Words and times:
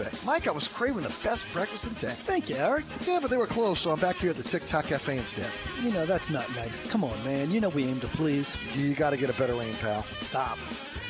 Cafe. 0.00 0.26
Mike, 0.26 0.48
I 0.48 0.50
was 0.50 0.68
craving 0.68 1.02
the 1.02 1.14
best 1.22 1.50
breakfast 1.52 1.86
in 1.86 1.94
town. 1.94 2.14
Thank 2.14 2.48
you, 2.48 2.56
Eric. 2.56 2.84
Yeah, 3.06 3.18
but 3.20 3.30
they 3.30 3.36
were 3.36 3.46
closed, 3.46 3.80
so 3.80 3.90
I'm 3.90 4.00
back 4.00 4.16
here 4.16 4.30
at 4.30 4.36
the 4.36 4.42
TikTok 4.42 4.86
Cafe 4.86 5.16
instead. 5.18 5.50
You 5.82 5.90
know, 5.92 6.06
that's 6.06 6.30
not 6.30 6.48
nice. 6.56 6.88
Come 6.90 7.04
on, 7.04 7.22
man. 7.24 7.50
You 7.50 7.60
know 7.60 7.68
we 7.68 7.84
aim 7.84 8.00
to 8.00 8.06
please. 8.08 8.56
You 8.74 8.94
got 8.94 9.10
to 9.10 9.16
get 9.16 9.30
a 9.30 9.34
better 9.34 9.60
aim, 9.60 9.74
pal. 9.76 10.02
Stop. 10.22 10.58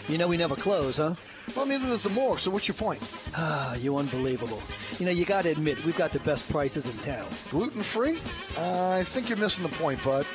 You 0.08 0.18
know 0.18 0.28
we 0.28 0.36
never 0.36 0.56
close, 0.56 0.96
huh? 0.96 1.14
Well, 1.56 1.66
neither 1.66 1.86
does 1.86 2.02
the 2.02 2.10
morgue, 2.10 2.38
so 2.38 2.50
what's 2.50 2.68
your 2.68 2.74
point? 2.74 3.00
Ah, 3.36 3.74
you 3.76 3.96
unbelievable. 3.96 4.60
You 4.98 5.06
know, 5.06 5.12
you 5.12 5.24
got 5.24 5.42
to 5.42 5.50
admit, 5.50 5.82
we've 5.84 5.96
got 5.96 6.10
the 6.10 6.18
best 6.20 6.50
prices 6.50 6.86
in 6.86 6.96
town. 6.98 7.26
Gluten 7.50 7.82
free? 7.82 8.18
Uh, 8.58 8.90
I 8.90 9.04
think 9.04 9.28
you're 9.28 9.38
missing 9.38 9.62
the 9.62 9.74
point, 9.76 10.02
bud. 10.04 10.26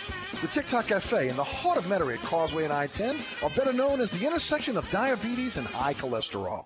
The 0.42 0.48
TikTok 0.48 0.88
Cafe 0.88 1.28
in 1.28 1.36
the 1.36 1.44
heart 1.44 1.78
of 1.78 1.86
Metairie 1.86 2.16
at 2.16 2.22
Causeway 2.22 2.64
and 2.64 2.74
I 2.74 2.88
10 2.88 3.18
are 3.44 3.50
better 3.52 3.74
known 3.74 4.00
as 4.00 4.12
the 4.12 4.26
intersection 4.26 4.78
of 4.78 4.90
diabetes 4.92 5.58
and 5.58 5.68
high 5.68 5.94
cholesterol. 5.94 6.66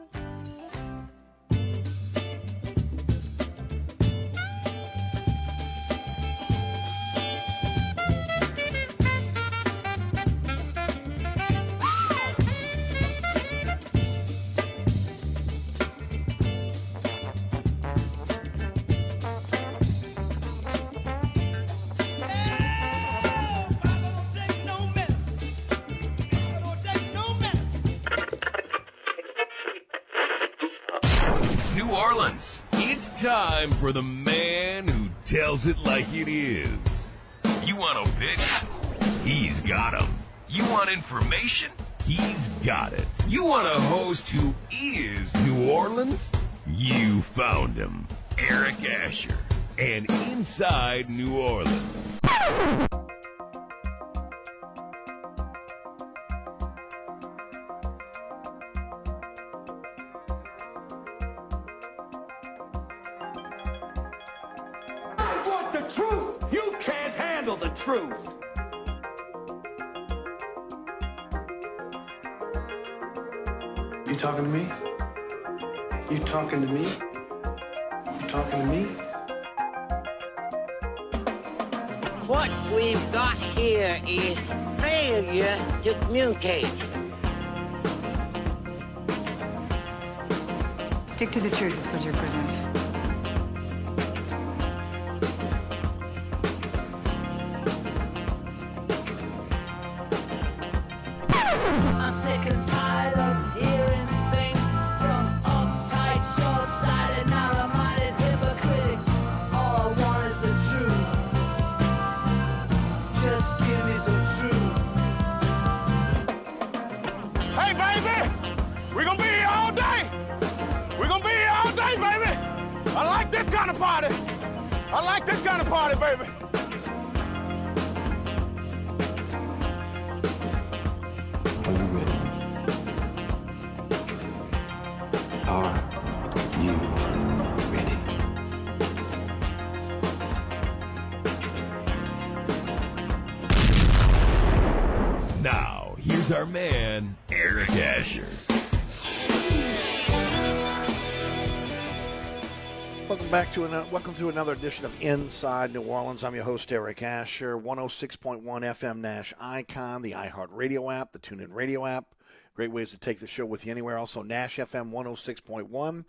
Welcome 153.11 153.29
back 153.29 153.51
to 153.51 153.65
another, 153.65 153.89
welcome 153.91 154.15
to 154.15 154.29
another 154.29 154.53
edition 154.53 154.85
of 154.85 154.93
Inside 155.01 155.73
New 155.73 155.81
Orleans. 155.81 156.23
I'm 156.23 156.33
your 156.33 156.45
host 156.45 156.71
Eric 156.71 157.03
Asher. 157.03 157.57
106.1 157.57 158.41
FM 158.41 158.99
Nash 158.99 159.33
Icon, 159.37 160.01
the 160.01 160.13
iHeartRadio 160.13 160.97
app, 160.97 161.11
the 161.11 161.19
TuneIn 161.19 161.53
Radio 161.53 161.85
app. 161.85 162.15
Great 162.55 162.71
ways 162.71 162.89
to 162.91 162.97
take 162.97 163.19
the 163.19 163.27
show 163.27 163.45
with 163.45 163.65
you 163.65 163.71
anywhere. 163.71 163.97
Also 163.97 164.21
Nash 164.21 164.59
FM 164.59 164.91
106.1, 164.91 166.05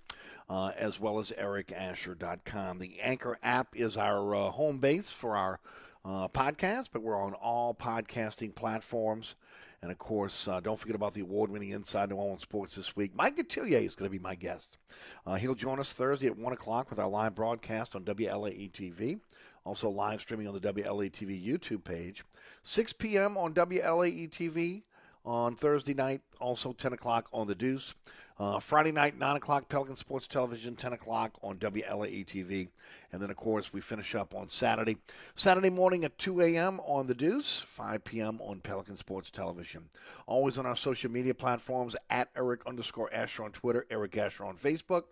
uh, 0.49 0.71
as 0.79 1.01
well 1.01 1.19
as 1.19 1.33
ericasher.com. 1.33 2.79
The 2.79 3.01
Anchor 3.01 3.37
app 3.43 3.75
is 3.75 3.97
our 3.97 4.37
uh, 4.37 4.51
home 4.51 4.79
base 4.79 5.11
for 5.11 5.37
our 5.37 5.59
uh, 6.05 6.29
podcast, 6.29 6.91
but 6.93 7.03
we're 7.03 7.21
on 7.21 7.35
all 7.35 7.75
podcasting 7.75 8.55
platforms. 8.55 9.35
And 9.83 9.91
of 9.91 9.99
course, 9.99 10.47
uh, 10.47 10.61
don't 10.61 10.79
forget 10.79 10.95
about 10.95 11.13
the 11.13 11.23
award 11.23 11.51
winning 11.51 11.71
Inside 11.71 12.11
New 12.11 12.17
Orleans 12.17 12.43
Sports 12.43 12.77
this 12.77 12.95
week. 12.95 13.17
Mike 13.17 13.37
Detillier 13.37 13.83
is 13.83 13.97
going 13.97 14.09
to 14.09 14.17
be 14.17 14.23
my 14.23 14.37
guest. 14.37 14.79
Uh, 15.27 15.35
he'll 15.35 15.57
join 15.57 15.81
us 15.81 15.93
Thursday 15.93 16.29
at 16.29 16.39
1 16.39 16.53
o'clock 16.53 16.89
with 16.89 17.01
our 17.01 17.09
live 17.09 17.35
broadcast 17.35 17.97
on 17.97 18.05
WLAE 18.05 18.71
TV. 18.71 19.19
Also, 19.65 19.91
live 19.91 20.21
streaming 20.21 20.47
on 20.47 20.55
the 20.55 20.61
WLAE 20.61 21.11
TV 21.11 21.45
YouTube 21.45 21.83
page. 21.83 22.25
6 22.63 22.93
p.m. 22.93 23.37
on 23.37 23.55
WLAE 23.55 24.31
TV 24.31 24.83
on 25.25 25.57
Thursday 25.57 25.95
night, 25.95 26.21
also 26.41 26.73
10 26.73 26.93
o'clock 26.93 27.29
on 27.33 27.47
The 27.47 27.55
Deuce. 27.55 27.95
Uh, 28.39 28.59
Friday 28.59 28.91
night, 28.91 29.17
9 29.19 29.37
o'clock, 29.37 29.69
Pelican 29.69 29.95
Sports 29.95 30.27
Television, 30.27 30.75
10 30.75 30.95
o'clock 30.95 31.39
on 31.43 31.59
WLAE 31.59 32.25
TV. 32.27 32.69
And 33.13 33.23
then, 33.23 33.31
of 33.31 33.37
course, 33.37 33.73
we 33.73 33.81
finish 33.81 34.15
up 34.15 34.35
on 34.35 34.49
Saturday. 34.49 34.97
Saturday 35.35 35.71
morning 35.71 36.05
at 36.05 36.19
2 36.19 36.41
a.m. 36.41 36.81
on 36.81 37.07
The 37.07 37.15
Deuce, 37.15 37.61
5 37.61 38.03
p.m. 38.05 38.41
on 38.41 38.61
Pelican 38.61 38.97
Sports 38.97 39.31
Television. 39.31 39.91
Always 40.27 40.59
on 40.59 40.67
our 40.67 40.75
social 40.75 41.11
media 41.11 41.35
platforms 41.35 41.95
at 42.11 42.31
Eric 42.37 42.63
underscore 42.67 43.13
Asher 43.13 43.45
on 43.45 43.53
Twitter, 43.53 43.87
Eric 43.91 44.17
Asher 44.17 44.45
on 44.45 44.57
Facebook 44.57 45.03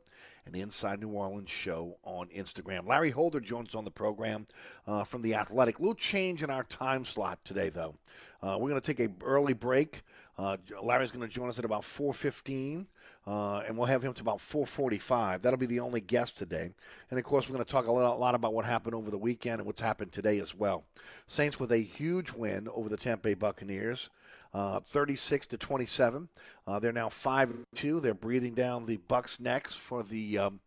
and 0.45 0.55
the 0.55 0.61
Inside 0.61 1.01
New 1.01 1.09
Orleans 1.09 1.51
show 1.51 1.97
on 2.03 2.29
Instagram. 2.29 2.87
Larry 2.87 3.11
Holder 3.11 3.41
joins 3.41 3.75
on 3.75 3.85
the 3.85 3.91
program 3.91 4.47
uh, 4.87 5.05
from 5.05 5.23
the 5.23 5.35
Athletic. 5.35 5.81
Little 5.81 5.95
change 5.95 6.43
in 6.43 6.51
our 6.51 6.65
time 6.65 7.05
slot 7.05 7.39
today, 7.45 7.69
though. 7.69 7.95
Uh, 8.43 8.57
we're 8.59 8.71
going 8.71 8.81
to 8.81 8.95
take 8.95 9.01
a 9.01 9.13
early 9.23 9.53
break. 9.53 10.03
Uh, 10.39 10.57
Larry's 10.83 11.11
going 11.11 11.27
to 11.27 11.33
join 11.33 11.49
us 11.49 11.59
at 11.59 11.65
about 11.67 11.83
4:15, 11.83 12.87
uh, 13.27 13.59
and 13.59 13.77
we'll 13.77 13.87
have 13.87 14.03
him 14.03 14.15
to 14.15 14.23
about 14.23 14.39
4:45. 14.39 15.43
That'll 15.43 15.59
be 15.59 15.67
the 15.67 15.81
only 15.81 16.01
guest 16.01 16.39
today. 16.39 16.71
And 17.11 17.19
of 17.19 17.25
course, 17.25 17.49
we're 17.49 17.55
going 17.55 17.65
to 17.65 17.71
talk 17.71 17.87
a 17.87 17.93
lot, 17.93 18.15
a 18.15 18.17
lot 18.17 18.35
about 18.35 18.55
what 18.55 18.65
happened 18.65 18.95
over 18.95 19.11
the 19.11 19.19
weekend 19.19 19.61
and 19.61 19.67
what's 19.67 19.83
happened 19.83 20.13
today 20.13 20.39
as 20.39 20.55
well. 20.55 20.85
Saints 21.27 21.61
with 21.61 21.73
a 21.73 21.79
huge 21.79 22.33
win 22.33 22.69
over 22.73 22.89
the 22.89 22.97
Tampa 22.97 23.29
Bay 23.29 23.35
Buccaneers 23.35 24.09
uh, 24.53 24.81
36 24.81 25.47
to 25.49 25.59
27. 25.59 26.29
Uh, 26.67 26.79
they're 26.79 26.93
now 26.93 27.09
five 27.09 27.53
two. 27.75 28.01
They're 28.01 28.15
breathing 28.15 28.55
down 28.55 28.87
the 28.87 28.97
Bucks' 28.97 29.41
necks 29.41 29.75
for 29.75 30.03
the 30.03 30.39
um, 30.39 30.61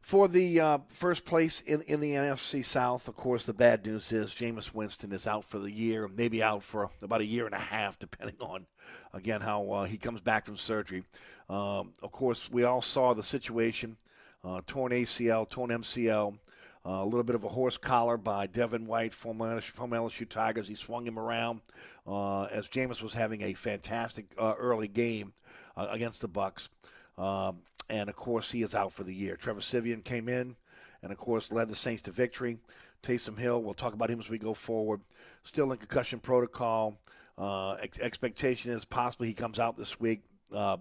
For 0.00 0.28
the 0.28 0.60
uh, 0.60 0.78
first 0.88 1.24
place 1.26 1.60
in, 1.60 1.82
in 1.82 2.00
the 2.00 2.12
NFC 2.12 2.64
South, 2.64 3.06
of 3.06 3.16
course, 3.16 3.44
the 3.44 3.52
bad 3.52 3.84
news 3.84 4.12
is 4.12 4.30
Jameis 4.32 4.72
Winston 4.72 5.12
is 5.12 5.26
out 5.26 5.44
for 5.44 5.58
the 5.58 5.70
year, 5.70 6.08
maybe 6.08 6.42
out 6.42 6.62
for 6.62 6.90
about 7.02 7.20
a 7.20 7.26
year 7.26 7.44
and 7.44 7.54
a 7.54 7.58
half, 7.58 7.98
depending 7.98 8.36
on, 8.40 8.66
again, 9.12 9.42
how 9.42 9.70
uh, 9.70 9.84
he 9.84 9.98
comes 9.98 10.20
back 10.22 10.46
from 10.46 10.56
surgery. 10.56 11.02
Um, 11.50 11.92
of 12.02 12.12
course, 12.12 12.50
we 12.50 12.64
all 12.64 12.80
saw 12.80 13.12
the 13.12 13.22
situation 13.22 13.98
uh, 14.42 14.62
torn 14.66 14.92
ACL, 14.92 15.48
torn 15.48 15.70
MCL. 15.70 16.38
Uh, 16.84 17.02
a 17.02 17.04
little 17.04 17.22
bit 17.22 17.34
of 17.34 17.44
a 17.44 17.48
horse 17.48 17.76
collar 17.76 18.16
by 18.16 18.46
Devin 18.46 18.86
White, 18.86 19.12
former 19.12 19.56
LSU, 19.56 19.70
former 19.72 19.98
LSU 19.98 20.26
Tigers. 20.26 20.66
He 20.66 20.74
swung 20.74 21.06
him 21.06 21.18
around 21.18 21.60
uh, 22.06 22.44
as 22.44 22.68
Jameis 22.68 23.02
was 23.02 23.12
having 23.12 23.42
a 23.42 23.52
fantastic 23.52 24.26
uh, 24.38 24.54
early 24.58 24.88
game 24.88 25.34
uh, 25.76 25.88
against 25.90 26.22
the 26.22 26.28
Bucks. 26.28 26.70
Um, 27.18 27.58
and 27.90 28.08
of 28.08 28.16
course, 28.16 28.50
he 28.50 28.62
is 28.62 28.74
out 28.74 28.92
for 28.92 29.04
the 29.04 29.14
year. 29.14 29.36
Trevor 29.36 29.60
Siemian 29.60 30.00
came 30.00 30.28
in, 30.28 30.56
and 31.02 31.12
of 31.12 31.18
course, 31.18 31.52
led 31.52 31.68
the 31.68 31.74
Saints 31.74 32.02
to 32.02 32.12
victory. 32.12 32.58
Taysom 33.02 33.38
Hill, 33.38 33.62
we'll 33.62 33.74
talk 33.74 33.92
about 33.92 34.10
him 34.10 34.20
as 34.20 34.30
we 34.30 34.38
go 34.38 34.54
forward. 34.54 35.00
Still 35.42 35.72
in 35.72 35.78
concussion 35.78 36.18
protocol. 36.18 36.98
Uh, 37.36 37.72
ex- 37.74 37.98
expectation 37.98 38.72
is 38.72 38.84
possibly 38.84 39.28
he 39.28 39.34
comes 39.34 39.58
out 39.58 39.76
this 39.76 39.98
week. 40.00 40.22
Uh, 40.54 40.78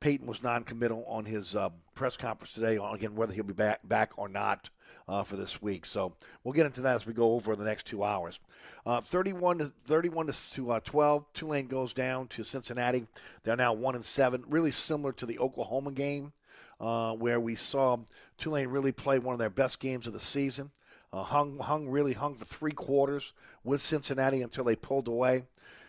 Payton 0.00 0.26
was 0.26 0.42
non-committal 0.42 1.04
on 1.08 1.24
his 1.24 1.56
uh, 1.56 1.70
press 1.94 2.16
conference 2.16 2.52
today 2.52 2.76
on 2.76 2.94
again 2.94 3.14
whether 3.14 3.32
he'll 3.32 3.44
be 3.44 3.52
back 3.52 3.80
back 3.86 4.12
or 4.16 4.28
not 4.28 4.68
uh, 5.08 5.22
for 5.22 5.36
this 5.36 5.60
week. 5.62 5.86
So 5.86 6.14
we'll 6.42 6.54
get 6.54 6.66
into 6.66 6.82
that 6.82 6.94
as 6.96 7.06
we 7.06 7.12
go 7.12 7.32
over 7.32 7.56
the 7.56 7.64
next 7.64 7.86
two 7.86 8.02
hours. 8.02 8.40
Uh, 8.86 9.00
31 9.00 9.58
to 9.58 9.66
31 9.66 10.30
to 10.52 10.72
uh, 10.72 10.80
12. 10.80 11.32
Tulane 11.32 11.66
goes 11.66 11.92
down 11.92 12.28
to 12.28 12.42
Cincinnati. 12.42 13.06
They're 13.42 13.56
now 13.56 13.72
one 13.72 13.94
and 13.94 14.04
seven. 14.04 14.44
Really 14.48 14.70
similar 14.70 15.12
to 15.12 15.26
the 15.26 15.38
Oklahoma 15.38 15.92
game, 15.92 16.32
uh, 16.80 17.12
where 17.14 17.40
we 17.40 17.54
saw 17.54 17.98
Tulane 18.38 18.68
really 18.68 18.92
play 18.92 19.18
one 19.18 19.34
of 19.34 19.38
their 19.38 19.50
best 19.50 19.78
games 19.80 20.06
of 20.06 20.12
the 20.12 20.20
season. 20.20 20.70
Uh, 21.12 21.22
hung 21.22 21.58
hung 21.60 21.88
really 21.88 22.12
hung 22.12 22.34
for 22.34 22.44
three 22.44 22.72
quarters 22.72 23.32
with 23.62 23.80
Cincinnati 23.80 24.42
until 24.42 24.64
they 24.64 24.74
pulled 24.74 25.06
away. 25.06 25.44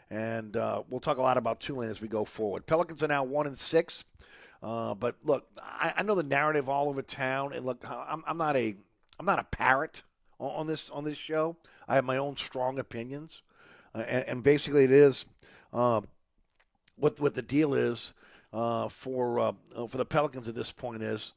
And 0.09 0.55
uh, 0.55 0.83
we'll 0.89 0.99
talk 0.99 1.17
a 1.17 1.21
lot 1.21 1.37
about 1.37 1.59
Tulane 1.59 1.89
as 1.89 2.01
we 2.01 2.07
go 2.07 2.25
forward. 2.25 2.65
Pelicans 2.65 3.01
are 3.01 3.07
now 3.07 3.23
one 3.23 3.47
and 3.47 3.57
six. 3.57 4.05
Uh, 4.61 4.95
but 4.95 5.15
look, 5.23 5.47
I, 5.61 5.93
I, 5.97 6.03
know 6.03 6.15
the 6.15 6.23
narrative 6.23 6.69
all 6.69 6.89
over 6.89 7.03
town, 7.03 7.53
and 7.53 7.65
look, 7.65 7.85
I'm, 7.87 8.23
I'm 8.25 8.37
not 8.37 8.55
a 8.55 8.75
I'm 9.19 9.25
not 9.25 9.37
a 9.37 9.43
parrot 9.43 10.01
on, 10.39 10.51
on, 10.51 10.67
this 10.67 10.89
on 10.89 11.03
this 11.03 11.17
show. 11.17 11.55
I 11.87 11.95
have 11.95 12.03
my 12.03 12.17
own 12.17 12.35
strong 12.35 12.79
opinions, 12.79 13.43
uh, 13.93 13.99
and, 13.99 14.25
and, 14.27 14.43
basically, 14.43 14.83
it 14.83 14.91
is 14.91 15.25
uh, 15.71 16.01
what 16.95 17.19
what 17.19 17.35
the 17.35 17.43
deal 17.43 17.75
is 17.75 18.13
uh, 18.53 18.87
for 18.87 19.39
uh, 19.39 19.51
for 19.87 19.97
the 19.97 20.05
Pelicans 20.05 20.47
at 20.49 20.55
this 20.55 20.71
point 20.71 21.03
is 21.03 21.35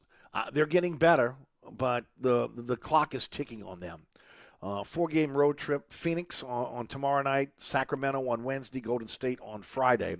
they're 0.53 0.65
getting 0.65 0.97
better, 0.97 1.35
but 1.71 2.05
the 2.19 2.49
the 2.55 2.77
clock 2.77 3.13
is 3.13 3.27
ticking 3.27 3.63
on 3.63 3.79
them. 3.79 4.01
Uh, 4.61 4.83
four 4.83 5.07
game 5.07 5.35
road 5.35 5.57
trip 5.57 5.91
Phoenix 5.91 6.43
on, 6.43 6.65
on, 6.65 6.87
tomorrow 6.87 7.21
night, 7.21 7.49
Sacramento 7.57 8.27
on 8.29 8.43
Wednesday, 8.43 8.81
Golden 8.81 9.07
State 9.07 9.39
on 9.41 9.61
Friday. 9.61 10.17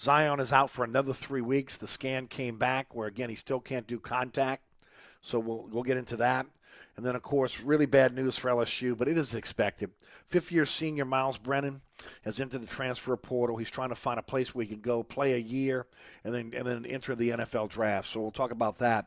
Zion 0.00 0.40
is 0.40 0.52
out 0.52 0.70
for 0.70 0.84
another 0.84 1.12
three 1.12 1.40
weeks. 1.40 1.78
The 1.78 1.86
scan 1.86 2.26
came 2.26 2.56
back 2.56 2.94
where, 2.94 3.06
again, 3.06 3.30
he 3.30 3.36
still 3.36 3.60
can't 3.60 3.86
do 3.86 3.98
contact. 4.00 4.62
So 5.20 5.38
we'll, 5.38 5.68
we'll 5.70 5.82
get 5.82 5.96
into 5.96 6.16
that. 6.16 6.46
And 6.98 7.06
then, 7.06 7.14
of 7.14 7.22
course, 7.22 7.60
really 7.60 7.86
bad 7.86 8.12
news 8.12 8.36
for 8.36 8.50
LSU, 8.50 8.98
but 8.98 9.06
it 9.06 9.16
is 9.16 9.32
expected. 9.32 9.92
Fifth 10.26 10.50
year 10.50 10.64
senior 10.64 11.04
Miles 11.04 11.38
Brennan 11.38 11.80
has 12.24 12.40
entered 12.40 12.60
the 12.60 12.66
transfer 12.66 13.16
portal. 13.16 13.56
He's 13.56 13.70
trying 13.70 13.90
to 13.90 13.94
find 13.94 14.18
a 14.18 14.22
place 14.22 14.52
where 14.52 14.64
he 14.64 14.68
can 14.68 14.80
go 14.80 15.04
play 15.04 15.34
a 15.34 15.38
year 15.38 15.86
and 16.24 16.34
then 16.34 16.52
and 16.56 16.66
then 16.66 16.84
enter 16.84 17.14
the 17.14 17.30
NFL 17.30 17.68
draft. 17.68 18.08
So 18.08 18.20
we'll 18.20 18.32
talk 18.32 18.50
about 18.50 18.78
that 18.78 19.06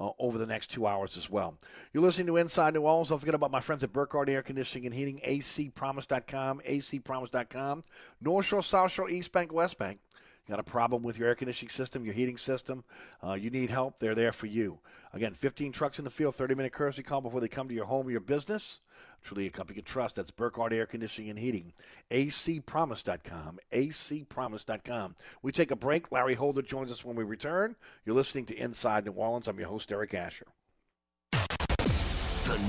uh, 0.00 0.10
over 0.18 0.36
the 0.36 0.46
next 0.46 0.72
two 0.72 0.88
hours 0.88 1.16
as 1.16 1.30
well. 1.30 1.56
You're 1.92 2.02
listening 2.02 2.26
to 2.26 2.38
Inside 2.38 2.74
New 2.74 2.80
Orleans. 2.80 3.10
Don't 3.10 3.20
forget 3.20 3.36
about 3.36 3.52
my 3.52 3.60
friends 3.60 3.84
at 3.84 3.92
Burkhardt 3.92 4.28
Air 4.28 4.42
Conditioning 4.42 4.86
and 4.86 4.94
Heating, 4.96 5.20
acpromise.com, 5.24 6.60
acpromise.com, 6.66 7.84
North 8.20 8.46
Shore, 8.46 8.64
South 8.64 8.90
Shore, 8.90 9.08
East 9.08 9.30
Bank, 9.30 9.52
West 9.52 9.78
Bank. 9.78 10.00
Got 10.48 10.60
a 10.60 10.64
problem 10.64 11.02
with 11.02 11.18
your 11.18 11.28
air 11.28 11.34
conditioning 11.34 11.68
system, 11.68 12.06
your 12.06 12.14
heating 12.14 12.38
system? 12.38 12.82
Uh, 13.22 13.34
you 13.34 13.50
need 13.50 13.68
help? 13.68 13.98
They're 13.98 14.14
there 14.14 14.32
for 14.32 14.46
you. 14.46 14.78
Again, 15.12 15.34
15 15.34 15.72
trucks 15.72 15.98
in 15.98 16.04
the 16.04 16.10
field, 16.10 16.34
30 16.36 16.54
minute 16.54 16.72
courtesy 16.72 17.02
call 17.02 17.20
before 17.20 17.40
they 17.40 17.48
come 17.48 17.68
to 17.68 17.74
your 17.74 17.84
home 17.84 18.06
or 18.06 18.10
your 18.10 18.20
business. 18.20 18.80
Truly 19.22 19.46
a 19.46 19.50
company 19.50 19.76
you 19.76 19.82
can 19.82 19.92
trust. 19.92 20.16
That's 20.16 20.30
Burkhardt 20.30 20.72
Air 20.72 20.86
Conditioning 20.86 21.30
and 21.30 21.38
Heating. 21.38 21.72
acpromise.com. 22.10 23.58
acpromise.com. 23.72 25.16
We 25.42 25.52
take 25.52 25.70
a 25.70 25.76
break. 25.76 26.10
Larry 26.10 26.34
Holder 26.34 26.62
joins 26.62 26.90
us 26.90 27.04
when 27.04 27.16
we 27.16 27.24
return. 27.24 27.76
You're 28.06 28.16
listening 28.16 28.46
to 28.46 28.56
Inside 28.56 29.04
New 29.04 29.12
Orleans. 29.12 29.48
I'm 29.48 29.58
your 29.58 29.68
host, 29.68 29.92
Eric 29.92 30.14
Asher. 30.14 30.46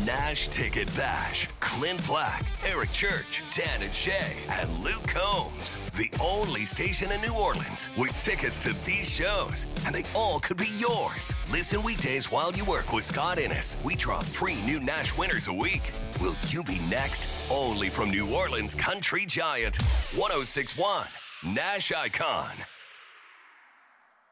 Nash 0.06 0.48
Ticket 0.50 0.88
Bash. 0.96 1.48
Clint 1.60 2.06
Black, 2.08 2.44
Eric 2.66 2.92
Church, 2.92 3.42
Dan 3.56 3.82
and 3.82 3.94
Shay, 3.94 4.38
and 4.50 4.70
Luke 4.84 5.08
Combs. 5.08 5.78
The 5.96 6.12
only 6.20 6.66
station 6.66 7.12
in 7.12 7.22
New 7.22 7.34
Orleans 7.34 7.90
with 7.98 8.18
tickets 8.20 8.58
to 8.60 8.74
these 8.86 9.10
shows, 9.10 9.66
and 9.86 9.94
they 9.94 10.04
all 10.16 10.40
could 10.40 10.58
be 10.58 10.70
yours. 10.78 11.36
Listen 11.52 11.84
weekdays 11.84 12.32
while 12.32 12.52
you 12.52 12.66
work 12.66 12.92
with 12.92 13.04
Scott 13.04 13.38
Innes. 13.38 13.78
We 13.84 13.96
draw 13.96 14.20
three 14.20 14.62
new 14.62 14.80
Nash 14.80 15.18
winners 15.18 15.48
a 15.48 15.54
week. 15.54 15.92
Will 16.20 16.36
you 16.48 16.64
be 16.64 16.80
next? 16.90 17.28
Only 17.52 17.90
from 17.90 18.10
New 18.10 18.34
Orleans 18.34 18.76
Country 18.76 19.26
Giant. 19.26 19.78
1061 20.16 21.06
Nash 21.54 21.92
Icon. 21.92 22.52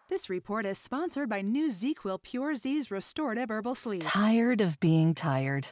This 0.09 0.29
report 0.29 0.65
is 0.65 0.77
sponsored 0.77 1.27
by 1.27 1.41
new 1.41 1.67
ZzzQuil 1.67 2.23
Pure 2.23 2.55
Z's 2.55 2.89
Restorative 2.89 3.49
Herbal 3.49 3.75
Sleep. 3.75 4.01
Tired 4.05 4.61
of 4.61 4.79
being 4.79 5.13
tired. 5.13 5.67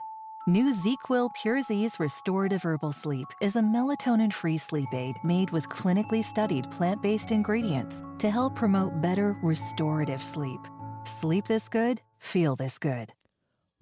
New 0.46 0.74
ZzzQuil 0.74 1.30
Pure 1.42 1.62
Z's 1.62 1.98
Restorative 2.02 2.62
Herbal 2.62 2.92
Sleep 2.92 3.28
is 3.40 3.56
a 3.56 3.62
melatonin 3.62 4.34
free 4.34 4.58
sleep 4.58 4.90
aid 4.94 5.16
made 5.24 5.52
with 5.52 5.70
clinically 5.70 6.22
studied 6.22 6.70
plant 6.70 7.02
based 7.02 7.32
ingredients 7.32 8.04
to 8.18 8.30
help 8.30 8.56
promote 8.56 9.02
better 9.02 9.38
restorative 9.42 10.22
sleep. 10.22 10.60
Sleep 11.06 11.46
this 11.46 11.70
good, 11.70 12.02
feel 12.20 12.58
this 12.58 12.78
good. 12.78 13.14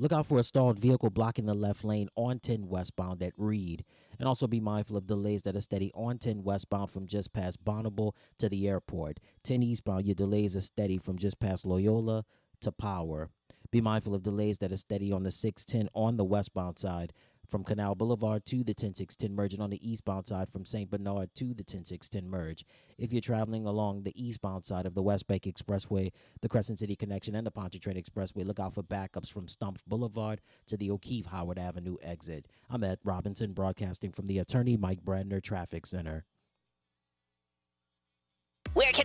Look 0.03 0.11
out 0.11 0.25
for 0.25 0.37
a 0.37 0.43
stalled 0.43 0.79
vehicle 0.79 1.11
blocking 1.11 1.45
the 1.45 1.53
left 1.53 1.85
lane 1.85 2.09
on 2.17 2.39
10 2.39 2.67
westbound 2.67 3.23
at 3.23 3.31
Reed. 3.37 3.85
And 4.19 4.27
also 4.27 4.47
be 4.47 4.59
mindful 4.59 4.97
of 4.97 5.07
delays 5.07 5.43
that 5.43 5.55
are 5.55 5.61
steady 5.61 5.93
on 5.95 6.17
10 6.17 6.43
westbound 6.43 6.91
from 6.91 7.07
just 7.07 7.31
past 7.31 7.63
Bonneville 7.63 8.13
to 8.39 8.49
the 8.49 8.67
airport. 8.67 9.21
10 9.45 9.63
eastbound, 9.63 10.05
your 10.05 10.13
delays 10.13 10.57
are 10.57 10.61
steady 10.61 10.97
from 10.97 11.17
just 11.17 11.39
past 11.39 11.65
Loyola 11.65 12.25
to 12.59 12.71
Power. 12.73 13.29
Be 13.71 13.79
mindful 13.79 14.13
of 14.13 14.23
delays 14.23 14.57
that 14.57 14.73
are 14.73 14.77
steady 14.77 15.09
on 15.09 15.23
the 15.23 15.31
610 15.31 15.87
on 15.93 16.17
the 16.17 16.25
westbound 16.25 16.79
side 16.79 17.13
from 17.53 17.63
Canal 17.63 17.93
Boulevard 17.93 18.47
to 18.47 18.63
the 18.63 18.73
10610 18.73 19.35
merge 19.35 19.53
and 19.53 19.61
on 19.61 19.69
the 19.69 19.87
eastbound 19.87 20.25
side 20.25 20.49
from 20.49 20.65
St. 20.65 20.89
Bernard 20.89 21.35
to 21.35 21.53
the 21.53 21.63
10610 21.63 22.27
merge. 22.27 22.65
If 22.97 23.11
you're 23.11 23.21
traveling 23.21 23.67
along 23.67 24.01
the 24.01 24.19
eastbound 24.19 24.65
side 24.65 24.87
of 24.87 24.95
the 24.95 25.03
West 25.03 25.27
Bank 25.27 25.43
Expressway, 25.43 26.11
the 26.41 26.49
Crescent 26.49 26.79
City 26.79 26.95
Connection, 26.95 27.35
and 27.35 27.45
the 27.45 27.51
Pontchartrain 27.51 27.95
Expressway, 27.95 28.43
look 28.43 28.59
out 28.59 28.73
for 28.73 28.81
backups 28.81 29.31
from 29.31 29.45
Stumpf 29.45 29.85
Boulevard 29.85 30.41
to 30.65 30.77
the 30.77 30.89
O'Keefe 30.89 31.27
Howard 31.27 31.59
Avenue 31.59 31.97
exit. 32.01 32.47
I'm 32.71 32.83
at 32.83 32.97
Robinson 33.03 33.53
broadcasting 33.53 34.11
from 34.11 34.25
the 34.25 34.39
Attorney 34.39 34.75
Mike 34.75 35.05
Brandner 35.05 35.39
Traffic 35.39 35.85
Center. 35.85 36.25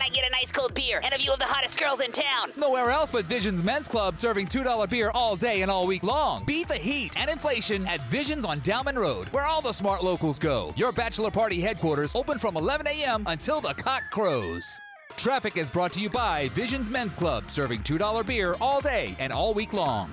Where 0.08 0.22
get 0.22 0.26
a 0.26 0.32
nice 0.32 0.50
cold 0.50 0.72
beer 0.72 1.02
and 1.04 1.12
a 1.12 1.18
view 1.18 1.32
of 1.32 1.38
the 1.38 1.44
hottest 1.44 1.78
girls 1.78 2.00
in 2.00 2.12
town? 2.12 2.50
Nowhere 2.56 2.90
else 2.90 3.10
but 3.10 3.26
Visions 3.26 3.62
Men's 3.62 3.88
Club 3.88 4.16
serving 4.16 4.46
$2 4.46 4.88
beer 4.88 5.10
all 5.12 5.36
day 5.36 5.60
and 5.60 5.70
all 5.70 5.86
week 5.86 6.02
long. 6.02 6.44
Beat 6.46 6.66
the 6.66 6.76
heat 6.76 7.12
and 7.18 7.28
inflation 7.28 7.86
at 7.86 8.00
Visions 8.02 8.46
on 8.46 8.60
Downman 8.60 8.98
Road, 8.98 9.28
where 9.28 9.44
all 9.44 9.60
the 9.60 9.72
smart 9.72 10.02
locals 10.02 10.38
go. 10.38 10.72
Your 10.76 10.92
bachelor 10.92 11.30
party 11.30 11.60
headquarters 11.60 12.14
open 12.14 12.38
from 12.38 12.56
11 12.56 12.86
a.m. 12.86 13.24
until 13.26 13.60
the 13.60 13.74
cock 13.74 14.02
crows. 14.10 14.66
Traffic 15.18 15.58
is 15.58 15.68
brought 15.68 15.92
to 15.92 16.00
you 16.00 16.08
by 16.08 16.48
Visions 16.50 16.88
Men's 16.88 17.12
Club, 17.12 17.50
serving 17.50 17.80
$2 17.80 18.26
beer 18.26 18.54
all 18.62 18.80
day 18.80 19.14
and 19.18 19.30
all 19.30 19.52
week 19.52 19.74
long. 19.74 20.10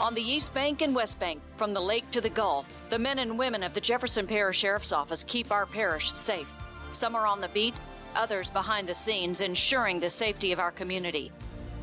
On 0.00 0.14
the 0.14 0.22
East 0.22 0.54
Bank 0.54 0.80
and 0.80 0.94
West 0.94 1.20
Bank, 1.20 1.42
from 1.56 1.74
the 1.74 1.80
lake 1.80 2.10
to 2.12 2.22
the 2.22 2.30
Gulf, 2.30 2.66
the 2.88 2.98
men 2.98 3.18
and 3.18 3.38
women 3.38 3.62
of 3.62 3.74
the 3.74 3.80
Jefferson 3.80 4.26
Parish 4.26 4.58
Sheriff's 4.58 4.90
Office 4.90 5.22
keep 5.22 5.52
our 5.52 5.66
parish 5.66 6.12
safe. 6.14 6.50
Some 6.92 7.14
are 7.16 7.26
on 7.26 7.40
the 7.40 7.48
beat, 7.48 7.74
others 8.14 8.50
behind 8.50 8.88
the 8.88 8.94
scenes, 8.94 9.40
ensuring 9.40 9.98
the 9.98 10.10
safety 10.10 10.52
of 10.52 10.60
our 10.60 10.70
community. 10.70 11.32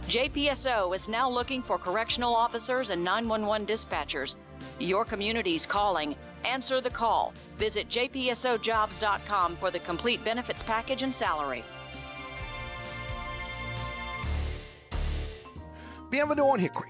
JPSO 0.08 0.96
is 0.96 1.08
now 1.08 1.30
looking 1.30 1.62
for 1.62 1.78
correctional 1.78 2.36
officers 2.36 2.90
and 2.90 3.04
911 3.04 3.68
dispatchers. 3.68 4.36
Your 4.80 5.06
community's 5.06 5.66
calling. 5.66 6.16
Answer 6.46 6.80
the 6.82 6.90
call. 6.90 7.34
Visit 7.58 7.90
jpsojobs.com 7.90 9.56
for 9.56 9.72
the 9.72 9.80
complete 9.80 10.24
benefits 10.24 10.64
package 10.64 11.04
and 11.04 11.14
salary. 11.14 11.64
Bienvenue 16.10 16.44
on 16.44 16.60
Hickory. 16.60 16.90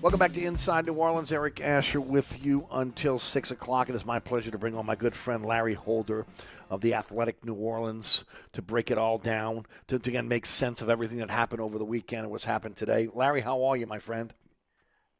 Welcome 0.00 0.20
back 0.20 0.32
to 0.34 0.44
Inside 0.44 0.86
New 0.86 0.92
Orleans. 0.92 1.32
Eric 1.32 1.60
Asher 1.60 2.00
with 2.00 2.44
you 2.44 2.68
until 2.70 3.18
6 3.18 3.50
o'clock. 3.50 3.88
It 3.88 3.96
is 3.96 4.06
my 4.06 4.20
pleasure 4.20 4.52
to 4.52 4.56
bring 4.56 4.76
on 4.76 4.86
my 4.86 4.94
good 4.94 5.12
friend 5.12 5.44
Larry 5.44 5.74
Holder 5.74 6.24
of 6.70 6.80
the 6.82 6.94
Athletic 6.94 7.44
New 7.44 7.54
Orleans 7.54 8.24
to 8.52 8.62
break 8.62 8.92
it 8.92 8.98
all 8.98 9.18
down, 9.18 9.66
to, 9.88 9.98
to 9.98 10.10
again 10.10 10.28
make 10.28 10.46
sense 10.46 10.82
of 10.82 10.88
everything 10.88 11.18
that 11.18 11.32
happened 11.32 11.60
over 11.60 11.78
the 11.78 11.84
weekend 11.84 12.22
and 12.22 12.30
what's 12.30 12.44
happened 12.44 12.76
today. 12.76 13.08
Larry, 13.12 13.40
how 13.40 13.64
are 13.64 13.76
you, 13.76 13.88
my 13.88 13.98
friend? 13.98 14.32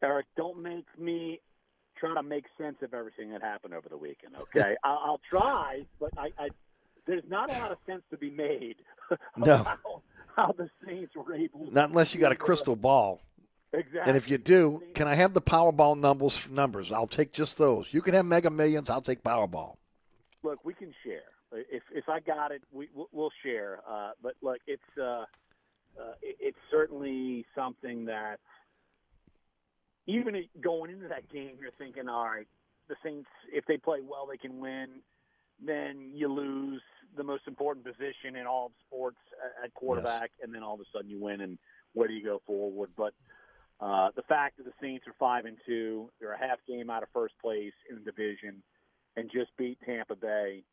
Eric, 0.00 0.26
don't 0.37 0.62
make 0.62 0.87
me 0.97 1.40
try 1.97 2.14
to 2.14 2.23
make 2.23 2.44
sense 2.56 2.76
of 2.80 2.94
everything 2.94 3.32
that 3.32 3.42
happened 3.42 3.75
over 3.75 3.88
the 3.88 3.99
weekend. 3.99 4.37
Okay, 4.40 4.76
I'll, 4.85 5.00
I'll 5.04 5.20
try, 5.28 5.82
but 5.99 6.11
I, 6.16 6.28
I 6.38 6.49
there's 7.04 7.25
not 7.28 7.50
a 7.50 7.58
lot 7.58 7.73
of 7.73 7.78
sense 7.85 8.02
to 8.12 8.16
be 8.16 8.30
made. 8.30 8.76
No. 9.37 9.66
how, 10.37 10.54
the 10.56 10.70
Saints 10.87 11.16
were 11.16 11.35
able. 11.35 11.68
Not 11.73 11.88
unless 11.88 12.14
you 12.14 12.20
got 12.20 12.30
a 12.30 12.37
crystal 12.37 12.76
ball. 12.76 13.20
Exactly. 13.72 14.00
And 14.06 14.16
if 14.16 14.30
you 14.30 14.38
do, 14.38 14.82
can 14.94 15.06
I 15.06 15.14
have 15.14 15.34
the 15.34 15.42
Powerball 15.42 15.98
numbers? 15.98 16.48
Numbers, 16.50 16.90
I'll 16.90 17.06
take 17.06 17.32
just 17.32 17.58
those. 17.58 17.87
You 17.92 18.00
can 18.00 18.14
have 18.14 18.25
Mega 18.25 18.50
Millions. 18.50 18.88
I'll 18.88 19.02
take 19.02 19.22
Powerball. 19.22 19.76
Look, 20.42 20.64
we 20.64 20.72
can 20.72 20.94
share. 21.04 21.22
If 21.52 21.82
if 21.94 22.08
I 22.08 22.20
got 22.20 22.50
it, 22.52 22.62
we 22.72 22.88
we'll- 22.94 23.30
share. 23.42 23.80
Uh, 23.88 24.10
but 24.22 24.34
look, 24.42 24.58
it's 24.66 24.82
uh, 24.98 25.25
uh, 26.00 26.14
it's 26.22 26.58
certainly 26.70 27.44
something 27.54 28.06
that 28.06 28.38
even 30.06 30.42
going 30.60 30.90
into 30.90 31.08
that 31.08 31.28
game, 31.30 31.56
you're 31.60 31.70
thinking, 31.78 32.08
all 32.08 32.25
right, 32.25 32.46
the 32.88 32.96
Saints, 33.04 33.28
if 33.52 33.64
they 33.66 33.76
play 33.76 33.98
well, 34.02 34.26
they 34.30 34.38
can 34.38 34.58
win. 34.60 34.88
Then 35.64 36.10
you 36.14 36.32
lose 36.32 36.82
the 37.16 37.25
most 37.25 37.42
important 37.46 37.84
position 37.84 38.37
in 38.37 38.46
all 38.46 38.66
of 38.66 38.72
sports 38.87 39.18
at- 39.44 39.64
at 39.64 39.75
quarterback, 39.75 40.30
and 40.42 40.54
then 40.54 40.62
all 40.62 40.75
of 40.75 40.80
a 40.80 40.84
sudden 40.92 41.10
you 41.10 41.18
win. 41.18 41.40
And 41.40 41.58
where 41.92 42.08
do 42.08 42.14
you 42.14 42.25
go 42.25 42.38
forward? 42.46 42.90
But 42.96 43.12
uh, 43.80 44.08
the 44.16 44.23
fact 44.23 44.56
that 44.58 44.64
the 44.64 44.73
Saints 44.80 45.06
are 45.06 45.14
five 45.18 45.44
and 45.44 45.56
two, 45.66 46.11
they're 46.20 46.32
a 46.32 46.38
half 46.38 46.58
game 46.66 46.90
out 46.90 47.02
of 47.02 47.08
first 47.12 47.35
place 47.40 47.73
in 47.90 47.97
the 47.97 48.02
division, 48.02 48.62
and 49.16 49.30
just 49.30 49.50
beat 49.56 49.78
Tampa 49.85 50.16
Bay. 50.16 50.64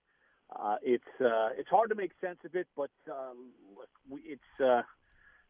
Uh, 0.56 0.76
it's 0.84 1.04
uh, 1.22 1.50
it's 1.58 1.70
hard 1.70 1.90
to 1.90 1.96
make 1.96 2.12
sense 2.22 2.40
of 2.46 2.56
it, 2.56 2.68
but 2.76 2.92
um, 3.10 3.52
look, 3.78 3.90
we, 4.10 4.20
it's 4.22 4.62
uh, 4.62 4.82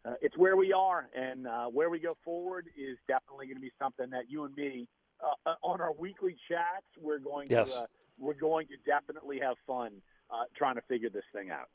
uh, 0.07 0.13
it's 0.21 0.37
where 0.37 0.55
we 0.55 0.71
are, 0.73 1.09
and 1.15 1.47
uh, 1.47 1.65
where 1.65 1.89
we 1.89 1.99
go 1.99 2.15
forward 2.23 2.67
is 2.77 2.97
definitely 3.07 3.47
going 3.47 3.57
to 3.57 3.61
be 3.61 3.71
something 3.79 4.09
that 4.11 4.29
you 4.29 4.45
and 4.45 4.55
me 4.55 4.87
uh, 5.23 5.49
uh, 5.49 5.55
on 5.63 5.81
our 5.81 5.93
weekly 5.93 6.35
chats 6.49 6.85
we're 7.01 7.19
going 7.19 7.47
Yes. 7.49 7.71
to 7.71 7.79
uh, 7.81 7.85
we're 8.19 8.33
going 8.33 8.67
to 8.67 8.75
definitely 8.85 9.39
have 9.39 9.57
fun 9.67 9.91
uh, 10.29 10.43
trying 10.55 10.75
to 10.75 10.81
figure 10.83 11.09
this 11.09 11.23
thing 11.33 11.49
out. 11.51 11.69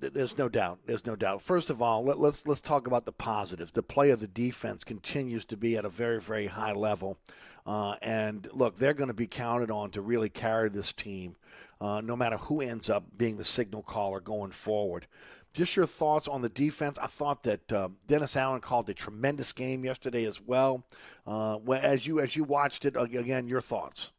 Th- 0.00 0.12
There's 0.12 0.38
no 0.38 0.48
doubt. 0.48 0.80
There's 0.86 1.06
no 1.06 1.16
doubt. 1.16 1.42
First 1.42 1.70
of 1.70 1.82
all, 1.82 2.04
let, 2.04 2.18
let's 2.18 2.46
let's 2.46 2.60
talk 2.60 2.86
about 2.86 3.04
the 3.04 3.12
positives. 3.12 3.72
The 3.72 3.82
play 3.82 4.10
of 4.10 4.20
the 4.20 4.28
defense 4.28 4.84
continues 4.84 5.44
to 5.46 5.56
be 5.56 5.76
at 5.76 5.84
a 5.84 5.88
very 5.88 6.20
very 6.20 6.46
high 6.46 6.72
level, 6.72 7.18
uh, 7.66 7.96
and 8.02 8.48
look, 8.52 8.76
they're 8.76 8.94
going 8.94 9.08
to 9.08 9.14
be 9.14 9.26
counted 9.26 9.70
on 9.70 9.90
to 9.90 10.02
really 10.02 10.28
carry 10.28 10.68
this 10.68 10.92
team, 10.92 11.36
uh, 11.80 12.00
no 12.00 12.16
matter 12.16 12.36
who 12.36 12.60
ends 12.60 12.88
up 12.88 13.04
being 13.16 13.36
the 13.36 13.44
signal 13.44 13.82
caller 13.82 14.20
going 14.20 14.52
forward. 14.52 15.06
Just 15.52 15.76
your 15.76 15.86
thoughts 15.86 16.28
on 16.28 16.40
the 16.40 16.48
defense. 16.48 16.98
I 16.98 17.08
thought 17.08 17.42
that 17.42 17.70
uh, 17.70 17.90
Dennis 18.06 18.36
Allen 18.36 18.62
called 18.62 18.88
a 18.88 18.94
tremendous 18.94 19.52
game 19.52 19.84
yesterday 19.84 20.24
as 20.24 20.40
well. 20.40 20.84
Uh, 21.26 21.58
as 21.72 22.06
you 22.06 22.20
as 22.20 22.34
you 22.36 22.44
watched 22.44 22.84
it 22.84 22.96
again, 22.96 23.48
your 23.48 23.60
thoughts. 23.60 24.12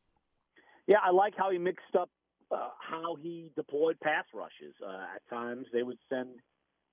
Yeah, 0.86 0.98
I 1.04 1.12
like 1.12 1.34
how 1.36 1.50
he 1.50 1.58
mixed 1.58 1.96
up 1.98 2.10
uh, 2.54 2.70
how 2.80 3.16
he 3.16 3.50
deployed 3.56 4.00
pass 4.02 4.26
rushes. 4.34 4.74
Uh, 4.86 5.06
at 5.16 5.28
times, 5.30 5.66
they 5.74 5.84
would 5.84 5.98
send 6.10 6.30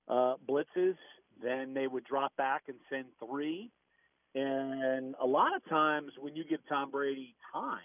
uh, 0.09 0.35
blitzes, 0.49 0.97
then 1.43 1.75
they 1.75 1.87
would 1.87 2.05
drop 2.05 2.35
back 2.37 2.62
and 2.69 2.76
send 2.90 3.07
three. 3.25 3.71
And 4.35 5.14
a 5.21 5.26
lot 5.26 5.55
of 5.57 5.64
times, 5.69 6.12
when 6.19 6.37
you 6.37 6.45
give 6.45 6.61
Tom 6.69 6.90
Brady 6.90 7.35
time, 7.52 7.79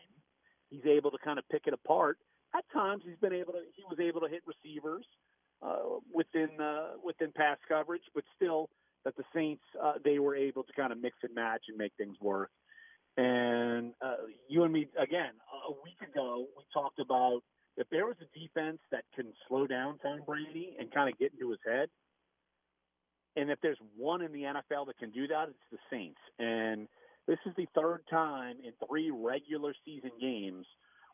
he's 0.70 0.86
able 0.86 1.12
to 1.12 1.18
kind 1.24 1.40
of 1.40 1.46
pick 1.50 1.64
it 1.66 1.74
apart. 1.74 2.18
At 2.56 2.64
times, 2.72 3.04
he's 3.06 3.18
been 3.18 3.34
able 3.34 3.54
to. 3.54 3.60
He 3.76 3.84
was 3.90 4.00
able 4.00 4.22
to 4.22 4.28
hit 4.28 4.44
receivers 4.46 5.06
uh, 5.62 6.00
within 6.14 6.50
uh, 6.62 6.94
within 7.04 7.32
pass 7.32 7.58
coverage, 7.68 8.04
but 8.14 8.24
still, 8.36 8.70
that 9.04 9.16
the 9.18 9.24
Saints 9.34 9.64
uh, 9.82 9.94
they 10.04 10.20
were 10.20 10.36
able 10.36 10.64
to 10.64 10.74
kind 10.74 10.92
of 10.92 11.02
mix 11.02 11.18
and 11.24 11.34
match 11.34 11.64
and 11.68 11.78
make 11.78 11.94
things 11.98 12.16
work. 12.22 12.52
And 13.18 13.94
uh, 14.02 14.28
you 14.48 14.64
and 14.64 14.74
me 14.74 14.88
again 15.02 15.32
a 15.68 15.72
week 15.84 16.02
ago 16.10 16.46
we 16.58 16.64
talked 16.74 17.00
about 17.00 17.42
if 17.78 17.88
there 17.90 18.06
was 18.06 18.16
a 18.22 18.40
defense 18.40 18.80
that 18.92 19.04
can 19.16 19.34
slow 19.48 19.68
down 19.68 19.98
Tom 20.00 20.22
Brady 20.26 20.76
and 20.80 20.94
kind 20.94 21.10
of 21.10 21.18
get 21.20 21.34
into 21.34 21.50
his 21.52 21.60
head, 21.66 21.90
and 23.36 23.52
if 23.52 23.60
there's 23.62 23.78
one 23.98 24.22
in 24.22 24.32
the 24.32 24.44
NFL 24.44 24.88
that 24.88 24.98
can 24.98 25.12
do 25.12 25.28
that, 25.28 25.50
it's 25.50 25.58
the 25.72 25.78
Saints. 25.92 26.20
And 26.40 26.88
this 27.28 27.38
is 27.46 27.54
the 27.58 27.68
third 27.76 28.02
time 28.10 28.58
in 28.64 28.72
three 28.88 29.12
regular 29.12 29.74
season 29.84 30.12
games 30.22 30.66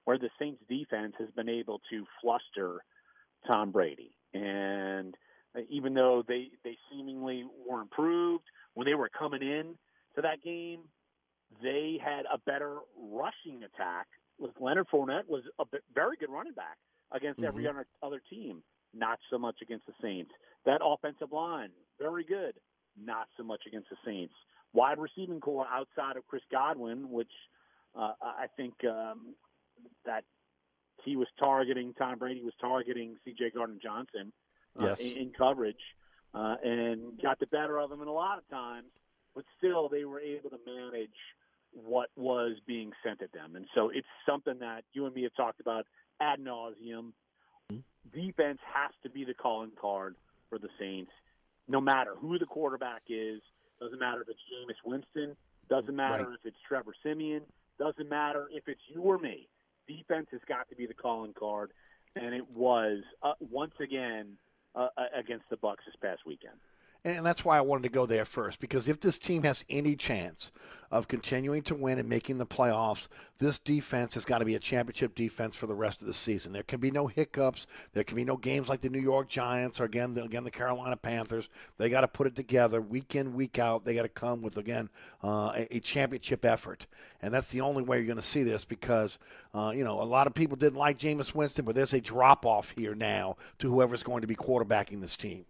where 0.05 0.17
the 0.17 0.29
Saints 0.39 0.61
defense 0.69 1.13
has 1.19 1.29
been 1.35 1.49
able 1.49 1.81
to 1.89 2.05
fluster 2.21 2.83
Tom 3.47 3.71
Brady. 3.71 4.11
And 4.33 5.15
even 5.69 5.93
though 5.93 6.23
they 6.27 6.49
they 6.63 6.77
seemingly 6.91 7.45
were 7.67 7.81
improved 7.81 8.43
when 8.73 8.85
they 8.85 8.93
were 8.93 9.09
coming 9.09 9.41
in 9.41 9.75
to 10.15 10.21
that 10.21 10.43
game, 10.43 10.81
they 11.61 11.99
had 12.03 12.23
a 12.31 12.37
better 12.37 12.77
rushing 12.97 13.63
attack. 13.63 14.07
With 14.41 14.59
Leonard 14.59 14.87
Fournette 14.91 15.27
was 15.27 15.43
a 15.59 15.65
bit- 15.65 15.83
very 15.93 16.17
good 16.17 16.31
running 16.31 16.53
back 16.53 16.77
against 17.11 17.43
every 17.43 17.63
Mhm. 17.65 17.69
other 17.69 17.87
other 18.01 18.19
team. 18.19 18.63
Not 18.93 19.19
so 19.29 19.37
much 19.37 19.61
against 19.61 19.85
the 19.85 19.93
Saints. 20.01 20.31
That 20.65 20.81
offensive 20.83 21.31
line 21.31 21.71
very 21.99 22.23
good. 22.23 22.59
Not 22.97 23.29
so 23.37 23.43
much 23.43 23.65
against 23.67 23.89
the 23.89 23.97
Saints. 24.03 24.33
Wide 24.73 24.97
receiving 24.97 25.39
corps 25.39 25.67
outside 25.67 26.17
of 26.17 26.25
Chris 26.27 26.43
Godwin, 26.49 27.11
which 27.11 27.31
uh, 27.93 28.15
I 28.21 28.47
think 28.55 28.83
um, 28.85 29.35
that 30.05 30.23
he 31.03 31.15
was 31.17 31.27
targeting. 31.37 31.93
Tom 31.93 32.17
Brady 32.17 32.41
was 32.41 32.53
targeting 32.55 33.17
C.J. 33.25 33.49
Gardner 33.51 33.77
Johnson 33.81 34.31
uh, 34.79 34.85
Yes. 34.85 34.99
in, 35.01 35.17
in 35.17 35.33
coverage. 35.33 35.95
uh, 36.33 36.55
and 36.63 37.21
got 37.21 37.37
the 37.39 37.47
better 37.47 37.77
of 37.77 37.89
them 37.89 38.01
in 38.01 38.07
a 38.07 38.13
lot 38.13 38.37
of 38.37 38.47
times. 38.47 38.89
But 39.35 39.43
still, 39.57 39.89
they 39.89 40.05
were 40.05 40.21
able 40.21 40.49
to 40.49 40.59
manage 40.65 41.11
what 41.73 42.09
was 42.15 42.57
being 42.67 42.91
sent 43.03 43.21
at 43.21 43.31
them, 43.31 43.55
and 43.55 43.65
so 43.75 43.89
it's 43.89 44.07
something 44.27 44.59
that 44.59 44.83
you 44.93 45.05
and 45.05 45.15
me 45.15 45.23
have 45.23 45.33
talked 45.35 45.59
about 45.61 45.85
ad 46.19 46.39
nauseum. 46.39 47.11
Defense 48.13 48.59
has 48.73 48.91
to 49.03 49.09
be 49.09 49.23
the 49.23 49.33
calling 49.33 49.71
card 49.79 50.15
for 50.49 50.57
the 50.57 50.67
Saints, 50.79 51.11
no 51.67 51.79
matter 51.79 52.15
who 52.17 52.37
the 52.39 52.45
quarterback 52.45 53.03
is. 53.07 53.41
Doesn't 53.79 53.99
matter 53.99 54.21
if 54.21 54.29
it's 54.29 54.39
Jameis 54.51 54.83
Winston. 54.85 55.35
Doesn't 55.69 55.95
matter 55.95 56.25
Right. 56.25 56.33
if 56.39 56.45
it's 56.45 56.57
Trevor 56.67 56.93
Siemian. 57.03 57.43
Doesn't 57.79 58.09
matter 58.09 58.49
if 58.51 58.67
it's 58.67 58.81
you 58.89 59.01
or 59.01 59.17
me. 59.17 59.47
Defense 59.87 60.27
has 60.31 60.41
got 60.47 60.67
to 60.69 60.75
be 60.75 60.85
the 60.85 60.93
calling 60.93 61.33
card, 61.33 61.71
and 62.15 62.35
it 62.35 62.49
was 62.51 63.03
uh, 63.23 63.33
once 63.39 63.73
again 63.79 64.37
uh, 64.75 64.89
uh, 64.97 65.03
against 65.15 65.45
the 65.49 65.57
Bucks 65.57 65.83
this 65.85 65.95
past 66.01 66.25
weekend. 66.25 66.59
And 67.03 67.25
that's 67.25 67.43
why 67.43 67.57
I 67.57 67.61
wanted 67.61 67.83
to 67.83 67.89
go 67.89 68.05
there 68.05 68.25
first, 68.25 68.59
because 68.59 68.87
if 68.87 68.99
this 68.99 69.17
team 69.17 69.41
has 69.41 69.65
any 69.71 69.95
chance 69.95 70.51
of 70.91 71.07
continuing 71.07 71.63
to 71.63 71.73
win 71.73 71.97
and 71.97 72.07
making 72.07 72.37
the 72.37 72.45
playoffs, 72.45 73.07
this 73.39 73.57
defense 73.57 74.13
has 74.13 74.23
got 74.23 74.37
to 74.37 74.45
be 74.45 74.53
a 74.53 74.59
championship 74.59 75.15
defense 75.15 75.55
for 75.55 75.65
the 75.65 75.73
rest 75.73 76.01
of 76.01 76.07
the 76.07 76.13
season. 76.13 76.53
There 76.53 76.61
can 76.61 76.79
be 76.79 76.91
no 76.91 77.07
hiccups. 77.07 77.65
There 77.93 78.03
can 78.03 78.15
be 78.15 78.23
no 78.23 78.37
games 78.37 78.69
like 78.69 78.81
the 78.81 78.89
New 78.89 78.99
York 78.99 79.29
Giants 79.29 79.79
or 79.79 79.85
again, 79.85 80.13
the, 80.13 80.23
again 80.23 80.43
the 80.43 80.51
Carolina 80.51 80.95
Panthers. 80.95 81.49
They 81.79 81.89
got 81.89 82.01
to 82.01 82.07
put 82.07 82.27
it 82.27 82.35
together 82.35 82.81
week 82.81 83.15
in, 83.15 83.33
week 83.33 83.57
out. 83.57 83.83
They 83.83 83.95
got 83.95 84.03
to 84.03 84.09
come 84.09 84.43
with 84.43 84.57
again 84.57 84.87
uh, 85.23 85.53
a, 85.55 85.77
a 85.77 85.79
championship 85.79 86.45
effort, 86.45 86.85
and 87.23 87.33
that's 87.33 87.47
the 87.47 87.61
only 87.61 87.81
way 87.81 87.97
you're 87.97 88.05
going 88.05 88.17
to 88.17 88.21
see 88.21 88.43
this 88.43 88.63
because 88.63 89.17
uh, 89.55 89.71
you 89.73 89.83
know 89.83 89.99
a 89.99 90.03
lot 90.03 90.27
of 90.27 90.35
people 90.35 90.55
didn't 90.55 90.77
like 90.77 90.99
Jameis 90.99 91.33
Winston, 91.33 91.65
but 91.65 91.73
there's 91.73 91.93
a 91.93 92.01
drop 92.01 92.45
off 92.45 92.75
here 92.77 92.93
now 92.93 93.37
to 93.57 93.71
whoever's 93.71 94.03
going 94.03 94.21
to 94.21 94.27
be 94.27 94.35
quarterbacking 94.35 95.01
this 95.01 95.17
team. 95.17 95.45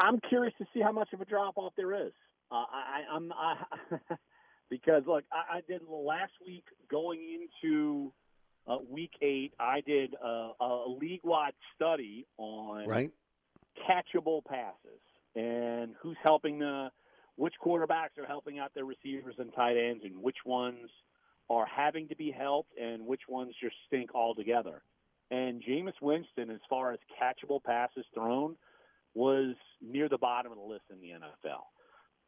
I'm 0.00 0.18
curious 0.28 0.54
to 0.58 0.66
see 0.72 0.80
how 0.80 0.92
much 0.92 1.12
of 1.12 1.20
a 1.20 1.24
drop 1.24 1.58
off 1.58 1.74
there 1.76 2.06
is. 2.06 2.12
Uh, 2.50 2.54
I, 2.54 3.02
I'm 3.12 3.32
I, 3.32 3.56
because 4.70 5.02
look, 5.06 5.24
I, 5.32 5.58
I 5.58 5.60
did 5.68 5.82
last 5.88 6.32
week 6.44 6.64
going 6.90 7.20
into 7.62 8.12
uh, 8.66 8.78
week 8.88 9.12
eight. 9.22 9.52
I 9.60 9.82
did 9.82 10.14
a, 10.14 10.52
a 10.60 10.84
league 10.88 11.20
wide 11.22 11.52
study 11.76 12.26
on 12.38 12.86
Right. 12.88 13.10
catchable 13.88 14.44
passes 14.44 15.00
and 15.36 15.94
who's 16.00 16.16
helping 16.22 16.58
the 16.58 16.90
which 17.36 17.54
quarterbacks 17.64 18.18
are 18.18 18.26
helping 18.26 18.58
out 18.58 18.72
their 18.74 18.84
receivers 18.84 19.34
and 19.38 19.52
tight 19.54 19.76
ends 19.76 20.02
and 20.04 20.20
which 20.22 20.36
ones 20.44 20.90
are 21.48 21.66
having 21.66 22.08
to 22.08 22.16
be 22.16 22.30
helped 22.30 22.70
and 22.78 23.06
which 23.06 23.22
ones 23.28 23.54
just 23.62 23.74
stink 23.86 24.14
altogether. 24.14 24.82
And 25.30 25.62
Jameis 25.62 25.94
Winston, 26.02 26.50
as 26.50 26.60
far 26.68 26.92
as 26.92 26.98
catchable 27.20 27.62
passes 27.62 28.04
thrown, 28.14 28.56
was 29.14 29.54
near 29.80 30.08
the 30.08 30.18
bottom 30.18 30.52
of 30.52 30.58
the 30.58 30.64
list 30.64 30.84
in 30.90 31.00
the 31.00 31.08
NFL. 31.08 31.64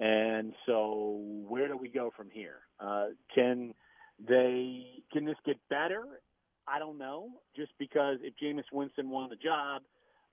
And 0.01 0.53
so, 0.67 1.21
where 1.47 1.69
do 1.69 1.77
we 1.77 1.89
go 1.89 2.13
from 2.17 2.29
here? 2.31 2.61
Uh, 2.81 3.07
can 3.35 3.75
they? 4.27 4.85
Can 5.13 5.25
this 5.25 5.37
get 5.45 5.57
better? 5.71 6.03
I 6.67 6.79
don't 6.79 6.99
know. 6.99 7.31
Just 7.57 7.73
because 7.79 8.19
if 8.23 8.35
Jameis 8.43 8.65
Winston 8.73 9.11
won 9.11 9.31
the 9.31 9.37
job, 9.37 9.83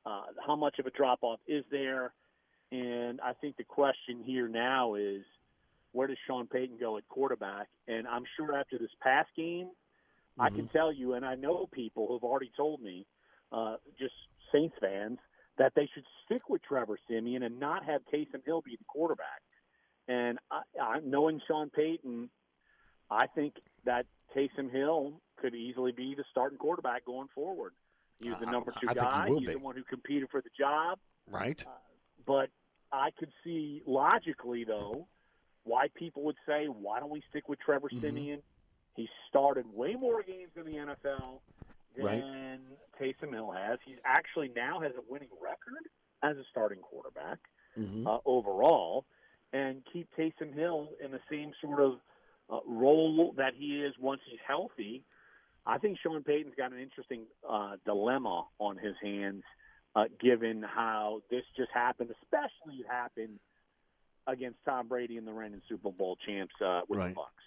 uh, 0.05 0.23
how 0.45 0.55
much 0.55 0.79
of 0.79 0.85
a 0.85 0.91
drop 0.91 1.19
off 1.21 1.39
is 1.47 1.63
there? 1.71 2.13
And 2.71 3.19
I 3.21 3.33
think 3.33 3.57
the 3.57 3.63
question 3.63 4.23
here 4.23 4.47
now 4.47 4.95
is, 4.95 5.21
where 5.91 6.07
does 6.07 6.17
Sean 6.27 6.47
Payton 6.47 6.77
go 6.79 6.97
at 6.97 7.07
quarterback? 7.09 7.67
And 7.87 8.07
I'm 8.07 8.23
sure 8.37 8.55
after 8.55 8.77
this 8.77 8.91
past 9.01 9.29
game, 9.35 9.69
I 10.37 10.49
can 10.49 10.67
tell 10.69 10.91
you, 10.91 11.13
and 11.13 11.25
I 11.25 11.35
know 11.35 11.67
people 11.71 12.07
who've 12.07 12.23
already 12.23 12.51
told 12.55 12.81
me, 12.81 13.05
uh, 13.51 13.75
just 13.99 14.13
Saints 14.53 14.75
fans, 14.79 15.17
that 15.59 15.73
they 15.75 15.87
should 15.93 16.05
stick 16.25 16.49
with 16.49 16.63
Trevor 16.63 16.97
Siemian 17.07 17.43
and 17.43 17.59
not 17.59 17.85
have 17.85 18.01
Taysom 18.11 18.43
Hill 18.45 18.61
be 18.61 18.77
the 18.77 18.85
quarterback. 18.87 19.41
And 20.07 20.39
I, 20.49 20.61
I, 20.81 20.99
knowing 21.05 21.39
Sean 21.47 21.69
Payton, 21.69 22.29
I 23.11 23.27
think 23.27 23.55
that 23.85 24.05
Taysom 24.35 24.71
Hill 24.71 25.21
could 25.39 25.53
easily 25.53 25.91
be 25.91 26.15
the 26.15 26.23
starting 26.31 26.57
quarterback 26.57 27.05
going 27.05 27.27
forward. 27.35 27.73
He's 28.21 28.33
the 28.39 28.49
number 28.49 28.73
two 28.81 28.87
I 28.89 28.93
he 28.93 28.99
guy. 28.99 29.27
He's 29.29 29.47
be. 29.47 29.53
the 29.53 29.59
one 29.59 29.75
who 29.75 29.83
competed 29.83 30.29
for 30.29 30.41
the 30.41 30.49
job. 30.57 30.97
Right. 31.29 31.63
But 32.25 32.49
I 32.91 33.11
could 33.17 33.31
see 33.43 33.81
logically, 33.85 34.63
though, 34.63 35.07
why 35.63 35.87
people 35.95 36.23
would 36.23 36.35
say, 36.47 36.65
why 36.65 36.99
don't 36.99 37.11
we 37.11 37.21
stick 37.29 37.47
with 37.47 37.59
Trevor 37.59 37.89
Mm-hmm. 37.89 38.01
Siemian? 38.01 38.41
He 38.95 39.07
started 39.29 39.65
way 39.73 39.95
more 39.95 40.23
games 40.23 40.51
in 40.57 40.65
the 40.65 40.77
NFL 40.77 41.39
than 42.03 42.59
Right. 42.99 43.15
Taysom 43.21 43.33
Hill 43.33 43.51
has. 43.51 43.79
He 43.85 43.95
actually 44.03 44.49
now 44.49 44.79
has 44.79 44.91
a 44.95 45.01
winning 45.09 45.29
record 45.41 45.87
as 46.21 46.37
a 46.37 46.43
starting 46.51 46.79
quarterback 46.79 47.39
Mhm. 47.77 48.05
uh, 48.05 48.19
overall, 48.25 49.05
and 49.53 49.83
keep 49.85 50.09
Taysom 50.15 50.53
Hill 50.53 50.89
in 50.99 51.11
the 51.11 51.21
same 51.29 51.53
sort 51.61 51.79
of 51.79 52.01
uh, 52.49 52.59
role 52.65 53.31
that 53.33 53.53
he 53.53 53.83
is 53.83 53.97
once 53.99 54.21
he's 54.25 54.39
healthy. 54.41 55.03
I 55.65 55.77
think 55.77 55.99
Sean 55.99 56.23
Payton's 56.23 56.55
got 56.55 56.71
an 56.71 56.79
interesting 56.79 57.27
uh, 57.47 57.77
dilemma 57.85 58.47
on 58.57 58.77
his 58.77 58.95
hands, 59.01 59.43
uh, 59.95 60.05
given 60.19 60.63
how 60.63 61.21
this 61.29 61.45
just 61.55 61.71
happened, 61.71 62.09
especially 62.23 62.77
it 62.81 62.87
happened 62.87 63.39
against 64.25 64.63
Tom 64.65 64.87
Brady 64.87 65.17
and 65.17 65.27
the 65.27 65.33
reigning 65.33 65.61
Super 65.69 65.91
Bowl 65.91 66.15
champs 66.25 66.55
uh, 66.61 66.81
with 66.87 66.99
Right. 66.99 67.09
the 67.09 67.15
Bucks. 67.15 67.43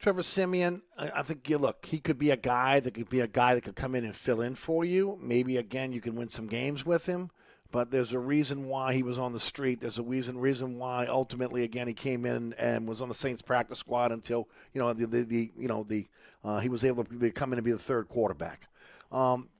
Trevor 0.00 0.22
Siemian, 0.22 0.80
I, 0.96 1.22
think 1.22 1.50
you 1.50 1.58
look, 1.58 1.84
he 1.84 1.98
could 1.98 2.18
be 2.18 2.30
a 2.30 2.36
guy 2.36 2.80
that 2.80 2.94
could 2.94 3.10
be 3.10 3.20
a 3.20 3.26
guy 3.26 3.54
that 3.54 3.60
could 3.60 3.76
come 3.76 3.94
in 3.94 4.06
and 4.06 4.16
fill 4.16 4.40
in 4.40 4.54
for 4.54 4.82
you. 4.82 5.18
Maybe 5.20 5.58
again 5.58 5.92
you 5.92 6.00
can 6.00 6.16
win 6.16 6.30
some 6.30 6.46
games 6.46 6.86
with 6.86 7.04
him. 7.04 7.30
But 7.70 7.90
there's 7.90 8.14
a 8.14 8.18
reason 8.18 8.66
why 8.66 8.94
he 8.94 9.02
was 9.02 9.18
on 9.18 9.32
the 9.32 9.38
street. 9.38 9.80
There's 9.80 9.98
a 9.98 10.02
reason 10.02 10.38
reason 10.38 10.78
why 10.78 11.06
ultimately 11.06 11.64
again 11.64 11.86
he 11.86 11.92
came 11.92 12.24
in 12.24 12.54
and 12.54 12.88
was 12.88 13.02
on 13.02 13.08
the 13.08 13.14
Saints 13.14 13.42
practice 13.42 13.78
squad 13.78 14.10
until 14.10 14.48
you 14.72 14.80
know 14.80 14.92
the 14.92 15.06
the, 15.06 15.22
the 15.22 15.52
you 15.56 15.68
know 15.68 15.84
the 15.84 16.08
uh, 16.42 16.58
he 16.58 16.68
was 16.68 16.82
able 16.82 17.04
to 17.04 17.30
come 17.30 17.52
in 17.52 17.58
and 17.58 17.64
be 17.64 17.70
the 17.70 17.78
third 17.78 18.08
quarterback. 18.08 18.68
Um, 19.12 19.50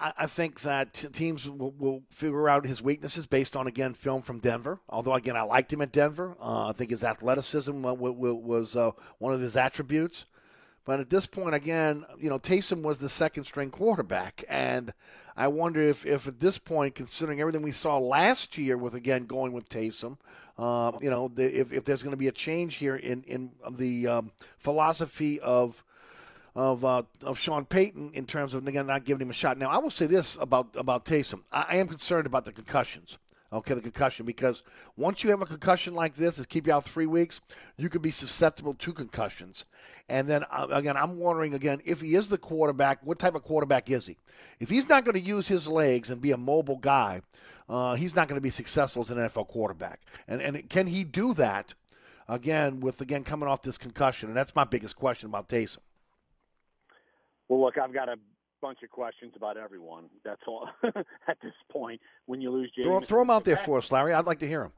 I, 0.00 0.26
think 0.26 0.60
that 0.60 0.94
teams 1.12 1.48
will, 1.48 1.72
will 1.72 2.02
figure 2.10 2.48
out 2.48 2.64
his 2.64 2.80
weaknesses 2.80 3.26
based 3.26 3.56
on 3.56 3.66
again 3.66 3.94
film 3.94 4.22
from 4.22 4.38
Denver. 4.38 4.78
Although 4.88 5.14
again, 5.14 5.36
I 5.36 5.42
liked 5.42 5.72
him 5.72 5.82
at 5.82 5.90
Denver. 5.92 6.36
Uh, 6.40 6.68
I 6.68 6.72
think 6.72 6.90
his 6.90 7.02
athleticism 7.02 7.82
wa- 7.82 7.94
wa- 7.94 8.10
wa- 8.12 8.32
was 8.32 8.76
uh, 8.76 8.92
one 9.18 9.34
of 9.34 9.40
his 9.40 9.56
attributes. 9.56 10.24
But 10.84 11.00
at 11.00 11.10
this 11.10 11.26
point, 11.26 11.54
again, 11.54 12.06
you 12.18 12.30
know, 12.30 12.38
Taysom 12.38 12.82
was 12.82 12.96
the 12.96 13.10
second 13.10 13.44
string 13.44 13.70
quarterback, 13.70 14.42
and 14.48 14.94
I 15.36 15.48
wonder 15.48 15.82
if, 15.82 16.06
if 16.06 16.26
at 16.26 16.40
this 16.40 16.56
point, 16.56 16.94
considering 16.94 17.42
everything 17.42 17.60
we 17.60 17.72
saw 17.72 17.98
last 17.98 18.56
year 18.56 18.78
with 18.78 18.94
again 18.94 19.26
going 19.26 19.52
with 19.52 19.68
Taysom, 19.68 20.16
uh, 20.56 20.92
you 21.02 21.10
know, 21.10 21.28
the, 21.28 21.60
if, 21.60 21.74
if 21.74 21.84
there's 21.84 22.02
going 22.02 22.12
to 22.12 22.16
be 22.16 22.28
a 22.28 22.32
change 22.32 22.76
here 22.76 22.96
in 22.96 23.22
in 23.24 23.52
the 23.72 24.06
um, 24.06 24.32
philosophy 24.56 25.38
of 25.40 25.84
of 26.58 26.84
uh, 26.84 27.02
of 27.22 27.38
Sean 27.38 27.64
Payton 27.64 28.10
in 28.14 28.26
terms 28.26 28.52
of 28.52 28.66
again 28.66 28.88
not 28.88 29.04
giving 29.04 29.22
him 29.22 29.30
a 29.30 29.34
shot. 29.34 29.58
Now 29.58 29.70
I 29.70 29.78
will 29.78 29.90
say 29.90 30.06
this 30.06 30.36
about 30.40 30.74
about 30.74 31.04
Taysom. 31.04 31.42
I, 31.52 31.66
I 31.68 31.76
am 31.76 31.86
concerned 31.86 32.26
about 32.26 32.44
the 32.44 32.52
concussions. 32.52 33.16
Okay, 33.50 33.72
the 33.72 33.80
concussion 33.80 34.26
because 34.26 34.64
once 34.96 35.22
you 35.22 35.30
have 35.30 35.40
a 35.40 35.46
concussion 35.46 35.94
like 35.94 36.16
this, 36.16 36.36
that 36.36 36.48
keep 36.50 36.66
you 36.66 36.72
out 36.72 36.84
three 36.84 37.06
weeks, 37.06 37.40
you 37.78 37.88
could 37.88 38.02
be 38.02 38.10
susceptible 38.10 38.74
to 38.74 38.92
concussions. 38.92 39.64
And 40.08 40.28
then 40.28 40.44
uh, 40.50 40.66
again, 40.70 40.96
I'm 40.96 41.18
wondering 41.18 41.54
again 41.54 41.80
if 41.84 42.00
he 42.00 42.16
is 42.16 42.28
the 42.28 42.36
quarterback, 42.38 42.98
what 43.04 43.20
type 43.20 43.36
of 43.36 43.44
quarterback 43.44 43.88
is 43.88 44.06
he? 44.06 44.16
If 44.58 44.68
he's 44.68 44.88
not 44.88 45.04
going 45.04 45.14
to 45.14 45.20
use 45.20 45.46
his 45.46 45.68
legs 45.68 46.10
and 46.10 46.20
be 46.20 46.32
a 46.32 46.36
mobile 46.36 46.76
guy, 46.76 47.22
uh, 47.68 47.94
he's 47.94 48.16
not 48.16 48.26
going 48.26 48.36
to 48.36 48.42
be 48.42 48.50
successful 48.50 49.02
as 49.02 49.10
an 49.10 49.18
NFL 49.18 49.46
quarterback. 49.46 50.00
And 50.26 50.42
and 50.42 50.68
can 50.68 50.88
he 50.88 51.04
do 51.04 51.34
that? 51.34 51.74
Again, 52.30 52.80
with 52.80 53.00
again 53.00 53.22
coming 53.22 53.48
off 53.48 53.62
this 53.62 53.78
concussion, 53.78 54.28
and 54.28 54.36
that's 54.36 54.54
my 54.56 54.64
biggest 54.64 54.96
question 54.96 55.30
about 55.30 55.48
Taysom. 55.48 55.78
Well, 57.48 57.60
look, 57.60 57.78
I've 57.78 57.94
got 57.94 58.08
a 58.08 58.16
bunch 58.60 58.78
of 58.82 58.90
questions 58.90 59.32
about 59.36 59.56
everyone. 59.56 60.04
That's 60.24 60.42
all 60.46 60.68
at 61.28 61.38
this 61.42 61.52
point. 61.70 62.00
When 62.26 62.40
you 62.40 62.50
lose 62.50 62.70
James, 62.76 62.86
Throw, 62.86 63.00
throw 63.00 63.22
him 63.22 63.30
out 63.30 63.44
there 63.44 63.56
for 63.56 63.78
us, 63.78 63.90
Larry. 63.90 64.12
I'd 64.12 64.26
like 64.26 64.40
to 64.40 64.48
hear 64.48 64.62
them. 64.62 64.72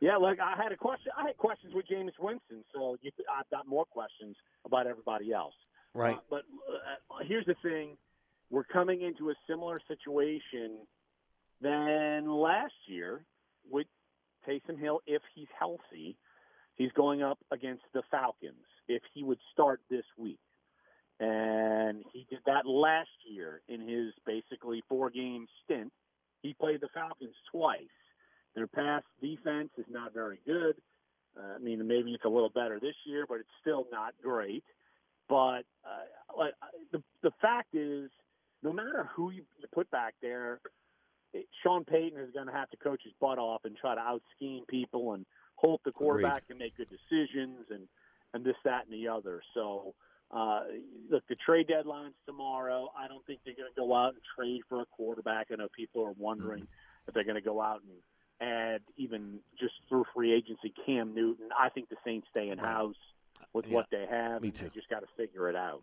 Yeah, 0.00 0.16
look, 0.16 0.38
I 0.40 0.62
had 0.62 0.72
a 0.72 0.76
question. 0.76 1.12
I 1.16 1.28
had 1.28 1.36
questions 1.38 1.72
with 1.74 1.86
Jameis 1.86 2.18
Winston, 2.20 2.62
so 2.74 2.96
you, 3.00 3.10
I've 3.34 3.48
got 3.50 3.66
more 3.66 3.86
questions 3.86 4.36
about 4.66 4.86
everybody 4.86 5.32
else. 5.32 5.54
Right. 5.94 6.16
Uh, 6.16 6.20
but 6.28 6.42
uh, 6.70 7.24
here's 7.26 7.46
the 7.46 7.54
thing: 7.62 7.96
we're 8.50 8.64
coming 8.64 9.02
into 9.02 9.30
a 9.30 9.34
similar 9.48 9.80
situation 9.88 10.78
than 11.62 12.28
last 12.28 12.74
year 12.86 13.24
with 13.70 13.86
Taysom 14.46 14.78
Hill. 14.78 15.00
If 15.06 15.22
he's 15.34 15.48
healthy, 15.58 16.18
he's 16.74 16.92
going 16.92 17.22
up 17.22 17.38
against 17.50 17.84
the 17.94 18.02
Falcons. 18.10 18.66
If 18.88 19.02
he 19.14 19.24
would 19.24 19.38
start 19.52 19.80
this 19.88 20.04
week, 20.18 20.38
and 21.20 22.04
he 22.12 22.26
did 22.28 22.40
that 22.46 22.66
last 22.66 23.08
year 23.28 23.62
in 23.68 23.80
his 23.80 24.12
basically 24.26 24.82
four-game 24.88 25.46
stint. 25.64 25.92
He 26.42 26.54
played 26.54 26.80
the 26.80 26.88
Falcons 26.92 27.34
twice. 27.50 27.80
Their 28.54 28.66
pass 28.66 29.02
defense 29.20 29.70
is 29.78 29.86
not 29.90 30.12
very 30.14 30.38
good. 30.46 30.74
Uh, 31.38 31.54
I 31.56 31.58
mean, 31.58 31.86
maybe 31.86 32.12
it's 32.12 32.24
a 32.24 32.28
little 32.28 32.50
better 32.50 32.78
this 32.80 32.94
year, 33.04 33.24
but 33.28 33.36
it's 33.36 33.48
still 33.60 33.86
not 33.90 34.14
great. 34.22 34.64
But 35.28 35.64
uh, 35.84 36.44
the 36.92 37.02
the 37.22 37.32
fact 37.42 37.74
is, 37.74 38.10
no 38.62 38.72
matter 38.72 39.08
who 39.14 39.30
you 39.30 39.42
put 39.74 39.90
back 39.90 40.14
there, 40.22 40.60
it, 41.34 41.46
Sean 41.62 41.84
Payton 41.84 42.18
is 42.20 42.30
going 42.32 42.46
to 42.46 42.52
have 42.52 42.70
to 42.70 42.76
coach 42.76 43.00
his 43.04 43.12
butt 43.20 43.38
off 43.38 43.62
and 43.64 43.76
try 43.76 43.94
to 43.94 44.00
out 44.00 44.22
scheme 44.36 44.64
people 44.68 45.14
and 45.14 45.26
hold 45.56 45.80
the 45.84 45.92
quarterback 45.92 46.44
and 46.48 46.58
make 46.58 46.76
good 46.76 46.88
decisions 46.88 47.66
and 47.70 47.88
and 48.34 48.44
this, 48.44 48.56
that, 48.64 48.84
and 48.84 48.92
the 48.92 49.08
other. 49.08 49.42
So, 49.54 49.94
uh, 50.30 50.60
look, 51.10 51.22
the 51.28 51.36
trade 51.36 51.68
deadline's 51.68 52.14
tomorrow. 52.26 52.90
I 52.98 53.08
don't 53.08 53.24
think 53.26 53.40
they're 53.44 53.54
going 53.54 53.70
to 53.72 53.80
go 53.80 53.94
out 53.94 54.14
and 54.14 54.22
trade 54.36 54.62
for 54.68 54.80
a 54.80 54.86
quarterback. 54.86 55.48
I 55.52 55.56
know 55.56 55.68
people 55.74 56.04
are 56.04 56.12
wondering 56.18 56.62
Mm-hmm. 56.62 57.08
if 57.08 57.14
they're 57.14 57.24
going 57.24 57.36
to 57.36 57.40
go 57.40 57.60
out 57.60 57.82
and 57.82 58.48
add 58.48 58.80
even 58.96 59.38
just 59.58 59.74
through 59.88 60.04
free 60.14 60.32
agency 60.32 60.74
Cam 60.84 61.14
Newton. 61.14 61.48
I 61.58 61.68
think 61.68 61.88
the 61.88 61.96
Saints 62.04 62.26
stay 62.30 62.48
in 62.50 62.58
house 62.58 62.96
with 63.52 63.68
what 63.68 63.86
they 63.90 64.06
have. 64.10 64.42
Me 64.42 64.50
too. 64.50 64.64
They 64.64 64.70
just 64.70 64.88
got 64.88 65.00
to 65.00 65.06
figure 65.16 65.48
it 65.48 65.56
out. 65.56 65.82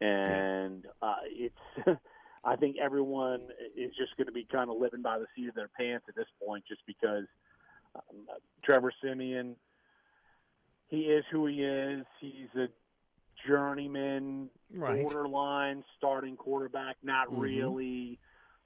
And 0.00 0.86
uh, 1.02 1.16
it's. 1.26 1.54
I 2.46 2.56
think 2.56 2.76
everyone 2.78 3.40
is 3.74 3.90
just 3.96 4.16
going 4.18 4.26
to 4.26 4.32
be 4.32 4.46
kind 4.52 4.68
of 4.70 4.76
living 4.78 5.00
by 5.00 5.18
the 5.18 5.24
seat 5.34 5.48
of 5.48 5.54
their 5.54 5.70
pants 5.78 6.04
at 6.10 6.14
this 6.14 6.26
point, 6.46 6.64
just 6.68 6.82
because 6.86 7.24
um, 7.96 8.26
Trevor 8.62 8.92
Siemian, 9.02 9.56
he 10.88 11.04
is 11.04 11.24
who 11.32 11.46
he 11.46 11.62
is. 11.62 12.04
He's 12.20 12.54
a 12.54 12.66
journeyman, 13.46 14.50
Right. 14.70 15.02
borderline 15.02 15.84
starting 15.96 16.36
quarterback. 16.36 16.96
Not 17.02 17.28
Mhm. 17.28 17.40
really. 17.40 18.18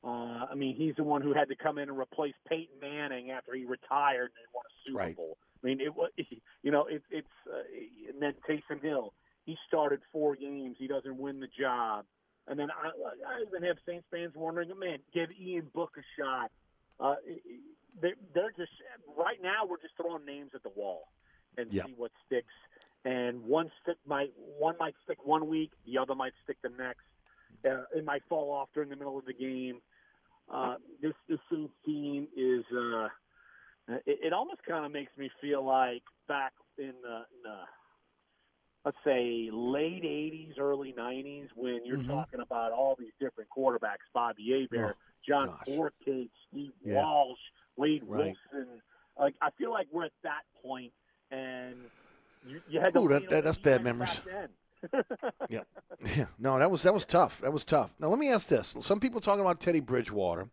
Uh, 0.04 0.46
I 0.50 0.54
mean, 0.54 0.76
he's 0.76 0.94
the 0.96 1.02
one 1.04 1.22
who 1.22 1.32
had 1.32 1.48
to 1.48 1.56
come 1.56 1.78
in 1.78 1.88
and 1.88 1.98
replace 1.98 2.34
Peyton 2.46 2.78
Manning 2.80 3.30
after 3.32 3.52
he 3.54 3.64
retired 3.64 4.30
and 4.36 4.46
won 4.54 4.64
a 4.66 4.74
Super 4.84 4.98
Right. 4.98 5.16
Bowl. 5.16 5.38
I 5.62 5.66
mean, 5.66 5.80
it 5.80 5.94
was 5.94 6.12
you 6.62 6.70
know 6.70 6.86
it, 6.86 7.02
it's 7.10 7.28
uh, 7.52 7.62
and 8.08 8.22
then 8.22 8.34
Taysom 8.48 8.80
Hill. 8.80 9.12
He 9.44 9.56
started 9.66 10.00
four 10.12 10.36
games. 10.36 10.76
He 10.78 10.86
doesn't 10.86 11.16
win 11.16 11.40
the 11.40 11.48
job. 11.48 12.06
And 12.46 12.58
then 12.58 12.70
I, 12.70 12.88
I 13.26 13.42
even 13.46 13.62
have 13.62 13.78
Saints 13.84 14.06
fans 14.10 14.34
wondering, 14.34 14.70
man, 14.78 14.98
give 15.12 15.30
Ian 15.32 15.66
Book 15.74 15.96
a 15.98 16.02
shot. 16.20 16.50
Uh, 17.00 17.16
they're, 18.00 18.14
they're 18.34 18.52
just 18.52 18.72
right 19.16 19.40
now. 19.42 19.66
We're 19.66 19.80
just 19.80 19.96
throwing 19.96 20.24
names 20.24 20.50
at 20.54 20.62
the 20.62 20.70
wall 20.70 21.08
and 21.56 21.72
Yeah. 21.72 21.84
see 21.84 21.94
what 21.96 22.10
sticks. 22.26 22.52
And 23.08 23.42
one 23.42 23.70
stick 23.82 23.96
might 24.06 24.32
one 24.58 24.74
might 24.78 24.94
stick 25.04 25.16
one 25.24 25.48
week, 25.48 25.70
the 25.86 25.96
other 25.96 26.14
might 26.14 26.34
stick 26.44 26.58
the 26.62 26.68
next. 26.68 27.06
Uh, 27.64 27.84
it 27.96 28.04
might 28.04 28.22
fall 28.28 28.50
off 28.52 28.68
during 28.74 28.90
the 28.90 28.96
middle 28.96 29.18
of 29.18 29.24
the 29.24 29.32
game. 29.32 29.80
Uh, 30.52 30.74
this 31.00 31.14
this 31.28 31.38
team 31.86 32.28
is. 32.36 32.64
Uh, 32.70 33.08
it, 34.04 34.18
it 34.24 34.32
almost 34.34 34.60
kind 34.68 34.84
of 34.84 34.92
makes 34.92 35.10
me 35.16 35.30
feel 35.40 35.64
like 35.64 36.02
back 36.28 36.52
in 36.76 36.92
the, 37.02 37.16
in 37.32 37.40
the 37.44 37.58
let's 38.84 38.98
say 39.06 39.48
late 39.50 40.04
'80s, 40.04 40.58
early 40.58 40.92
'90s, 40.92 41.48
when 41.56 41.80
you're 41.86 41.96
Mhm. 41.98 42.08
talking 42.08 42.40
about 42.40 42.72
all 42.72 42.94
these 42.98 43.12
different 43.18 43.48
quarterbacks: 43.56 44.04
Bobby 44.12 44.68
Hebert, 44.70 44.96
Oh, 44.98 45.00
John 45.26 45.46
gosh. 45.48 45.66
Fourcade, 45.66 46.28
Steve 46.48 46.72
Yeah. 46.84 46.96
Walsh, 46.96 47.40
Wade 47.76 48.02
Right. 48.04 48.36
Wilson. 48.52 48.82
Like 49.18 49.34
I 49.40 49.48
feel 49.52 49.70
like 49.70 49.86
we're 49.90 50.04
at 50.04 50.12
that 50.24 50.42
point, 50.62 50.92
and 51.30 51.88
you, 52.46 52.60
you 52.68 52.80
had 52.80 52.94
to 52.94 53.00
Ooh, 53.00 53.08
that- 53.08 53.28
that- 53.30 53.44
that's 53.44 53.58
bad 53.58 53.82
memories. 53.84 54.20
Yeah, 55.50 55.62
yeah. 56.16 56.26
No, 56.38 56.56
that 56.56 56.70
was 56.70 56.82
that 56.84 56.94
was 56.94 57.04
tough. 57.04 57.40
That 57.40 57.52
was 57.52 57.64
tough. 57.64 57.92
Now 57.98 58.06
let 58.08 58.18
me 58.20 58.30
ask 58.30 58.48
this: 58.48 58.76
Some 58.80 59.00
people 59.00 59.20
talking 59.20 59.40
about 59.40 59.58
Teddy 59.60 59.80
Bridgewater. 59.80 60.48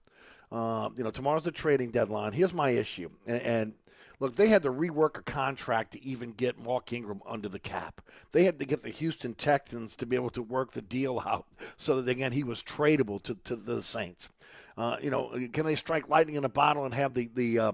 Uh, 0.51 0.89
you 0.95 1.03
know, 1.03 1.11
tomorrow's 1.11 1.43
the 1.43 1.51
trading 1.51 1.91
deadline. 1.91 2.31
Here's 2.31 2.53
my 2.53 2.71
issue, 2.71 3.09
and, 3.27 3.41
and 3.43 3.73
look, 4.19 4.35
they 4.35 4.47
had 4.47 4.63
to 4.63 4.71
rework 4.71 5.19
a 5.19 5.21
contract 5.21 5.91
to 5.91 6.03
even 6.03 6.31
get 6.31 6.57
Mark 6.57 6.91
Ingram 6.91 7.21
under 7.27 7.47
the 7.47 7.59
cap. 7.59 8.01
They 8.31 8.45
had 8.45 8.57
to 8.57 8.65
get 8.65 8.81
the 8.81 8.89
Houston 8.89 9.35
Texans 9.35 9.95
to 9.97 10.07
be 10.07 10.15
able 10.15 10.31
to 10.31 10.41
work 10.41 10.71
the 10.71 10.81
deal 10.81 11.21
out 11.23 11.45
so 11.77 12.01
that 12.01 12.09
again 12.09 12.31
he 12.31 12.43
was 12.43 12.63
tradable 12.63 13.21
to, 13.23 13.35
to 13.43 13.55
the 13.55 13.79
Saints. 13.83 14.29
Uh, 14.75 14.97
you 15.03 15.11
know, 15.11 15.31
can 15.53 15.67
they 15.67 15.75
strike 15.75 16.09
lightning 16.09 16.35
in 16.35 16.45
a 16.45 16.49
bottle 16.49 16.85
and 16.85 16.95
have 16.95 17.13
the 17.13 17.29
the 17.35 17.59
uh, 17.59 17.71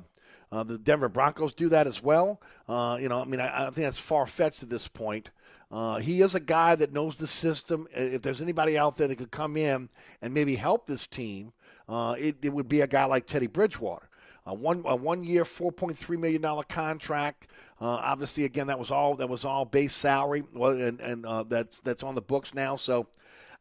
uh, 0.51 0.63
the 0.63 0.77
Denver 0.77 1.09
Broncos 1.09 1.53
do 1.53 1.69
that 1.69 1.87
as 1.87 2.03
well. 2.03 2.41
Uh, 2.67 2.97
you 2.99 3.09
know, 3.09 3.21
I 3.21 3.25
mean, 3.25 3.39
I, 3.39 3.67
I 3.67 3.69
think 3.69 3.85
that's 3.85 3.99
far 3.99 4.25
fetched 4.25 4.63
at 4.63 4.69
this 4.69 4.87
point. 4.87 5.31
Uh, 5.71 5.99
he 5.99 6.21
is 6.21 6.35
a 6.35 6.39
guy 6.39 6.75
that 6.75 6.91
knows 6.91 7.17
the 7.17 7.27
system. 7.27 7.87
If 7.93 8.21
there's 8.21 8.41
anybody 8.41 8.77
out 8.77 8.97
there 8.97 9.07
that 9.07 9.15
could 9.17 9.31
come 9.31 9.55
in 9.55 9.89
and 10.21 10.33
maybe 10.33 10.55
help 10.55 10.85
this 10.85 11.07
team, 11.07 11.53
uh, 11.87 12.15
it, 12.19 12.35
it 12.41 12.49
would 12.49 12.67
be 12.67 12.81
a 12.81 12.87
guy 12.87 13.05
like 13.05 13.25
Teddy 13.25 13.47
Bridgewater. 13.47 14.09
A 14.45 14.53
one 14.53 14.83
a 14.85 14.95
one 14.95 15.23
year, 15.23 15.45
four 15.45 15.71
point 15.71 15.97
three 15.97 16.17
million 16.17 16.41
dollar 16.41 16.63
contract. 16.63 17.47
Uh, 17.79 17.85
obviously, 17.85 18.43
again, 18.43 18.67
that 18.67 18.79
was 18.79 18.89
all 18.89 19.15
that 19.15 19.29
was 19.29 19.45
all 19.45 19.65
base 19.65 19.93
salary, 19.93 20.43
well, 20.53 20.71
and 20.71 20.99
and 20.99 21.25
uh, 21.25 21.43
that's 21.43 21.79
that's 21.79 22.03
on 22.03 22.15
the 22.15 22.21
books 22.21 22.53
now. 22.53 22.75
So. 22.75 23.07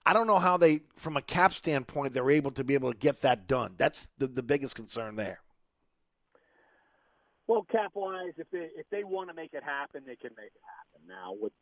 I 0.06 0.14
don't 0.14 0.26
know 0.26 0.38
how 0.38 0.56
they, 0.56 0.80
from 0.96 1.18
a 1.18 1.22
cap 1.22 1.52
standpoint, 1.52 2.14
they're 2.14 2.30
able 2.30 2.52
to 2.52 2.64
be 2.64 2.72
able 2.72 2.90
to 2.90 2.98
get 2.98 3.20
that 3.20 3.46
done. 3.46 3.74
That's 3.76 4.08
the, 4.16 4.28
the 4.28 4.42
biggest 4.42 4.74
concern 4.74 5.14
there. 5.16 5.40
Well, 7.50 7.66
cap 7.68 7.90
wise, 7.96 8.34
if 8.36 8.48
they 8.52 8.68
if 8.76 8.86
they 8.92 9.02
want 9.02 9.28
to 9.28 9.34
make 9.34 9.54
it 9.54 9.64
happen, 9.64 10.04
they 10.06 10.14
can 10.14 10.30
make 10.36 10.52
it 10.54 10.62
happen. 10.62 11.08
Now, 11.08 11.34
with 11.36 11.52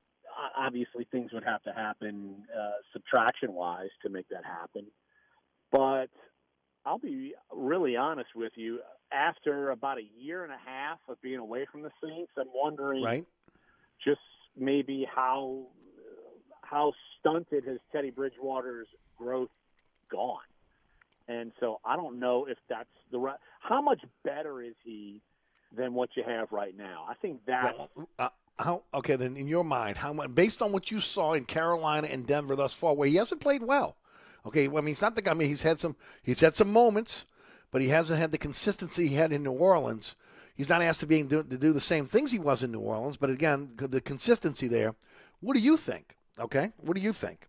obviously 0.55 1.09
things 1.11 1.33
would 1.33 1.45
have 1.45 1.63
to 1.63 1.73
happen 1.73 2.45
uh, 2.55 2.73
subtraction 2.93 3.55
wise 3.55 3.89
to 4.03 4.11
make 4.11 4.29
that 4.29 4.45
happen. 4.45 4.85
But 5.73 6.09
I'll 6.85 6.99
be 6.99 7.33
really 7.51 7.97
honest 7.97 8.29
with 8.37 8.53
you. 8.57 8.81
After 9.11 9.71
about 9.71 9.97
a 9.97 10.07
year 10.15 10.45
and 10.45 10.53
a 10.53 10.59
half 10.63 10.99
of 11.09 11.19
being 11.23 11.39
away 11.39 11.65
from 11.73 11.81
the 11.81 11.91
Saints, 12.05 12.33
I'm 12.37 12.49
wondering 12.55 13.03
Right? 13.03 13.25
just 14.05 14.21
maybe 14.55 15.07
how 15.11 15.69
how 16.61 16.93
stunted 17.19 17.65
has 17.65 17.79
Teddy 17.93 18.11
Bridgewater's 18.11 18.89
growth 19.17 19.49
gone. 20.11 20.37
And 21.29 21.51
so 21.61 21.81
I 21.83 21.97
don't 21.97 22.21
know 22.21 22.45
if 22.45 22.59
that's 22.69 22.91
the 23.11 23.19
right. 23.19 23.39
How 23.61 23.81
much 23.81 24.03
better 24.23 24.61
is 24.61 24.75
he 24.85 25.23
than 25.77 25.95
what 25.95 26.11
you 26.17 26.23
have 26.25 26.51
right 26.53 26.77
now? 26.77 27.05
I 27.09 27.15
think 27.15 27.45
that 27.47 27.77
Uh, 28.19 28.29
how 28.59 28.83
okay 28.93 29.15
then 29.15 29.37
in 29.37 29.47
your 29.47 29.65
mind 29.65 29.97
how 29.97 30.13
much 30.13 30.35
based 30.35 30.61
on 30.63 30.73
what 30.73 30.91
you 30.91 30.99
saw 30.99 31.35
in 31.35 31.45
Carolina 31.45 32.09
and 32.09 32.27
Denver 32.27 32.57
thus 32.57 32.73
far 32.73 32.93
where 32.95 33.09
he 33.09 33.15
hasn't 33.15 33.41
played 33.41 33.63
well 33.63 33.97
okay 34.45 34.67
well, 34.67 34.83
I 34.83 34.85
mean 34.85 34.89
he's 34.89 35.01
not 35.01 35.15
the 35.15 35.23
guy 35.23 35.31
I 35.31 35.35
mean 35.35 35.49
he's 35.49 35.63
had 35.63 35.79
some 35.79 35.95
he's 36.23 36.41
had 36.41 36.57
some 36.57 36.73
moments 36.73 37.25
but 37.71 37.83
he 37.83 37.89
hasn't 37.89 38.19
had 38.19 38.33
the 38.33 38.39
consistency 38.39 39.07
he 39.07 39.15
had 39.15 39.33
in 39.33 39.45
New 39.45 39.53
Orleans 39.53 40.17
he's 40.57 40.69
not 40.69 40.83
asked 40.83 40.99
to 41.01 41.07
be 41.07 41.23
to 41.23 41.45
do 41.45 41.73
the 41.73 41.79
same 41.79 42.05
things 42.05 42.33
he 42.33 42.41
was 42.41 42.65
in 42.65 42.73
New 42.73 42.81
Orleans 42.81 43.17
but 43.17 43.31
again 43.31 43.69
the 43.77 44.01
consistency 44.01 44.67
there 44.67 44.97
what 45.41 45.55
do 45.55 45.61
you 45.61 45.77
think 45.77 46.17
okay 46.41 46.73
what 46.79 46.97
do 46.97 47.01
you 47.01 47.13
think 47.13 47.47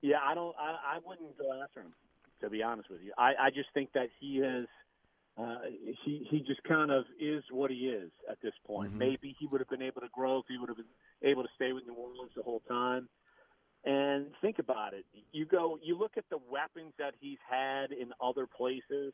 Yeah, 0.00 0.18
I 0.24 0.34
don't. 0.34 0.54
I, 0.58 0.96
I 0.96 0.98
wouldn't 1.04 1.36
go 1.38 1.60
after 1.62 1.80
him, 1.80 1.92
to 2.40 2.50
be 2.50 2.62
honest 2.62 2.88
with 2.90 3.00
you. 3.02 3.12
I, 3.18 3.34
I 3.46 3.50
just 3.50 3.68
think 3.74 3.92
that 3.94 4.08
he 4.20 4.38
is. 4.38 4.66
Uh, 5.38 5.58
he 6.04 6.26
he 6.30 6.40
just 6.40 6.62
kind 6.64 6.90
of 6.90 7.04
is 7.20 7.44
what 7.52 7.70
he 7.70 7.88
is 7.88 8.10
at 8.28 8.38
this 8.42 8.54
point. 8.66 8.90
Mm-hmm. 8.90 8.98
Maybe 8.98 9.36
he 9.38 9.46
would 9.46 9.60
have 9.60 9.68
been 9.70 9.82
able 9.82 10.00
to 10.00 10.08
grow 10.12 10.38
if 10.38 10.46
he 10.48 10.58
would 10.58 10.68
have 10.68 10.78
been 10.78 10.86
able 11.22 11.44
to 11.44 11.48
stay 11.54 11.72
with 11.72 11.86
New 11.86 11.94
Orleans 11.94 12.32
the 12.34 12.42
whole 12.42 12.62
time. 12.68 13.08
And 13.84 14.26
think 14.40 14.58
about 14.58 14.94
it. 14.94 15.04
You 15.32 15.46
go. 15.46 15.78
You 15.82 15.96
look 15.96 16.12
at 16.16 16.24
the 16.30 16.38
weapons 16.50 16.92
that 16.98 17.14
he's 17.20 17.38
had 17.48 17.92
in 17.92 18.12
other 18.20 18.46
places, 18.46 19.12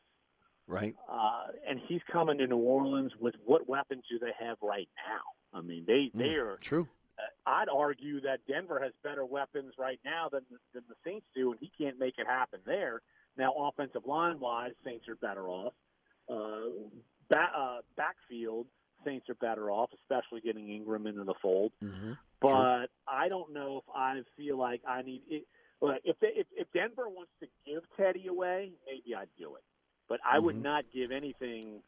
right 0.67 0.95
uh, 1.07 1.47
and 1.69 1.79
he's 1.87 2.01
coming 2.11 2.39
to 2.39 2.47
New 2.47 2.57
Orleans 2.57 3.11
with 3.19 3.35
what 3.45 3.69
weapons 3.69 4.03
do 4.09 4.17
they 4.17 4.33
have 4.43 4.57
right 4.63 4.89
now? 5.07 5.59
I 5.59 5.61
mean, 5.61 5.85
they 5.85 6.11
they 6.17 6.33
Mm, 6.33 6.37
are 6.37 6.57
true 6.57 6.87
uh, 7.19 7.49
I'd 7.49 7.69
argue 7.69 8.19
that 8.21 8.39
Denver 8.47 8.79
has 8.83 8.91
better 9.03 9.25
weapons 9.25 9.73
right 9.77 9.99
now 10.03 10.29
than 10.31 10.41
than 10.73 10.83
the 10.89 10.95
Saints 11.05 11.27
do, 11.35 11.51
and 11.51 11.59
he 11.59 11.71
can't 11.77 11.99
make 11.99 12.15
it 12.17 12.25
happen 12.27 12.59
there. 12.65 13.01
Now, 13.37 13.53
offensive 13.53 14.05
line 14.05 14.39
wise, 14.39 14.71
Saints 14.83 15.07
are 15.07 15.15
better 15.15 15.47
off. 15.47 15.73
Uh, 16.29 16.89
ba- 17.29 17.51
uh, 17.57 17.77
backfield, 17.97 18.67
Saints 19.03 19.29
are 19.29 19.35
better 19.35 19.69
off, 19.69 19.91
especially 19.93 20.41
getting 20.41 20.69
Ingram 20.69 21.05
into 21.05 21.23
the 21.23 21.35
fold. 21.41 21.71
mm-hmm. 21.83 22.13
But 22.41 22.87
I 23.07 23.29
don't 23.29 23.53
know 23.53 23.77
if 23.77 23.83
I 23.95 24.19
feel 24.35 24.57
like 24.57 24.81
I 24.87 25.01
need 25.03 25.21
it. 25.29 25.45
But 25.79 26.01
if 26.03 26.19
they, 26.19 26.29
if, 26.35 26.47
if 26.55 26.67
Denver 26.73 27.07
wants 27.09 27.31
to 27.41 27.47
give 27.65 27.83
Teddy 27.97 28.27
away, 28.27 28.71
maybe 28.87 29.15
I'd 29.15 29.27
do 29.37 29.55
it. 29.55 29.63
But 30.09 30.19
I 30.25 30.39
would 30.39 30.55
Mhm. 30.55 30.61
not 30.63 30.85
give 30.93 31.11
anything 31.11 31.81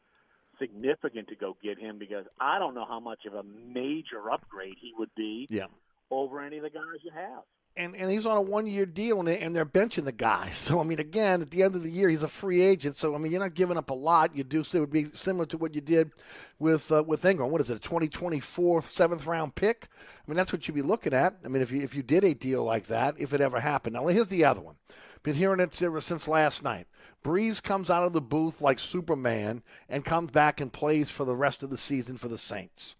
significant 0.58 1.28
to 1.28 1.36
go 1.36 1.56
get 1.62 1.78
him 1.78 1.98
because 1.98 2.26
I 2.40 2.58
don't 2.58 2.74
know 2.74 2.84
how 2.84 3.00
much 3.00 3.24
of 3.26 3.34
a 3.34 3.42
major 3.42 4.30
upgrade 4.30 4.74
he 4.80 4.92
would 4.98 5.14
be 5.14 5.46
yeah 5.50 5.66
over 6.10 6.40
any 6.40 6.56
of 6.56 6.62
the 6.64 6.70
guys 6.70 7.02
you 7.02 7.10
have. 7.12 7.42
And 7.78 7.94
and 7.96 8.10
he's 8.10 8.26
on 8.26 8.36
a 8.36 8.42
one 8.42 8.66
year 8.66 8.84
deal 8.84 9.20
and, 9.20 9.28
and 9.28 9.54
they're 9.54 9.64
benching 9.64 10.04
the 10.04 10.12
guy. 10.12 10.50
So 10.52 10.80
I 10.80 10.82
mean, 10.82 10.98
again, 10.98 11.40
at 11.40 11.50
the 11.50 11.62
end 11.62 11.76
of 11.76 11.82
the 11.82 11.90
year, 11.90 12.08
he's 12.08 12.24
a 12.24 12.28
free 12.28 12.60
agent. 12.60 12.96
So 12.96 13.14
I 13.14 13.18
mean, 13.18 13.32
you're 13.32 13.40
not 13.40 13.54
giving 13.54 13.78
up 13.78 13.88
a 13.88 13.94
lot. 13.94 14.36
You 14.36 14.44
do 14.44 14.64
so 14.64 14.78
it 14.78 14.80
would 14.82 14.92
be 14.92 15.04
similar 15.04 15.46
to 15.46 15.56
what 15.56 15.74
you 15.74 15.80
did 15.80 16.10
with 16.58 16.90
uh, 16.92 17.04
with 17.06 17.24
Ingram. 17.24 17.50
What 17.50 17.60
is 17.60 17.70
it, 17.70 17.76
a 17.76 17.80
2024 17.80 18.82
seventh 18.82 19.26
round 19.26 19.54
pick? 19.54 19.88
I 19.96 20.30
mean, 20.30 20.36
that's 20.36 20.52
what 20.52 20.66
you'd 20.66 20.74
be 20.74 20.82
looking 20.82 21.14
at. 21.14 21.36
I 21.44 21.48
mean, 21.48 21.62
if 21.62 21.70
you 21.70 21.80
if 21.80 21.94
you 21.94 22.02
did 22.02 22.24
a 22.24 22.34
deal 22.34 22.64
like 22.64 22.88
that, 22.88 23.14
if 23.18 23.32
it 23.32 23.40
ever 23.40 23.60
happened. 23.60 23.94
Now 23.94 24.06
here's 24.08 24.28
the 24.28 24.44
other 24.44 24.60
one. 24.60 24.74
Been 25.22 25.34
hearing 25.34 25.60
it 25.60 25.74
since 25.74 26.28
last 26.28 26.62
night. 26.62 26.86
Brees 27.24 27.62
comes 27.62 27.90
out 27.90 28.04
of 28.04 28.12
the 28.12 28.20
booth 28.20 28.60
like 28.60 28.78
Superman 28.78 29.62
and 29.88 30.04
comes 30.04 30.30
back 30.30 30.60
and 30.60 30.72
plays 30.72 31.10
for 31.10 31.24
the 31.24 31.36
rest 31.36 31.62
of 31.62 31.70
the 31.70 31.76
season 31.76 32.16
for 32.16 32.28
the 32.28 32.38
Saints. 32.38 32.96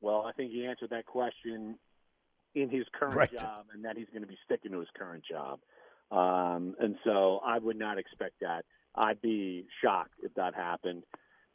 Well, 0.00 0.24
I 0.26 0.32
think 0.32 0.52
he 0.52 0.66
answered 0.66 0.90
that 0.90 1.06
question 1.06 1.78
in 2.54 2.68
his 2.70 2.84
current 2.98 3.14
Right. 3.16 3.32
job, 3.32 3.66
and 3.72 3.84
that 3.84 3.96
he's 3.96 4.08
going 4.10 4.22
to 4.22 4.28
be 4.28 4.38
sticking 4.44 4.72
to 4.72 4.78
his 4.80 4.88
current 4.96 5.24
job. 5.28 5.60
Um, 6.10 6.74
and 6.78 6.96
so 7.04 7.40
I 7.44 7.58
would 7.58 7.78
not 7.78 7.98
expect 7.98 8.40
that. 8.40 8.64
I'd 8.94 9.20
be 9.20 9.66
shocked 9.82 10.14
if 10.22 10.32
that 10.34 10.54
happened. 10.54 11.02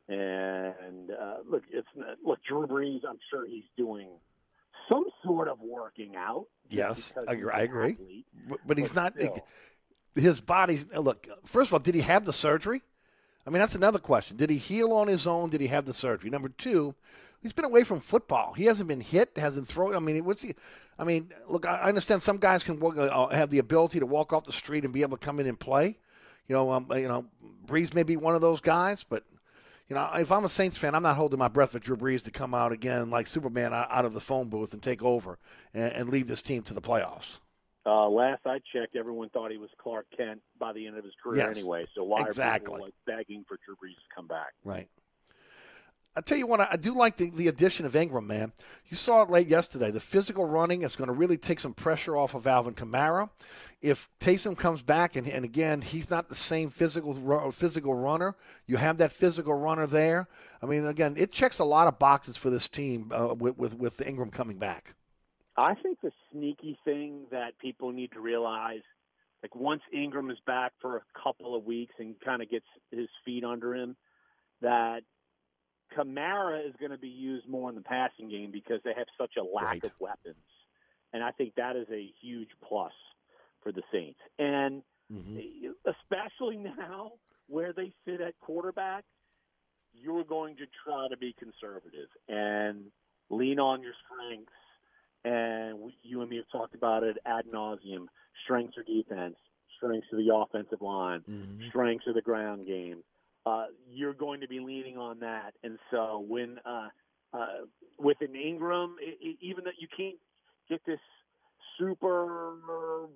And 0.10 1.12
uh, 1.12 1.38
look, 1.50 1.64
it's 1.72 1.88
not, 1.96 2.18
look 2.26 2.40
Drew 2.48 2.66
Brees. 2.68 3.02
I'm 3.08 3.20
sure 3.30 3.46
he's 3.48 3.64
doing 3.78 4.08
some 4.90 5.06
sort 5.24 5.48
of 5.48 5.60
working 5.62 6.16
out. 6.18 6.48
Yes, 6.70 7.14
I 7.28 7.34
agree. 7.34 7.52
I 7.54 7.62
agree. 7.62 7.92
athlete. 7.94 8.26
But, 8.50 8.60
but 8.66 8.78
he's 8.78 8.92
But 8.92 9.02
not. 9.02 9.14
still. 9.18 9.46
His 10.16 10.42
body's 10.42 10.88
look. 10.94 11.28
First 11.46 11.70
of 11.70 11.74
all, 11.74 11.80
did 11.80 11.96
he 11.96 12.02
have 12.02 12.26
the 12.26 12.34
surgery? 12.34 12.82
I 13.46 13.52
mean, 13.52 13.60
that's 13.60 13.76
another 13.76 14.00
question. 14.00 14.36
Did 14.36 14.50
he 14.50 14.58
heal 14.58 14.92
on 14.92 15.08
his 15.08 15.26
own? 15.28 15.50
Did 15.50 15.62
he 15.62 15.68
have 15.68 15.86
the 15.86 15.94
surgery? 15.94 16.30
Number 16.30 16.50
two, 16.50 16.94
he's 17.42 17.54
been 17.54 17.66
away 17.66 17.84
from 17.84 18.00
football. 18.00 18.54
He 18.54 18.66
hasn't 18.66 18.88
been 18.88 19.02
hit. 19.02 19.32
Hasn't 19.38 19.68
thrown. 19.68 19.96
I 19.96 20.00
mean, 20.00 20.24
what's 20.26 20.42
he? 20.42 20.56
I 20.98 21.04
mean, 21.04 21.32
look. 21.48 21.66
I 21.66 21.82
understand 21.82 22.22
some 22.22 22.38
guys 22.38 22.64
can 22.64 22.80
walk, 22.80 22.98
uh, 22.98 23.28
have 23.28 23.50
the 23.50 23.60
ability 23.60 24.00
to 24.00 24.06
walk 24.06 24.34
off 24.34 24.46
the 24.46 24.52
street 24.52 24.84
and 24.84 24.94
be 24.94 25.02
able 25.02 25.18
to 25.18 25.26
come 25.26 25.40
in 25.40 25.48
and 25.48 25.60
play. 25.60 25.98
You 26.48 26.56
know, 26.56 26.72
um, 26.72 26.88
you 26.96 27.08
know, 27.08 27.26
Brees 27.66 27.94
may 27.94 28.04
be 28.04 28.18
one 28.18 28.36
of 28.36 28.42
those 28.42 28.60
guys, 28.60 29.04
but 29.04 29.24
you 29.88 29.96
know, 29.96 30.10
if 30.16 30.32
I'm 30.32 30.46
a 30.46 30.50
Saints 30.50 30.78
fan, 30.78 30.96
I'm 30.96 31.04
not 31.04 31.16
holding 31.16 31.40
my 31.40 31.48
breath 31.48 31.72
for 31.72 31.80
Drew 31.80 31.98
Brees 31.98 32.24
to 32.26 32.32
come 32.32 32.54
out 32.54 32.72
again 32.72 33.10
like 33.10 33.28
Superman 33.28 33.74
out 33.74 33.88
out 33.92 34.06
of 34.06 34.14
the 34.14 34.20
phone 34.20 34.50
booth 34.50 34.74
and 34.74 34.82
take 34.82 35.04
over 35.04 35.38
and, 35.74 35.92
and 35.94 36.10
lead 36.10 36.28
this 36.28 36.42
team 36.42 36.64
to 36.64 36.74
the 36.74 36.82
playoffs. 36.82 37.40
Uh, 37.86 38.08
last 38.08 38.42
I 38.46 38.60
checked, 38.72 38.96
everyone 38.96 39.30
thought 39.30 39.52
he 39.52 39.58
was 39.58 39.70
Clark 39.82 40.06
Kent 40.16 40.42
by 40.60 40.74
the 40.74 40.86
end 40.86 40.98
of 40.98 41.04
his 41.04 41.14
career 41.24 41.48
Yes, 41.48 41.58
anyway. 41.58 41.86
So 41.96 42.04
why 42.04 42.22
exactly. 42.22 42.76
are 42.76 42.78
people 42.78 42.86
like 42.86 42.94
begging 43.08 43.46
for 43.48 43.58
Drew 43.66 43.76
Brees 43.76 43.96
to 43.96 44.16
come 44.16 44.28
back? 44.28 44.54
Right. 44.64 44.88
I 46.20 46.22
tell 46.22 46.38
you 46.38 46.48
what, 46.48 46.60
I 46.60 46.76
do 46.76 46.94
like 46.94 47.16
the, 47.16 47.30
the 47.30 47.48
addition 47.48 47.86
of 47.86 47.96
Ingram, 47.96 48.28
man. 48.28 48.52
You 48.88 48.98
saw 48.98 49.22
it 49.22 49.30
late 49.30 49.48
yesterday. 49.48 49.90
The 49.90 50.02
physical 50.02 50.44
running 50.44 50.82
is 50.82 50.98
going 50.98 51.08
to 51.08 51.14
really 51.14 51.38
take 51.38 51.62
some 51.62 51.74
pressure 51.74 52.18
off 52.18 52.36
of 52.36 52.46
Alvin 52.46 52.74
Kamara. 52.74 53.30
If 53.82 54.10
Taysom 54.20 54.58
comes 54.58 54.84
back, 54.84 55.16
and, 55.16 55.26
and 55.30 55.46
again, 55.46 55.80
he's 55.80 56.10
not 56.10 56.28
the 56.28 56.36
same 56.36 56.70
physical 56.72 57.14
physical 57.52 57.94
runner, 57.94 58.36
you 58.68 58.76
have 58.76 58.98
that 58.98 59.14
physical 59.14 59.54
runner 59.54 59.88
there. 59.88 60.28
I 60.62 60.66
mean, 60.66 60.86
again, 60.88 61.16
it 61.18 61.32
checks 61.32 61.60
a 61.60 61.64
lot 61.64 61.88
of 61.88 61.98
boxes 62.00 62.36
for 62.36 62.50
this 62.50 62.68
team 62.68 63.14
uh, 63.14 63.34
with, 63.40 63.58
with, 63.58 63.78
with 63.78 64.06
Ingram 64.06 64.30
coming 64.30 64.58
back. 64.58 64.96
I 65.56 65.74
think 65.76 66.02
the 66.02 66.12
sneaky 66.34 66.78
thing 66.84 67.28
that 67.32 67.58
people 67.60 67.94
need 67.94 68.12
to 68.12 68.20
realize, 68.20 68.82
like 69.42 69.56
once 69.56 69.84
Ingram 69.94 70.32
is 70.32 70.40
back 70.46 70.74
for 70.82 70.98
a 70.98 71.02
couple 71.24 71.56
of 71.56 71.64
weeks 71.64 71.96
and 71.98 72.20
kind 72.20 72.42
of 72.42 72.52
gets 72.52 72.66
his 72.92 73.08
feet 73.24 73.46
under 73.46 73.74
him, 73.74 73.96
that 74.60 75.04
Kamara 75.98 76.68
is 76.68 76.74
going 76.80 76.92
to 76.92 76.98
be 76.98 77.10
used 77.10 77.48
more 77.48 77.70
in 77.70 77.76
the 77.76 77.82
passing 77.82 78.30
game 78.30 78.52
because 78.52 78.80
they 78.84 78.94
have 78.96 79.08
such 79.18 79.34
a 79.38 79.44
lack 79.44 79.84
of 79.84 79.92
weapons, 80.00 80.36
and 81.14 81.24
I 81.24 81.32
think 81.32 81.56
that 81.56 81.76
is 81.76 81.88
a 81.92 82.12
huge 82.22 82.50
plus 82.68 82.94
for 83.64 83.72
the 83.72 83.82
Saints. 83.92 84.20
And 84.38 84.84
mm-hmm. 85.12 85.72
especially 85.86 86.58
now 86.58 87.14
where 87.48 87.74
they 87.74 87.92
sit 88.06 88.22
at 88.22 88.40
quarterback, 88.40 89.04
you're 89.94 90.24
going 90.24 90.56
to 90.58 90.66
try 90.86 91.08
to 91.10 91.18
be 91.18 91.36
conservative 91.38 92.10
and 92.28 92.86
lean 93.30 93.60
on 93.60 93.82
your 93.82 93.94
strengths. 94.06 94.52
And 95.26 95.80
we, 95.80 95.98
you 96.04 96.22
and 96.22 96.30
me 96.30 96.38
have 96.38 96.50
talked 96.52 96.76
about 96.76 97.04
it 97.04 97.18
ad 97.26 97.46
nauseum. 97.54 98.06
Strengths 98.46 98.78
of 98.78 98.86
defense, 98.86 99.36
strengths 99.78 100.08
of 100.14 100.20
the 100.20 100.34
offensive 100.34 100.82
line, 100.82 101.22
mm-hmm. 101.30 101.68
strengths 101.70 102.08
of 102.08 102.16
the 102.16 102.22
ground 102.22 102.66
game. 102.66 103.04
Uh, 103.46 103.66
you're 103.90 104.14
going 104.14 104.42
to 104.42 104.48
be 104.48 104.60
leaning 104.60 104.98
on 104.98 105.20
that. 105.20 105.54
And 105.64 105.80
so 105.92 106.26
when 106.28 106.60
uh, 106.66 106.90
uh, 107.34 107.48
with 107.98 108.18
an 108.22 108.36
Ingram, 108.36 108.96
i 109.02 109.12
i 109.12 109.36
even 109.42 109.64
that 109.66 109.76
you 109.80 109.88
can't 109.96 110.18
get 110.70 110.82
this 110.86 111.00
super 111.78 113.08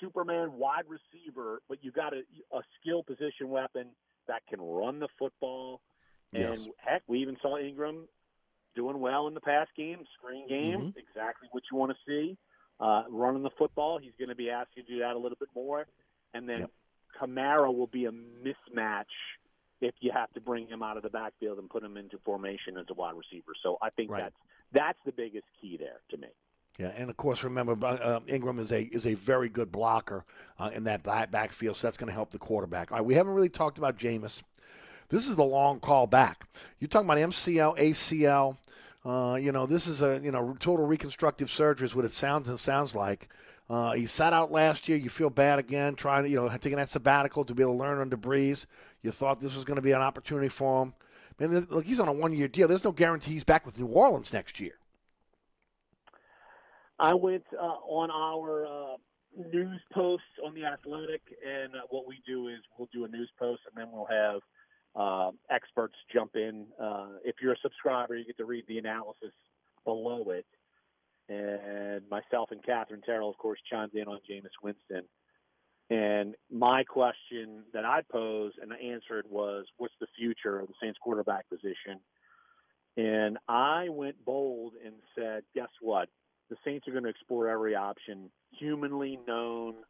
Superman 0.00 0.52
wide 0.52 0.84
receiver, 0.88 1.62
but 1.68 1.82
you 1.82 1.90
got 1.90 2.12
a, 2.12 2.22
a 2.54 2.60
skill 2.80 3.02
position 3.02 3.48
weapon 3.48 3.88
that 4.28 4.42
can 4.48 4.60
run 4.60 4.98
the 4.98 5.08
football. 5.18 5.80
And 6.34 6.66
Yes. 6.66 6.74
heck, 6.76 7.02
we 7.06 7.20
even 7.20 7.36
saw 7.40 7.58
Ingram 7.58 8.08
doing 8.74 9.00
well 9.00 9.26
in 9.26 9.34
the 9.34 9.40
pass 9.40 9.68
game, 9.76 10.04
screen 10.18 10.46
game, 10.48 10.80
Mhm. 10.80 10.96
exactly 10.96 11.48
what 11.52 11.62
you 11.70 11.78
want 11.78 11.92
to 11.92 11.98
see. 12.06 12.36
Uh, 12.78 13.04
running 13.08 13.42
the 13.42 13.50
football, 13.50 13.98
he's 13.98 14.14
going 14.16 14.28
to 14.28 14.34
be 14.34 14.50
asked 14.50 14.74
to 14.74 14.82
do 14.82 14.98
that 14.98 15.14
a 15.14 15.18
little 15.18 15.38
bit 15.38 15.48
more. 15.54 15.86
And 16.34 16.46
then 16.46 16.66
Kamara 17.18 17.74
will 17.74 17.86
be 17.86 18.04
a 18.04 18.12
mismatch 18.12 19.04
if 19.80 19.94
you 20.00 20.10
have 20.12 20.32
to 20.32 20.40
bring 20.40 20.66
him 20.66 20.82
out 20.82 20.96
of 20.96 21.02
the 21.02 21.10
backfield 21.10 21.58
and 21.58 21.68
put 21.68 21.82
him 21.82 21.96
into 21.96 22.18
formation 22.24 22.76
as 22.78 22.86
a 22.90 22.94
wide 22.94 23.14
receiver. 23.16 23.52
So 23.62 23.76
I 23.82 23.90
think 23.90 24.10
Right. 24.10 24.22
that's 24.22 24.36
that's 24.72 24.98
the 25.04 25.12
biggest 25.12 25.46
key 25.60 25.76
there 25.76 26.00
to 26.10 26.16
me. 26.16 26.28
Yeah, 26.78 26.92
and 26.96 27.08
of 27.08 27.16
course, 27.16 27.42
remember 27.42 27.76
uh, 27.86 28.20
Ingram 28.26 28.58
is 28.58 28.70
a 28.72 28.82
is 28.82 29.06
a 29.06 29.14
very 29.14 29.48
good 29.48 29.72
blocker 29.72 30.24
uh, 30.58 30.70
in 30.74 30.84
that 30.84 31.02
back 31.02 31.30
backfield, 31.30 31.76
so 31.76 31.86
that's 31.86 31.96
going 31.96 32.08
to 32.08 32.14
help 32.14 32.30
the 32.30 32.38
quarterback. 32.38 32.92
All 32.92 32.98
right, 32.98 33.06
we 33.06 33.14
haven't 33.14 33.32
really 33.32 33.48
talked 33.48 33.78
about 33.78 33.96
Jameis. 33.98 34.42
This 35.08 35.28
is 35.28 35.36
the 35.36 35.44
long 35.44 35.78
call 35.80 36.06
back. 36.06 36.46
You're 36.78 36.88
talking 36.88 37.06
about 37.08 37.18
MCL, 37.18 37.78
ACL. 37.78 38.56
Uh, 39.04 39.36
you 39.36 39.52
know, 39.52 39.66
this 39.66 39.86
is 39.86 40.02
a 40.02 40.20
you 40.22 40.32
know 40.32 40.56
total 40.58 40.86
reconstructive 40.86 41.50
surgery 41.50 41.86
is 41.86 41.94
what 41.94 42.04
it 42.04 42.12
sounds 42.12 42.48
it 42.48 42.58
sounds 42.58 42.94
like. 42.94 43.28
Uh, 43.70 43.92
he 43.92 44.06
sat 44.06 44.32
out 44.32 44.52
last 44.52 44.88
year. 44.88 44.98
You 44.98 45.08
feel 45.08 45.30
bad 45.30 45.58
again, 45.58 45.94
trying 45.94 46.24
to 46.24 46.28
you 46.28 46.36
know 46.36 46.48
taking 46.58 46.76
that 46.76 46.88
sabbatical 46.88 47.44
to 47.46 47.54
be 47.54 47.62
able 47.62 47.72
to 47.74 47.78
learn 47.78 48.00
under 48.00 48.16
Brees. 48.16 48.66
You 49.06 49.12
thought 49.12 49.40
this 49.40 49.54
was 49.54 49.64
going 49.64 49.76
to 49.76 49.82
be 49.82 49.92
an 49.92 50.00
opportunity 50.02 50.48
for 50.48 50.82
him. 50.82 50.94
Man, 51.38 51.64
look, 51.70 51.84
he's 51.84 52.00
on 52.00 52.08
a 52.08 52.12
one 52.12 52.32
year 52.32 52.48
deal. 52.48 52.66
There's 52.66 52.82
no 52.82 52.90
guarantee 52.90 53.34
he's 53.34 53.44
back 53.44 53.64
with 53.64 53.78
New 53.78 53.86
Orleans 53.86 54.32
next 54.32 54.58
year. 54.58 54.72
I 56.98 57.14
went 57.14 57.44
uh, 57.54 57.62
on 57.62 58.10
our 58.10 58.66
uh, 58.66 58.96
news 59.52 59.80
post 59.92 60.24
on 60.44 60.54
the 60.54 60.64
Athletic, 60.64 61.22
and 61.46 61.72
uh, 61.76 61.86
what 61.90 62.08
we 62.08 62.20
do 62.26 62.48
is 62.48 62.56
we'll 62.76 62.88
do 62.92 63.04
a 63.04 63.08
news 63.08 63.30
post, 63.38 63.60
and 63.68 63.80
then 63.80 63.92
we'll 63.92 64.06
have 64.06 64.40
uh, 64.96 65.30
experts 65.54 65.94
jump 66.12 66.34
in. 66.34 66.66
Uh, 66.82 67.10
if 67.24 67.36
you're 67.40 67.52
a 67.52 67.58
subscriber, 67.62 68.16
you 68.16 68.24
get 68.24 68.38
to 68.38 68.44
read 68.44 68.64
the 68.66 68.78
analysis 68.78 69.30
below 69.84 70.30
it. 70.30 70.46
And 71.28 72.02
myself 72.10 72.50
and 72.50 72.60
Katherine 72.64 73.02
Terrell, 73.06 73.30
of 73.30 73.38
course, 73.38 73.60
chimed 73.70 73.94
in 73.94 74.08
on 74.08 74.18
Jameis 74.28 74.50
Winston. 74.64 75.04
And 75.88 76.34
my 76.50 76.82
question 76.84 77.62
that 77.72 77.84
I 77.84 78.02
posed 78.10 78.58
and 78.60 78.72
I 78.72 78.76
answered 78.76 79.26
was, 79.30 79.66
"What's 79.76 79.94
the 80.00 80.08
future 80.18 80.58
of 80.58 80.66
the 80.68 80.74
Saints 80.82 80.98
quarterback 81.00 81.48
position?" 81.48 82.00
And 82.96 83.38
I 83.48 83.88
went 83.90 84.24
bold 84.24 84.74
and 84.84 84.94
said, 85.14 85.44
"Guess 85.54 85.68
what? 85.80 86.08
The 86.48 86.56
Saints 86.64 86.88
are 86.88 86.92
going 86.92 87.04
to 87.04 87.10
explore 87.10 87.48
every 87.48 87.74
option 87.76 88.30
humanly 88.50 89.18
known 89.28 89.84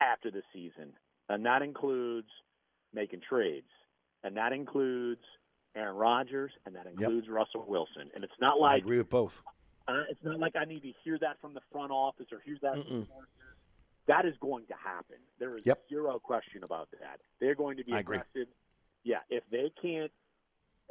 after 0.00 0.30
the 0.30 0.42
season, 0.52 0.92
and 1.28 1.44
that 1.46 1.62
includes 1.62 2.28
making 2.92 3.20
trades, 3.28 3.70
and 4.22 4.36
that 4.36 4.52
includes 4.52 5.22
Aaron 5.74 5.96
Rodgers, 5.96 6.52
and 6.64 6.74
that 6.76 6.86
includes 6.86 7.28
Russell 7.28 7.64
Wilson. 7.66 8.10
And 8.14 8.22
it's 8.24 8.38
not 8.40 8.60
like 8.60 8.72
I 8.74 8.76
agree 8.76 8.98
with 8.98 9.10
both. 9.10 9.42
uh, 9.88 10.02
it's 10.10 10.22
not 10.22 10.38
like 10.38 10.54
I 10.56 10.64
need 10.64 10.82
to 10.82 10.92
hear 11.02 11.18
that 11.20 11.40
from 11.40 11.54
the 11.54 11.60
front 11.72 11.90
office 11.92 12.26
or 12.32 12.40
hear 12.44 12.56
that 12.62 12.74
from 12.74 12.82
Mm-mm. 12.82 13.08
That 14.08 14.24
is 14.26 14.34
going 14.40 14.66
to 14.66 14.74
happen. 14.74 15.16
There 15.38 15.56
is 15.56 15.64
Yep. 15.64 15.78
zero 15.88 16.18
question 16.18 16.62
about 16.64 16.88
that. 16.92 17.20
They're 17.40 17.54
going 17.54 17.76
to 17.78 17.84
be 17.84 17.92
I 17.92 18.00
agree. 18.00 18.18
aggressive. 18.18 18.48
Yeah, 19.04 19.18
if 19.30 19.42
they 19.50 19.72
can't, 19.80 20.12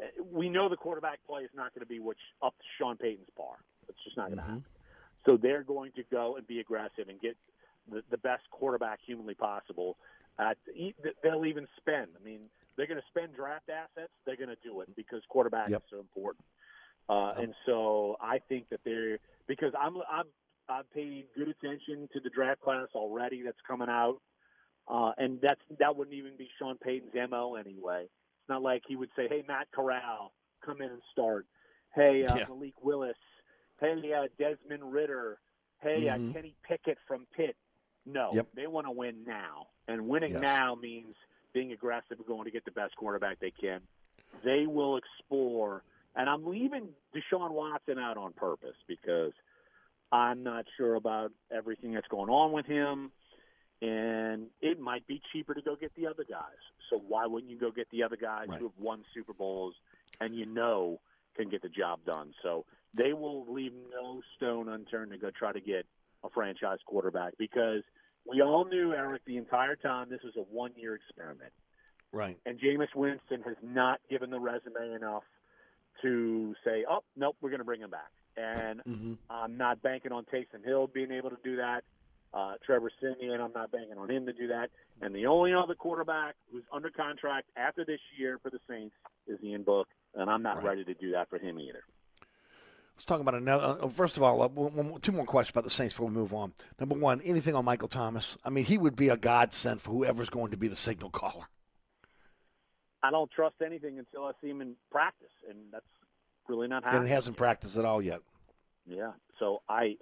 uh, 0.01 0.23
we 0.23 0.49
know 0.49 0.69
the 0.69 0.75
quarterback 0.77 1.19
play 1.25 1.43
is 1.43 1.49
not 1.55 1.73
going 1.73 1.81
to 1.81 1.89
be 1.89 1.99
which 1.99 2.19
up 2.41 2.57
to 2.57 2.63
Sean 2.77 2.97
Payton's 2.97 3.29
bar. 3.37 3.55
It's 3.87 3.97
just 4.03 4.17
not 4.17 4.27
going 4.27 4.37
to 4.37 4.43
Mm-hmm. 4.43 4.49
happen. 4.51 4.65
So 5.25 5.37
they're 5.37 5.63
going 5.63 5.91
to 5.95 6.03
go 6.11 6.35
and 6.37 6.45
be 6.45 6.59
aggressive 6.59 7.07
and 7.09 7.19
get 7.19 7.35
the, 7.89 8.03
the 8.11 8.17
best 8.17 8.43
quarterback 8.51 8.99
humanly 9.05 9.33
possible. 9.35 9.97
At, 10.37 10.57
they'll 11.23 11.45
even 11.45 11.67
spend. 11.77 12.09
I 12.19 12.23
mean, 12.23 12.41
they're 12.75 12.87
going 12.87 12.99
to 12.99 13.07
spend 13.09 13.35
draft 13.35 13.69
assets. 13.69 14.11
They're 14.25 14.35
going 14.35 14.49
to 14.49 14.57
do 14.63 14.81
it 14.81 14.89
because 14.95 15.21
quarterback 15.29 15.69
Yep. 15.71 15.83
is 15.83 15.89
so 15.89 15.99
important. 15.99 16.45
Uh, 17.07 17.33
and 17.37 17.53
so 17.65 18.17
I 18.19 18.39
think 18.49 18.69
that 18.69 18.81
they're 18.83 19.19
because 19.47 19.73
I'm 19.79 19.97
I'm 20.09 20.25
I've 20.67 20.91
paid 20.91 21.27
good 21.35 21.49
attention 21.49 22.09
to 22.13 22.19
the 22.19 22.29
draft 22.29 22.61
class 22.61 22.87
already 22.95 23.41
that's 23.43 23.59
coming 23.67 23.89
out, 23.89 24.19
uh, 24.87 25.11
and 25.17 25.39
that's 25.41 25.61
that 25.79 25.95
wouldn't 25.95 26.15
even 26.15 26.35
be 26.37 26.49
Sean 26.57 26.77
Payton's 26.77 27.13
mo 27.29 27.55
anyway. 27.55 28.03
It's 28.03 28.49
not 28.49 28.61
like 28.61 28.83
he 28.87 28.95
would 28.95 29.09
say, 29.15 29.27
"Hey, 29.27 29.43
Matt 29.47 29.67
Corral, 29.71 30.33
come 30.61 30.81
in 30.81 30.89
and 30.89 31.01
start." 31.11 31.45
Hey, 31.93 32.25
uh, 32.25 32.35
Yeah. 32.35 32.45
Malik 32.47 32.73
Willis. 32.83 33.17
Hey, 33.79 34.13
uh, 34.13 34.27
Desmond 34.37 34.91
Ridder. 34.91 35.39
Hey, 35.81 36.03
Mhm. 36.03 36.29
uh, 36.29 36.33
Kenny 36.33 36.55
Pickett 36.63 36.97
from 37.07 37.25
Pitt. 37.27 37.55
No, 38.05 38.31
Yep. 38.33 38.47
they 38.53 38.67
want 38.67 38.87
to 38.87 38.91
win 38.91 39.23
now, 39.23 39.67
and 39.87 40.07
winning 40.07 40.31
Yes. 40.33 40.41
now 40.41 40.75
means 40.75 41.15
being 41.53 41.71
aggressive 41.71 42.17
and 42.17 42.25
going 42.27 42.45
to 42.45 42.51
get 42.51 42.65
the 42.65 42.71
best 42.71 42.95
quarterback 42.95 43.39
they 43.39 43.51
can. 43.51 43.87
They 44.43 44.67
will 44.67 44.97
explore, 44.97 45.83
and 46.15 46.29
I'm 46.29 46.45
leaving 46.45 46.95
Deshaun 47.13 47.51
Watson 47.51 47.97
out 47.97 48.17
on 48.17 48.33
purpose 48.33 48.77
because 48.87 49.33
I'm 50.15 50.43
not 50.43 50.63
sure 50.77 50.95
about 50.95 51.33
everything 51.51 51.93
that's 51.93 52.07
going 52.07 52.29
on 52.29 52.53
with 52.53 52.65
him, 52.65 53.11
and 53.81 54.47
it 54.61 54.79
might 54.79 55.05
be 55.07 55.21
cheaper 55.33 55.53
to 55.53 55.61
go 55.61 55.75
get 55.75 55.91
the 55.95 56.07
other 56.07 56.23
guys. 56.23 56.61
So 56.89 56.97
why 57.05 57.25
wouldn't 57.25 57.51
you 57.51 57.59
go 57.59 57.69
get 57.69 57.89
the 57.91 58.03
other 58.03 58.15
guys 58.15 58.47
who 58.57 58.63
have 58.65 58.77
won 58.79 59.03
Super 59.13 59.33
Bowls 59.33 59.73
and 60.21 60.33
you 60.33 60.45
know 60.45 61.01
can 61.35 61.49
get 61.49 61.61
the 61.61 61.69
job 61.69 61.99
done? 62.05 62.33
So 62.41 62.65
they 62.93 63.11
will 63.11 63.45
leave 63.53 63.73
no 63.91 64.21
stone 64.37 64.69
unturned 64.69 65.11
to 65.11 65.17
go 65.17 65.31
try 65.37 65.51
to 65.51 65.59
get 65.59 65.85
a 66.23 66.29
franchise 66.29 66.79
quarterback 66.85 67.33
because 67.37 67.83
we 68.25 68.41
all 68.41 68.63
knew 68.65 68.93
Eric 68.93 69.23
the 69.25 69.35
entire 69.37 69.75
time 69.75 70.07
this 70.09 70.21
was 70.23 70.33
a 70.37 70.41
one-year 70.41 70.95
experiment, 70.95 71.51
Right. 72.13 72.37
and 72.45 72.57
Jameis 72.57 72.95
Winston 72.95 73.41
has 73.43 73.57
not 73.61 73.99
given 74.09 74.29
the 74.29 74.39
resume 74.39 74.93
enough 74.95 75.23
to 76.03 76.55
say, 76.63 76.85
"Oh, 76.89 77.03
nope, 77.17 77.35
we're 77.41 77.49
going 77.49 77.59
to 77.59 77.65
bring 77.65 77.81
him 77.81 77.89
back." 77.89 78.11
And 78.37 78.81
Mm-hmm. 78.87 79.13
I'm 79.29 79.57
not 79.57 79.81
banking 79.81 80.11
on 80.11 80.25
Taysom 80.25 80.63
Hill 80.63 80.87
being 80.87 81.11
able 81.11 81.29
to 81.29 81.37
do 81.43 81.55
that. 81.57 81.83
Uh, 82.33 82.55
Trevor 82.65 82.91
Siemian, 83.01 83.39
I'm 83.39 83.53
not 83.53 83.71
banking 83.71 83.97
on 83.97 84.11
him 84.11 84.25
to 84.25 84.33
do 84.33 84.47
that. 84.47 84.69
And 85.01 85.15
the 85.15 85.25
only 85.25 85.53
other 85.53 85.73
quarterback 85.73 86.35
who's 86.51 86.63
under 86.73 86.89
contract 86.89 87.47
after 87.55 87.85
this 87.85 88.01
year 88.17 88.39
for 88.43 88.49
the 88.49 88.59
Saints 88.69 88.93
is 89.25 89.39
Ian 89.41 89.63
Book, 89.63 89.87
and 90.15 90.29
I'm 90.29 90.43
not 90.43 90.61
ready 90.63 90.83
to 90.83 90.93
do 90.93 91.11
that 91.13 91.29
for 91.29 91.37
him 91.37 91.59
either. 91.59 91.83
Let's 92.95 93.05
talk 93.05 93.21
about 93.21 93.35
another. 93.35 93.77
Uh, 93.81 93.87
first 93.89 94.17
of 94.17 94.23
all, 94.23 94.41
uh, 94.41 94.47
one, 94.49 94.99
two 95.01 95.11
more 95.13 95.25
questions 95.25 95.51
about 95.51 95.63
the 95.63 95.69
Saints 95.69 95.93
before 95.93 96.07
we 96.07 96.13
move 96.13 96.33
on. 96.33 96.53
Number 96.79 96.95
one, 96.95 97.21
anything 97.21 97.55
on 97.55 97.63
Michael 97.65 97.87
Thomas? 97.87 98.37
I 98.43 98.49
mean, 98.49 98.65
he 98.65 98.77
would 98.77 98.95
be 98.95 99.09
a 99.09 99.17
godsend 99.17 99.81
for 99.81 99.91
whoever's 99.91 100.29
going 100.29 100.51
to 100.51 100.57
be 100.57 100.67
the 100.67 100.75
signal 100.75 101.09
caller. 101.09 101.45
I 103.03 103.11
don't 103.11 103.29
trust 103.31 103.55
anything 103.65 103.99
until 103.99 104.25
I 104.25 104.31
see 104.41 104.49
him 104.49 104.61
in 104.61 104.75
practice, 104.91 105.31
and 105.49 105.57
that's 105.71 105.85
really 106.47 106.67
not 106.67 106.83
And 106.83 106.85
happening. 106.85 107.07
he 107.07 107.13
hasn't 107.13 107.37
practiced 107.37 107.77
at 107.77 107.85
all 107.85 108.01
yet. 108.01 108.21
Yeah. 108.87 109.11
So 109.39 109.61
I, 109.69 109.97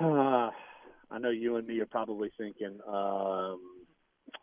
uh, 0.00 0.50
I 1.10 1.18
know 1.18 1.30
you 1.30 1.56
and 1.56 1.66
me 1.66 1.80
are 1.80 1.86
probably 1.86 2.30
thinking, 2.36 2.78
um, 2.86 3.60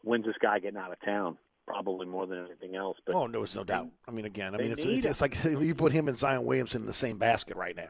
when's 0.04 0.26
this 0.26 0.36
guy 0.42 0.60
getting 0.60 0.78
out 0.80 0.92
of 0.92 1.00
town? 1.02 1.38
Probably 1.66 2.06
more 2.06 2.28
than 2.28 2.40
anything 2.46 2.76
else. 2.76 2.98
But 3.06 3.16
oh, 3.16 3.26
no, 3.26 3.44
it's 3.44 3.56
no 3.56 3.64
doubt. 3.64 3.88
I 4.06 4.12
mean, 4.12 4.26
again, 4.26 4.54
I 4.54 4.58
mean, 4.58 4.72
it's, 4.72 4.84
it's, 4.86 5.06
it's 5.06 5.22
like 5.22 5.42
you 5.46 5.74
put 5.74 5.94
him 5.94 6.10
and 6.10 6.18
Zion 6.18 6.44
Williamson 6.44 6.82
in 6.82 6.88
the 6.88 6.92
same 6.94 7.18
basket 7.18 7.56
right 7.56 7.76
now. 7.76 7.88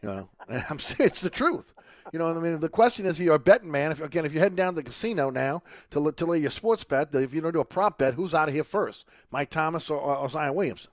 you 0.00 0.08
know, 0.08 0.28
I'm. 0.70 0.78
It's 1.00 1.20
the 1.20 1.30
truth. 1.30 1.74
You 2.12 2.20
know, 2.20 2.28
I 2.28 2.34
mean, 2.40 2.60
the 2.60 2.68
question 2.68 3.06
is, 3.06 3.18
if 3.18 3.24
you're 3.24 3.34
a 3.34 3.38
betting 3.40 3.70
man. 3.70 3.90
If 3.90 4.00
again, 4.00 4.24
if 4.24 4.32
you're 4.32 4.42
heading 4.42 4.54
down 4.54 4.74
to 4.74 4.76
the 4.76 4.84
casino 4.84 5.28
now 5.28 5.60
to 5.90 6.12
to 6.12 6.24
lay 6.24 6.38
your 6.38 6.50
sports 6.50 6.84
bet, 6.84 7.12
if 7.12 7.34
you 7.34 7.40
don't 7.40 7.52
do 7.52 7.58
a 7.58 7.64
prop 7.64 7.98
bet, 7.98 8.14
who's 8.14 8.32
out 8.32 8.46
of 8.46 8.54
here 8.54 8.62
first, 8.62 9.08
Mike 9.32 9.50
Thomas 9.50 9.90
or, 9.90 9.98
or 10.00 10.28
Zion 10.28 10.54
Williamson? 10.54 10.92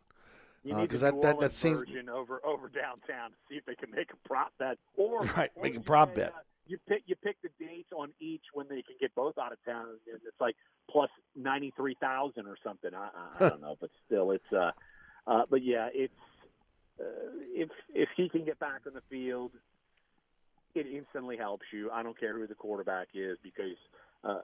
You 0.67 0.75
Uh, 0.75 0.85
that- 0.85 1.21
that- 1.21 1.39
that 1.39 1.51
seems- 1.51 1.95
over 2.09 2.45
over 2.45 2.67
downtown 2.67 3.31
to 3.31 3.37
see 3.47 3.55
if 3.55 3.63
they 3.65 3.75
can 3.75 3.89
make 3.91 4.11
a 4.11 4.17
prop 4.17 4.51
bet, 4.57 4.77
or 4.95 5.19
Right, 5.37 5.51
or 5.55 5.63
make 5.63 5.77
a 5.77 5.79
prop 5.79 6.13
bet. 6.13 6.33
uh, 6.33 6.39
you 6.65 6.77
pick 6.79 7.03
you 7.07 7.15
pick 7.15 7.41
the 7.41 7.49
dates 7.57 7.91
on 7.93 8.13
each 8.19 8.43
when 8.53 8.67
they 8.67 8.81
can 8.81 8.97
get 8.99 9.15
both 9.15 9.37
out 9.37 9.53
of 9.53 9.63
town, 9.63 9.87
and 10.11 10.21
it's 10.25 10.41
like 10.41 10.57
plus 10.89 11.09
ninety 11.35 11.71
three 11.71 11.95
thousand 11.95 12.47
or 12.47 12.57
something. 12.57 12.93
I, 12.93 13.09
I, 13.39 13.45
I 13.45 13.49
don't 13.49 13.61
know, 13.61 13.77
but 13.79 13.89
still, 14.05 14.31
it's. 14.31 14.51
uh, 14.51 14.71
uh 15.25 15.45
But 15.49 15.63
yeah, 15.63 15.89
it's 15.93 16.13
uh, 16.99 17.03
if 17.55 17.69
if 17.93 18.09
he 18.17 18.27
can 18.27 18.43
get 18.43 18.59
back 18.59 18.81
on 18.85 18.93
the 18.93 19.01
field, 19.09 19.53
it 20.75 20.85
instantly 20.87 21.37
helps 21.37 21.65
you. 21.71 21.89
I 21.91 22.03
don't 22.03 22.19
care 22.19 22.33
who 22.37 22.45
the 22.45 22.55
quarterback 22.55 23.07
is 23.13 23.37
because, 23.41 23.77
uh, 24.25 24.41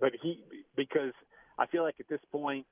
but 0.00 0.14
he 0.20 0.42
because 0.74 1.12
I 1.58 1.66
feel 1.66 1.84
like 1.84 2.00
at 2.00 2.08
this 2.08 2.24
point 2.32 2.66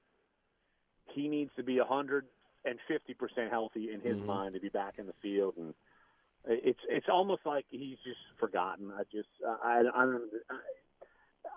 he 1.15 1.29
needs 1.29 1.51
to 1.57 1.63
be 1.63 1.79
a 1.79 1.85
hundred 1.85 2.27
and 2.65 2.79
fifty 2.89 3.15
percent 3.15 3.51
healthy 3.51 3.93
in 3.93 4.01
his 4.01 4.19
Mhm. 4.19 4.27
mind 4.27 4.55
to 4.55 4.61
be 4.61 4.69
back 4.69 4.99
in 4.99 5.07
the 5.07 5.13
field, 5.15 5.57
and 5.57 5.75
it's 6.45 6.81
it's 6.89 7.09
almost 7.09 7.45
like 7.47 7.67
he's 7.69 7.99
just 8.01 8.21
forgotten. 8.39 8.91
I 8.93 9.05
just 9.05 9.29
I 9.45 9.85
I 9.95 10.05
don't 10.05 10.31
I, 10.51 10.59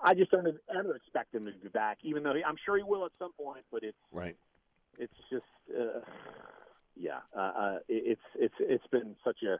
I 0.04 0.14
just 0.14 0.32
don't 0.32 0.48
ever 0.74 0.96
expect 0.96 1.34
him 1.34 1.46
to 1.46 1.52
be 1.52 1.70
back, 1.70 2.00
even 2.04 2.24
though 2.24 2.34
he, 2.34 2.44
I'm 2.44 2.58
sure 2.66 2.78
he 2.78 2.84
will 2.84 3.06
at 3.06 3.12
some 3.20 3.34
point. 3.34 3.66
But 3.72 3.84
it's 3.84 3.98
Right. 4.12 4.38
it's 4.98 5.14
just 5.30 5.46
uh, 5.78 6.02
yeah, 6.96 7.22
uh, 7.36 7.40
uh, 7.40 7.80
it's 7.88 8.22
it's 8.36 8.56
it's 8.60 8.88
been 8.88 9.16
such 9.24 9.44
a 9.44 9.60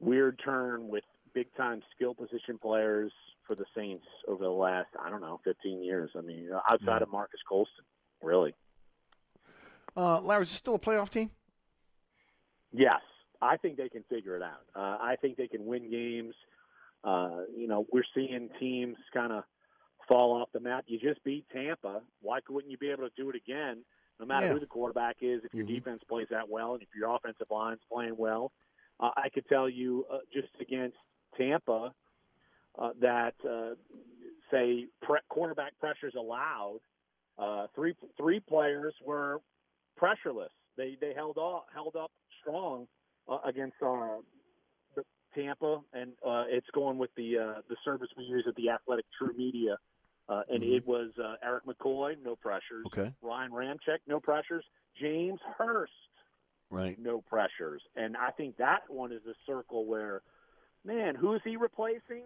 weird 0.00 0.40
turn 0.44 0.88
with 0.88 1.04
big 1.34 1.54
time 1.56 1.82
skill 1.94 2.14
position 2.14 2.58
players 2.58 3.12
for 3.46 3.54
the 3.54 3.64
Saints 3.74 4.06
over 4.28 4.44
the 4.44 4.50
last 4.50 4.88
I 5.00 5.10
don't 5.10 5.20
know 5.20 5.40
15 5.44 5.82
years. 5.82 6.10
I 6.16 6.20
mean, 6.20 6.50
outside 6.68 7.02
of 7.02 7.10
Marques 7.10 7.40
Colston, 7.48 7.84
really. 8.22 8.54
Uh, 9.96 10.20
Larry, 10.20 10.42
is 10.42 10.48
this 10.48 10.56
still 10.58 10.74
a 10.74 10.78
playoff 10.78 11.10
team? 11.10 11.30
Yes, 12.72 13.00
I 13.42 13.56
think 13.58 13.76
they 13.76 13.88
can 13.88 14.04
figure 14.08 14.36
it 14.36 14.42
out. 14.42 14.62
Uh, 14.74 14.98
I 15.00 15.16
think 15.20 15.36
they 15.36 15.48
can 15.48 15.66
win 15.66 15.90
games. 15.90 16.34
Uh, 17.04 17.40
you 17.54 17.66
know, 17.68 17.86
we're 17.92 18.04
seeing 18.14 18.48
teams 18.58 18.96
kind 19.12 19.32
of 19.32 19.44
fall 20.08 20.40
off 20.40 20.48
the 20.52 20.60
map. 20.60 20.84
You 20.86 20.98
just 20.98 21.22
beat 21.24 21.44
Tampa. 21.52 22.00
Why 22.22 22.40
couldn't 22.40 22.70
you 22.70 22.78
be 22.78 22.90
able 22.90 23.04
to 23.08 23.12
do 23.16 23.28
it 23.30 23.36
again? 23.36 23.84
No 24.20 24.26
matter 24.26 24.46
Yeah. 24.46 24.52
who 24.52 24.60
the 24.60 24.66
quarterback 24.66 25.16
is, 25.20 25.42
if 25.44 25.52
your 25.52 25.66
defense 25.66 26.02
plays 26.08 26.28
that 26.30 26.48
well, 26.48 26.74
and 26.74 26.82
if 26.82 26.88
your 26.94 27.14
offensive 27.14 27.48
line's 27.50 27.80
playing 27.90 28.16
well, 28.16 28.52
uh, 29.00 29.10
I 29.16 29.28
could 29.28 29.46
tell 29.48 29.68
you 29.68 30.06
uh, 30.10 30.18
just 30.32 30.48
against 30.60 30.96
Tampa 31.36 31.92
uh, 32.78 32.90
that 33.00 33.34
uh, 33.48 33.74
say 34.50 34.86
pre- 35.02 35.20
quarterback 35.28 35.72
pressures 35.78 36.14
allowed. 36.16 36.80
Uh, 37.38 37.66
three 37.74 37.94
three 38.16 38.38
players 38.40 38.94
were 39.04 39.40
pressureless. 40.00 40.48
They 40.76 40.96
they 41.00 41.12
held 41.14 41.38
off, 41.38 41.64
held 41.72 41.96
up 41.96 42.10
strong 42.40 42.86
uh, 43.28 43.38
against 43.44 43.76
uh, 43.82 44.18
the 44.96 45.02
Tampa, 45.34 45.80
and 45.92 46.12
uh, 46.26 46.44
it's 46.48 46.66
going 46.74 46.98
with 46.98 47.10
the 47.16 47.38
uh, 47.38 47.60
the 47.68 47.76
service 47.84 48.08
we 48.16 48.24
use 48.24 48.44
at 48.48 48.54
the 48.56 48.70
Athletic 48.70 49.04
TruMedia, 49.20 49.76
uh, 50.28 50.42
and 50.48 50.62
Mhm. 50.62 50.76
it 50.76 50.86
was 50.86 51.10
uh, 51.18 51.36
Erik 51.42 51.64
McCoy, 51.64 52.16
no 52.22 52.36
pressures. 52.36 52.84
Okay. 52.86 53.12
Ryan 53.22 53.50
Ramczyk, 53.52 53.98
no 54.06 54.20
pressures. 54.20 54.64
James 55.00 55.40
Hurst, 55.58 55.92
Right. 56.70 56.98
no 56.98 57.20
pressures. 57.22 57.82
And 57.96 58.16
I 58.16 58.30
think 58.30 58.56
that 58.56 58.88
one 58.88 59.12
is 59.12 59.22
the 59.24 59.34
circle 59.46 59.86
where, 59.86 60.22
man, 60.84 61.14
who 61.14 61.34
is 61.34 61.40
he 61.44 61.56
replacing? 61.56 62.24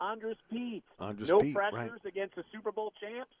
Andrus 0.00 0.36
Peat. 0.50 0.82
Andrus 0.98 1.28
no 1.28 1.40
Peat, 1.40 1.54
right. 1.56 1.72
pressures 1.72 2.00
against 2.04 2.34
the 2.34 2.44
Super 2.52 2.72
Bowl 2.72 2.92
champs. 3.00 3.32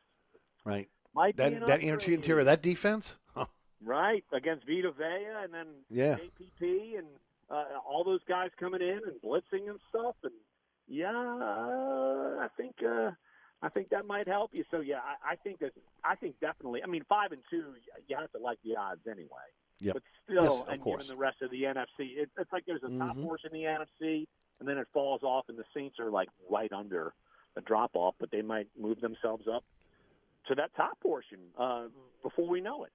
Right. 0.64 0.88
Might 1.14 1.36
that 1.36 1.52
that 1.66 1.80
interior, 1.80 1.94
upgrade. 1.94 2.14
interior 2.14 2.44
that 2.44 2.62
defense. 2.62 3.18
Huh. 3.34 3.46
Right 3.84 4.24
against 4.32 4.66
Vita 4.66 4.92
Vea, 4.92 5.42
and 5.42 5.52
then 5.54 5.66
Yeah. 5.90 6.16
JPP, 6.16 6.98
and 6.98 7.06
uh, 7.50 7.64
all 7.88 8.04
those 8.04 8.20
guys 8.28 8.50
coming 8.60 8.80
in 8.82 9.00
and 9.06 9.20
blitzing 9.24 9.68
and 9.70 9.80
stuff. 9.88 10.14
And 10.22 10.32
yeah, 10.86 11.08
uh, 11.10 12.38
I 12.40 12.48
think 12.56 12.76
uh, 12.86 13.10
I 13.62 13.68
think 13.70 13.88
that 13.90 14.06
might 14.06 14.28
help 14.28 14.50
you. 14.54 14.64
So 14.70 14.80
yeah, 14.80 15.00
I, 15.24 15.32
I 15.32 15.36
think 15.36 15.60
that 15.60 15.72
I 16.04 16.14
think 16.14 16.38
definitely. 16.40 16.82
I 16.82 16.86
mean, 16.86 17.04
five 17.08 17.32
and 17.32 17.42
two, 17.50 17.64
you 18.06 18.16
have 18.16 18.30
to 18.32 18.38
like 18.38 18.58
the 18.64 18.76
odds 18.76 19.00
anyway. 19.10 19.48
Yep. 19.80 19.94
But 19.94 20.02
still, 20.24 20.42
Yes, 20.58 20.64
and 20.68 20.80
course. 20.82 21.02
given 21.02 21.16
the 21.16 21.20
rest 21.20 21.42
of 21.42 21.50
the 21.50 21.62
NFC, 21.64 22.16
it, 22.16 22.30
it's 22.38 22.52
like 22.52 22.64
there's 22.66 22.82
a 22.84 22.98
top 22.98 23.16
Mhm. 23.16 23.24
portion 23.24 23.54
in 23.54 23.60
the 23.62 23.66
NFC, 23.66 24.26
and 24.60 24.68
then 24.68 24.78
it 24.78 24.86
falls 24.92 25.22
off, 25.24 25.46
and 25.48 25.58
the 25.58 25.64
Saints 25.74 25.98
are 25.98 26.10
like 26.10 26.28
right 26.48 26.72
under 26.72 27.14
a 27.56 27.60
drop 27.62 27.90
off, 27.94 28.14
but 28.20 28.30
they 28.30 28.42
might 28.42 28.68
move 28.78 29.00
themselves 29.00 29.48
up 29.52 29.64
to 30.48 30.54
that 30.56 30.74
top 30.76 31.00
portion 31.00 31.38
uh, 31.58 31.84
before 32.22 32.48
we 32.48 32.60
know 32.60 32.84
it. 32.84 32.90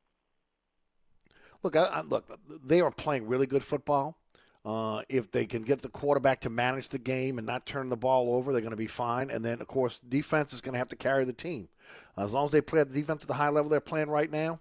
Look, 1.64 1.76
I, 1.76 1.86
I, 1.86 2.02
look, 2.02 2.40
they 2.66 2.82
are 2.82 2.92
playing 2.92 3.28
really 3.28 3.48
good 3.48 3.64
football. 3.64 4.18
Uh, 4.66 5.02
if 5.08 5.32
they 5.32 5.46
can 5.46 5.64
get 5.64 5.82
the 5.82 5.90
quarterback 5.90 6.42
to 6.42 6.50
manage 6.50 6.90
the 6.90 7.00
game 7.00 7.38
and 7.38 7.48
not 7.48 7.66
turn 7.66 7.90
the 7.90 7.96
ball 7.96 8.36
over, 8.36 8.52
they're 8.52 8.62
going 8.62 8.72
to 8.72 8.76
be 8.78 8.86
fine. 8.86 9.30
And 9.30 9.44
then, 9.44 9.62
of 9.62 9.68
course, 9.68 10.00
defense 10.00 10.52
is 10.52 10.60
going 10.60 10.74
to 10.74 10.80
have 10.80 10.90
to 10.90 10.98
carry 10.98 11.24
the 11.24 11.34
team. 11.34 11.70
as 12.18 12.34
long 12.34 12.46
as 12.46 12.52
they 12.52 12.60
play 12.60 12.82
at 12.82 12.90
the 12.90 12.94
defense 12.94 13.24
at 13.24 13.30
the 13.30 13.34
high 13.34 13.50
level 13.50 13.70
they're 13.70 13.80
playing 13.80 14.10
right 14.10 14.30
now, 14.30 14.60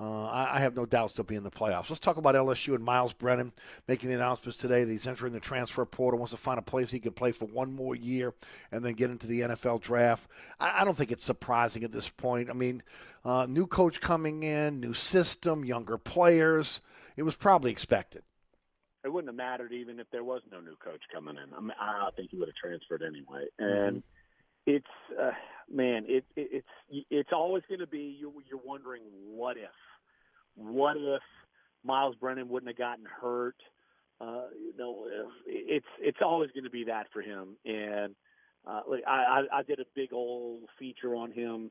uh, 0.00 0.24
I, 0.26 0.56
I 0.56 0.60
have 0.60 0.74
no 0.76 0.86
doubts 0.86 1.14
they'll 1.14 1.24
be 1.24 1.36
in 1.36 1.44
the 1.44 1.50
playoffs. 1.50 1.88
Let's 1.88 2.00
talk 2.00 2.16
about 2.16 2.34
LSU 2.34 2.74
and 2.74 2.84
Myles 2.84 3.12
Brennan 3.12 3.52
making 3.86 4.08
the 4.08 4.16
announcements 4.16 4.58
today 4.58 4.82
that 4.84 4.90
he's 4.90 5.06
entering 5.06 5.32
the 5.32 5.40
transfer 5.40 5.84
portal, 5.84 6.18
wants 6.18 6.32
to 6.32 6.36
find 6.36 6.58
a 6.58 6.62
place 6.62 6.90
he 6.90 6.98
can 6.98 7.12
play 7.12 7.30
for 7.32 7.44
one 7.46 7.72
more 7.72 7.94
year 7.94 8.34
and 8.72 8.84
then 8.84 8.94
get 8.94 9.10
into 9.10 9.26
the 9.26 9.40
NFL 9.40 9.80
draft. 9.80 10.28
I, 10.58 10.80
I 10.82 10.84
don't 10.84 10.96
think 10.96 11.12
it's 11.12 11.24
surprising 11.24 11.84
at 11.84 11.92
this 11.92 12.08
point. 12.08 12.50
I 12.50 12.54
mean, 12.54 12.82
uh, 13.24 13.46
new 13.48 13.66
coach 13.66 14.00
coming 14.00 14.42
in, 14.42 14.80
new 14.80 14.94
system, 14.94 15.64
younger 15.64 15.96
players. 15.96 16.80
It 17.16 17.22
was 17.22 17.36
probably 17.36 17.70
expected. 17.70 18.22
it 19.04 19.12
wouldn't 19.12 19.28
have 19.28 19.36
mattered 19.36 19.72
even 19.72 20.00
if 20.00 20.10
there 20.10 20.24
was 20.24 20.42
no 20.50 20.60
new 20.60 20.76
coach 20.76 21.02
coming 21.12 21.36
in. 21.36 21.54
I 21.54 21.60
mean, 21.60 21.72
I 21.80 22.08
think 22.16 22.30
he 22.30 22.36
would 22.36 22.48
have 22.48 22.56
transferred 22.56 23.02
anyway. 23.02 23.44
And 23.58 24.02
it's 24.66 24.86
uh, 25.20 25.30
man, 25.70 26.04
it, 26.06 26.24
it 26.36 26.62
it's 26.90 27.06
it's 27.10 27.30
always 27.32 27.62
going 27.68 27.80
to 27.80 27.86
be 27.86 28.16
you. 28.18 28.32
You're 28.48 28.60
wondering 28.64 29.02
what 29.26 29.56
if, 29.56 29.70
what 30.54 30.96
if 30.96 31.22
Myles 31.84 32.16
Brennan 32.20 32.48
wouldn't 32.48 32.70
have 32.70 32.78
gotten 32.78 33.04
hurt. 33.04 33.56
Uh, 34.20 34.48
you 34.58 34.72
know, 34.78 35.06
it's 35.46 35.86
it's 36.00 36.18
always 36.22 36.50
going 36.52 36.64
to 36.64 36.70
be 36.70 36.84
that 36.84 37.06
for 37.12 37.20
him. 37.20 37.56
And 37.64 38.14
uh, 38.66 38.80
like 38.88 39.02
I, 39.06 39.44
I 39.52 39.58
I 39.58 39.62
did 39.62 39.80
a 39.80 39.84
big 39.94 40.12
old 40.12 40.62
feature 40.78 41.14
on 41.14 41.32
him 41.32 41.70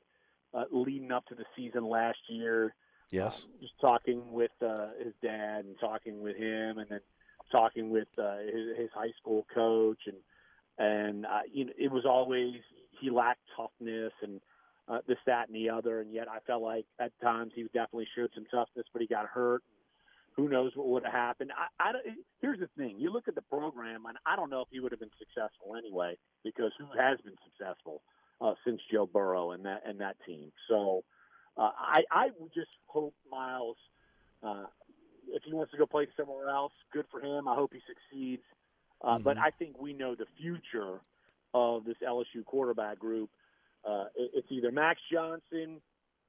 uh, 0.53 0.65
leading 0.71 1.11
up 1.11 1.25
to 1.27 1.35
the 1.35 1.45
season 1.55 1.85
last 1.85 2.19
year 2.27 2.75
Yes. 3.13 3.45
just 3.61 3.79
talking 3.79 4.31
with 4.31 4.51
uh, 4.65 4.87
his 4.97 5.13
dad 5.21 5.65
and 5.65 5.75
talking 5.79 6.23
with 6.23 6.35
him, 6.35 6.79
and 6.79 6.87
then 6.89 6.99
talking 7.51 7.91
with 7.91 8.07
uh, 8.17 8.37
his, 8.37 8.75
his 8.75 8.89
high 8.91 9.11
school 9.21 9.45
coach, 9.53 9.99
and 10.07 10.17
and 10.78 11.26
uh, 11.26 11.41
you 11.51 11.65
know 11.65 11.74
it 11.78 11.91
was 11.91 12.05
always 12.05 12.55
he 12.99 13.09
lacked 13.09 13.41
toughness 13.55 14.13
and 14.21 14.39
uh, 14.88 14.99
this, 15.07 15.17
that, 15.26 15.47
and 15.47 15.55
the 15.55 15.69
other, 15.69 16.01
and 16.01 16.13
yet 16.13 16.28
I 16.28 16.39
felt 16.45 16.61
like 16.61 16.86
at 16.99 17.11
times 17.21 17.53
he 17.55 17.63
definitely 17.63 18.07
showed 18.15 18.32
some 18.36 18.45
toughness, 18.51 18.86
but 18.91 19.01
he 19.01 19.07
got 19.07 19.26
hurt. 19.28 19.63
who 20.36 20.49
knows 20.49 20.71
what 20.76 20.88
would 20.88 21.03
have 21.03 21.13
happened? 21.13 21.51
I, 21.80 21.89
I 21.89 21.91
here's 22.41 22.59
the 22.59 22.69
thing: 22.78 22.95
you 22.99 23.11
look 23.11 23.28
at 23.28 23.36
the 23.36 23.41
program, 23.43 24.05
and 24.07 24.17
I 24.26 24.36
don't 24.36 24.49
know 24.49 24.61
if 24.61 24.67
he 24.71 24.80
would 24.80 24.91
have 24.91 24.99
been 24.99 25.09
successful 25.17 25.76
anyway, 25.78 26.17
because 26.43 26.71
who 26.78 26.86
has 26.99 27.19
been 27.21 27.36
successful 27.45 28.01
uh, 28.41 28.53
since 28.65 28.82
Joe 28.91 29.05
Burrow 29.05 29.51
and 29.51 29.65
that 29.65 29.84
and 29.86 29.99
that 30.01 30.17
team? 30.26 30.51
So 30.67 31.03
uh, 31.57 31.69
I 31.78 32.03
I 32.11 32.30
would 32.38 32.53
just 32.53 32.71
hope 32.88 33.13
Myles, 33.32 33.78
uh, 34.41 34.65
if 35.30 35.43
he 35.43 35.53
wants 35.53 35.71
to 35.71 35.78
go 35.78 35.86
play 35.86 36.07
somewhere 36.17 36.49
else, 36.49 36.74
good 36.91 37.05
for 37.11 37.21
him. 37.21 37.47
I 37.47 37.55
hope 37.55 37.71
he 37.74 37.80
succeeds. 37.88 38.43
Uh, 39.04 39.20
But 39.20 39.38
I 39.38 39.49
think 39.51 39.80
we 39.80 39.93
know 39.93 40.16
the 40.16 40.26
future 40.39 40.99
of 41.54 41.84
this 41.86 41.97
LSU 42.01 42.43
quarterback 42.45 42.99
group. 42.99 43.30
Uh, 43.86 44.06
it- 44.16 44.32
it's 44.34 44.51
either 44.51 44.72
Max 44.72 44.99
Johnson 45.12 45.82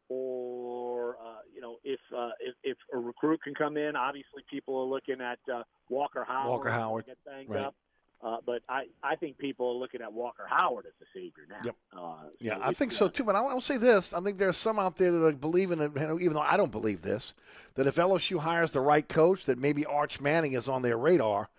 or 0.09 1.17
uh, 1.21 1.39
you 1.55 1.61
know 1.61 1.77
if, 1.85 2.01
uh, 2.17 2.31
if 2.41 2.55
if 2.63 2.77
a 2.93 2.99
recruit 2.99 3.43
can 3.43 3.55
come 3.55 3.77
in. 3.77 3.97
Obviously, 3.97 4.43
people 4.51 4.77
are 4.79 4.85
looking 4.87 5.21
at 5.21 5.39
uh, 5.53 5.63
Walker 5.89 6.25
Howard. 6.25 6.51
Walker 6.51 6.71
Howard, 6.71 7.07
get 7.07 7.19
banged 7.25 7.51
right. 7.51 7.61
up. 7.65 7.75
Uh, 8.23 8.39
but 8.47 8.63
I, 8.71 8.85
I 9.03 9.17
think 9.17 9.37
people 9.37 9.69
are 9.69 9.75
looking 9.75 10.01
at 10.01 10.11
Walker 10.11 10.47
Howard 10.49 10.87
as 10.87 10.93
the 10.99 11.05
savior 11.13 11.45
now. 11.49 11.61
Yep. 11.63 11.77
Uh, 11.95 12.15
Yeah, 12.41 12.59
I 12.63 12.73
think 12.73 12.91
so 12.93 13.07
too. 13.09 13.23
But 13.23 13.35
I'll, 13.37 13.49
I'll 13.49 13.61
say 13.61 13.77
this: 13.77 14.15
I 14.15 14.21
think 14.21 14.39
there's 14.39 14.57
some 14.57 14.79
out 14.79 14.97
there 14.97 15.13
that 15.13 15.27
are 15.27 15.33
believing, 15.33 15.79
it, 15.81 15.93
even 15.97 16.33
though 16.33 16.41
I 16.41 16.57
don't 16.57 16.73
believe 16.73 17.03
this, 17.03 17.35
that 17.75 17.87
if 17.87 17.97
LSU 17.97 18.39
hires 18.39 18.73
the 18.73 18.81
right 18.81 19.07
coach, 19.07 19.45
that 19.47 19.59
maybe 19.59 19.85
Arch 19.85 20.21
Manning 20.23 20.55
is 20.55 20.69
on 20.71 20.81
their 20.83 20.97
radar. 20.97 21.51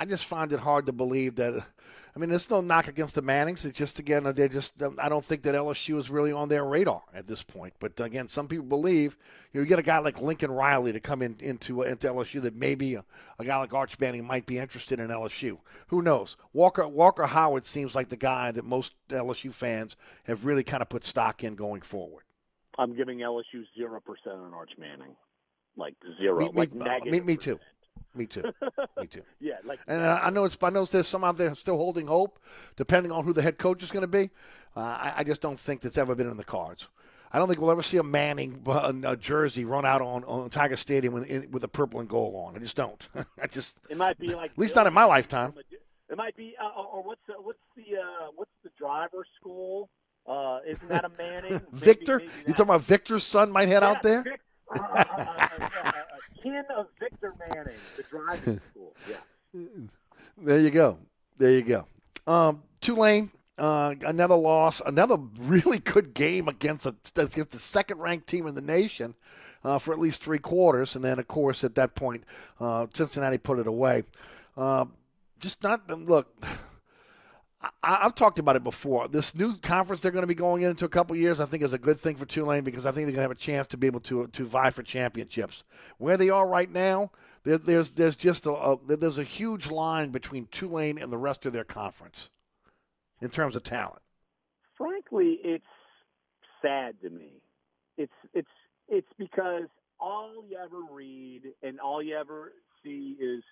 I 0.00 0.04
just 0.04 0.26
find 0.26 0.52
it 0.52 0.60
hard 0.60 0.86
to 0.86 0.92
believe 0.92 1.36
that. 1.36 1.66
I 2.14 2.18
mean, 2.18 2.30
there's 2.30 2.50
no 2.50 2.60
knock 2.60 2.88
against 2.88 3.14
the 3.14 3.22
Mannings. 3.22 3.64
It's 3.64 3.76
just 3.76 3.98
again, 3.98 4.24
they're 4.34 4.48
just. 4.48 4.74
I 4.98 5.08
don't 5.08 5.24
think 5.24 5.42
that 5.42 5.54
LSU 5.54 5.98
is 5.98 6.10
really 6.10 6.32
on 6.32 6.48
their 6.48 6.64
radar 6.64 7.02
at 7.12 7.26
this 7.26 7.42
point. 7.42 7.74
But 7.80 7.98
again, 8.00 8.28
some 8.28 8.48
people 8.48 8.66
believe 8.66 9.16
you, 9.52 9.60
know, 9.60 9.64
you 9.64 9.68
get 9.68 9.78
a 9.78 9.82
guy 9.82 9.98
like 9.98 10.20
Lincoln 10.20 10.50
Riley 10.50 10.92
to 10.92 11.00
come 11.00 11.22
in 11.22 11.36
into 11.40 11.82
into 11.82 12.08
LSU 12.08 12.40
that 12.42 12.54
maybe 12.54 12.94
a, 12.94 13.04
a 13.38 13.44
guy 13.44 13.56
like 13.58 13.74
Arch 13.74 13.98
Manning 13.98 14.26
might 14.26 14.46
be 14.46 14.58
interested 14.58 15.00
in 15.00 15.08
LSU. 15.08 15.58
Who 15.88 16.02
knows? 16.02 16.36
Walker 16.52 16.86
Walker 16.86 17.26
Howard 17.26 17.64
seems 17.64 17.94
like 17.94 18.08
the 18.08 18.16
guy 18.16 18.52
that 18.52 18.64
most 18.64 18.94
LSU 19.10 19.52
fans 19.52 19.96
have 20.24 20.44
really 20.44 20.64
kind 20.64 20.82
of 20.82 20.88
put 20.88 21.04
stock 21.04 21.42
in 21.42 21.54
going 21.56 21.82
forward. 21.82 22.22
I'm 22.78 22.94
giving 22.96 23.18
LSU 23.18 23.64
zero 23.76 24.00
percent 24.00 24.36
on 24.36 24.54
Arch 24.54 24.72
Manning, 24.78 25.16
like 25.76 25.94
zero, 26.20 26.38
Me, 26.38 26.44
me, 26.46 26.52
like 26.54 26.70
uh, 26.72 26.84
negative. 26.84 27.12
me, 27.12 27.20
me 27.20 27.36
too. 27.36 27.58
Me 28.14 28.26
too. 28.26 28.42
Me 28.98 29.06
too. 29.06 29.22
yeah, 29.40 29.54
like 29.64 29.80
And 29.86 30.02
I 30.02 30.26
I 30.26 30.30
know 30.30 30.44
it's. 30.44 30.56
I 30.62 30.70
know 30.70 30.84
there's 30.84 31.06
some 31.06 31.24
out 31.24 31.36
there 31.36 31.54
still 31.54 31.76
holding 31.76 32.06
hope, 32.06 32.38
depending 32.76 33.12
on 33.12 33.24
who 33.24 33.32
the 33.32 33.42
head 33.42 33.58
coach 33.58 33.82
is 33.82 33.90
going 33.90 34.02
to 34.02 34.08
be. 34.08 34.30
Uh, 34.76 34.80
I, 34.80 35.12
I 35.18 35.24
just 35.24 35.40
don't 35.40 35.58
think 35.58 35.80
that's 35.80 35.98
ever 35.98 36.14
been 36.14 36.30
in 36.30 36.36
the 36.36 36.44
cards. 36.44 36.88
I 37.32 37.38
don't 37.38 37.46
think 37.48 37.60
we'll 37.60 37.70
ever 37.70 37.82
see 37.82 37.98
a 37.98 38.02
Manning 38.02 38.62
uh, 38.66 38.92
a 39.04 39.16
jersey 39.16 39.64
run 39.64 39.84
out 39.84 40.00
on, 40.00 40.24
on 40.24 40.48
Tiger 40.50 40.76
Stadium 40.76 41.12
with, 41.14 41.26
in, 41.26 41.50
with 41.50 41.62
a 41.64 41.68
purple 41.68 42.00
and 42.00 42.08
gold 42.08 42.34
on. 42.34 42.56
I 42.56 42.58
just 42.58 42.76
don't. 42.76 43.06
I 43.42 43.46
just. 43.46 43.78
It 43.88 43.96
might 43.96 44.18
be 44.18 44.28
like 44.34 44.52
At 44.52 44.58
least 44.58 44.76
not 44.76 44.86
in 44.86 44.94
my 44.94 45.04
lifetime. 45.04 45.54
It 46.10 46.16
might 46.16 46.36
be, 46.36 46.54
uh, 46.58 46.80
or 46.80 47.02
what's 47.02 47.20
the, 47.26 47.34
what's 47.34 47.58
the 47.76 47.98
uh, 47.98 48.28
what's 48.34 48.50
the 48.64 48.70
driver 48.78 49.26
school? 49.38 49.90
Uh, 50.26 50.60
isn't 50.66 50.88
that 50.88 51.04
a 51.04 51.10
Manning? 51.18 51.60
Victor, 51.72 52.18
maybe 52.18 52.32
you 52.46 52.52
talking 52.52 52.64
about 52.64 52.80
Victor's 52.82 53.24
son 53.24 53.52
might 53.52 53.68
head 53.68 53.82
out 53.82 54.02
there? 54.02 54.22
Vic- 54.22 54.40
uh, 54.74 54.80
uh, 54.80 55.04
uh, 55.08 55.48
uh, 55.84 55.92
kin 56.42 56.62
of 56.76 56.86
Victor 56.98 57.34
Manning, 57.38 57.74
the 57.96 58.02
driving 58.04 58.60
school. 58.70 58.94
Yeah. 59.08 59.60
There 60.36 60.60
you 60.60 60.70
go. 60.70 60.98
There 61.36 61.52
you 61.52 61.62
go. 61.62 61.86
Um, 62.26 62.62
Tulane, 62.80 63.30
uh, 63.58 63.94
another 64.02 64.36
loss, 64.36 64.80
another 64.84 65.18
really 65.40 65.78
good 65.78 66.14
game 66.14 66.48
against 66.48 66.86
a, 66.86 66.94
against 67.16 67.50
the 67.50 67.58
second 67.58 67.98
ranked 67.98 68.26
team 68.26 68.46
in 68.46 68.54
the 68.54 68.60
nation 68.60 69.14
uh, 69.64 69.78
for 69.78 69.92
at 69.92 69.98
least 69.98 70.22
three 70.22 70.38
quarters, 70.38 70.94
and 70.94 71.04
then 71.04 71.18
of 71.18 71.28
course 71.28 71.64
at 71.64 71.74
that 71.74 71.94
point, 71.94 72.24
uh, 72.60 72.86
Cincinnati 72.92 73.38
put 73.38 73.58
it 73.58 73.66
away. 73.66 74.04
Uh, 74.56 74.84
just 75.40 75.62
not 75.62 75.88
look. 75.90 76.28
I, 77.60 77.70
I've 77.82 78.14
talked 78.14 78.38
about 78.38 78.56
it 78.56 78.64
before. 78.64 79.08
This 79.08 79.34
new 79.34 79.56
conference 79.56 80.00
they're 80.00 80.12
going 80.12 80.22
to 80.22 80.28
be 80.28 80.34
going 80.34 80.62
into 80.62 80.84
a 80.84 80.88
couple 80.88 81.16
years, 81.16 81.40
I 81.40 81.44
think, 81.44 81.62
is 81.62 81.72
a 81.72 81.78
good 81.78 81.98
thing 81.98 82.16
for 82.16 82.26
Tulane 82.26 82.64
because 82.64 82.86
I 82.86 82.92
think 82.92 83.06
they're 83.06 83.14
going 83.14 83.16
to 83.16 83.22
have 83.22 83.30
a 83.30 83.34
chance 83.34 83.66
to 83.68 83.76
be 83.76 83.86
able 83.86 84.00
to 84.00 84.26
to 84.28 84.44
vie 84.44 84.70
for 84.70 84.82
championships. 84.82 85.64
Where 85.98 86.16
they 86.16 86.30
are 86.30 86.46
right 86.46 86.70
now, 86.70 87.10
there, 87.44 87.58
there's 87.58 87.90
there's 87.90 88.16
just 88.16 88.46
a, 88.46 88.52
a 88.52 88.78
there's 88.96 89.18
a 89.18 89.24
huge 89.24 89.70
line 89.70 90.10
between 90.10 90.46
Tulane 90.46 90.98
and 90.98 91.12
the 91.12 91.18
rest 91.18 91.46
of 91.46 91.52
their 91.52 91.64
conference 91.64 92.30
in 93.20 93.30
terms 93.30 93.56
of 93.56 93.62
talent. 93.62 94.02
Frankly, 94.76 95.38
it's 95.42 95.64
sad 96.62 97.00
to 97.02 97.10
me. 97.10 97.42
It's 97.96 98.12
it's 98.34 98.48
it's 98.88 99.12
because 99.18 99.68
all 100.00 100.44
you 100.48 100.56
ever 100.62 100.80
read 100.92 101.42
and 101.62 101.80
all 101.80 102.02
you 102.02 102.16
ever 102.16 102.52
see 102.84 103.16
is, 103.20 103.42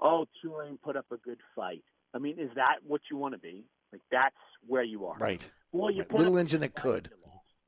oh, 0.00 0.26
Tulane 0.40 0.78
put 0.82 0.96
up 0.96 1.06
a 1.12 1.18
good 1.18 1.38
fight. 1.54 1.84
I 2.16 2.18
mean, 2.18 2.38
is 2.38 2.50
that 2.56 2.76
what 2.86 3.02
you 3.10 3.16
want 3.18 3.34
to 3.34 3.38
be? 3.38 3.64
Like 3.92 4.00
that's 4.10 4.34
where 4.66 4.82
you 4.82 5.04
are. 5.06 5.16
Right. 5.18 5.48
Well, 5.72 5.90
you 5.90 5.98
Right. 6.00 6.08
put 6.08 6.18
Little 6.18 6.32
up 6.32 6.38
a 6.38 6.40
engine 6.40 6.60
good 6.60 6.70
that 6.74 6.82
fight. 6.82 6.82
could. 6.82 7.10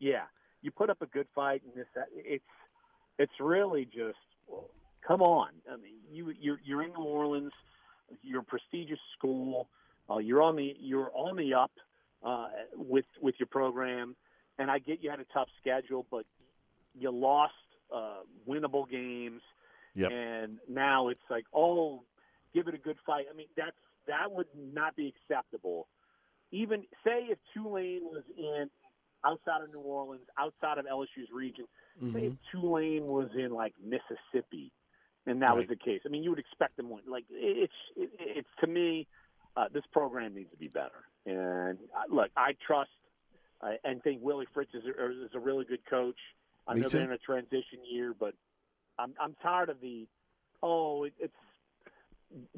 Yeah, 0.01 0.24
you 0.62 0.70
put 0.70 0.88
up 0.90 1.03
a 1.03 1.07
good 1.07 1.26
fight, 1.34 1.62
and 1.64 1.74
this 1.74 1.86
that, 1.94 2.07
it's 2.14 2.44
it's 3.18 3.32
really 3.40 3.84
just 3.84 4.18
come 5.07 5.20
on. 5.22 5.51
I 5.70 5.76
mean, 5.76 5.96
you 6.11 6.32
you're 6.40 6.59
you're 6.64 6.82
in 6.82 6.92
New 6.94 7.05
Orleans, 7.05 7.53
you're 8.22 8.40
a 8.40 8.44
prestigious 8.44 9.01
school, 9.16 9.68
uh, 10.11 10.18
you're 10.18 10.40
on 10.42 10.57
the 10.57 10.74
you're 10.80 11.11
on 11.14 11.36
the 11.36 11.53
up 11.55 11.72
uh, 12.24 12.49
with 12.74 13.05
with 13.20 13.34
your 13.38 13.49
program, 13.49 14.16
and 14.59 14.70
I 14.70 14.78
get 14.78 15.03
you 15.03 15.11
had 15.11 15.20
a 15.20 15.26
tough 15.34 15.49
schedule, 15.61 16.07
but 16.11 16.24
you 16.99 17.11
lost 17.11 17.53
uh, 17.94 18.20
winnable 18.49 18.88
games, 18.88 19.42
Yep. 19.94 20.12
and 20.12 20.59
now 20.68 21.09
it's 21.09 21.28
like 21.28 21.44
oh, 21.53 22.05
give 22.55 22.68
it 22.68 22.74
a 22.74 22.78
good 22.78 22.96
fight. 23.05 23.26
I 23.30 23.36
mean 23.36 23.49
that's 23.57 23.76
that 24.09 24.32
would 24.32 24.46
not 24.54 24.96
be 24.96 25.14
acceptable. 25.14 25.88
Even 26.50 26.82
say 27.04 27.26
if 27.30 27.38
Tulane 27.54 28.04
was 28.04 28.24
in 28.36 28.68
outside 29.24 29.62
of 29.62 29.72
New 29.72 29.80
Orleans, 29.80 30.24
outside 30.38 30.78
of 30.78 30.86
LSU's 30.86 31.30
region, 31.32 31.66
say 32.12 32.26
if 32.26 32.32
Tulane 32.52 33.06
was 33.06 33.28
in 33.36 33.50
like 33.50 33.74
Mississippi, 33.82 34.72
and 35.26 35.42
that 35.42 35.56
was 35.56 35.66
the 35.68 35.76
case. 35.76 36.00
I 36.06 36.09
mean, 36.09 36.22
you 36.22 36.30
would 36.30 36.38
expect 36.38 36.76
them 36.76 36.90
win. 36.90 37.02
Like 37.06 37.24
it's 37.30 37.72
it, 37.96 38.11
it's 38.18 38.48
to 38.61 38.66
me, 38.66 39.06
uh, 39.56 39.66
this 39.72 39.84
program 39.92 40.34
needs 40.34 40.50
to 40.50 40.56
be 40.56 40.68
better. 40.68 41.04
And 41.26 41.78
uh, 41.94 42.14
look, 42.14 42.30
I 42.36 42.54
trust 42.66 42.90
uh, 43.61 43.72
and 43.84 44.02
think 44.02 44.22
Willie 44.22 44.46
Fritz 44.54 44.70
is 44.74 44.84
a, 44.84 45.11
is 45.11 45.34
a 45.34 45.38
really 45.40 45.64
good 45.64 45.84
coach. 45.88 46.18
I 46.66 46.74
Me 46.74 46.80
know 46.80 46.88
they're 46.88 47.02
in 47.02 47.12
a 47.12 47.18
transition 47.18 47.80
year, 47.90 48.14
but 48.18 48.34
I'm 48.98 49.14
I'm 49.20 49.34
tired 49.42 49.68
of 49.68 49.80
the 49.80 50.06
oh 50.62 51.04
it, 51.04 51.14
it's 51.18 51.34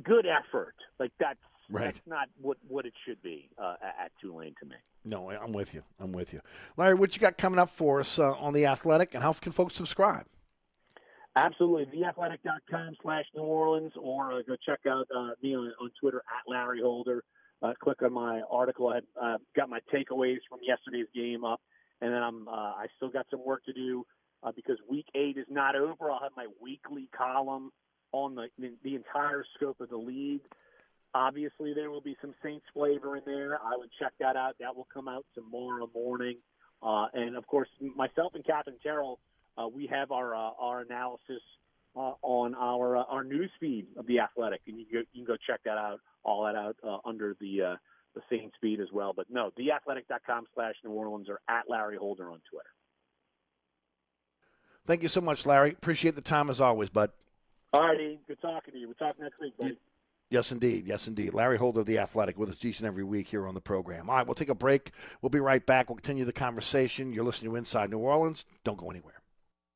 good 0.02 0.26
effort. 0.26 0.74
Like 0.98 1.12
that's 1.18 1.38
Right. 1.72 1.84
that's 1.84 2.00
not 2.04 2.28
what 2.40 2.58
what 2.66 2.84
it 2.84 2.92
should 3.06 3.22
be 3.22 3.48
uh, 3.56 3.76
at, 3.80 4.06
at 4.06 4.12
Tulane 4.20 4.54
to 4.58 4.66
me. 4.66 4.74
No, 5.04 5.30
I'm 5.30 5.52
with 5.52 5.72
you. 5.72 5.84
I'm 6.00 6.10
with 6.10 6.32
you, 6.32 6.40
Larry. 6.76 6.94
What 6.94 7.14
you 7.14 7.20
got 7.20 7.38
coming 7.38 7.60
up 7.60 7.68
for 7.68 8.00
us 8.00 8.18
uh, 8.18 8.32
on 8.32 8.52
the 8.52 8.66
Athletic, 8.66 9.14
and 9.14 9.22
how 9.22 9.32
can 9.34 9.52
folks 9.52 9.74
subscribe? 9.76 10.26
Absolutely. 11.36 11.86
TheAthletic.com 11.96 12.96
slash 13.02 13.24
New 13.36 13.42
Orleans, 13.42 13.92
or 13.96 14.32
uh, 14.32 14.42
go 14.46 14.56
check 14.66 14.80
out 14.88 15.06
uh, 15.16 15.30
me 15.42 15.54
on, 15.54 15.72
on 15.80 15.90
Twitter 16.00 16.18
at 16.18 16.50
Larry 16.50 16.80
Holder. 16.82 17.22
Uh, 17.62 17.72
click 17.80 18.02
on 18.02 18.12
my 18.12 18.40
article. 18.50 18.88
I 18.88 18.94
had, 18.96 19.04
uh, 19.20 19.36
got 19.54 19.68
my 19.68 19.78
takeaways 19.94 20.38
from 20.48 20.58
yesterday's 20.62 21.06
game 21.14 21.44
up, 21.44 21.60
and 22.00 22.12
then 22.12 22.20
I'm 22.22 22.48
uh, 22.48 22.50
I 22.50 22.86
still 22.96 23.10
got 23.10 23.26
some 23.30 23.44
work 23.44 23.64
to 23.66 23.72
do 23.72 24.04
uh, 24.42 24.50
because 24.50 24.78
week 24.88 25.06
eight 25.14 25.36
is 25.36 25.46
not 25.48 25.76
over. 25.76 26.10
I'll 26.10 26.20
have 26.20 26.32
my 26.36 26.46
weekly 26.60 27.08
column 27.16 27.70
on 28.12 28.34
the 28.34 28.48
the 28.82 28.94
entire 28.94 29.44
scope 29.56 29.80
of 29.80 29.90
the 29.90 29.96
league. 29.96 30.42
Obviously, 31.14 31.74
there 31.74 31.90
will 31.90 32.00
be 32.00 32.16
some 32.20 32.34
Saints 32.42 32.64
flavor 32.72 33.16
in 33.16 33.22
there. 33.26 33.56
I 33.56 33.76
would 33.76 33.90
check 33.98 34.12
that 34.20 34.36
out. 34.36 34.56
That 34.60 34.76
will 34.76 34.86
come 34.92 35.08
out 35.08 35.26
tomorrow 35.34 35.90
morning. 35.92 36.36
Uh, 36.82 37.06
and 37.12 37.36
of 37.36 37.46
course, 37.46 37.68
myself 37.96 38.34
and 38.34 38.44
Katherine 38.44 38.76
Terrell, 38.82 39.18
uh, 39.58 39.66
we 39.68 39.86
have 39.88 40.12
our 40.12 40.34
uh, 40.34 40.52
our 40.58 40.80
analysis 40.80 41.42
uh, 41.96 42.12
on 42.22 42.54
our 42.54 42.96
uh, 42.96 43.02
our 43.04 43.24
news 43.24 43.50
feed 43.58 43.86
of 43.96 44.06
the 44.06 44.20
Athletic, 44.20 44.60
and 44.66 44.78
you 44.78 44.86
you 44.90 45.04
can 45.14 45.24
go 45.24 45.36
check 45.46 45.60
that 45.64 45.78
out, 45.78 46.00
all 46.22 46.44
that 46.44 46.54
out 46.54 46.76
uh, 46.86 46.98
under 47.04 47.36
the 47.40 47.62
uh, 47.62 47.76
the 48.14 48.22
Saints 48.30 48.54
feed 48.60 48.80
as 48.80 48.88
well. 48.92 49.12
But 49.14 49.26
no, 49.30 49.50
theathletic.com 49.58 50.46
slash 50.54 50.74
New 50.84 50.90
Orleans 50.90 51.28
or 51.28 51.40
at 51.48 51.68
Larry 51.68 51.96
Holder 51.96 52.30
on 52.30 52.40
Twitter. 52.50 52.70
Thank 54.86 55.02
you 55.02 55.08
so 55.08 55.20
much, 55.20 55.46
Larry. 55.46 55.70
Appreciate 55.70 56.14
the 56.14 56.22
time 56.22 56.50
as 56.50 56.60
always, 56.60 56.90
bud. 56.90 57.10
All 57.72 57.82
righty, 57.82 58.18
good 58.26 58.40
talking 58.40 58.74
to 58.74 58.80
you. 58.80 58.88
We'll 58.88 58.94
talk 58.94 59.18
next 59.20 59.40
week, 59.40 59.56
buddy. 59.56 59.76
Yes, 60.30 60.52
indeed. 60.52 60.86
Yes, 60.86 61.08
indeed. 61.08 61.34
Larry 61.34 61.56
Holder 61.58 61.80
of 61.80 61.86
The 61.86 61.98
Athletic 61.98 62.38
with 62.38 62.50
us 62.50 62.64
each 62.64 62.78
and 62.78 62.86
every 62.86 63.02
week 63.02 63.26
here 63.26 63.46
on 63.48 63.54
the 63.54 63.60
program. 63.60 64.08
All 64.08 64.16
right, 64.16 64.26
we'll 64.26 64.34
take 64.34 64.48
a 64.48 64.54
break. 64.54 64.92
We'll 65.22 65.30
be 65.30 65.40
right 65.40 65.64
back. 65.64 65.88
We'll 65.88 65.96
continue 65.96 66.24
the 66.24 66.32
conversation. 66.32 67.12
You're 67.12 67.24
listening 67.24 67.50
to 67.50 67.56
Inside 67.56 67.90
New 67.90 67.98
Orleans. 67.98 68.44
Don't 68.62 68.78
go 68.78 68.90
anywhere. 68.90 69.19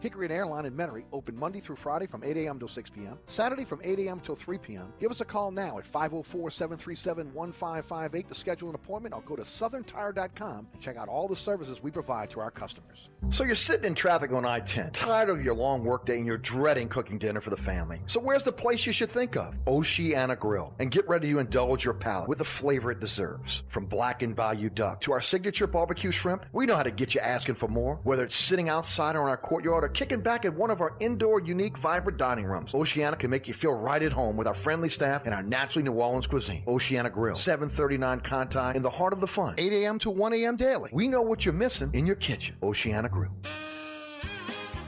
Hickory 0.00 0.26
and 0.26 0.32
Airline 0.32 0.64
in 0.64 0.74
Metairie 0.74 1.04
open 1.12 1.36
Monday 1.36 1.58
through 1.58 1.74
Friday 1.74 2.06
from 2.06 2.22
8 2.22 2.36
a.m. 2.36 2.58
till 2.60 2.68
6 2.68 2.90
p.m., 2.90 3.18
Saturday 3.26 3.64
from 3.64 3.80
8 3.82 3.98
a.m. 3.98 4.20
till 4.20 4.36
3 4.36 4.56
p.m. 4.58 4.92
Give 5.00 5.10
us 5.10 5.20
a 5.20 5.24
call 5.24 5.50
now 5.50 5.78
at 5.78 5.84
504 5.84 6.50
737 6.52 7.34
1558 7.34 8.28
to 8.28 8.34
schedule 8.34 8.68
an 8.68 8.76
appointment 8.76 9.12
or 9.14 9.22
go 9.22 9.34
to 9.34 9.42
southerntire.com 9.42 10.68
and 10.72 10.80
check 10.80 10.96
out 10.96 11.08
all 11.08 11.26
the 11.26 11.36
services 11.36 11.82
we 11.82 11.90
provide 11.90 12.30
to 12.30 12.40
our 12.40 12.50
customers. 12.50 13.08
So 13.30 13.42
you're 13.42 13.56
sitting 13.56 13.86
in 13.86 13.94
traffic 13.96 14.32
on 14.32 14.44
I 14.44 14.60
10, 14.60 14.92
tired 14.92 15.30
of 15.30 15.44
your 15.44 15.54
long 15.54 15.82
workday 15.82 16.18
and 16.18 16.26
you're 16.26 16.38
dreading 16.38 16.88
cooking 16.88 17.18
dinner 17.18 17.40
for 17.40 17.50
the 17.50 17.56
family. 17.56 18.00
So 18.06 18.20
where's 18.20 18.44
the 18.44 18.52
place 18.52 18.86
you 18.86 18.92
should 18.92 19.10
think 19.10 19.36
of? 19.36 19.58
Oceana 19.66 20.36
Grill. 20.36 20.74
And 20.78 20.92
get 20.92 21.08
ready 21.08 21.32
to 21.32 21.40
indulge 21.40 21.84
your 21.84 21.94
palate 21.94 22.28
with 22.28 22.38
the 22.38 22.44
flavor 22.44 22.92
it 22.92 23.00
deserves. 23.00 23.64
From 23.66 23.86
blackened 23.86 24.36
bayou 24.36 24.70
duck 24.70 25.00
to 25.02 25.12
our 25.12 25.20
signature 25.20 25.66
barbecue 25.66 26.12
shrimp, 26.12 26.46
we 26.52 26.66
know 26.66 26.76
how 26.76 26.84
to 26.84 26.92
get 26.92 27.16
you 27.16 27.20
asking 27.20 27.56
for 27.56 27.66
more, 27.66 27.98
whether 28.04 28.22
it's 28.22 28.36
sitting 28.36 28.68
outside 28.68 29.16
or 29.16 29.22
in 29.22 29.28
our 29.28 29.36
courtyard 29.36 29.87
or 29.88 29.90
kicking 29.92 30.20
back 30.20 30.44
at 30.44 30.54
one 30.54 30.70
of 30.70 30.80
our 30.80 30.94
indoor, 31.00 31.40
unique, 31.40 31.78
vibrant 31.78 32.18
dining 32.18 32.44
rooms. 32.44 32.74
Oceana 32.74 33.16
can 33.16 33.30
make 33.30 33.48
you 33.48 33.54
feel 33.54 33.72
right 33.72 34.02
at 34.02 34.12
home 34.12 34.36
with 34.36 34.46
our 34.46 34.54
friendly 34.54 34.88
staff 34.88 35.22
and 35.24 35.34
our 35.34 35.42
naturally 35.42 35.82
New 35.82 35.92
Orleans 35.92 36.26
cuisine. 36.26 36.62
Oceana 36.66 37.10
Grill, 37.10 37.36
739 37.36 38.20
Conti 38.20 38.76
in 38.76 38.82
the 38.82 38.90
heart 38.90 39.12
of 39.12 39.20
the 39.20 39.26
fun, 39.26 39.54
8 39.56 39.72
a.m. 39.72 39.98
to 40.00 40.10
1 40.10 40.32
a.m. 40.34 40.56
daily. 40.56 40.90
We 40.92 41.08
know 41.08 41.22
what 41.22 41.44
you're 41.44 41.54
missing 41.54 41.90
in 41.94 42.06
your 42.06 42.16
kitchen. 42.16 42.56
Oceana 42.62 43.08
Grill. 43.08 43.32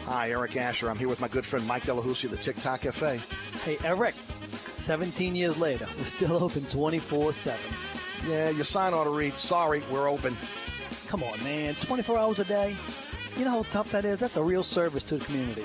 Hi, 0.05 0.31
Eric 0.31 0.57
Asher. 0.57 0.91
I'm 0.91 0.99
here 0.99 1.09
with 1.09 1.21
my 1.21 1.29
good 1.29 1.47
friend 1.47 1.67
Mike 1.67 1.85
Delahousie 1.85 2.25
of 2.25 2.33
the 2.33 2.37
TikTok 2.37 2.83
Cafe. 2.83 3.21
Hey, 3.65 3.79
Eric, 3.85 4.15
17 4.15 5.35
years 5.35 5.57
later, 5.57 5.87
we're 5.97 6.05
still 6.05 6.43
open 6.45 6.65
24 6.67 7.33
7. 7.33 7.59
Yeah, 8.29 8.51
your 8.51 8.65
sign 8.65 8.93
ought 8.93 9.05
to 9.05 9.11
read, 9.11 9.35
sorry, 9.37 9.83
we're 9.91 10.11
open. 10.11 10.37
Come 11.09 11.23
on, 11.23 11.43
man, 11.43 11.75
24 11.77 12.19
hours 12.19 12.39
a 12.39 12.45
day? 12.45 12.77
You 13.41 13.47
know 13.47 13.53
how 13.53 13.63
tough 13.63 13.91
that 13.93 14.05
is? 14.05 14.21
That's 14.21 14.37
a 14.37 14.43
real 14.43 14.63
service 14.63 15.03
to 15.05 15.17
the 15.17 15.25
community. 15.25 15.65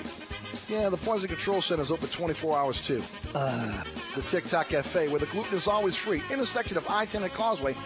Yeah, 0.66 0.88
the 0.88 0.96
Poison 0.96 1.28
Control 1.28 1.60
Center 1.60 1.82
is 1.82 1.90
open 1.90 2.08
24 2.08 2.56
hours 2.56 2.80
too. 2.80 3.02
Uh, 3.34 3.84
the 4.14 4.22
TikTok 4.22 4.70
Cafe, 4.70 5.08
where 5.08 5.20
the 5.20 5.26
gluten 5.26 5.58
is 5.58 5.68
always 5.68 5.94
free, 5.94 6.22
intersection 6.32 6.78
of 6.78 6.88
I-10 6.88 7.24
and 7.24 7.32
Causeway, 7.34 7.76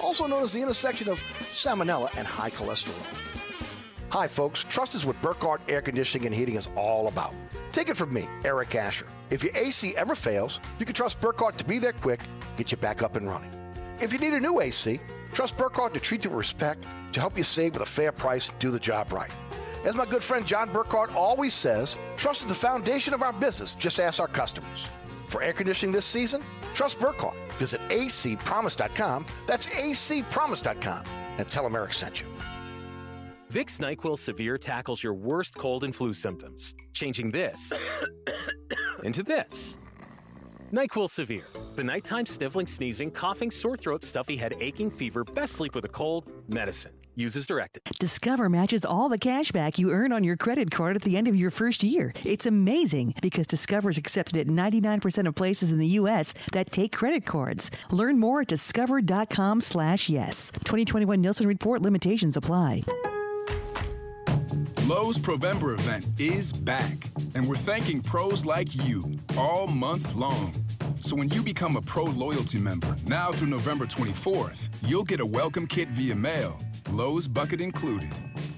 also 0.00 0.26
known 0.26 0.42
as 0.42 0.54
the 0.54 0.62
intersection 0.62 1.10
of 1.10 1.18
salmonella 1.50 2.08
and 2.16 2.26
high 2.26 2.48
cholesterol. 2.48 2.96
Hi, 4.08 4.26
folks. 4.26 4.64
Trust 4.64 4.94
is 4.94 5.04
what 5.04 5.20
Burkhardt 5.20 5.60
Air 5.68 5.82
Conditioning 5.82 6.28
and 6.28 6.34
Heating 6.34 6.54
is 6.54 6.70
all 6.74 7.06
about. 7.06 7.34
Take 7.72 7.90
it 7.90 7.96
from 7.98 8.14
me, 8.14 8.26
Eric 8.42 8.74
Asher. 8.74 9.06
If 9.28 9.44
your 9.44 9.54
AC 9.54 9.94
ever 9.98 10.14
fails, 10.14 10.60
you 10.78 10.86
can 10.86 10.94
trust 10.94 11.20
Burkhardt 11.20 11.58
to 11.58 11.64
be 11.66 11.78
there 11.78 11.92
quick, 11.92 12.20
get 12.56 12.70
you 12.70 12.78
back 12.78 13.02
up 13.02 13.16
and 13.16 13.28
running. 13.28 13.50
If 14.00 14.14
you 14.14 14.18
need 14.18 14.32
a 14.32 14.40
new 14.40 14.62
AC, 14.62 14.98
trust 15.36 15.58
Burkhardt 15.58 15.92
to 15.92 16.00
treat 16.00 16.24
you 16.24 16.30
with 16.30 16.38
respect, 16.38 16.86
to 17.12 17.20
help 17.20 17.36
you 17.36 17.44
save 17.44 17.74
with 17.74 17.82
a 17.82 17.86
fair 17.86 18.10
price, 18.10 18.50
do 18.58 18.70
the 18.70 18.80
job 18.80 19.12
right. 19.12 19.30
As 19.84 19.94
my 19.94 20.06
good 20.06 20.22
friend 20.22 20.46
John 20.46 20.72
Burkhardt 20.72 21.14
always 21.14 21.52
says, 21.52 21.98
trust 22.16 22.40
is 22.40 22.46
the 22.46 22.54
foundation 22.54 23.12
of 23.12 23.20
our 23.20 23.34
business. 23.34 23.74
Just 23.74 24.00
ask 24.00 24.18
our 24.18 24.28
customers. 24.28 24.88
For 25.28 25.42
air 25.42 25.52
conditioning 25.52 25.92
this 25.92 26.06
season, 26.06 26.40
trust 26.72 26.98
Burkhardt. 26.98 27.36
Visit 27.58 27.82
acpromise.com. 27.90 29.26
That's 29.46 29.66
acpromise.com. 29.66 31.04
And 31.36 31.46
tell 31.46 31.64
them 31.64 31.76
Eric 31.76 31.92
sent 31.92 32.20
you. 32.20 32.26
Vicks 33.52 33.78
NyQuil 33.78 34.18
Severe 34.18 34.56
tackles 34.56 35.02
your 35.02 35.12
worst 35.12 35.54
cold 35.54 35.84
and 35.84 35.94
flu 35.94 36.14
symptoms, 36.14 36.72
changing 36.94 37.30
this 37.30 37.74
into 39.02 39.22
this. 39.22 39.76
NyQuil 40.72 41.08
Severe, 41.08 41.44
the 41.76 41.84
nighttime 41.84 42.26
sniffling, 42.26 42.66
sneezing, 42.66 43.10
coughing, 43.10 43.50
sore 43.50 43.76
throat, 43.76 44.02
stuffy 44.02 44.36
head, 44.36 44.54
aching, 44.60 44.90
fever, 44.90 45.22
best 45.22 45.52
sleep 45.52 45.74
with 45.74 45.84
a 45.84 45.88
cold, 45.88 46.30
medicine. 46.48 46.92
Uses 47.14 47.46
directed. 47.46 47.82
Discover 47.98 48.50
matches 48.50 48.84
all 48.84 49.08
the 49.08 49.16
cash 49.16 49.50
back 49.50 49.78
you 49.78 49.90
earn 49.90 50.12
on 50.12 50.22
your 50.22 50.36
credit 50.36 50.70
card 50.70 50.96
at 50.96 51.02
the 51.02 51.16
end 51.16 51.28
of 51.28 51.36
your 51.36 51.50
first 51.50 51.82
year. 51.82 52.12
It's 52.24 52.44
amazing 52.44 53.14
because 53.22 53.46
Discover 53.46 53.90
is 53.90 53.98
accepted 53.98 54.36
at 54.36 54.46
99% 54.48 55.26
of 55.26 55.34
places 55.34 55.72
in 55.72 55.78
the 55.78 55.86
U.S. 56.00 56.34
that 56.52 56.72
take 56.72 56.92
credit 56.92 57.24
cards. 57.24 57.70
Learn 57.90 58.18
more 58.18 58.42
at 58.42 58.48
discover.com 58.48 59.62
slash 59.62 60.10
yes. 60.10 60.50
2021 60.64 61.20
Nielsen 61.22 61.46
Report 61.46 61.80
limitations 61.80 62.36
apply. 62.36 62.82
Lowe's 64.86 65.18
Provember 65.18 65.76
event 65.76 66.06
is 66.16 66.52
back, 66.52 67.10
and 67.34 67.44
we're 67.44 67.56
thanking 67.56 68.00
pros 68.00 68.46
like 68.46 68.72
you 68.76 69.18
all 69.36 69.66
month 69.66 70.14
long. 70.14 70.54
So 71.00 71.16
when 71.16 71.28
you 71.30 71.42
become 71.42 71.76
a 71.76 71.82
Pro 71.82 72.04
Loyalty 72.04 72.58
member, 72.58 72.94
now 73.04 73.32
through 73.32 73.48
November 73.48 73.86
24th, 73.86 74.68
you'll 74.82 75.02
get 75.02 75.18
a 75.18 75.26
welcome 75.26 75.66
kit 75.66 75.88
via 75.88 76.14
mail, 76.14 76.60
Lowe's 76.92 77.26
bucket 77.26 77.60
included. 77.60 78.10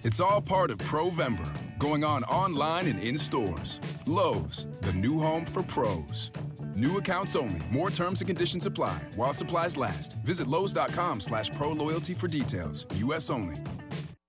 It's 0.05 0.21
all 0.21 0.43
part 0.43 0.71
of 0.71 0.77
Provember, 0.77 1.49
going 1.79 2.05
on 2.05 2.25
online 2.25 2.89
and 2.89 3.01
in 3.03 3.17
stores. 3.17 3.81
Lowe's, 4.05 4.69
the 4.83 4.93
new 4.93 5.19
home 5.19 5.47
for 5.47 5.63
pros. 5.63 6.31
New 6.75 6.99
accounts 6.99 7.37
only. 7.37 7.63
More 7.71 7.91
terms 7.91 8.21
and 8.21 8.29
conditions 8.29 8.67
apply 8.67 9.01
while 9.17 9.33
supplies 9.33 9.79
last. 9.79 10.19
Visit 10.25 10.47
Lowe's.com 10.47 11.21
slash 11.21 11.51
pro 11.55 11.73
loyalty 11.73 12.13
for 12.13 12.29
details. 12.29 12.85
U.S. 12.97 13.31
only. 13.31 13.57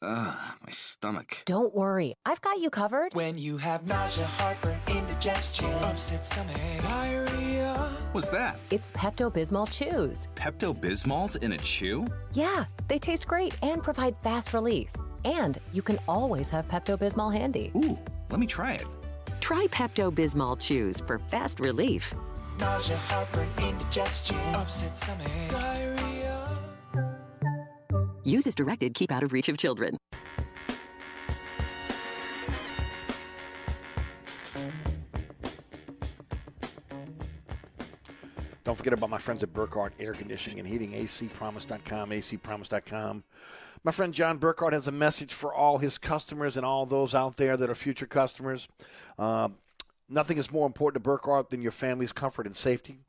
Ugh, 0.02 0.38
my 0.64 0.70
stomach. 0.70 1.43
Don't 1.45 1.76
worry, 1.76 2.14
I've 2.26 2.39
got 2.39 2.60
you 2.60 2.70
covered. 2.70 3.14
When 3.14 3.38
you 3.38 3.58
have 3.58 3.86
nausea, 3.86 4.26
heartburn, 4.26 4.78
indigestion, 4.88 5.70
upset 5.84 6.24
stomach, 6.24 6.56
diarrhea. 6.82 7.91
What's 8.14 8.30
that? 8.30 8.58
It's 8.72 8.93
Pepto 8.93 9.30
Bismol 9.30 9.70
Chews. 9.70 10.30
Pepto 10.36 10.74
Bismol's 10.74 11.36
in 11.38 11.52
a 11.52 11.58
chew? 11.58 12.08
Yeah, 12.32 12.64
they 12.88 12.97
taste 12.97 13.28
great 13.28 13.58
and 13.62 13.84
provide 13.84 14.16
fast 14.24 14.54
relief. 14.54 14.89
And 15.26 15.58
you 15.74 15.82
can 15.82 16.00
always 16.08 16.50
have 16.50 16.70
Pepto 16.70 16.97
Bismol 16.97 17.34
handy. 17.34 17.70
Ooh, 17.76 18.00
let 18.32 18.39
me 18.39 18.47
try 18.47 18.76
it. 18.76 18.86
Try 19.41 19.68
Pepto 19.70 20.14
Bismol 20.14 20.58
Chews 20.58 21.02
for 21.02 21.20
fast 21.20 21.60
relief. 21.60 22.14
Nausea, 22.58 22.95
heartburn, 22.95 23.47
indigestion, 23.62 24.38
upset 24.56 24.95
stomach, 24.95 25.28
diarrhea. 25.50 26.09
Use 28.30 28.45
as 28.47 28.55
directed, 28.55 28.93
keep 28.93 29.11
out 29.11 29.23
of 29.23 29.34
reach 29.34 29.49
of 29.49 29.57
children. 29.57 29.97
Don't 38.63 38.75
forget 38.75 38.93
about 38.93 39.09
my 39.09 39.17
friends 39.17 39.41
at 39.41 39.51
Burkhardt 39.51 39.93
Air 39.99 40.13
Conditioning 40.13 40.59
and 40.59 40.67
Heating, 40.67 40.91
acpromise.com, 40.91 42.11
acpromise.com. 42.11 43.23
My 43.84 43.91
friend 43.91 44.13
John 44.13 44.38
Burkhardt 44.38 44.73
has 44.73 44.88
a 44.88 44.91
message 44.91 45.34
for 45.34 45.51
all 45.51 45.80
his 45.80 45.97
customers 45.97 46.55
and 46.55 46.63
all 46.63 46.86
those 46.86 47.15
out 47.15 47.36
there 47.38 47.57
that 47.57 47.67
are 47.67 47.73
future 47.73 48.05
customers. 48.05 48.67
Uh, 49.17 49.49
nothing 50.07 50.38
is 50.38 50.51
more 50.51 50.67
important 50.67 51.03
to 51.03 51.09
Burkhardt 51.09 51.49
than 51.49 51.63
your 51.63 51.71
family's 51.71 52.11
comfort 52.11 52.45
and 52.45 52.55
safety. 52.55 52.99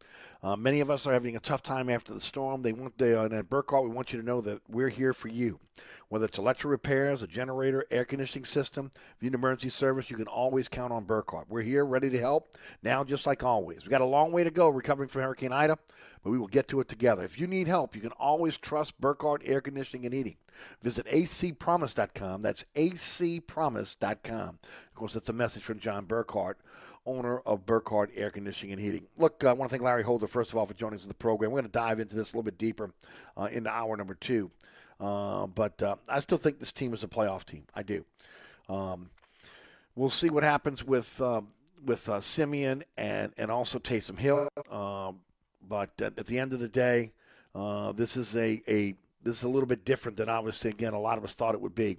Uh, 0.43 0.57
many 0.57 0.80
of 0.80 0.91
us 0.91 1.07
are 1.07 1.12
having 1.12 1.36
a 1.36 1.41
tough 1.41 1.62
time 1.62 1.91
after 1.91 2.14
the 2.14 2.20
storm. 2.20 2.62
They 2.62 2.72
want 2.72 2.97
they, 2.97 3.14
uh, 3.14 3.24
and 3.24 3.34
at 3.34 3.51
Burkhardt, 3.51 3.84
we 3.84 3.91
want 3.91 4.12
you 4.12 4.20
to 4.20 4.26
know 4.26 4.41
that 4.41 4.62
we're 4.68 4.88
here 4.88 5.12
for 5.12 5.28
you. 5.28 5.61
Whether 6.09 6.24
it's 6.24 6.38
electric 6.38 6.70
repairs, 6.70 7.22
a 7.22 7.26
generator, 7.26 7.84
air 7.91 8.05
conditioning 8.05 8.45
system, 8.45 8.91
if 8.95 9.16
you 9.20 9.30
need 9.30 9.34
emergency 9.34 9.68
service, 9.68 10.11
you 10.11 10.16
can 10.16 10.26
always 10.26 10.68
count 10.68 10.93
on 10.93 11.05
Burkhardt. 11.05 11.49
We're 11.49 11.62
here, 11.62 11.84
ready 11.84 12.11
to 12.11 12.18
help. 12.18 12.57
Now, 12.82 13.05
just 13.05 13.26
like 13.26 13.45
always, 13.45 13.82
We've 13.82 13.91
got 13.91 14.01
a 14.01 14.07
long 14.07 14.32
way 14.32 14.45
to 14.45 14.51
go 14.51 14.68
recovering 14.68 15.09
from 15.09 15.22
Hurricane 15.22 15.53
Ida, 15.53 15.78
but 16.24 16.30
we 16.30 16.38
will 16.38 16.49
get 16.49 16.68
to 16.68 16.80
it 16.80 16.88
together. 16.88 17.22
If 17.22 17.38
you 17.38 17.47
need 17.47 17.68
help, 17.68 17.95
you 17.95 18.01
can 18.01 18.12
always 18.12 18.57
trust 18.57 19.01
Burkhardt 19.01 19.43
Air 19.45 19.61
Conditioning 19.61 20.07
and 20.07 20.14
Heating. 20.14 20.36
Visit 20.82 21.07
acpromise.com. 21.07 22.43
That's 22.43 22.64
acpromise.com. 22.74 24.59
Of 24.88 24.95
course, 24.95 25.14
that's 25.14 25.28
a 25.28 25.34
message 25.34 25.62
from 25.62 25.78
John 25.78 26.07
Burkhardt 26.07 26.59
owner 27.07 27.38
of 27.40 27.66
Burkhardt 27.66 28.11
Air 28.14 28.30
Conditioning 28.30 28.72
and 28.72 28.80
Heating. 28.80 29.07
Look, 29.16 29.44
I 29.44 29.53
want 29.53 29.70
to 29.70 29.72
thank 29.72 29.82
Larry 29.82 30.03
Holder, 30.03 30.26
first 30.26 30.51
of 30.53 30.59
all, 30.59 30.66
for 30.66 30.74
joining 30.74 30.98
us 30.98 31.03
in 31.03 31.09
the 31.09 31.14
program. 31.14 31.51
We're 31.51 31.61
going 31.61 31.70
to 31.70 31.78
dive 31.78 32.01
into 32.01 32.14
this 32.14 32.32
a 32.32 32.36
little 32.36 32.42
bit 32.42 32.59
deeper 32.59 32.90
uh, 33.36 33.48
into 33.51 33.70
hour 33.70 33.96
number 33.96 34.14
two. 34.14 34.51
Uh, 35.01 35.46
but 35.46 35.82
uh, 35.82 35.96
I 36.09 36.20
still 36.20 36.38
think 36.38 36.59
this 36.59 36.72
team 36.72 36.92
is 36.92 37.03
a 37.03 37.09
playoff 37.09 37.44
team. 37.44 37.64
I 37.74 37.82
do. 37.82 38.05
Um, 38.68 39.11
we'll 39.94 40.11
see 40.11 40.30
what 40.30 40.42
happens 40.42 40.84
with 40.84 41.20
um, 41.20 41.48
with 41.84 42.09
uh, 42.09 42.20
Siemian 42.20 42.84
and 42.96 43.32
and 43.38 43.51
also 43.51 43.78
Taysom 43.78 44.18
Hill. 44.18 44.48
Um, 44.70 45.20
but 45.66 45.90
at, 46.01 46.18
at, 46.18 46.26
the 46.26 46.38
end 46.38 46.53
of 46.53 46.61
the 46.61 46.68
day, 46.68 47.12
uh, 47.55 47.92
this 47.92 48.16
is 48.16 48.36
a, 48.36 48.61
a 48.68 48.94
this 49.22 49.38
is 49.38 49.42
a 49.42 49.48
little 49.48 49.66
bit 49.66 49.84
different 49.84 50.18
than 50.18 50.28
obviously 50.28 50.70
again 50.70 50.92
a 50.92 51.01
lot 51.01 51.18
of 51.18 51.24
us 51.24 51.34
thought 51.34 51.55
it 51.55 51.61
would 51.61 51.74
be 51.74 51.98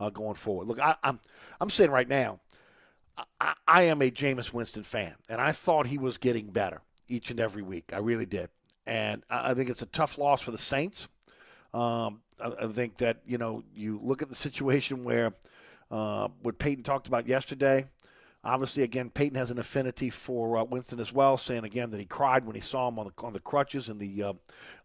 uh, 0.00 0.10
going 0.10 0.34
forward. 0.34 0.66
Look, 0.66 0.80
I, 0.80 0.96
I'm 1.02 1.20
I'm 1.60 1.70
saying 1.70 1.90
right 1.90 2.08
now, 2.08 2.40
I, 3.40 3.54
I 3.66 3.82
am 3.82 4.02
a 4.02 4.10
Jameis 4.10 4.52
Winston 4.52 4.82
fan, 4.82 5.14
and 5.28 5.40
I 5.40 5.52
thought 5.52 5.86
he 5.86 5.98
was 5.98 6.18
getting 6.18 6.50
better 6.50 6.82
each 7.08 7.30
and 7.30 7.40
every 7.40 7.62
week. 7.62 7.92
I 7.92 7.98
really 7.98 8.26
did, 8.26 8.50
and 8.86 9.22
I, 9.30 9.50
I 9.50 9.54
think 9.54 9.70
it's 9.70 9.82
a 9.82 9.86
tough 9.86 10.18
loss 10.18 10.42
for 10.42 10.50
the 10.50 10.58
Saints. 10.58 11.08
Um, 11.72 12.22
I, 12.42 12.52
I, 12.62 12.66
think 12.68 12.96
that 12.98 13.18
you 13.26 13.38
know 13.38 13.62
you 13.74 14.00
look 14.02 14.22
at 14.22 14.28
the 14.28 14.34
situation 14.34 15.04
where 15.04 15.32
uh, 15.90 16.28
what 16.42 16.58
Payton 16.58 16.84
talked 16.84 17.06
about 17.06 17.26
yesterday. 17.26 17.86
Obviously, 18.42 18.82
again, 18.82 19.10
Payton 19.10 19.36
has 19.36 19.50
an 19.50 19.58
affinity 19.58 20.08
for 20.08 20.56
uh, 20.56 20.64
Winston 20.64 20.98
as 20.98 21.12
well, 21.12 21.36
saying 21.36 21.64
again 21.64 21.90
that 21.90 22.00
he 22.00 22.06
cried 22.06 22.46
when 22.46 22.54
he 22.54 22.62
saw 22.62 22.88
him 22.88 22.98
on 22.98 23.06
the 23.06 23.26
on 23.26 23.34
the 23.34 23.40
crutches 23.40 23.90
in 23.90 23.98
the 23.98 24.22
uh, 24.22 24.32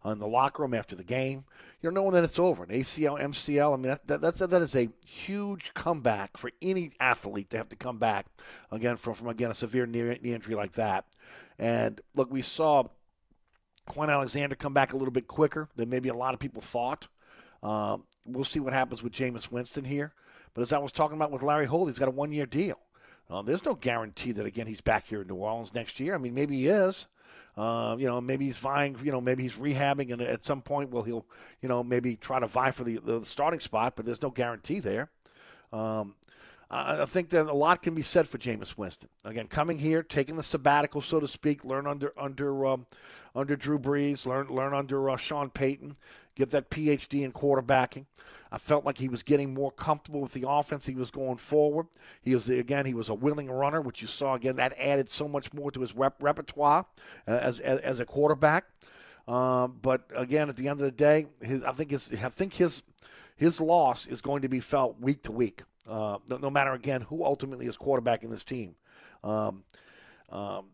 in 0.04 0.18
the 0.18 0.28
locker 0.28 0.62
room 0.62 0.74
after 0.74 0.94
the 0.94 1.02
game. 1.02 1.44
You 1.80 1.90
know, 1.90 2.02
knowing 2.02 2.12
that 2.12 2.24
it's 2.24 2.38
over, 2.38 2.64
an 2.64 2.68
ACL, 2.68 3.18
MCL. 3.18 3.72
I 3.72 3.76
mean, 3.76 3.88
that, 3.88 4.06
that 4.08 4.20
that's 4.20 4.40
that 4.40 4.60
is 4.60 4.76
a 4.76 4.90
huge 5.06 5.72
comeback 5.72 6.36
for 6.36 6.50
any 6.60 6.90
athlete 7.00 7.48
to 7.50 7.56
have 7.56 7.70
to 7.70 7.76
come 7.76 7.96
back 7.96 8.26
again 8.70 8.96
from 8.96 9.14
from 9.14 9.28
again 9.28 9.50
a 9.50 9.54
severe 9.54 9.86
knee, 9.86 10.18
knee 10.20 10.34
injury 10.34 10.54
like 10.54 10.72
that. 10.72 11.06
And 11.58 11.98
look, 12.14 12.30
we 12.30 12.42
saw 12.42 12.84
Kwon 13.88 14.10
Alexander 14.10 14.54
come 14.54 14.74
back 14.74 14.92
a 14.92 14.98
little 14.98 15.12
bit 15.12 15.28
quicker 15.28 15.68
than 15.76 15.88
maybe 15.88 16.10
a 16.10 16.14
lot 16.14 16.34
of 16.34 16.40
people 16.40 16.60
thought. 16.60 17.08
Um, 17.62 18.04
we'll 18.26 18.44
see 18.44 18.60
what 18.60 18.74
happens 18.74 19.02
with 19.02 19.12
Jameis 19.12 19.50
Winston 19.50 19.84
here. 19.84 20.12
But 20.52 20.60
as 20.62 20.72
I 20.74 20.78
was 20.78 20.92
talking 20.92 21.16
about 21.16 21.30
with 21.30 21.42
Larry 21.42 21.66
Holt, 21.66 21.88
he's 21.88 21.98
got 21.98 22.08
a 22.08 22.12
one 22.12 22.32
year 22.32 22.46
deal. 22.46 22.78
Uh, 23.28 23.42
there's 23.42 23.64
no 23.64 23.74
guarantee 23.74 24.32
that, 24.32 24.46
again, 24.46 24.66
he's 24.66 24.80
back 24.80 25.06
here 25.06 25.22
in 25.22 25.28
New 25.28 25.34
Orleans 25.34 25.74
next 25.74 25.98
year. 25.98 26.14
I 26.14 26.18
mean, 26.18 26.34
maybe 26.34 26.56
he 26.56 26.68
is. 26.68 27.06
Uh, 27.56 27.96
you 27.98 28.06
know, 28.06 28.20
maybe 28.20 28.44
he's 28.44 28.58
vying, 28.58 28.96
you 29.02 29.10
know, 29.10 29.20
maybe 29.20 29.42
he's 29.42 29.56
rehabbing, 29.56 30.12
and 30.12 30.20
at 30.20 30.44
some 30.44 30.60
point, 30.60 30.90
well, 30.90 31.02
he'll, 31.02 31.24
you 31.62 31.68
know, 31.68 31.82
maybe 31.82 32.14
try 32.14 32.38
to 32.38 32.46
vie 32.46 32.70
for 32.70 32.84
the, 32.84 32.98
the 32.98 33.24
starting 33.24 33.60
spot, 33.60 33.94
but 33.96 34.04
there's 34.04 34.20
no 34.20 34.30
guarantee 34.30 34.78
there. 34.78 35.10
Um, 35.72 36.14
I 36.68 37.04
think 37.04 37.30
that 37.30 37.46
a 37.46 37.52
lot 37.52 37.80
can 37.80 37.94
be 37.94 38.02
said 38.02 38.26
for 38.26 38.38
Jameis 38.38 38.76
Winston. 38.76 39.08
Again, 39.24 39.46
coming 39.46 39.78
here, 39.78 40.02
taking 40.02 40.34
the 40.34 40.42
sabbatical, 40.42 41.00
so 41.00 41.20
to 41.20 41.28
speak, 41.28 41.64
learn 41.64 41.86
under 41.86 42.12
under 42.18 42.66
um, 42.66 42.86
under 43.36 43.54
Drew 43.54 43.78
Brees, 43.78 44.26
learn 44.26 44.48
learn 44.48 44.74
under 44.74 45.08
uh, 45.08 45.16
Sean 45.16 45.48
Payton, 45.48 45.96
get 46.34 46.50
that 46.50 46.68
PhD 46.68 47.22
in 47.22 47.30
quarterbacking. 47.30 48.06
I 48.50 48.58
felt 48.58 48.84
like 48.84 48.98
he 48.98 49.08
was 49.08 49.22
getting 49.22 49.54
more 49.54 49.70
comfortable 49.70 50.20
with 50.20 50.32
the 50.32 50.44
offense. 50.48 50.86
He 50.86 50.96
was 50.96 51.08
going 51.08 51.36
forward. 51.36 51.86
He 52.20 52.34
was 52.34 52.48
again. 52.48 52.84
He 52.84 52.94
was 52.94 53.10
a 53.10 53.14
willing 53.14 53.48
runner, 53.48 53.80
which 53.80 54.02
you 54.02 54.08
saw 54.08 54.34
again. 54.34 54.56
That 54.56 54.74
added 54.76 55.08
so 55.08 55.28
much 55.28 55.52
more 55.52 55.70
to 55.70 55.80
his 55.80 55.94
rep- 55.94 56.20
repertoire 56.20 56.84
uh, 57.28 57.30
as, 57.30 57.60
as, 57.60 57.78
as 57.80 58.00
a 58.00 58.04
quarterback. 58.04 58.64
Um, 59.28 59.78
but 59.82 60.10
again, 60.16 60.48
at 60.48 60.56
the 60.56 60.66
end 60.66 60.80
of 60.80 60.84
the 60.84 60.90
day, 60.90 61.26
his, 61.40 61.62
I 61.62 61.70
think 61.70 61.92
his 61.92 62.12
I 62.12 62.28
think 62.28 62.54
his 62.54 62.82
his 63.36 63.60
loss 63.60 64.08
is 64.08 64.20
going 64.20 64.42
to 64.42 64.48
be 64.48 64.58
felt 64.58 64.98
week 65.00 65.22
to 65.22 65.32
week 65.32 65.62
uh, 65.88 66.18
no, 66.28 66.38
no, 66.38 66.50
matter 66.50 66.72
again 66.72 67.02
who 67.02 67.24
ultimately 67.24 67.66
is 67.66 67.76
quarterbacking 67.76 68.30
this 68.30 68.44
team. 68.44 68.74
Um, 69.22 69.64
um, 70.30 70.66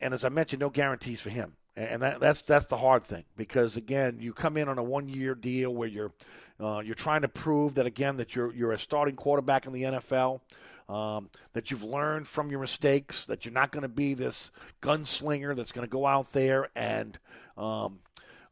and 0.00 0.14
as 0.14 0.24
I 0.24 0.28
mentioned, 0.28 0.60
no 0.60 0.70
guarantees 0.70 1.20
for 1.20 1.30
him, 1.30 1.54
and 1.76 2.02
that, 2.02 2.20
that's 2.20 2.42
that's 2.42 2.66
the 2.66 2.76
hard 2.76 3.04
thing 3.04 3.24
because 3.36 3.76
again, 3.76 4.18
you 4.20 4.32
come 4.32 4.56
in 4.56 4.68
on 4.68 4.78
a 4.78 4.82
one-year 4.82 5.34
deal 5.34 5.74
where 5.74 5.88
you're 5.88 6.12
uh, 6.60 6.80
you're 6.80 6.94
trying 6.94 7.22
to 7.22 7.28
prove 7.28 7.74
that 7.76 7.86
again 7.86 8.16
that 8.16 8.34
you're 8.34 8.52
you're 8.52 8.72
a 8.72 8.78
starting 8.78 9.16
quarterback 9.16 9.66
in 9.66 9.72
the 9.72 9.82
NFL. 9.82 10.40
Um, 10.88 11.30
that 11.54 11.70
you've 11.70 11.84
learned 11.84 12.26
from 12.26 12.50
your 12.50 12.60
mistakes, 12.60 13.24
that 13.26 13.46
you're 13.46 13.54
not 13.54 13.70
going 13.70 13.82
to 13.82 13.88
be 13.88 14.12
this 14.12 14.50
gunslinger 14.82 15.56
that's 15.56 15.72
going 15.72 15.86
to 15.86 15.90
go 15.90 16.04
out 16.04 16.32
there 16.32 16.68
and 16.74 17.18
um, 17.56 18.00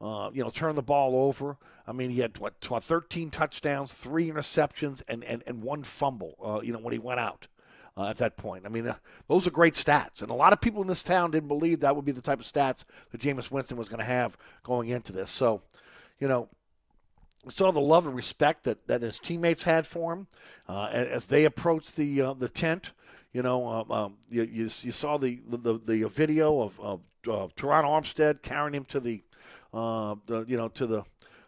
uh, 0.01 0.31
you 0.33 0.43
know, 0.43 0.51
turn 0.51 0.75
the 0.77 0.83
ball 0.83 1.15
over. 1.15 1.57
I 1.87 1.93
mean, 1.93 2.11
he 2.11 2.21
had 2.21 2.39
what, 2.39 2.55
13 2.61 3.31
touchdowns, 3.31 3.93
three 3.93 4.31
interceptions, 4.31 5.03
and, 5.09 5.23
and, 5.25 5.43
and 5.47 5.63
one 5.63 5.83
fumble, 5.83 6.37
uh, 6.43 6.61
you 6.63 6.73
know, 6.73 6.79
when 6.79 6.93
he 6.93 6.99
went 6.99 7.21
out 7.21 7.49
uh, 7.97 8.09
at 8.09 8.17
that 8.19 8.37
point. 8.37 8.65
I 8.65 8.69
mean, 8.69 8.87
uh, 8.87 8.95
those 9.29 9.47
are 9.47 9.51
great 9.51 9.75
stats. 9.75 10.23
And 10.23 10.31
a 10.31 10.35
lot 10.35 10.53
of 10.53 10.61
people 10.61 10.81
in 10.83 10.89
this 10.89 11.03
town 11.03 11.31
didn't 11.33 11.49
believe 11.49 11.81
that 11.81 11.95
would 11.95 12.05
be 12.05 12.13
the 12.13 12.23
type 12.23 12.41
of 12.41 12.47
stats 12.47 12.85
that 13.11 13.21
Jameis 13.21 13.51
Winston 13.51 13.77
was 13.77 13.89
going 13.89 13.99
to 13.99 14.05
have 14.05 14.37
going 14.63 14.89
into 14.89 15.13
this. 15.13 15.31
So, 15.31 15.63
you 16.19 16.29
know, 16.29 16.49
saw 17.49 17.71
the 17.71 17.81
love 17.81 18.07
and 18.07 18.15
respect 18.15 18.65
that, 18.65 18.87
that 18.87 19.03
his 19.03 19.19
teammates 19.19 19.65
had 19.65 19.87
for 19.87 20.13
him 20.13 20.27
uh, 20.69 20.87
as 20.87 21.27
they 21.27 21.45
approached 21.45 21.97
the 21.97 22.21
uh, 22.21 22.35
the 22.35 22.49
tent. 22.49 22.93
You 23.33 23.43
know, 23.43 23.67
um, 23.69 23.91
um, 23.93 24.15
you, 24.29 24.43
you, 24.43 24.65
you, 24.65 24.91
saw 24.91 25.17
the, 25.17 25.41
the, 25.47 25.79
the 25.79 26.03
video 26.09 26.63
of, 26.63 26.81
of, 26.81 27.01
of 27.29 27.55
Terron 27.55 27.85
Armstead 27.85 28.43
carrying 28.43 28.75
him 28.75 28.85
to 28.87 28.99
the 28.99 29.23
uh, 29.73 30.17
the, 30.27 30.45
you 30.47 30.57
know, 30.57 30.69
to 30.69 30.87
the 30.87 31.05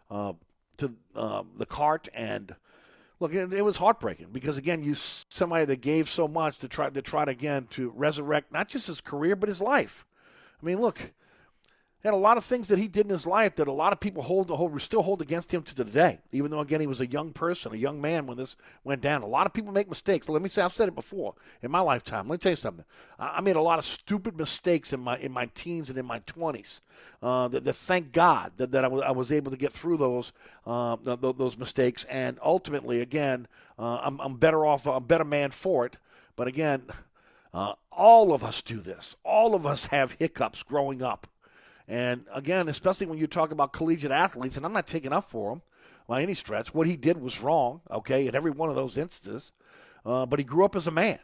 uh, 0.09 0.33
to 0.77 0.93
uh, 1.15 1.43
the 1.57 1.65
cart 1.65 2.07
and 2.13 2.55
look, 3.19 3.33
it, 3.33 3.53
it, 3.53 3.63
was 3.63 3.77
heartbreaking 3.77 4.27
because 4.31 4.57
again, 4.57 4.83
you 4.83 4.93
somebody 4.95 5.65
that 5.65 5.81
gave 5.81 6.09
so 6.09 6.27
much 6.27 6.59
to 6.59 6.67
try 6.67 6.89
to 6.89 7.01
try 7.01 7.23
again 7.23 7.67
to 7.71 7.91
resurrect 7.95 8.51
not 8.51 8.67
just 8.67 8.87
his 8.87 9.01
career 9.01 9.35
but 9.35 9.49
his 9.49 9.61
life. 9.61 10.05
I 10.61 10.65
mean, 10.65 10.79
look, 10.79 11.11
had 12.03 12.13
a 12.13 12.17
lot 12.17 12.35
of 12.35 12.43
things 12.43 12.67
that 12.67 12.79
he 12.79 12.89
did 12.89 13.05
in 13.05 13.11
his 13.11 13.25
life 13.25 13.55
that 13.55 13.69
a 13.69 13.71
lot 13.71 13.93
of 13.93 13.99
people 13.99 14.23
hold, 14.23 14.81
still 14.81 15.01
hold 15.01 15.21
against 15.21 15.53
him 15.53 15.63
to 15.63 15.73
today. 15.73 16.19
Even 16.31 16.51
though 16.51 16.59
again 16.59 16.81
he 16.81 16.87
was 16.87 16.99
a 16.99 17.07
young 17.07 17.31
person, 17.31 17.73
a 17.73 17.77
young 17.77 18.01
man 18.01 18.27
when 18.27 18.35
this 18.35 18.57
went 18.83 19.01
down. 19.01 19.21
A 19.21 19.27
lot 19.27 19.45
of 19.45 19.53
people 19.53 19.71
make 19.71 19.87
mistakes. 19.87 20.27
Let 20.27 20.41
me 20.41 20.49
say 20.49 20.61
I've 20.61 20.73
said 20.73 20.89
it 20.89 20.95
before 20.95 21.33
in 21.61 21.71
my 21.71 21.79
lifetime. 21.79 22.27
Let 22.27 22.33
me 22.33 22.37
tell 22.39 22.51
you 22.51 22.57
something. 22.57 22.83
I 23.17 23.39
made 23.39 23.55
a 23.55 23.61
lot 23.61 23.79
of 23.79 23.85
stupid 23.85 24.35
mistakes 24.37 24.91
in 24.91 24.99
my 24.99 25.17
in 25.17 25.31
my 25.31 25.45
teens 25.53 25.89
and 25.89 25.97
in 25.97 26.05
my 26.05 26.19
twenties. 26.19 26.81
Uh, 27.21 27.47
that, 27.47 27.63
that, 27.63 27.73
thank 27.73 28.11
God 28.11 28.51
that, 28.57 28.71
that 28.71 28.83
I 28.83 29.11
was 29.11 29.31
able 29.31 29.51
to 29.51 29.57
get 29.57 29.71
through 29.71 29.97
those 29.97 30.33
uh, 30.65 30.97
those 30.97 31.57
mistakes 31.57 32.05
and 32.05 32.37
ultimately 32.43 32.99
again 32.99 33.47
uh, 33.79 33.99
I'm, 34.03 34.19
I'm 34.19 34.35
better 34.35 34.65
off. 34.65 34.85
I'm 34.87 34.95
a 34.95 34.99
better 34.99 35.25
man 35.25 35.51
for 35.51 35.85
it. 35.85 35.97
But 36.35 36.47
again. 36.47 36.83
Uh, 37.55 37.73
all 37.91 38.33
of 38.33 38.43
us 38.43 38.63
do 38.63 38.79
this. 38.79 39.15
All 39.23 39.53
of 39.53 39.63
us 39.63 39.85
have 39.85 40.13
hiccups 40.13 40.63
growing 40.63 41.03
up. 41.03 41.27
And 41.87 42.25
again, 42.33 42.69
especially 42.69 43.07
when 43.07 43.19
you 43.19 43.27
talk 43.27 43.51
about 43.51 43.73
collegiate 43.73 44.11
athletes, 44.11 44.57
and 44.57 44.65
I'm 44.65 44.73
not 44.73 44.87
taking 44.87 45.13
up 45.13 45.25
for 45.25 45.51
him 45.53 45.61
by 46.07 46.21
any 46.21 46.33
stretch. 46.33 46.73
What 46.73 46.87
he 46.87 46.95
did 46.95 47.19
was 47.19 47.41
wrong, 47.41 47.81
okay, 47.91 48.27
in 48.27 48.35
every 48.35 48.51
one 48.51 48.69
of 48.69 48.75
those 48.75 48.97
instances. 48.97 49.51
Uh, 50.05 50.25
but 50.25 50.39
he 50.39 50.45
grew 50.45 50.65
up 50.65 50.75
as 50.75 50.87
a 50.87 50.91
man. 50.91 51.19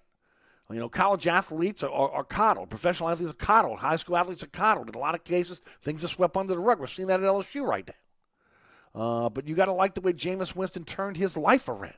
You 0.71 0.79
know, 0.79 0.89
college 0.89 1.27
athletes 1.27 1.81
are, 1.81 1.89
are, 1.89 2.11
are, 2.11 2.23
coddled. 2.23 2.69
Professional 2.69 3.09
athletes 3.09 3.31
are 3.31 3.35
coddled. 3.35 3.79
High 3.79 3.95
school 3.95 4.15
athletes 4.15 4.43
are 4.43 4.47
coddled. 4.47 4.87
In 4.87 4.93
a 4.93 4.99
lot 4.99 5.15
of 5.15 5.23
cases, 5.23 5.63
things 5.81 6.03
are 6.05 6.07
swept 6.07 6.37
under 6.37 6.53
the 6.53 6.59
rug. 6.59 6.79
We're 6.79 6.85
seeing 6.85 7.07
that 7.07 7.19
at 7.19 7.25
LSU 7.25 7.65
right 7.65 7.87
now. 7.87 7.93
Uh, 9.01 9.29
but 9.29 9.47
you 9.47 9.55
got 9.55 9.65
to 9.65 9.73
like 9.73 9.95
the 9.95 10.01
way 10.01 10.13
Jameis 10.13 10.55
Winston 10.55 10.83
turned 10.83 11.17
his 11.17 11.35
life 11.35 11.69
around. 11.69 11.95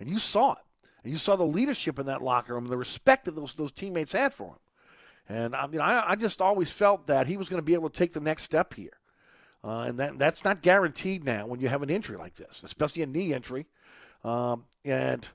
And 0.00 0.08
you 0.08 0.18
saw 0.18 0.52
it. 0.52 0.64
And 1.02 1.12
you 1.12 1.18
saw 1.18 1.36
the 1.36 1.44
leadership 1.44 1.98
in 1.98 2.06
that 2.06 2.22
locker 2.22 2.54
room, 2.54 2.64
the 2.66 2.78
respect 2.78 3.26
that 3.26 3.36
those, 3.36 3.52
those 3.54 3.72
teammates 3.72 4.12
had 4.12 4.32
for 4.32 4.48
him. 4.48 4.58
And 5.28 5.54
I 5.56 5.66
mean, 5.66 5.80
I, 5.80 6.10
I 6.10 6.16
just 6.16 6.42
always 6.42 6.70
felt 6.70 7.06
that 7.06 7.26
he 7.26 7.36
was 7.36 7.48
going 7.48 7.58
to 7.58 7.64
be 7.64 7.74
able 7.74 7.88
to 7.88 7.98
take 7.98 8.12
the 8.12 8.20
next 8.20 8.42
step 8.42 8.74
here. 8.74 8.98
Uh, 9.62 9.80
and 9.80 9.98
that, 9.98 10.18
that's 10.18 10.44
not 10.44 10.60
guaranteed 10.60 11.24
now 11.24 11.46
when 11.46 11.60
you 11.60 11.68
have 11.68 11.82
an 11.82 11.88
injury 11.88 12.18
like 12.18 12.34
this, 12.34 12.62
especially 12.62 13.02
a 13.02 13.06
knee 13.06 13.32
injury. 13.32 13.66
Um, 14.22 14.64
and 14.84 15.26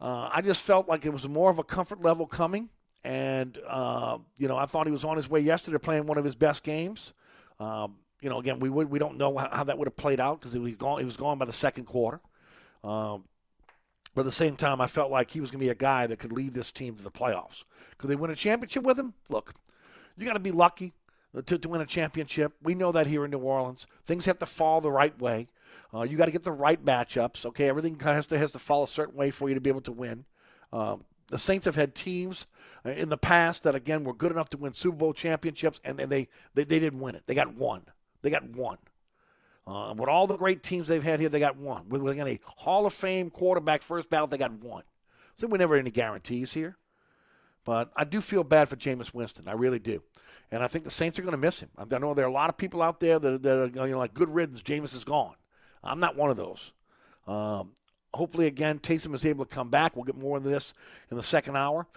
uh, 0.00 0.30
I 0.32 0.42
just 0.42 0.62
felt 0.62 0.88
like 0.88 1.06
it 1.06 1.12
was 1.12 1.28
more 1.28 1.50
of 1.50 1.58
a 1.58 1.64
comfort 1.64 2.02
level 2.02 2.26
coming. 2.26 2.68
And, 3.04 3.56
uh, 3.68 4.18
you 4.36 4.48
know, 4.48 4.56
I 4.56 4.66
thought 4.66 4.86
he 4.86 4.92
was 4.92 5.04
on 5.04 5.16
his 5.16 5.30
way 5.30 5.38
yesterday 5.38 5.78
playing 5.78 6.06
one 6.06 6.18
of 6.18 6.24
his 6.24 6.34
best 6.34 6.64
games. 6.64 7.14
Um, 7.60 7.98
you 8.20 8.28
know, 8.28 8.40
again, 8.40 8.58
we 8.58 8.68
would, 8.68 8.90
we 8.90 8.98
don't 8.98 9.16
know 9.16 9.36
how, 9.36 9.62
that 9.62 9.78
would 9.78 9.86
have 9.86 9.96
played 9.96 10.18
out 10.18 10.40
because 10.40 10.52
he 10.52 10.58
was 10.58 10.74
gone. 10.74 10.98
He 10.98 11.04
was 11.04 11.16
gone 11.16 11.38
by 11.38 11.44
the 11.44 11.52
second 11.52 11.84
quarter. 11.84 12.20
Um, 12.82 13.24
but 14.16 14.22
at 14.22 14.24
the 14.24 14.32
same 14.32 14.56
time, 14.56 14.80
I 14.80 14.86
felt 14.86 15.10
like 15.10 15.30
he 15.30 15.42
was 15.42 15.50
going 15.50 15.60
to 15.60 15.66
be 15.66 15.70
a 15.70 15.74
guy 15.74 16.06
that 16.06 16.18
could 16.18 16.32
lead 16.32 16.54
this 16.54 16.72
team 16.72 16.96
to 16.96 17.02
the 17.02 17.10
playoffs. 17.10 17.64
Could 17.98 18.08
they 18.08 18.16
win 18.16 18.30
a 18.30 18.34
championship 18.34 18.82
with 18.82 18.98
him? 18.98 19.12
Look, 19.28 19.54
you 20.16 20.26
got 20.26 20.32
to 20.32 20.40
be 20.40 20.52
lucky 20.52 20.94
to, 21.44 21.58
to 21.58 21.68
win 21.68 21.82
a 21.82 21.86
championship. 21.86 22.54
We 22.62 22.74
know 22.74 22.92
that 22.92 23.06
here 23.06 23.26
in 23.26 23.30
New 23.30 23.40
Orleans. 23.40 23.86
Things 24.06 24.24
have 24.24 24.38
to 24.38 24.46
fall 24.46 24.80
the 24.80 24.90
right 24.90 25.16
way. 25.20 25.48
Uh, 25.92 26.04
you 26.04 26.16
got 26.16 26.24
to 26.24 26.30
get 26.30 26.44
the 26.44 26.50
right 26.50 26.82
matchups. 26.82 27.44
Okay, 27.44 27.68
everything 27.68 28.00
has 28.00 28.26
to 28.28 28.38
has 28.38 28.52
to 28.52 28.58
fall 28.58 28.84
a 28.84 28.88
certain 28.88 29.14
way 29.14 29.30
for 29.30 29.50
you 29.50 29.54
to 29.54 29.60
be 29.60 29.68
able 29.68 29.82
to 29.82 29.92
win. 29.92 30.24
Um, 30.72 31.04
the 31.28 31.38
Saints 31.38 31.66
have 31.66 31.76
had 31.76 31.94
teams 31.94 32.46
uh, 32.86 32.90
in 32.92 33.10
the 33.10 33.18
past 33.18 33.64
that 33.64 33.74
again 33.74 34.02
were 34.02 34.14
good 34.14 34.32
enough 34.32 34.48
to 34.50 34.56
win 34.56 34.72
Super 34.72 34.96
Bowl 34.96 35.12
championships, 35.12 35.78
and, 35.84 36.00
and 36.00 36.10
they, 36.10 36.28
they 36.54 36.64
they 36.64 36.80
didn't 36.80 37.00
win 37.00 37.16
it. 37.16 37.24
They 37.26 37.34
got 37.34 37.54
one. 37.54 37.82
They 38.22 38.30
got 38.30 38.48
one. 38.48 38.78
Uh, 39.66 39.92
with 39.96 40.08
all 40.08 40.26
the 40.26 40.36
great 40.36 40.62
teams 40.62 40.86
they've 40.86 41.02
had 41.02 41.18
here, 41.18 41.28
they 41.28 41.40
got 41.40 41.56
one. 41.56 41.88
With, 41.88 42.00
with 42.00 42.18
a 42.18 42.38
Hall 42.44 42.86
of 42.86 42.92
Fame 42.92 43.30
quarterback 43.30 43.82
first 43.82 44.08
ballot, 44.08 44.30
they 44.30 44.38
got 44.38 44.52
one. 44.52 44.84
So 45.34 45.46
we 45.48 45.58
never 45.58 45.74
had 45.74 45.80
any 45.80 45.90
guarantees 45.90 46.52
here. 46.52 46.76
But 47.64 47.90
I 47.96 48.04
do 48.04 48.20
feel 48.20 48.44
bad 48.44 48.68
for 48.68 48.76
Jameis 48.76 49.12
Winston. 49.12 49.48
I 49.48 49.52
really 49.52 49.80
do. 49.80 50.02
And 50.52 50.62
I 50.62 50.68
think 50.68 50.84
the 50.84 50.90
Saints 50.90 51.18
are 51.18 51.22
going 51.22 51.32
to 51.32 51.38
miss 51.38 51.58
him. 51.58 51.70
I 51.76 51.98
know 51.98 52.14
there 52.14 52.24
are 52.24 52.28
a 52.28 52.32
lot 52.32 52.48
of 52.48 52.56
people 52.56 52.80
out 52.80 53.00
there 53.00 53.18
that, 53.18 53.42
that 53.42 53.58
are 53.76 53.86
you 53.86 53.92
know, 53.92 53.98
like, 53.98 54.14
good 54.14 54.32
riddance, 54.32 54.62
Jameis 54.62 54.94
is 54.94 55.02
gone. 55.02 55.34
I'm 55.82 55.98
not 55.98 56.16
one 56.16 56.30
of 56.30 56.36
those. 56.36 56.72
Um, 57.26 57.72
hopefully, 58.14 58.46
again, 58.46 58.78
Taysom 58.78 59.14
is 59.14 59.26
able 59.26 59.44
to 59.44 59.54
come 59.54 59.68
back. 59.68 59.96
We'll 59.96 60.04
get 60.04 60.16
more 60.16 60.36
into 60.36 60.48
this 60.48 60.74
in 61.10 61.16
the 61.16 61.22
second 61.22 61.56
hour 61.56 61.88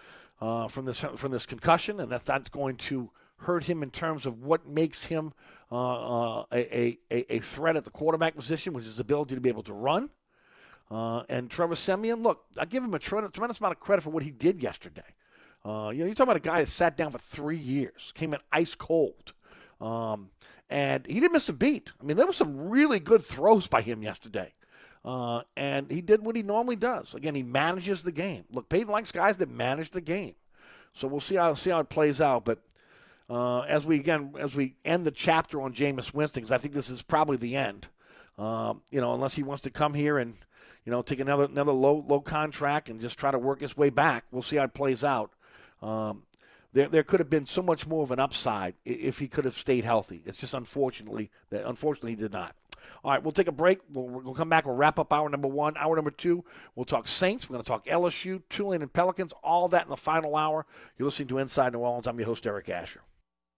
uh, 0.42 0.68
from 0.68 0.86
this 0.86 1.00
from 1.00 1.32
this 1.32 1.46
concussion, 1.46 2.00
and 2.00 2.12
that's 2.12 2.28
not 2.28 2.52
going 2.52 2.76
to 2.78 3.10
hurt 3.40 3.64
him 3.64 3.84
in 3.84 3.92
terms 3.92 4.26
of 4.26 4.44
what 4.44 4.68
makes 4.68 5.06
him 5.06 5.34
uh, 5.72 6.40
uh, 6.40 6.46
a, 6.52 6.98
a, 7.12 7.36
a 7.36 7.40
threat 7.40 7.76
at 7.76 7.86
the 7.86 7.92
quarterback 7.92 8.36
position, 8.36 8.74
which 8.74 8.84
is 8.86 8.92
his 8.92 9.00
ability 9.00 9.36
to 9.36 9.42
be 9.42 9.50
able 9.50 9.64
to 9.64 9.74
run. 9.74 10.10
Uh, 10.92 11.24
and 11.30 11.50
Trevor 11.50 11.76
Siemian, 11.76 12.22
look, 12.24 12.46
I 12.58 12.66
give 12.66 12.84
him 12.84 12.94
a 12.94 13.00
tremendous 13.00 13.60
amount 13.60 13.74
of 13.74 13.80
credit 13.80 14.02
for 14.02 14.10
what 14.10 14.24
he 14.24 14.32
did 14.32 14.62
yesterday. 14.62 15.04
Uh, 15.64 15.92
you 15.94 16.00
know, 16.00 16.06
you're 16.06 16.16
talking 16.16 16.32
about 16.32 16.38
a 16.38 16.40
guy 16.40 16.62
that 16.62 16.68
sat 16.68 16.98
down 16.98 17.12
for 17.12 17.20
three 17.20 17.58
years, 17.58 18.12
came 18.16 18.34
in 18.34 18.40
ice 18.52 18.76
cold, 18.76 19.34
um, 19.82 20.30
and 20.70 21.06
he 21.06 21.20
didn't 21.20 21.34
miss 21.34 21.50
a 21.50 21.54
beat. 21.54 21.92
I 22.02 22.06
mean, 22.06 22.18
there 22.18 22.26
were 22.26 22.34
some 22.34 22.70
really 22.70 23.00
good 23.00 23.24
throws 23.24 23.68
by 23.68 23.82
him 23.82 24.02
yesterday. 24.02 24.54
Uh, 25.06 25.42
and 25.56 25.90
he 25.90 26.02
did 26.02 26.24
what 26.24 26.36
he 26.36 26.44
normally 26.44 26.76
does. 26.76 27.16
Again, 27.16 27.34
he 27.34 27.44
manages 27.44 28.04
the 28.04 28.12
game. 28.12 28.44
Look, 28.52 28.68
Payton 28.68 28.90
likes 28.90 29.12
guys 29.12 29.38
that 29.38 29.50
manage 29.50 29.92
the 29.92 30.02
game. 30.02 30.36
So 30.94 31.08
we'll 31.08 31.22
see 31.22 31.36
how 31.36 31.54
see 31.54 31.70
how 31.70 31.80
it 31.80 31.90
plays 31.90 32.20
out. 32.20 32.46
But 32.46 32.60
uh, 33.30 33.62
as 33.62 33.86
we 33.86 34.00
again 34.00 34.34
as 34.40 34.56
we 34.56 34.76
end 34.84 35.06
the 35.06 35.12
chapter 35.12 35.62
on 35.62 35.74
Jameis 35.74 36.14
Winston, 36.14 36.42
because 36.42 36.52
I 36.52 36.58
think 36.58 36.74
this 36.74 36.90
is 36.90 37.02
probably 37.02 37.38
the 37.38 37.56
end. 37.56 37.88
Um, 38.38 38.82
you 38.90 39.02
know, 39.02 39.14
unless 39.14 39.36
he 39.36 39.44
wants 39.44 39.64
to 39.64 39.70
come 39.70 39.94
here 39.94 40.18
and 40.18 40.34
you 40.86 40.92
know 40.92 41.02
take 41.02 41.20
another 41.20 41.46
another 41.46 41.72
low 41.72 42.04
low 42.08 42.22
contract 42.22 42.90
and 42.90 43.00
just 43.00 43.20
try 43.20 43.32
to 43.32 43.40
work 43.40 43.62
his 43.62 43.78
way 43.78 43.90
back. 43.90 44.26
We'll 44.32 44.42
see 44.42 44.56
how 44.56 44.64
it 44.64 44.74
plays 44.74 45.04
out. 45.04 45.32
Um, 45.82 46.24
there, 46.72 46.88
there 46.88 47.04
could 47.04 47.20
have 47.20 47.30
been 47.30 47.46
so 47.46 47.62
much 47.62 47.88
more 47.88 48.04
of 48.04 48.12
an 48.12 48.20
upside 48.20 48.76
if 48.86 49.20
he 49.20 49.28
could 49.28 49.46
have 49.46 49.58
stayed 49.58 49.84
healthy. 49.84 50.22
It's 50.26 50.38
just 50.38 50.54
unfortunately 50.54 51.32
that 51.50 51.68
unfortunately 51.68 52.12
he 52.12 52.16
did 52.16 52.34
not. 52.34 52.56
All 53.04 53.12
right, 53.12 53.22
we'll 53.22 53.32
take 53.32 53.48
a 53.48 53.52
break. 53.52 53.80
We'll, 53.92 54.08
we'll 54.08 54.34
come 54.34 54.50
back. 54.50 54.66
We'll 54.66 54.76
wrap 54.76 55.00
up 55.00 55.12
hour 55.12 55.30
number 55.30 55.48
one. 55.48 55.76
Hour 55.78 55.96
number 55.96 56.12
two, 56.12 56.46
we'll 56.76 56.86
talk 56.86 57.08
Saints. 57.08 57.50
We're 57.50 57.56
going 57.56 57.64
to 57.64 57.68
talk 57.68 57.86
LSU, 57.86 58.42
Tulane, 58.50 58.82
and 58.82 58.92
Pelicans. 58.92 59.34
All 59.44 59.68
that 59.70 59.84
in 59.84 59.90
the 59.90 59.98
final 59.98 60.36
hour. 60.36 60.66
You're 60.98 61.06
listening 61.06 61.28
to 61.30 61.40
Inside 61.40 61.74
New 61.74 61.80
Orleans. 61.80 62.08
I'm 62.08 62.18
your 62.18 62.28
host, 62.28 62.48
Eric 62.48 62.70
Asher. 62.70 63.02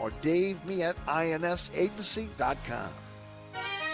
or 0.00 0.10
davemietinsagency.com. 0.22 3.07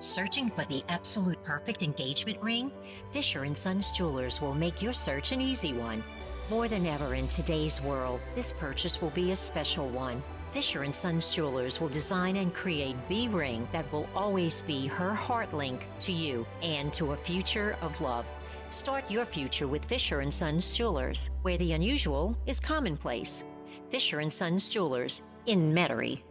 Searching 0.00 0.48
for 0.48 0.64
the 0.64 0.82
absolute 0.88 1.44
perfect 1.44 1.82
engagement 1.82 2.40
ring? 2.40 2.70
Fisher 3.10 3.46
& 3.46 3.54
Sons 3.54 3.90
Jewelers 3.90 4.40
will 4.40 4.54
make 4.54 4.80
your 4.80 4.94
search 4.94 5.30
an 5.32 5.42
easy 5.42 5.74
one. 5.74 6.02
More 6.48 6.68
than 6.68 6.86
ever 6.86 7.14
in 7.14 7.28
today's 7.28 7.82
world, 7.82 8.18
this 8.34 8.50
purchase 8.50 9.02
will 9.02 9.10
be 9.10 9.32
a 9.32 9.36
special 9.36 9.90
one. 9.90 10.22
Fisher 10.52 10.90
& 10.92 10.94
Sons 10.94 11.34
Jewelers 11.34 11.82
will 11.82 11.90
design 11.90 12.36
and 12.36 12.54
create 12.54 12.96
the 13.10 13.28
ring 13.28 13.68
that 13.72 13.92
will 13.92 14.08
always 14.16 14.62
be 14.62 14.86
her 14.86 15.12
heart 15.12 15.52
link 15.52 15.86
to 15.98 16.12
you 16.12 16.46
and 16.62 16.94
to 16.94 17.12
a 17.12 17.16
future 17.16 17.76
of 17.82 18.00
love. 18.00 18.24
Start 18.70 19.08
your 19.10 19.26
future 19.26 19.68
with 19.68 19.84
Fisher 19.84 20.28
& 20.30 20.32
Sons 20.32 20.74
Jewelers, 20.74 21.28
where 21.42 21.58
the 21.58 21.74
unusual 21.74 22.34
is 22.46 22.58
commonplace. 22.58 23.44
Fisher 23.90 24.30
& 24.30 24.30
Sons 24.30 24.66
Jewelers 24.66 25.20
in 25.44 25.74
Metairie. 25.74 26.22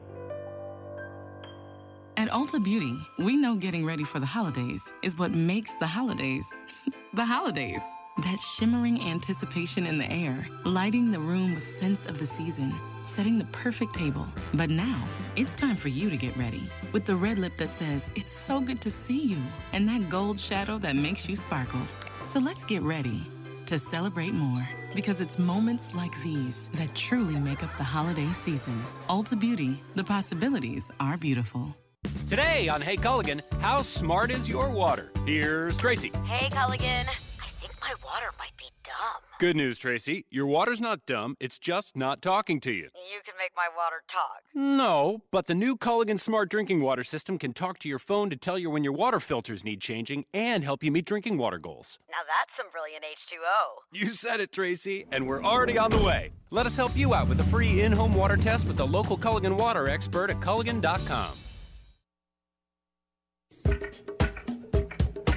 At 2.19 2.27
Ulta 2.31 2.61
Beauty, 2.61 2.99
we 3.17 3.37
know 3.37 3.55
getting 3.55 3.85
ready 3.85 4.03
for 4.03 4.19
the 4.19 4.25
holidays 4.25 4.83
is 5.01 5.17
what 5.17 5.31
makes 5.31 5.71
the 5.75 5.87
holidays 5.87 6.45
the 7.13 7.23
holidays. 7.23 7.81
That 8.17 8.37
shimmering 8.41 9.01
anticipation 9.03 9.87
in 9.87 9.97
the 9.97 10.11
air, 10.11 10.45
lighting 10.65 11.13
the 11.13 11.19
room 11.19 11.55
with 11.55 11.65
sense 11.65 12.05
of 12.07 12.19
the 12.19 12.25
season, 12.25 12.75
setting 13.05 13.37
the 13.37 13.45
perfect 13.53 13.93
table. 13.93 14.27
But 14.53 14.69
now, 14.69 15.01
it's 15.37 15.55
time 15.55 15.77
for 15.77 15.87
you 15.87 16.09
to 16.09 16.17
get 16.17 16.35
ready 16.35 16.61
with 16.91 17.05
the 17.05 17.15
red 17.15 17.39
lip 17.39 17.55
that 17.55 17.69
says, 17.69 18.09
It's 18.17 18.33
so 18.33 18.59
good 18.59 18.81
to 18.81 18.91
see 18.91 19.23
you, 19.23 19.37
and 19.71 19.87
that 19.87 20.09
gold 20.09 20.41
shadow 20.41 20.77
that 20.79 20.97
makes 20.97 21.29
you 21.29 21.37
sparkle. 21.37 21.87
So 22.25 22.41
let's 22.41 22.65
get 22.65 22.81
ready 22.81 23.21
to 23.67 23.79
celebrate 23.79 24.33
more 24.33 24.67
because 24.93 25.21
it's 25.21 25.39
moments 25.39 25.95
like 25.95 26.21
these 26.21 26.67
that 26.73 26.93
truly 26.95 27.39
make 27.39 27.63
up 27.63 27.77
the 27.77 27.83
holiday 27.85 28.29
season. 28.33 28.83
Ulta 29.07 29.39
Beauty, 29.39 29.81
the 29.95 30.03
possibilities 30.03 30.91
are 30.99 31.15
beautiful. 31.15 31.78
Today 32.29 32.69
on 32.69 32.79
Hey 32.79 32.95
Culligan, 32.95 33.41
how 33.59 33.81
smart 33.81 34.29
is 34.29 34.47
your 34.47 34.69
water? 34.69 35.11
Here's 35.25 35.79
Tracy. 35.79 36.11
Hey, 36.25 36.47
Culligan. 36.51 37.07
I 37.07 37.47
think 37.47 37.73
my 37.81 37.93
water 38.05 38.27
might 38.37 38.55
be 38.55 38.65
dumb. 38.83 39.23
Good 39.39 39.55
news, 39.55 39.79
Tracy. 39.79 40.27
Your 40.29 40.45
water's 40.45 40.79
not 40.79 41.07
dumb, 41.07 41.35
it's 41.39 41.57
just 41.57 41.97
not 41.97 42.21
talking 42.21 42.59
to 42.61 42.71
you. 42.71 42.89
You 43.11 43.21
can 43.25 43.33
make 43.39 43.53
my 43.57 43.67
water 43.75 44.03
talk. 44.07 44.41
No, 44.53 45.23
but 45.31 45.47
the 45.47 45.55
new 45.55 45.75
Culligan 45.75 46.19
Smart 46.19 46.51
Drinking 46.51 46.83
Water 46.83 47.03
System 47.03 47.39
can 47.39 47.51
talk 47.51 47.79
to 47.79 47.89
your 47.89 47.97
phone 47.97 48.29
to 48.29 48.35
tell 48.35 48.59
you 48.59 48.69
when 48.69 48.83
your 48.83 48.93
water 48.93 49.19
filters 49.19 49.65
need 49.65 49.81
changing 49.81 50.25
and 50.31 50.63
help 50.63 50.83
you 50.83 50.91
meet 50.91 51.05
drinking 51.05 51.39
water 51.39 51.57
goals. 51.57 51.97
Now 52.11 52.21
that's 52.27 52.55
some 52.55 52.67
brilliant 52.71 53.05
H2O. 53.05 53.81
You 53.91 54.09
said 54.09 54.39
it, 54.39 54.51
Tracy, 54.51 55.07
and 55.11 55.27
we're 55.27 55.43
already 55.43 55.79
on 55.79 55.89
the 55.89 55.97
way. 55.97 56.29
Let 56.51 56.67
us 56.67 56.77
help 56.77 56.95
you 56.95 57.15
out 57.15 57.27
with 57.27 57.39
a 57.39 57.45
free 57.45 57.81
in 57.81 57.91
home 57.91 58.13
water 58.13 58.37
test 58.37 58.67
with 58.67 58.77
the 58.77 58.85
local 58.85 59.17
Culligan 59.17 59.57
water 59.57 59.89
expert 59.89 60.29
at 60.29 60.39
Culligan.com. 60.39 61.31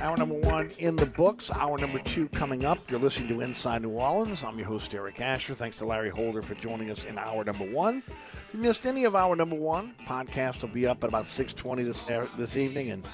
Hour 0.01 0.17
number 0.17 0.35
one 0.35 0.69
in 0.79 0.97
the 0.97 1.07
books. 1.07 1.51
Hour 1.53 1.79
number 1.79 2.01
two 2.01 2.29
coming 2.31 2.65
up. 2.65 2.91
You're 2.91 2.99
listening 2.99 3.29
to 3.29 3.41
Inside 3.41 3.83
New 3.83 3.91
Orleans. 3.91 4.43
I'm 4.43 4.59
your 4.59 4.67
host, 4.67 4.93
Eric 4.95 5.21
Asher. 5.21 5.55
Thanks 5.55 5.79
to 5.79 5.85
Larry 5.85 6.11
Holder 6.11 6.43
for 6.43 6.55
joining 6.57 6.91
us 6.91 7.05
in 7.05 7.19
hour 7.19 7.45
number 7.45 7.65
one. 7.65 8.03
If 8.09 8.49
you 8.53 8.61
missed 8.61 8.85
any 8.85 9.05
of 9.05 9.15
hour 9.15 9.37
number 9.37 9.55
one, 9.55 9.95
podcast 10.07 10.63
will 10.63 10.71
be 10.71 10.89
up 10.89 11.05
at 11.05 11.09
about 11.09 11.27
620 11.27 11.85
this, 11.85 12.11
er, 12.11 12.29
this 12.37 12.57
evening, 12.57 12.91
and 12.91 13.05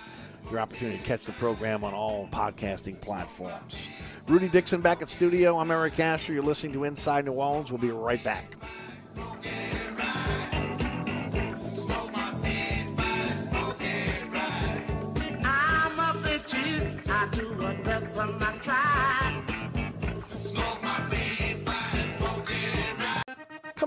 your 0.51 0.61
opportunity 0.61 0.97
to 0.99 1.05
catch 1.05 1.27
the 1.27 1.33
program 1.33 1.85
on 1.85 1.93
all 1.93 2.27
podcasting 2.33 2.99
platforms. 3.01 3.77
Rudy 4.27 4.49
Dixon 4.49 4.81
back 4.81 5.03
at 5.03 5.11
studio. 5.11 5.59
I'm 5.59 5.71
Eric 5.71 6.01
Asher. 6.01 6.33
You're 6.33 6.43
listening 6.43 6.73
to 6.73 6.85
Inside 6.85 7.27
New 7.27 7.33
Orleans. 7.33 7.71
We'll 7.71 7.81
be 7.81 7.91
right 7.91 8.23
back. 8.25 8.55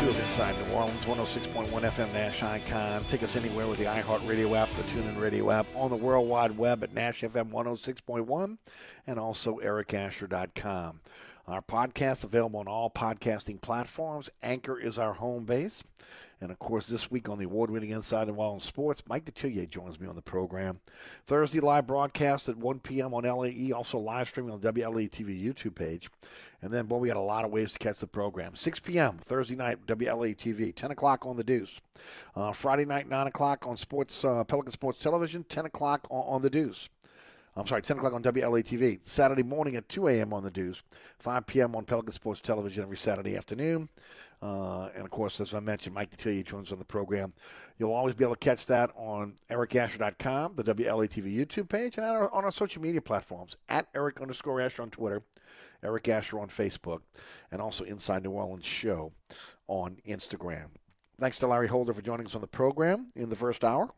Two 0.00 0.10
of 0.10 0.16
Inside 0.16 0.56
New 0.66 0.74
Orleans, 0.74 1.04
106.1 1.04 1.70
FM 1.70 2.12
Nash 2.12 2.42
Icon. 2.42 3.04
Take 3.04 3.22
us 3.22 3.36
anywhere 3.36 3.68
with 3.68 3.78
the 3.78 3.84
iHeartRadio 3.84 4.56
app, 4.56 4.68
the 4.76 4.82
TuneIn 4.84 5.20
Radio 5.20 5.52
app, 5.52 5.66
on 5.76 5.88
the 5.90 5.96
World 5.96 6.28
Wide 6.28 6.58
Web 6.58 6.82
at 6.82 6.94
NashFM106.1, 6.94 8.58
and 9.06 9.18
also 9.20 9.58
ericasher.com. 9.58 11.00
Our 11.46 11.62
podcast 11.62 12.24
available 12.24 12.60
on 12.60 12.66
all 12.66 12.90
podcasting 12.90 13.60
platforms. 13.60 14.30
Anchor 14.42 14.78
is 14.78 14.98
our 14.98 15.12
home 15.12 15.44
base. 15.44 15.84
And 16.44 16.52
of 16.52 16.58
course, 16.58 16.86
this 16.86 17.10
week 17.10 17.30
on 17.30 17.38
the 17.38 17.46
award 17.46 17.70
winning 17.70 17.88
Inside 17.88 18.28
New 18.28 18.34
Orleans 18.34 18.64
Sports, 18.64 19.02
Mike 19.08 19.24
Detillier 19.24 19.66
joins 19.66 19.98
me 19.98 20.06
on 20.06 20.14
the 20.14 20.20
program. 20.20 20.78
Thursday 21.26 21.58
live 21.58 21.86
broadcast 21.86 22.50
at 22.50 22.58
1 22.58 22.80
p.m. 22.80 23.14
on 23.14 23.24
LAE, 23.24 23.72
also 23.72 23.96
live 23.96 24.28
streaming 24.28 24.52
on 24.52 24.60
the 24.60 24.70
TV 24.70 25.42
YouTube 25.42 25.74
page. 25.74 26.10
And 26.60 26.70
then, 26.70 26.84
boy, 26.84 26.98
we 26.98 27.08
got 27.08 27.16
a 27.16 27.20
lot 27.20 27.46
of 27.46 27.50
ways 27.50 27.72
to 27.72 27.78
catch 27.78 27.98
the 27.98 28.06
program. 28.06 28.54
6 28.54 28.80
p.m. 28.80 29.16
Thursday 29.22 29.56
night, 29.56 29.86
WLAE 29.86 30.36
TV. 30.36 30.74
10 30.74 30.90
o'clock 30.90 31.24
on 31.24 31.38
the 31.38 31.44
Deuce. 31.44 31.80
Uh, 32.36 32.52
Friday 32.52 32.84
night, 32.84 33.08
9 33.08 33.26
o'clock 33.26 33.66
on 33.66 33.78
Sports 33.78 34.22
uh, 34.22 34.44
Pelican 34.44 34.72
Sports 34.72 34.98
Television. 34.98 35.44
10 35.44 35.64
o'clock 35.64 36.06
on, 36.10 36.34
on 36.34 36.42
the 36.42 36.50
Deuce. 36.50 36.90
I'm 37.56 37.66
sorry, 37.66 37.82
10 37.82 37.98
o'clock 37.98 38.12
on 38.12 38.22
WLA 38.22 38.62
TV. 38.64 39.02
Saturday 39.02 39.44
morning 39.44 39.76
at 39.76 39.88
2 39.88 40.08
a.m. 40.08 40.32
on 40.32 40.42
the 40.42 40.50
Deuce. 40.50 40.82
5 41.20 41.46
p.m. 41.46 41.76
on 41.76 41.84
Pelican 41.84 42.12
Sports 42.12 42.40
Television 42.40 42.82
every 42.82 42.96
Saturday 42.96 43.36
afternoon. 43.36 43.88
Uh, 44.44 44.90
and 44.94 45.06
of 45.06 45.10
course, 45.10 45.40
as 45.40 45.54
I 45.54 45.60
mentioned, 45.60 45.94
Mike 45.94 46.14
Detillier 46.14 46.44
joins 46.44 46.70
on 46.70 46.78
the 46.78 46.84
program. 46.84 47.32
You'll 47.78 47.94
always 47.94 48.14
be 48.14 48.24
able 48.24 48.34
to 48.34 48.40
catch 48.40 48.66
that 48.66 48.90
on 48.94 49.36
ericasher.com, 49.50 50.56
the 50.56 50.64
WLATV 50.64 51.34
YouTube 51.34 51.70
page, 51.70 51.96
and 51.96 52.04
on 52.04 52.14
our, 52.14 52.34
on 52.34 52.44
our 52.44 52.50
social 52.50 52.82
media 52.82 53.00
platforms 53.00 53.56
at 53.70 53.88
Eric 53.94 54.20
underscore 54.20 54.60
Asher 54.60 54.82
on 54.82 54.90
Twitter, 54.90 55.22
Eric 55.82 56.08
Asher 56.08 56.38
on 56.38 56.48
Facebook, 56.48 57.00
and 57.50 57.62
also 57.62 57.84
Inside 57.84 58.22
New 58.22 58.32
Orleans 58.32 58.66
Show 58.66 59.12
on 59.66 59.96
Instagram. 60.06 60.66
Thanks 61.18 61.38
to 61.38 61.46
Larry 61.46 61.68
Holder 61.68 61.94
for 61.94 62.02
joining 62.02 62.26
us 62.26 62.34
on 62.34 62.42
the 62.42 62.46
program 62.46 63.08
in 63.16 63.30
the 63.30 63.36
first 63.36 63.64
hour. 63.64 63.94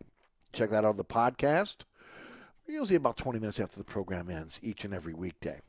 Check 0.53 0.70
that 0.70 0.84
out 0.84 0.90
on 0.90 0.97
the 0.97 1.05
podcast 1.05 1.78
usually 2.68 2.97
about 2.97 3.16
20 3.16 3.38
minutes 3.38 3.61
after 3.61 3.78
the 3.78 3.84
program 3.84 4.30
ends 4.30 4.59
each 4.62 4.84
and 4.84 4.92
every 4.92 5.14
weekday. 5.14 5.61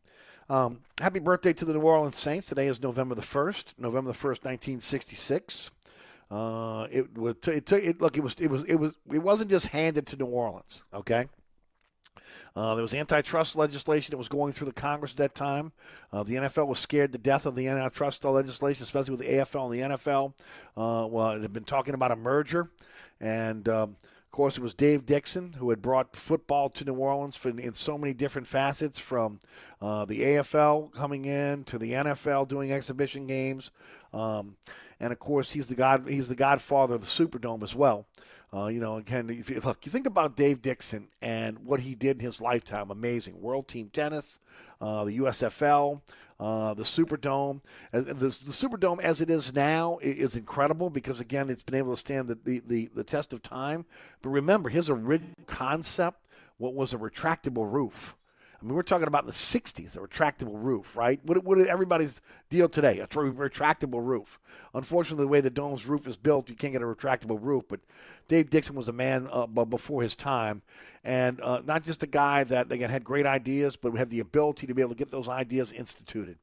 Um, 0.50 0.80
happy 1.00 1.20
birthday 1.20 1.52
to 1.54 1.66
the 1.66 1.74
New 1.74 1.82
Orleans 1.82 2.18
Saints. 2.18 2.48
Today 2.48 2.68
is 2.68 2.82
November 2.82 3.16
the 3.16 3.22
1st, 3.22 3.74
November 3.78 4.12
the 4.12 4.18
1st, 4.18 4.46
1966. 4.46 5.72
Uh, 6.30 6.88
it 6.90 7.18
was 7.18 7.36
it 7.48 7.66
took 7.66 7.82
it 7.84 8.02
look 8.02 8.18
it 8.18 8.24
was 8.24 8.36
it 8.36 8.50
was 8.50 8.64
it 8.66 8.76
was 8.76 8.94
it 9.12 9.20
wasn't 9.20 9.50
just 9.50 9.68
handed 9.68 10.06
to 10.08 10.18
New 10.18 10.26
Orleans, 10.26 10.84
okay? 10.94 11.28
Uh, 12.56 12.76
there 12.76 12.82
was 12.82 12.94
antitrust 12.94 13.56
legislation 13.56 14.12
that 14.12 14.18
was 14.18 14.28
going 14.28 14.52
through 14.52 14.66
the 14.66 14.74
Congress 14.74 15.12
at 15.12 15.18
that 15.18 15.36
time. 15.36 15.72
Uh, 16.12 16.24
the 16.24 16.36
NFL 16.36 16.68
was 16.68 16.80
scared 16.80 17.12
to 17.12 17.18
death 17.18 17.46
of 17.46 17.56
the 17.56 17.68
antitrust 17.68 18.26
legislation, 18.26 18.84
especially 18.84 19.12
with 19.12 19.20
the 19.20 19.34
AFL 19.34 19.72
and 19.72 19.92
the 19.92 19.96
NFL. 19.96 20.34
Uh, 20.76 21.08
well, 21.08 21.32
it 21.32 21.42
had 21.42 21.54
been 21.54 21.64
talking 21.64 21.94
about 21.94 22.12
a 22.12 22.16
merger, 22.16 22.72
and 23.22 23.70
um, 23.70 23.96
course, 24.38 24.56
it 24.56 24.62
was 24.62 24.76
Dave 24.76 25.04
Dixon 25.04 25.54
who 25.54 25.72
had 25.72 25.82
brought 25.82 26.16
football 26.16 26.70
to 26.70 26.86
New 26.86 26.94
Orleans 26.94 27.36
for, 27.36 27.50
in 27.50 27.74
so 27.74 27.98
many 27.98 28.14
different 28.14 28.46
facets, 28.46 29.00
from 29.00 29.40
uh, 29.82 30.06
the 30.06 30.22
AFL 30.22 30.94
coming 30.94 31.26
in 31.26 31.64
to 31.64 31.80
the 31.80 31.94
NFL 31.94 32.48
doing 32.48 32.72
exhibition 32.72 33.26
games, 33.26 33.72
um, 34.14 34.56
and 35.00 35.12
of 35.12 35.18
course, 35.18 35.54
he's 35.54 35.66
the 35.66 35.74
god 35.74 36.08
he's 36.08 36.28
the 36.28 36.36
godfather 36.36 36.94
of 36.94 37.02
the 37.02 37.08
Superdome 37.08 37.64
as 37.64 37.74
well. 37.74 38.06
Uh, 38.54 38.68
you 38.68 38.80
know, 38.80 38.98
again, 38.98 39.28
if 39.32 39.50
you, 39.50 39.60
look, 39.60 39.84
you 39.88 39.92
think 39.92 40.06
about 40.06 40.38
Dave 40.38 40.62
Dixon 40.62 41.08
and 41.20 41.58
what 41.58 41.80
he 41.80 41.96
did 41.96 42.18
in 42.18 42.24
his 42.24 42.40
lifetime. 42.40 42.92
Amazing. 42.92 43.42
World 43.42 43.68
Team 43.68 43.90
Tennis, 43.92 44.40
uh, 44.80 45.04
the 45.04 45.18
USFL, 45.18 46.00
uh, 46.40 46.74
the 46.74 46.84
Superdome. 46.84 47.62
The, 47.92 48.02
the, 48.02 48.28
Superdome, 48.28 49.02
as 49.02 49.22
it 49.22 49.30
is 49.30 49.54
now, 49.54 49.98
is 50.02 50.36
incredible 50.36 50.90
because, 50.90 51.20
again, 51.20 51.50
it's 51.50 51.64
been 51.64 51.76
able 51.76 51.94
to 51.94 52.00
stand 52.00 52.28
the, 52.28 52.36
the, 52.44 52.62
the, 52.66 52.90
the 52.94 53.04
test 53.04 53.34
of 53.34 53.42
time. 53.42 53.86
But 54.22 54.30
remember, 54.30 54.70
his 54.70 54.90
original 54.90 55.34
concept 55.46 56.28
what 56.58 56.74
was 56.74 56.94
a 56.94 56.98
retractable 56.98 57.72
roof. 57.72 58.16
I 58.60 58.66
mean, 58.66 58.74
we're 58.74 58.82
talking 58.82 59.08
about 59.08 59.28
the 59.28 59.32
60s, 59.32 59.96
a 59.96 60.00
retractable 60.00 60.64
roof, 60.64 60.98
right? 60.98 61.20
What, 61.24 61.44
what 61.44 61.60
is 61.60 61.68
everybody's 61.68 62.22
deal 62.50 62.68
today? 62.68 63.00
A 63.00 63.08
retractable 63.08 64.04
roof. 64.04 64.40
Unfortunately, 64.74 65.26
the 65.26 65.30
way 65.30 65.42
the 65.42 65.52
dome's 65.52 65.86
roof 65.86 66.08
is 66.08 66.18
built, 66.18 66.50
you 66.50 66.56
can't 66.56 66.74
get 66.74 66.82
a 66.82 66.86
retractable 66.86 67.38
roof. 67.40 67.66
But 67.70 67.82
Dave 68.28 68.50
Dixon 68.50 68.76
was 68.76 68.90
a 68.90 68.94
man 68.94 69.30
uh, 69.32 69.46
before 69.46 70.02
his 70.02 70.16
time, 70.16 70.62
and 71.04 71.40
uh, 71.42 71.62
not 71.66 71.84
just 71.84 72.04
a 72.04 72.08
guy 72.08 72.44
that 72.44 72.72
again 72.72 72.90
had 72.90 73.04
great 73.04 73.26
ideas, 73.26 73.78
but 73.78 73.94
had 73.96 74.10
the 74.10 74.20
ability 74.20 74.68
to 74.68 74.74
be 74.74 74.82
able 74.82 74.92
to 74.92 74.98
get 74.98 75.12
those 75.12 75.30
ideas 75.30 75.72
instituted. 75.72 76.38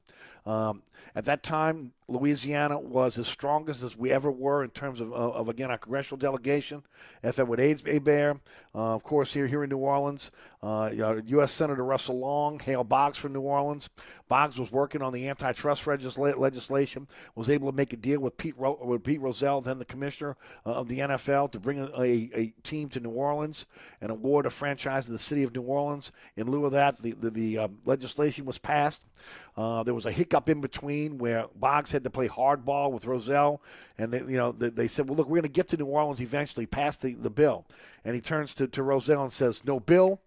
Um, 0.45 0.83
at 1.15 1.25
that 1.25 1.41
time, 1.41 1.93
Louisiana 2.07 2.79
was 2.79 3.17
as 3.17 3.27
strongest 3.27 3.81
as 3.81 3.97
we 3.97 4.11
ever 4.11 4.29
were 4.29 4.63
in 4.63 4.69
terms 4.69 5.01
of, 5.01 5.11
of, 5.11 5.33
of 5.33 5.49
again, 5.49 5.71
our 5.71 5.77
congressional 5.77 6.19
delegation. 6.19 6.83
F. 7.23 7.39
Edward 7.39 7.59
Hebert, 7.59 8.39
uh, 8.75 8.95
of 8.95 9.03
course, 9.03 9.33
here 9.33 9.47
here 9.47 9.63
in 9.63 9.71
New 9.71 9.77
Orleans. 9.77 10.29
Uh, 10.61 11.21
U.S. 11.25 11.51
Senator 11.51 11.83
Russell 11.83 12.19
Long, 12.19 12.59
Hale 12.59 12.83
Boggs 12.83 13.17
from 13.17 13.33
New 13.33 13.41
Orleans. 13.41 13.89
Boggs 14.27 14.59
was 14.59 14.71
working 14.71 15.01
on 15.01 15.13
the 15.13 15.27
antitrust 15.27 15.83
legisla- 15.85 16.37
legislation, 16.37 17.07
was 17.33 17.49
able 17.49 17.71
to 17.71 17.75
make 17.75 17.93
a 17.93 17.97
deal 17.97 18.19
with 18.19 18.37
Pete, 18.37 18.57
Ro- 18.57 18.79
with 18.83 19.03
Pete 19.03 19.21
Rozelle, 19.21 19.61
then 19.61 19.79
the 19.79 19.85
commissioner 19.85 20.37
uh, 20.65 20.73
of 20.73 20.87
the 20.87 20.99
NFL, 20.99 21.51
to 21.53 21.59
bring 21.59 21.74
a, 21.79 22.01
a, 22.01 22.29
a, 22.33 22.53
team 22.63 22.89
to 22.89 22.99
New 22.99 23.09
Orleans 23.09 23.65
and 24.01 24.11
award 24.11 24.45
a 24.45 24.49
franchise 24.49 25.05
to 25.05 25.11
the 25.11 25.19
city 25.19 25.43
of 25.43 25.53
New 25.53 25.61
Orleans. 25.61 26.11
In 26.35 26.49
lieu 26.49 26.65
of 26.65 26.71
that, 26.73 26.97
the, 26.97 27.11
the, 27.11 27.29
the 27.29 27.57
um, 27.59 27.77
legislation 27.85 28.45
was 28.45 28.57
passed. 28.57 29.03
Uh, 29.57 29.83
there 29.83 29.93
was 29.93 30.05
a 30.05 30.11
hiccup 30.11 30.49
in 30.49 30.61
between 30.61 31.17
where 31.17 31.45
Boggs 31.55 31.91
had 31.91 32.03
to 32.03 32.09
play 32.09 32.27
hardball 32.27 32.91
with 32.91 33.05
Rozelle, 33.05 33.61
and 33.97 34.11
they, 34.11 34.19
you 34.19 34.37
know 34.37 34.51
they, 34.51 34.69
they 34.69 34.87
said, 34.87 35.07
"Well, 35.07 35.17
look, 35.17 35.27
we're 35.27 35.37
going 35.37 35.43
to 35.43 35.49
get 35.49 35.67
to 35.69 35.77
New 35.77 35.85
Orleans 35.85 36.21
eventually, 36.21 36.65
pass 36.65 36.97
the, 36.97 37.13
the 37.13 37.29
bill." 37.29 37.65
And 38.03 38.15
he 38.15 38.21
turns 38.21 38.53
to, 38.55 38.67
to 38.67 38.83
Rozelle 38.83 39.23
and 39.23 39.31
says, 39.31 39.65
"No 39.65 39.79
bill, 39.79 40.21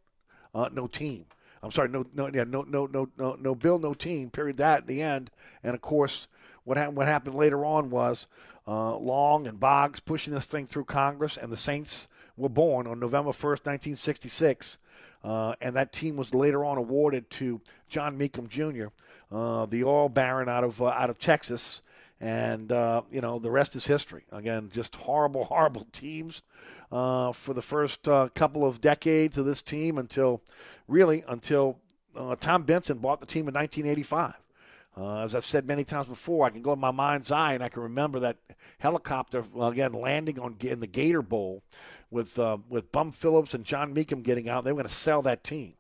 uh, 0.54 0.68
no 0.72 0.86
team." 0.86 1.26
I'm 1.62 1.70
sorry, 1.70 1.88
no, 1.88 2.06
no, 2.14 2.30
yeah, 2.32 2.44
no, 2.44 2.62
no, 2.62 2.86
no, 2.86 3.08
no, 3.18 3.36
no 3.40 3.54
bill, 3.54 3.78
no 3.78 3.94
team. 3.94 4.30
Period. 4.30 4.58
That 4.58 4.82
in 4.82 4.86
the 4.86 5.02
end, 5.02 5.30
and 5.62 5.74
of 5.74 5.80
course, 5.80 6.28
what 6.64 6.76
happened? 6.76 6.96
What 6.96 7.08
happened 7.08 7.34
later 7.34 7.64
on 7.64 7.90
was 7.90 8.26
uh, 8.68 8.96
Long 8.98 9.46
and 9.46 9.58
Boggs 9.58 9.98
pushing 10.00 10.34
this 10.34 10.44
thing 10.44 10.66
through 10.66 10.84
Congress, 10.84 11.38
and 11.38 11.50
the 11.50 11.56
Saints 11.56 12.06
were 12.36 12.50
born 12.50 12.86
on 12.86 13.00
November 13.00 13.30
1st, 13.30 13.64
1966. 13.64 14.78
Uh, 15.24 15.54
and 15.60 15.74
that 15.74 15.92
team 15.92 16.16
was 16.16 16.34
later 16.34 16.64
on 16.64 16.78
awarded 16.78 17.28
to 17.30 17.60
John 17.88 18.18
Mecom 18.18 18.48
Jr., 18.48 18.88
uh, 19.34 19.66
the 19.66 19.84
oil 19.84 20.08
baron 20.08 20.48
out 20.48 20.64
of 20.64 20.80
uh, 20.80 20.86
out 20.86 21.10
of 21.10 21.18
Texas, 21.18 21.82
and 22.20 22.70
uh, 22.70 23.02
you 23.10 23.20
know 23.20 23.38
the 23.38 23.50
rest 23.50 23.74
is 23.74 23.86
history. 23.86 24.24
Again, 24.30 24.70
just 24.72 24.94
horrible, 24.96 25.44
horrible 25.46 25.86
teams 25.92 26.42
uh, 26.92 27.32
for 27.32 27.52
the 27.52 27.62
first 27.62 28.04
couple 28.04 28.64
of 28.64 28.80
decades 28.80 29.36
of 29.38 29.44
this 29.44 29.60
team 29.60 29.98
until 29.98 30.40
really 30.86 31.24
until 31.26 31.78
Tom 32.40 32.62
Benson 32.62 32.98
bought 32.98 33.20
the 33.20 33.26
team 33.26 33.48
in 33.48 33.54
1985. 33.54 34.34
Uh, 34.98 35.20
as 35.20 35.34
I've 35.34 35.44
said 35.44 35.66
many 35.66 35.84
times 35.84 36.06
before, 36.06 36.46
I 36.46 36.50
can 36.50 36.62
go 36.62 36.72
in 36.72 36.80
my 36.80 36.90
mind's 36.90 37.30
eye 37.30 37.52
and 37.52 37.62
I 37.62 37.68
can 37.68 37.82
remember 37.82 38.18
that 38.20 38.38
helicopter 38.78 39.44
again 39.60 39.92
landing 39.92 40.40
on 40.40 40.56
in 40.60 40.80
the 40.80 40.88
Gator 40.88 41.22
Bowl 41.22 41.62
with 42.10 42.36
uh, 42.38 42.58
with 42.68 42.90
Bum 42.90 43.12
Phillips 43.12 43.54
and 43.54 43.64
John 43.64 43.94
Mecom 43.94 44.24
getting 44.24 44.48
out. 44.48 44.64
They 44.64 44.72
were 44.72 44.78
going 44.78 44.88
to 44.88 44.94
sell 44.94 45.22
that 45.22 45.44
team. 45.44 45.74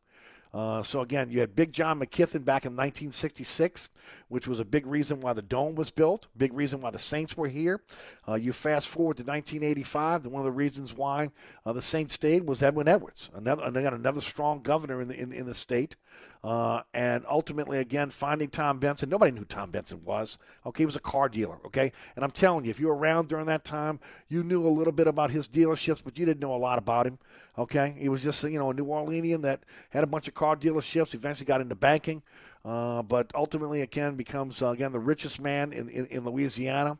Uh, 0.52 0.82
so 0.82 1.00
again, 1.00 1.30
you 1.30 1.40
had 1.40 1.54
Big 1.54 1.72
John 1.72 2.00
McKeithen 2.00 2.44
back 2.44 2.64
in 2.64 2.72
1966, 2.72 3.90
which 4.28 4.48
was 4.48 4.60
a 4.60 4.64
big 4.64 4.86
reason 4.86 5.20
why 5.20 5.32
the 5.32 5.42
dome 5.42 5.74
was 5.74 5.90
built, 5.90 6.28
big 6.36 6.52
reason 6.52 6.80
why 6.80 6.90
the 6.90 6.98
Saints 6.98 7.36
were 7.36 7.48
here. 7.48 7.82
Uh, 8.26 8.34
you 8.34 8.52
fast 8.52 8.88
forward 8.88 9.18
to 9.18 9.24
1985, 9.24 10.24
and 10.24 10.32
one 10.32 10.40
of 10.40 10.46
the 10.46 10.52
reasons 10.52 10.94
why 10.94 11.30
uh, 11.66 11.72
the 11.72 11.82
Saints 11.82 12.14
stayed 12.14 12.46
was 12.46 12.62
Edwin 12.62 12.88
Edwards, 12.88 13.30
another 13.34 13.64
another 13.64 14.20
strong 14.20 14.62
governor 14.62 15.02
in 15.02 15.08
the 15.08 15.20
in, 15.20 15.32
in 15.32 15.46
the 15.46 15.54
state. 15.54 15.96
Uh, 16.44 16.82
and 16.94 17.24
ultimately, 17.28 17.78
again, 17.78 18.10
finding 18.10 18.48
Tom 18.48 18.78
Benson. 18.78 19.08
Nobody 19.08 19.32
knew 19.32 19.40
who 19.40 19.44
Tom 19.44 19.70
Benson 19.70 20.04
was. 20.04 20.38
Okay, 20.64 20.82
he 20.82 20.86
was 20.86 20.94
a 20.94 21.00
car 21.00 21.28
dealer. 21.28 21.58
Okay, 21.66 21.92
and 22.14 22.24
I'm 22.24 22.30
telling 22.30 22.64
you, 22.64 22.70
if 22.70 22.78
you 22.78 22.86
were 22.86 22.96
around 22.96 23.28
during 23.28 23.46
that 23.46 23.64
time, 23.64 23.98
you 24.28 24.44
knew 24.44 24.66
a 24.66 24.68
little 24.68 24.92
bit 24.92 25.08
about 25.08 25.32
his 25.32 25.48
dealerships, 25.48 26.02
but 26.02 26.16
you 26.16 26.24
didn't 26.24 26.40
know 26.40 26.54
a 26.54 26.56
lot 26.56 26.78
about 26.78 27.06
him. 27.06 27.18
Okay, 27.58 27.96
he 27.98 28.08
was 28.08 28.22
just 28.22 28.44
you 28.44 28.58
know 28.58 28.70
a 28.70 28.74
New 28.74 28.86
Orleanian 28.86 29.42
that 29.42 29.64
had 29.90 30.04
a 30.04 30.06
bunch 30.06 30.28
of 30.28 30.34
car 30.38 30.56
dealerships. 30.56 31.14
Eventually, 31.14 31.46
got 31.46 31.60
into 31.60 31.74
banking. 31.74 32.22
Uh, 32.64 33.02
but 33.02 33.30
ultimately, 33.34 33.82
again, 33.82 34.14
becomes 34.14 34.62
uh, 34.62 34.68
again 34.68 34.92
the 34.92 35.00
richest 35.00 35.40
man 35.40 35.72
in 35.72 35.88
in, 35.88 36.06
in 36.06 36.24
Louisiana. 36.24 36.98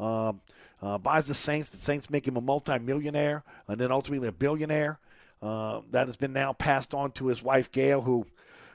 Uh, 0.00 0.32
uh 0.80 0.98
buys 0.98 1.26
the 1.26 1.34
Saints. 1.34 1.70
The 1.70 1.76
Saints 1.76 2.08
make 2.10 2.26
him 2.26 2.36
a 2.36 2.40
multimillionaire, 2.40 3.44
and 3.66 3.80
then 3.80 3.92
ultimately 3.92 4.28
a 4.28 4.32
billionaire. 4.32 4.98
Uh, 5.40 5.82
that 5.92 6.08
has 6.08 6.16
been 6.16 6.32
now 6.32 6.52
passed 6.52 6.92
on 6.92 7.12
to 7.12 7.28
his 7.28 7.44
wife 7.44 7.70
Gail, 7.70 8.02
who 8.02 8.26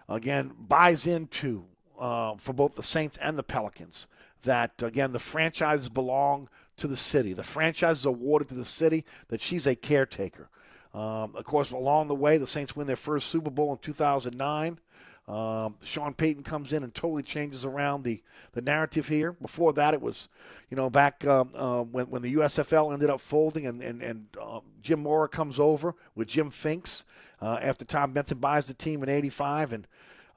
again, 0.08 0.54
buys 0.58 1.08
into 1.08 1.66
uh, 2.00 2.36
for 2.38 2.54
both 2.54 2.76
the 2.76 2.84
Saints 2.84 3.18
and 3.18 3.38
the 3.38 3.44
Pelicans 3.44 4.08
that, 4.44 4.82
again, 4.82 5.14
the 5.14 5.20
franchises 5.20 5.90
belong 5.90 6.50
to 6.78 6.88
the 6.88 6.98
city. 6.98 7.34
The 7.34 7.44
franchise 7.44 8.00
is 8.00 8.06
awarded 8.06 8.50
to 8.50 8.56
the 8.56 8.66
city, 8.66 9.06
that 9.30 9.42
she's 9.42 9.68
a 9.68 9.76
caretaker. 9.76 10.50
Um, 10.94 11.36
of 11.36 11.44
course, 11.44 11.72
along 11.72 12.08
the 12.08 12.16
way, 12.16 12.38
the 12.38 12.48
Saints 12.48 12.76
win 12.76 12.88
their 12.88 12.96
first 12.96 13.28
Super 13.28 13.50
Bowl 13.50 13.72
in 13.72 13.80
2009. 13.80 14.80
Um, 15.26 15.76
Sean 15.84 16.14
Payton 16.14 16.44
comes 16.44 16.74
in 16.74 16.84
and 16.84 16.94
totally 16.94 17.24
changes 17.24 17.64
around 17.64 18.04
the, 18.04 18.22
the 18.52 18.62
narrative 18.62 19.08
here. 19.08 19.32
Before 19.32 19.72
that, 19.74 19.94
it 19.94 20.02
was, 20.02 20.28
you 20.70 20.76
know, 20.76 20.90
back 20.90 21.26
um, 21.26 21.50
uh, 21.56 21.82
when, 21.82 22.08
when 22.10 22.22
the 22.22 22.36
USFL 22.36 22.92
ended 22.92 23.10
up 23.10 23.22
folding 23.22 23.66
and, 23.66 23.82
and, 23.82 24.02
and 24.02 24.28
uh, 24.40 24.60
Jim 24.82 25.02
Mora 25.02 25.30
comes 25.30 25.60
over 25.60 25.96
with 26.14 26.28
Jim 26.28 26.50
Finks 26.50 27.06
uh, 27.42 27.58
after 27.62 27.86
Tom 27.86 28.12
Benson 28.12 28.38
buys 28.38 28.66
the 28.66 28.74
team 28.74 29.02
in 29.02 29.10
'85, 29.10 29.74
and 29.74 29.88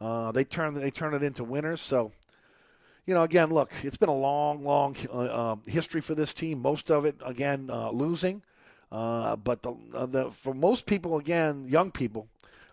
uh, 0.01 0.33
they 0.33 0.45
turn 0.45 0.75
they 0.75 0.91
turn 0.91 1.15
it 1.15 1.23
into 1.23 1.45
winners. 1.45 1.81
So 1.81 2.13
you 3.07 3.15
know, 3.15 3.23
again, 3.23 3.51
look, 3.51 3.73
it's 3.83 3.97
been 3.97 4.09
a 4.09 4.15
long, 4.15 4.65
long 4.65 4.97
uh, 5.13 5.53
um, 5.53 5.63
history 5.67 6.01
for 6.01 6.15
this 6.15 6.35
team. 6.35 6.61
Most 6.61 6.91
of 6.91 7.05
it, 7.05 7.17
again, 7.25 7.71
uh, 7.73 7.91
losing. 7.91 8.43
Uh, 8.91 9.37
but 9.37 9.63
the, 9.63 9.75
uh, 9.95 10.07
the, 10.07 10.31
for 10.31 10.55
most 10.55 10.87
people, 10.87 11.19
again, 11.19 11.67
young 11.69 11.91
people, 11.91 12.29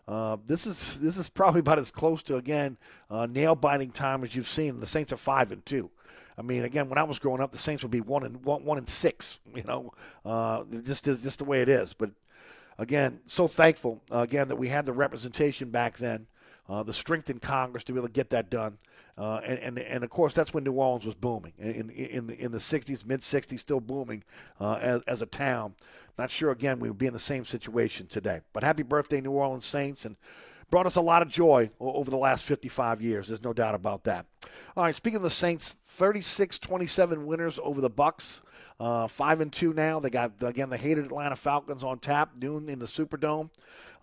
uh, 0.08 0.38
this 0.46 0.68
is 0.68 1.00
this 1.00 1.18
is 1.18 1.30
probably 1.30 1.62
about 1.62 1.80
as 1.80 1.90
close 1.90 2.22
to 2.24 2.36
again 2.36 2.78
uh, 3.10 3.26
nail 3.26 3.56
biting 3.56 3.92
time 3.92 4.24
as 4.24 4.36
you've 4.36 4.48
seen. 4.48 4.80
The 4.80 4.86
Saints 4.86 5.14
are 5.14 5.18
five 5.18 5.52
and 5.52 5.66
two. 5.66 5.90
I 6.38 6.42
mean, 6.42 6.64
again, 6.64 6.90
when 6.90 6.98
I 6.98 7.04
was 7.04 7.20
growing 7.20 7.42
up, 7.42 7.52
the 7.52 7.58
Saints 7.58 7.84
would 7.84 7.92
be 7.92 8.02
one 8.02 8.24
and 8.24 8.44
one, 8.44 8.66
one 8.66 8.78
and 8.78 8.90
six. 8.90 9.40
You 9.56 9.64
know, 9.64 9.94
uh, 10.26 10.64
just 10.84 11.06
just 11.06 11.40
the 11.40 11.46
way 11.46 11.62
it 11.62 11.70
is. 11.70 11.94
But 11.94 12.12
again, 12.78 13.22
so 13.26 13.48
thankful 13.48 14.02
again 14.12 14.50
that 14.50 14.58
we 14.58 14.68
had 14.68 14.86
the 14.86 14.94
representation 14.94 15.70
back 15.70 15.98
then, 15.98 16.28
uh, 16.68 16.84
the 16.84 16.94
strength 16.94 17.30
in 17.30 17.40
Congress 17.40 17.84
to 17.86 17.94
be 17.94 18.00
able 18.00 18.10
to 18.10 18.14
get 18.14 18.30
that 18.32 18.50
done. 18.50 18.78
Uh, 19.18 19.40
and, 19.46 19.60
and 19.60 19.80
and 19.80 20.04
of 20.04 20.10
course 20.10 20.34
that's 20.34 20.54
when 20.54 20.64
New 20.64 20.74
Orleans 20.74 21.06
was 21.06 21.16
booming 21.16 21.54
in 21.60 21.90
in 21.92 22.28
the 22.28 22.40
in 22.40 22.52
the 22.52 22.58
60s, 22.58 23.06
mid 23.06 23.20
60s, 23.20 23.60
still 23.60 23.80
booming 23.80 24.24
uh, 24.60 24.74
as, 24.82 25.02
as 25.04 25.22
a 25.22 25.28
town. 25.28 25.76
Not 26.18 26.32
sure 26.32 26.52
again 26.52 26.80
we 26.80 26.90
would 26.90 26.98
be 26.98 27.06
in 27.06 27.14
the 27.14 27.20
same 27.20 27.46
situation 27.46 28.08
today. 28.08 28.42
But 28.54 28.64
happy 28.64 28.84
birthday, 28.84 29.22
New 29.22 29.32
Orleans 29.32 29.66
Saints, 29.66 30.06
and 30.06 30.16
brought 30.72 30.88
us 30.88 30.96
a 30.96 31.02
lot 31.02 31.22
of 31.22 31.30
joy 31.30 31.70
over 31.80 32.10
the 32.10 32.18
last 32.18 32.44
55 32.46 33.02
years. 33.02 33.28
There's 33.28 33.44
no 33.44 33.54
doubt 33.54 33.76
about 33.76 34.06
that. 34.06 34.26
All 34.76 34.84
right, 34.84 34.96
speaking 34.96 35.18
of 35.18 35.22
the 35.22 35.30
Saints, 35.30 35.76
36-27 36.00 37.26
winners 37.26 37.60
over 37.62 37.80
the 37.80 37.90
Bucks. 37.90 38.42
Uh, 38.80 39.08
five 39.08 39.40
and 39.40 39.54
two 39.54 39.74
now. 39.74 40.00
They 40.00 40.10
got 40.10 40.32
again 40.42 40.72
the 40.72 40.78
hated 40.78 41.06
Atlanta 41.06 41.36
Falcons 41.36 41.84
on 41.84 42.00
tap 42.00 42.32
noon 42.36 42.68
in 42.70 42.80
the 42.80 42.88
Superdome. 42.88 43.52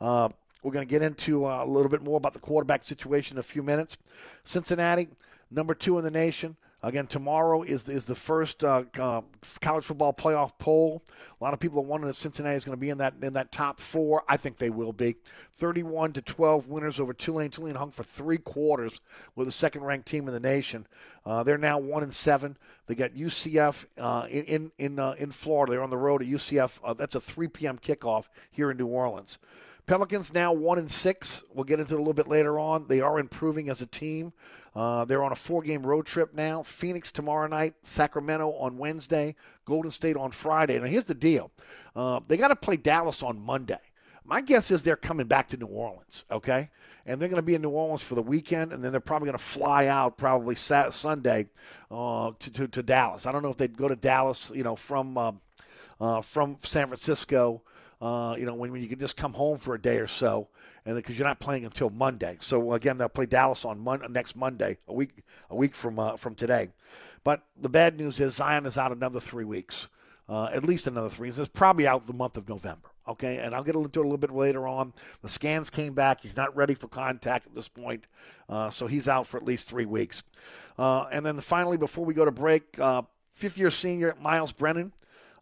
Uh, 0.00 0.28
we're 0.62 0.72
going 0.72 0.86
to 0.86 0.90
get 0.90 1.02
into 1.02 1.46
uh, 1.46 1.64
a 1.64 1.66
little 1.66 1.90
bit 1.90 2.02
more 2.02 2.16
about 2.16 2.34
the 2.34 2.40
quarterback 2.40 2.82
situation 2.82 3.36
in 3.36 3.40
a 3.40 3.44
few 3.44 3.62
minutes. 3.62 3.96
Cincinnati, 4.44 5.08
number 5.50 5.74
two 5.74 5.98
in 5.98 6.04
the 6.04 6.10
nation. 6.10 6.56
Again, 6.82 7.06
tomorrow 7.06 7.60
is 7.62 7.86
is 7.90 8.06
the 8.06 8.14
first 8.14 8.64
uh, 8.64 8.84
uh, 8.98 9.20
college 9.60 9.84
football 9.84 10.14
playoff 10.14 10.52
poll. 10.58 11.02
A 11.38 11.44
lot 11.44 11.52
of 11.52 11.60
people 11.60 11.78
are 11.80 11.84
wondering 11.84 12.08
if 12.10 12.16
Cincinnati 12.16 12.56
is 12.56 12.64
going 12.64 12.76
to 12.76 12.80
be 12.80 12.88
in 12.88 12.96
that 12.98 13.14
in 13.20 13.34
that 13.34 13.52
top 13.52 13.78
four. 13.78 14.22
I 14.26 14.38
think 14.38 14.56
they 14.56 14.70
will 14.70 14.94
be. 14.94 15.16
Thirty-one 15.52 16.14
to 16.14 16.22
twelve 16.22 16.68
winners 16.68 16.98
over 16.98 17.12
Tulane. 17.12 17.50
Tulane 17.50 17.74
hung 17.74 17.90
for 17.90 18.02
three 18.02 18.38
quarters 18.38 19.02
with 19.36 19.46
the 19.46 19.52
second-ranked 19.52 20.08
team 20.08 20.26
in 20.26 20.32
the 20.32 20.40
nation. 20.40 20.86
Uh, 21.26 21.42
they're 21.42 21.58
now 21.58 21.78
one 21.78 22.02
and 22.02 22.14
seven. 22.14 22.56
They 22.86 22.94
got 22.94 23.10
UCF 23.10 23.84
uh, 23.98 24.26
in 24.30 24.72
in 24.78 24.98
uh, 24.98 25.16
in 25.18 25.32
Florida. 25.32 25.72
They're 25.72 25.82
on 25.82 25.90
the 25.90 25.98
road 25.98 26.22
at 26.22 26.28
UCF. 26.28 26.96
That's 26.96 27.14
a 27.14 27.20
3 27.20 27.48
p.m. 27.48 27.76
kickoff 27.76 28.24
here 28.50 28.70
in 28.70 28.78
New 28.78 28.86
Orleans. 28.86 29.38
Pelicans 29.90 30.32
now 30.32 30.52
one 30.52 30.78
and 30.78 30.88
six. 30.88 31.42
We'll 31.52 31.64
get 31.64 31.80
into 31.80 31.94
it 31.94 31.96
a 31.96 31.98
little 31.98 32.14
bit 32.14 32.28
later 32.28 32.60
on. 32.60 32.86
They 32.86 33.00
are 33.00 33.18
improving 33.18 33.68
as 33.68 33.82
a 33.82 33.86
team. 33.86 34.32
Uh, 34.72 35.04
they're 35.04 35.24
on 35.24 35.32
a 35.32 35.34
four-game 35.36 35.84
road 35.84 36.06
trip 36.06 36.32
now. 36.32 36.62
Phoenix 36.62 37.10
tomorrow 37.10 37.48
night, 37.48 37.74
Sacramento 37.82 38.52
on 38.52 38.78
Wednesday, 38.78 39.34
Golden 39.64 39.90
State 39.90 40.16
on 40.16 40.30
Friday. 40.30 40.78
Now 40.78 40.84
here's 40.84 41.06
the 41.06 41.14
deal: 41.14 41.50
uh, 41.96 42.20
they 42.28 42.36
got 42.36 42.48
to 42.48 42.56
play 42.56 42.76
Dallas 42.76 43.20
on 43.20 43.44
Monday. 43.44 43.80
My 44.24 44.40
guess 44.40 44.70
is 44.70 44.84
they're 44.84 44.94
coming 44.94 45.26
back 45.26 45.48
to 45.48 45.56
New 45.56 45.66
Orleans, 45.66 46.24
okay? 46.30 46.70
And 47.04 47.20
they're 47.20 47.28
going 47.28 47.42
to 47.42 47.42
be 47.42 47.56
in 47.56 47.62
New 47.62 47.70
Orleans 47.70 48.00
for 48.02 48.14
the 48.14 48.22
weekend, 48.22 48.72
and 48.72 48.84
then 48.84 48.92
they're 48.92 49.00
probably 49.00 49.26
going 49.26 49.38
to 49.38 49.44
fly 49.44 49.88
out 49.88 50.16
probably 50.16 50.54
Saturday, 50.54 50.94
Sunday 50.94 51.48
uh, 51.90 52.30
to, 52.38 52.52
to, 52.52 52.68
to 52.68 52.82
Dallas. 52.84 53.26
I 53.26 53.32
don't 53.32 53.42
know 53.42 53.50
if 53.50 53.56
they'd 53.56 53.76
go 53.76 53.88
to 53.88 53.96
Dallas, 53.96 54.52
you 54.54 54.62
know, 54.62 54.76
from 54.76 55.18
uh, 55.18 55.32
uh, 56.00 56.20
from 56.20 56.58
San 56.62 56.86
Francisco 56.86 57.62
uh, 58.00 58.34
you 58.38 58.46
know, 58.46 58.54
when, 58.54 58.72
when 58.72 58.82
you 58.82 58.88
can 58.88 58.98
just 58.98 59.16
come 59.16 59.32
home 59.32 59.58
for 59.58 59.74
a 59.74 59.80
day 59.80 59.98
or 59.98 60.06
so, 60.06 60.48
and 60.86 60.96
because 60.96 61.18
you're 61.18 61.26
not 61.26 61.38
playing 61.40 61.64
until 61.64 61.90
Monday. 61.90 62.38
So 62.40 62.72
again, 62.72 62.98
they'll 62.98 63.08
play 63.08 63.26
Dallas 63.26 63.64
on 63.64 63.78
Mon- 63.80 64.10
next 64.10 64.36
Monday, 64.36 64.78
a 64.88 64.92
week 64.92 65.22
a 65.50 65.56
week 65.56 65.74
from 65.74 65.98
uh, 65.98 66.16
from 66.16 66.34
today. 66.34 66.70
But 67.24 67.42
the 67.60 67.68
bad 67.68 67.98
news 67.98 68.18
is 68.18 68.36
Zion 68.36 68.64
is 68.64 68.78
out 68.78 68.92
another 68.92 69.20
three 69.20 69.44
weeks, 69.44 69.88
uh, 70.28 70.46
at 70.46 70.64
least 70.64 70.86
another 70.86 71.10
three. 71.10 71.30
He's 71.30 71.48
probably 71.50 71.86
out 71.86 72.06
the 72.06 72.14
month 72.14 72.36
of 72.36 72.48
November. 72.48 72.88
Okay, 73.08 73.38
and 73.38 73.54
I'll 73.54 73.64
get 73.64 73.74
into 73.74 74.00
it 74.00 74.04
a 74.04 74.08
little 74.08 74.18
bit 74.18 74.30
later 74.30 74.68
on. 74.68 74.92
The 75.20 75.28
scans 75.28 75.68
came 75.68 75.94
back. 75.94 76.20
He's 76.20 76.36
not 76.36 76.54
ready 76.54 76.74
for 76.74 76.86
contact 76.86 77.46
at 77.46 77.54
this 77.54 77.66
point, 77.68 78.04
uh, 78.48 78.70
so 78.70 78.86
he's 78.86 79.08
out 79.08 79.26
for 79.26 79.36
at 79.36 79.42
least 79.42 79.68
three 79.68 79.86
weeks. 79.86 80.22
Uh, 80.78 81.06
and 81.12 81.26
then 81.26 81.40
finally, 81.40 81.76
before 81.76 82.04
we 82.04 82.14
go 82.14 82.24
to 82.24 82.30
break, 82.30 82.78
uh, 82.78 83.02
fifth 83.32 83.58
year 83.58 83.70
senior 83.70 84.14
Myles 84.22 84.52
Brennan 84.52 84.92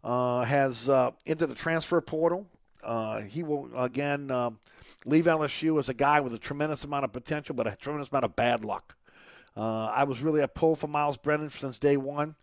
has 0.03 0.89
uh, 0.89 1.11
entered 1.25 1.47
the 1.47 1.55
transfer 1.55 2.01
portal. 2.01 2.47
Uh, 2.83 3.21
he 3.21 3.43
will 3.43 3.69
again 3.77 4.31
um, 4.31 4.59
leave 5.05 5.25
LSU 5.25 5.79
as 5.79 5.89
a 5.89 5.93
guy 5.93 6.19
with 6.19 6.33
a 6.33 6.39
tremendous 6.39 6.83
amount 6.83 7.05
of 7.05 7.11
potential, 7.11 7.55
but 7.55 7.67
a 7.67 7.75
tremendous 7.75 8.09
amount 8.09 8.25
of 8.25 8.35
bad 8.35 8.63
luck. 8.63 8.95
Uh, 9.57 9.87
I 9.87 10.03
was 10.05 10.21
really 10.21 10.41
a 10.41 10.47
pull 10.47 10.75
for 10.75 10.87
Myles 10.87 11.17
Brennan 11.17 11.49
since 11.49 11.79
day 11.79 11.97
one. 11.97 12.35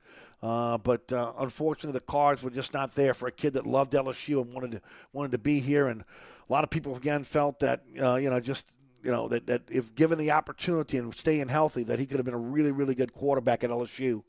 Uh, 0.42 0.76
but 0.76 1.10
uh, 1.12 1.32
unfortunately, 1.38 1.98
the 1.98 2.04
cards 2.04 2.42
were 2.42 2.50
just 2.50 2.74
not 2.74 2.94
there 2.94 3.14
for 3.14 3.26
a 3.26 3.32
kid 3.32 3.54
that 3.54 3.66
loved 3.66 3.92
LSU 3.92 4.42
and 4.42 4.52
wanted 4.52 4.72
to 4.72 4.82
wanted 5.12 5.32
to 5.32 5.38
be 5.38 5.60
here. 5.60 5.86
And 5.86 6.02
a 6.02 6.52
lot 6.52 6.62
of 6.62 6.70
people 6.70 6.94
again 6.94 7.24
felt 7.24 7.60
that 7.60 7.82
uh, 8.00 8.16
you 8.16 8.28
know 8.28 8.38
just 8.38 8.74
you 9.02 9.10
know 9.10 9.28
that, 9.28 9.46
that 9.46 9.62
if 9.70 9.94
given 9.94 10.18
the 10.18 10.32
opportunity 10.32 10.98
and 10.98 11.14
staying 11.14 11.48
healthy, 11.48 11.84
that 11.84 11.98
he 11.98 12.06
could 12.06 12.18
have 12.18 12.26
been 12.26 12.34
a 12.34 12.38
really 12.38 12.70
really 12.70 12.94
good 12.94 13.14
quarterback 13.14 13.64
at 13.64 13.70
LSU. 13.70 14.22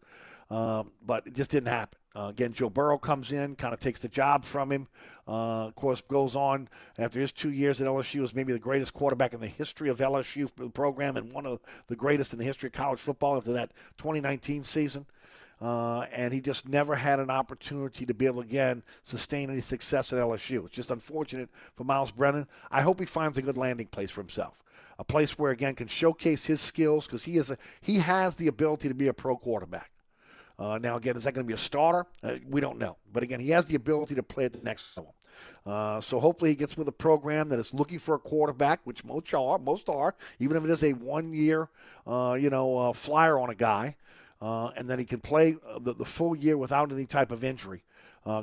Um, 0.49 0.91
but 1.05 1.27
it 1.27 1.33
just 1.33 1.51
didn't 1.51 1.67
happen. 1.67 1.96
Uh, 2.17 2.29
again, 2.29 2.51
Joe 2.51 2.69
Burrow 2.69 2.97
comes 2.97 3.31
in, 3.31 3.55
kind 3.55 3.75
of 3.75 3.79
takes 3.79 3.99
the 3.99 4.07
job 4.07 4.43
from 4.43 4.71
him. 4.71 4.87
Uh, 5.27 5.67
of 5.67 5.75
course, 5.75 6.01
goes 6.01 6.35
on 6.35 6.67
after 6.97 7.19
his 7.19 7.31
two 7.31 7.51
years 7.51 7.79
at 7.79 7.87
LSU 7.87 8.23
as 8.23 8.33
maybe 8.33 8.53
the 8.53 8.59
greatest 8.59 8.93
quarterback 8.93 9.35
in 9.35 9.39
the 9.39 9.47
history 9.47 9.89
of 9.89 9.99
LSU 9.99 10.49
program 10.73 11.15
and 11.15 11.31
one 11.31 11.45
of 11.45 11.59
the 11.87 11.95
greatest 11.95 12.33
in 12.33 12.39
the 12.39 12.45
history 12.45 12.67
of 12.67 12.73
college 12.73 12.99
football 12.99 13.37
after 13.37 13.53
that 13.53 13.71
2019 13.99 14.63
season. 14.63 15.05
Uh, 15.61 16.01
and 16.11 16.33
he 16.33 16.41
just 16.41 16.67
never 16.67 16.95
had 16.95 17.19
an 17.19 17.29
opportunity 17.29 18.05
to 18.05 18.13
be 18.15 18.25
able 18.25 18.41
to, 18.41 18.47
again, 18.47 18.81
sustain 19.03 19.51
any 19.51 19.61
success 19.61 20.11
at 20.11 20.19
LSU. 20.19 20.65
It's 20.65 20.73
just 20.73 20.89
unfortunate 20.89 21.49
for 21.75 21.83
Myles 21.83 22.11
Brennan. 22.11 22.47
I 22.71 22.81
hope 22.81 22.99
he 22.99 23.05
finds 23.05 23.37
a 23.37 23.43
good 23.43 23.57
landing 23.57 23.87
place 23.87 24.09
for 24.09 24.21
himself. 24.21 24.63
A 24.97 25.03
place 25.03 25.37
where, 25.37 25.51
again, 25.51 25.75
can 25.75 25.87
showcase 25.87 26.45
his 26.45 26.61
skills 26.61 27.05
because 27.05 27.25
he, 27.25 27.37
is 27.37 27.51
a, 27.51 27.57
he 27.81 27.97
has 27.97 28.35
the 28.35 28.47
ability 28.47 28.87
to 28.87 28.95
be 28.95 29.07
a 29.07 29.13
pro 29.13 29.35
quarterback. 29.35 29.91
Uh, 30.59 30.79
now, 30.81 30.95
again, 30.97 31.15
is 31.15 31.23
that 31.23 31.33
going 31.33 31.45
to 31.45 31.47
be 31.47 31.53
a 31.53 31.57
starter? 31.57 32.05
Uh, 32.23 32.35
we 32.47 32.59
don't 32.59 32.79
know. 32.79 32.97
But 33.11 33.23
again, 33.23 33.39
he 33.39 33.51
has 33.51 33.65
the 33.65 33.75
ability 33.75 34.15
to 34.15 34.23
play 34.23 34.45
at 34.45 34.53
the 34.53 34.63
next 34.63 34.97
level. 34.97 35.13
Uh, 35.65 36.01
so 36.01 36.19
hopefully 36.19 36.49
he 36.49 36.55
gets 36.55 36.75
with 36.75 36.87
a 36.87 36.91
program 36.91 37.49
that 37.49 37.59
is 37.59 37.73
looking 37.73 37.99
for 37.99 38.15
a 38.15 38.19
quarterback, 38.19 38.79
which 38.85 39.05
most 39.05 39.31
are, 39.33 39.59
most 39.59 39.87
are, 39.87 40.15
even 40.39 40.57
if 40.57 40.63
it 40.63 40.69
is 40.71 40.83
a 40.83 40.93
one-year, 40.93 41.69
uh, 42.07 42.35
you 42.39 42.49
know, 42.49 42.77
uh, 42.77 42.93
flyer 42.93 43.37
on 43.37 43.51
a 43.51 43.55
guy, 43.55 43.95
uh, 44.41 44.67
and 44.75 44.89
then 44.89 44.97
he 44.97 45.05
can 45.05 45.19
play 45.19 45.55
the, 45.79 45.93
the, 45.93 46.05
full 46.05 46.35
year 46.35 46.57
without 46.57 46.91
any 46.91 47.05
type 47.05 47.31
of 47.31 47.43
injury 47.43 47.83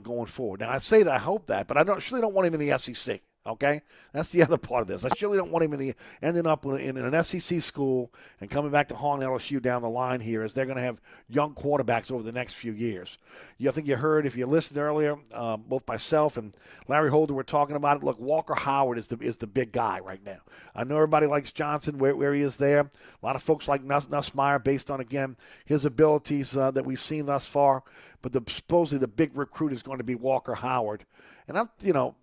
going 0.03 0.27
forward. 0.27 0.61
Now 0.61 0.71
I 0.71 0.79
say 0.79 1.03
that 1.03 1.13
I 1.13 1.19
hope 1.19 1.47
that, 1.47 1.67
but 1.69 1.77
I 1.77 1.83
don't, 1.83 2.01
surely 2.01 2.23
don't 2.23 2.35
want 2.35 2.47
him 2.47 2.55
in 2.55 2.61
the 2.61 2.79
SEC. 2.79 3.21
Okay, 3.47 3.83
that's 4.13 4.31
the 4.31 4.43
other 4.45 4.57
part 4.57 4.81
of 4.81 4.89
this. 4.89 5.05
I 5.05 5.11
surely 5.17 5.37
don't 5.37 5.53
want 5.53 5.65
him 5.65 5.75
in 5.75 5.79
the, 5.79 5.95
ending 6.23 6.47
up 6.47 6.65
in, 6.65 6.97
an 6.97 7.25
SEC 7.25 7.61
school 7.61 8.11
and 8.41 8.49
coming 8.49 8.71
back 8.71 8.89
to 8.89 8.95
haunt 8.95 9.21
LSU 9.21 9.61
down 9.61 9.83
the 9.83 9.89
line 9.89 10.21
here, 10.21 10.43
as 10.43 10.55
they're 10.55 10.65
going 10.65 10.79
to 10.79 10.83
have 10.83 11.01
young 11.29 11.55
quarterbacks 11.55 12.11
over 12.11 12.23
the 12.23 12.33
next 12.33 12.55
few 12.55 12.73
years. 12.73 13.19
You, 13.59 13.69
I 13.69 13.73
think 13.73 13.87
you 13.87 13.97
heard 13.97 14.25
if 14.25 14.35
you 14.35 14.47
listened 14.47 14.79
earlier, 14.79 15.19
uh, 15.35 15.59
both 15.59 15.87
myself 15.87 16.39
and 16.39 16.57
Larry 16.89 17.11
Holder 17.11 17.35
were 17.35 17.45
talking 17.45 17.77
about 17.77 17.99
it. 17.99 18.03
Look, 18.03 18.19
Walker 18.19 18.55
Howard 18.55 18.97
is 18.97 19.09
the 19.09 19.19
is 19.19 19.37
the 19.37 19.47
big 19.47 19.73
guy 19.73 20.01
right 20.01 20.25
now. 20.25 20.39
I 20.75 20.85
know 20.85 20.97
everybody 20.97 21.27
likes 21.27 21.53
Johnson 21.53 21.99
where, 21.99 22.17
where 22.17 22.33
he 22.33 22.41
is 22.41 22.57
there. 22.57 22.81
A 22.81 22.91
lot 23.27 23.37
of 23.37 23.43
folks 23.43 23.69
like 23.69 23.85
Nuss, 23.85 24.07
Nussmeier 24.07 24.63
based 24.63 24.91
on 24.91 25.01
again 25.01 25.37
his 25.67 25.85
abilities 25.85 26.57
uh, 26.57 26.71
that 26.71 26.87
we've 26.87 27.01
seen 27.01 27.27
thus 27.27 27.47
far. 27.47 27.83
But 28.23 28.33
the, 28.33 28.41
supposedly 28.47 29.01
the 29.01 29.09
big 29.09 29.37
recruit 29.37 29.75
is 29.75 29.83
going 29.83 29.99
to 29.99 30.05
be 30.05 30.15
Walker 30.15 30.55
Howard, 30.55 31.05
and 31.47 31.59
I'm 31.59 31.69
you 31.83 31.93
know 31.93 32.15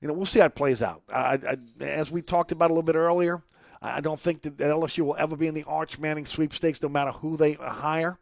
you 0.00 0.08
know, 0.08 0.14
we'll 0.14 0.26
see 0.26 0.40
how 0.40 0.46
it 0.46 0.54
plays 0.54 0.82
out. 0.82 1.02
I, 1.12 1.34
I, 1.34 1.56
as 1.84 2.10
we 2.10 2.22
talked 2.22 2.52
about 2.52 2.70
a 2.70 2.72
little 2.72 2.82
bit 2.82 2.96
earlier, 2.96 3.42
I 3.82 4.00
don't 4.00 4.20
think 4.20 4.42
that 4.42 4.58
LSU 4.58 5.00
will 5.00 5.16
ever 5.16 5.36
be 5.36 5.46
in 5.46 5.54
the 5.54 5.64
Arch 5.64 5.98
Manning 5.98 6.26
sweepstakes, 6.26 6.82
no 6.82 6.88
matter 6.88 7.12
who 7.12 7.36
they 7.36 7.54
hire. 7.54 8.18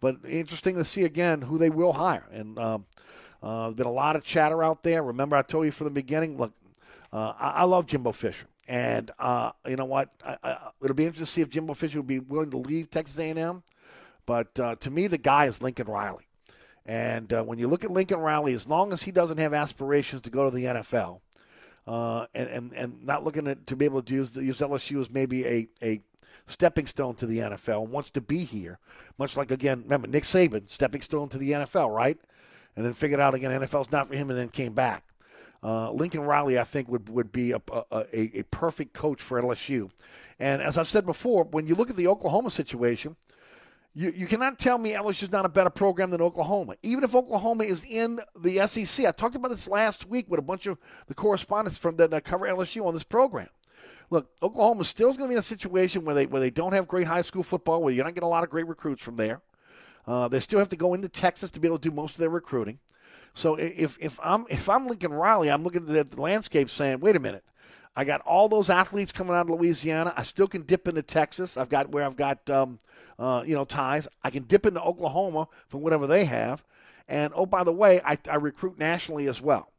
But 0.00 0.18
interesting 0.28 0.74
to 0.76 0.84
see 0.84 1.04
again 1.04 1.42
who 1.42 1.58
they 1.58 1.70
will 1.70 1.92
hire. 1.92 2.26
And 2.32 2.58
um, 2.58 2.86
uh, 3.42 3.64
there's 3.64 3.74
been 3.74 3.86
a 3.86 3.92
lot 3.92 4.16
of 4.16 4.24
chatter 4.24 4.62
out 4.62 4.82
there. 4.82 5.02
Remember, 5.02 5.36
I 5.36 5.42
told 5.42 5.64
you 5.64 5.72
from 5.72 5.86
the 5.86 5.92
beginning. 5.92 6.36
Look, 6.36 6.52
uh, 7.12 7.32
I, 7.38 7.50
I, 7.50 7.64
love 7.64 7.86
Jimbo 7.86 8.12
Fisher, 8.12 8.46
and 8.66 9.10
uh, 9.18 9.52
you 9.66 9.76
know 9.76 9.84
what? 9.84 10.10
I, 10.24 10.58
it'll 10.82 10.94
be 10.94 11.04
interesting 11.04 11.26
to 11.26 11.32
see 11.32 11.40
if 11.40 11.50
Jimbo 11.50 11.74
Fisher 11.74 11.98
would 11.98 12.06
be 12.06 12.18
willing 12.18 12.50
to 12.50 12.58
leave 12.58 12.90
Texas 12.90 13.18
A&M. 13.18 13.62
But 14.26 14.58
uh, 14.58 14.74
to 14.76 14.90
me, 14.90 15.06
the 15.06 15.18
guy 15.18 15.46
is 15.46 15.62
Lincoln 15.62 15.86
Riley. 15.86 16.25
And 16.86 17.32
uh, 17.32 17.42
when 17.42 17.58
you 17.58 17.66
look 17.66 17.84
at 17.84 17.90
Lincoln 17.90 18.20
Riley, 18.20 18.54
as 18.54 18.68
long 18.68 18.92
as 18.92 19.02
he 19.02 19.10
doesn't 19.10 19.38
have 19.38 19.52
aspirations 19.52 20.22
to 20.22 20.30
go 20.30 20.48
to 20.48 20.54
the 20.54 20.64
NFL, 20.64 21.20
uh, 21.86 22.26
and, 22.34 22.48
and 22.48 22.72
and 22.72 23.04
not 23.04 23.24
looking 23.24 23.46
at, 23.48 23.66
to 23.66 23.76
be 23.76 23.84
able 23.84 24.02
to 24.02 24.14
use, 24.14 24.36
use 24.36 24.60
LSU 24.60 25.00
as 25.00 25.12
maybe 25.12 25.44
a, 25.46 25.68
a 25.82 26.00
stepping 26.46 26.86
stone 26.86 27.14
to 27.16 27.26
the 27.26 27.38
NFL 27.38 27.82
and 27.82 27.92
wants 27.92 28.10
to 28.12 28.20
be 28.20 28.44
here, 28.44 28.78
much 29.18 29.36
like 29.36 29.50
again, 29.50 29.82
remember 29.82 30.06
Nick 30.06 30.24
Saban 30.24 30.70
stepping 30.70 31.00
stone 31.00 31.28
to 31.30 31.38
the 31.38 31.52
NFL, 31.52 31.94
right? 31.94 32.18
And 32.76 32.84
then 32.84 32.92
figured 32.92 33.20
out 33.20 33.34
again 33.34 33.50
NFL's 33.50 33.90
not 33.90 34.08
for 34.08 34.14
him, 34.14 34.30
and 34.30 34.38
then 34.38 34.48
came 34.48 34.72
back. 34.72 35.04
Uh, 35.62 35.90
Lincoln 35.90 36.20
Riley, 36.20 36.58
I 36.58 36.64
think, 36.64 36.88
would 36.88 37.08
would 37.08 37.32
be 37.32 37.50
a, 37.50 37.60
a, 37.90 38.04
a 38.12 38.42
perfect 38.44 38.92
coach 38.92 39.20
for 39.20 39.42
LSU. 39.42 39.90
And 40.38 40.62
as 40.62 40.78
I've 40.78 40.88
said 40.88 41.06
before, 41.06 41.44
when 41.44 41.66
you 41.66 41.74
look 41.74 41.90
at 41.90 41.96
the 41.96 42.06
Oklahoma 42.06 42.50
situation, 42.50 43.16
You, 43.98 44.12
you 44.14 44.26
cannot 44.26 44.58
tell 44.58 44.76
me 44.76 44.92
LSU's 44.92 45.32
not 45.32 45.46
a 45.46 45.48
better 45.48 45.70
program 45.70 46.10
than 46.10 46.20
Oklahoma. 46.20 46.74
Even 46.82 47.02
if 47.02 47.14
Oklahoma 47.14 47.64
is 47.64 47.82
in 47.82 48.20
the 48.38 48.66
SEC, 48.66 49.06
I 49.06 49.10
talked 49.10 49.36
about 49.36 49.48
this 49.48 49.66
last 49.66 50.06
week 50.06 50.26
with 50.28 50.38
a 50.38 50.42
bunch 50.42 50.66
of 50.66 50.76
the 51.06 51.14
correspondents 51.14 51.78
from 51.78 51.96
that, 51.96 52.10
that 52.10 52.22
cover 52.22 52.46
LSU 52.46 52.84
on 52.84 52.92
this 52.92 53.04
program. 53.04 53.48
Look, 54.10 54.30
Oklahoma 54.42 54.84
still 54.84 55.08
is 55.08 55.16
going 55.16 55.28
to 55.28 55.32
be 55.32 55.36
in 55.36 55.38
a 55.38 55.42
situation 55.42 56.04
where 56.04 56.14
they 56.14 56.26
where 56.26 56.42
they 56.42 56.50
don't 56.50 56.74
have 56.74 56.86
great 56.86 57.06
high 57.06 57.22
school 57.22 57.42
football, 57.42 57.82
where 57.82 57.92
you're 57.92 58.04
not 58.04 58.12
getting 58.12 58.26
a 58.26 58.30
lot 58.30 58.44
of 58.44 58.50
great 58.50 58.66
recruits 58.66 59.02
from 59.02 59.16
there. 59.16 59.40
Uh, 60.06 60.28
they 60.28 60.40
still 60.40 60.58
have 60.58 60.68
to 60.68 60.76
go 60.76 60.92
into 60.92 61.08
Texas 61.08 61.50
to 61.52 61.58
be 61.58 61.66
able 61.66 61.78
to 61.78 61.88
do 61.88 61.94
most 61.94 62.16
of 62.16 62.18
their 62.18 62.28
recruiting. 62.28 62.78
So 63.32 63.54
if 63.54 63.96
if 63.98 64.20
I'm 64.22 64.44
if 64.50 64.68
I'm 64.68 64.86
Lincoln 64.86 65.14
Riley, 65.14 65.50
I'm 65.50 65.62
looking 65.62 65.88
at 65.96 66.10
the 66.10 66.20
landscape 66.20 66.68
saying, 66.68 67.00
wait 67.00 67.16
a 67.16 67.20
minute, 67.20 67.44
I 67.96 68.04
got 68.04 68.20
all 68.20 68.48
those 68.48 68.68
athletes 68.68 69.10
coming 69.10 69.34
out 69.34 69.48
of 69.48 69.50
Louisiana. 69.50 70.12
I 70.16 70.22
still 70.22 70.46
can 70.46 70.62
dip 70.62 70.86
into 70.86 71.02
Texas. 71.02 71.56
I've 71.56 71.70
got 71.70 71.90
where 71.90 72.04
I've 72.04 72.16
got 72.16 72.48
um, 72.50 72.78
uh, 73.18 73.42
you 73.46 73.54
know 73.54 73.64
ties. 73.64 74.06
I 74.22 74.30
can 74.30 74.42
dip 74.42 74.66
into 74.66 74.82
Oklahoma 74.82 75.48
from 75.68 75.80
whatever 75.80 76.06
they 76.06 76.26
have. 76.26 76.62
And 77.08 77.32
oh, 77.34 77.46
by 77.46 77.64
the 77.64 77.72
way, 77.72 78.00
I, 78.04 78.18
I 78.30 78.36
recruit 78.36 78.78
nationally 78.78 79.28
as 79.28 79.40
well. 79.40 79.70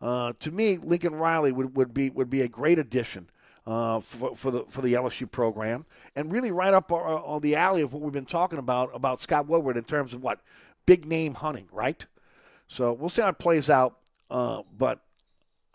Uh, 0.00 0.32
to 0.40 0.50
me, 0.50 0.78
Lincoln 0.78 1.14
Riley 1.14 1.52
would, 1.52 1.76
would 1.76 1.94
be 1.94 2.10
would 2.10 2.30
be 2.30 2.40
a 2.40 2.48
great 2.48 2.78
addition 2.78 3.28
uh, 3.66 4.00
for, 4.00 4.34
for 4.34 4.50
the 4.50 4.64
for 4.68 4.82
the 4.82 4.94
LSU 4.94 5.30
program, 5.30 5.86
and 6.16 6.32
really 6.32 6.50
right 6.50 6.74
up 6.74 6.90
on 6.90 7.40
the 7.40 7.54
alley 7.54 7.82
of 7.82 7.92
what 7.92 8.02
we've 8.02 8.12
been 8.12 8.26
talking 8.26 8.58
about 8.58 8.90
about 8.94 9.20
Scott 9.20 9.46
Woodward 9.46 9.76
in 9.76 9.84
terms 9.84 10.12
of 10.12 10.22
what 10.22 10.40
big 10.86 11.06
name 11.06 11.34
hunting, 11.34 11.68
right? 11.70 12.04
So 12.66 12.92
we'll 12.92 13.10
see 13.10 13.22
how 13.22 13.28
it 13.28 13.38
plays 13.38 13.70
out. 13.70 13.96
Uh, 14.30 14.62
but 14.76 15.00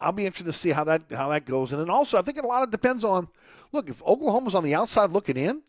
I'll 0.05 0.11
be 0.11 0.27
interested 0.27 0.45
to 0.45 0.53
see 0.53 0.69
how 0.69 0.83
that 0.83 1.01
how 1.09 1.29
that 1.29 1.45
goes. 1.45 1.73
And 1.73 1.81
then 1.81 1.89
also, 1.89 2.19
I 2.19 2.21
think 2.21 2.37
a 2.37 2.45
lot 2.45 2.61
of 2.61 2.69
depends 2.69 3.03
on 3.03 3.27
look 3.71 3.89
if 3.89 4.03
Oklahoma's 4.03 4.53
on 4.53 4.63
the 4.63 4.75
outside 4.75 5.09
looking 5.09 5.35
in, 5.35 5.63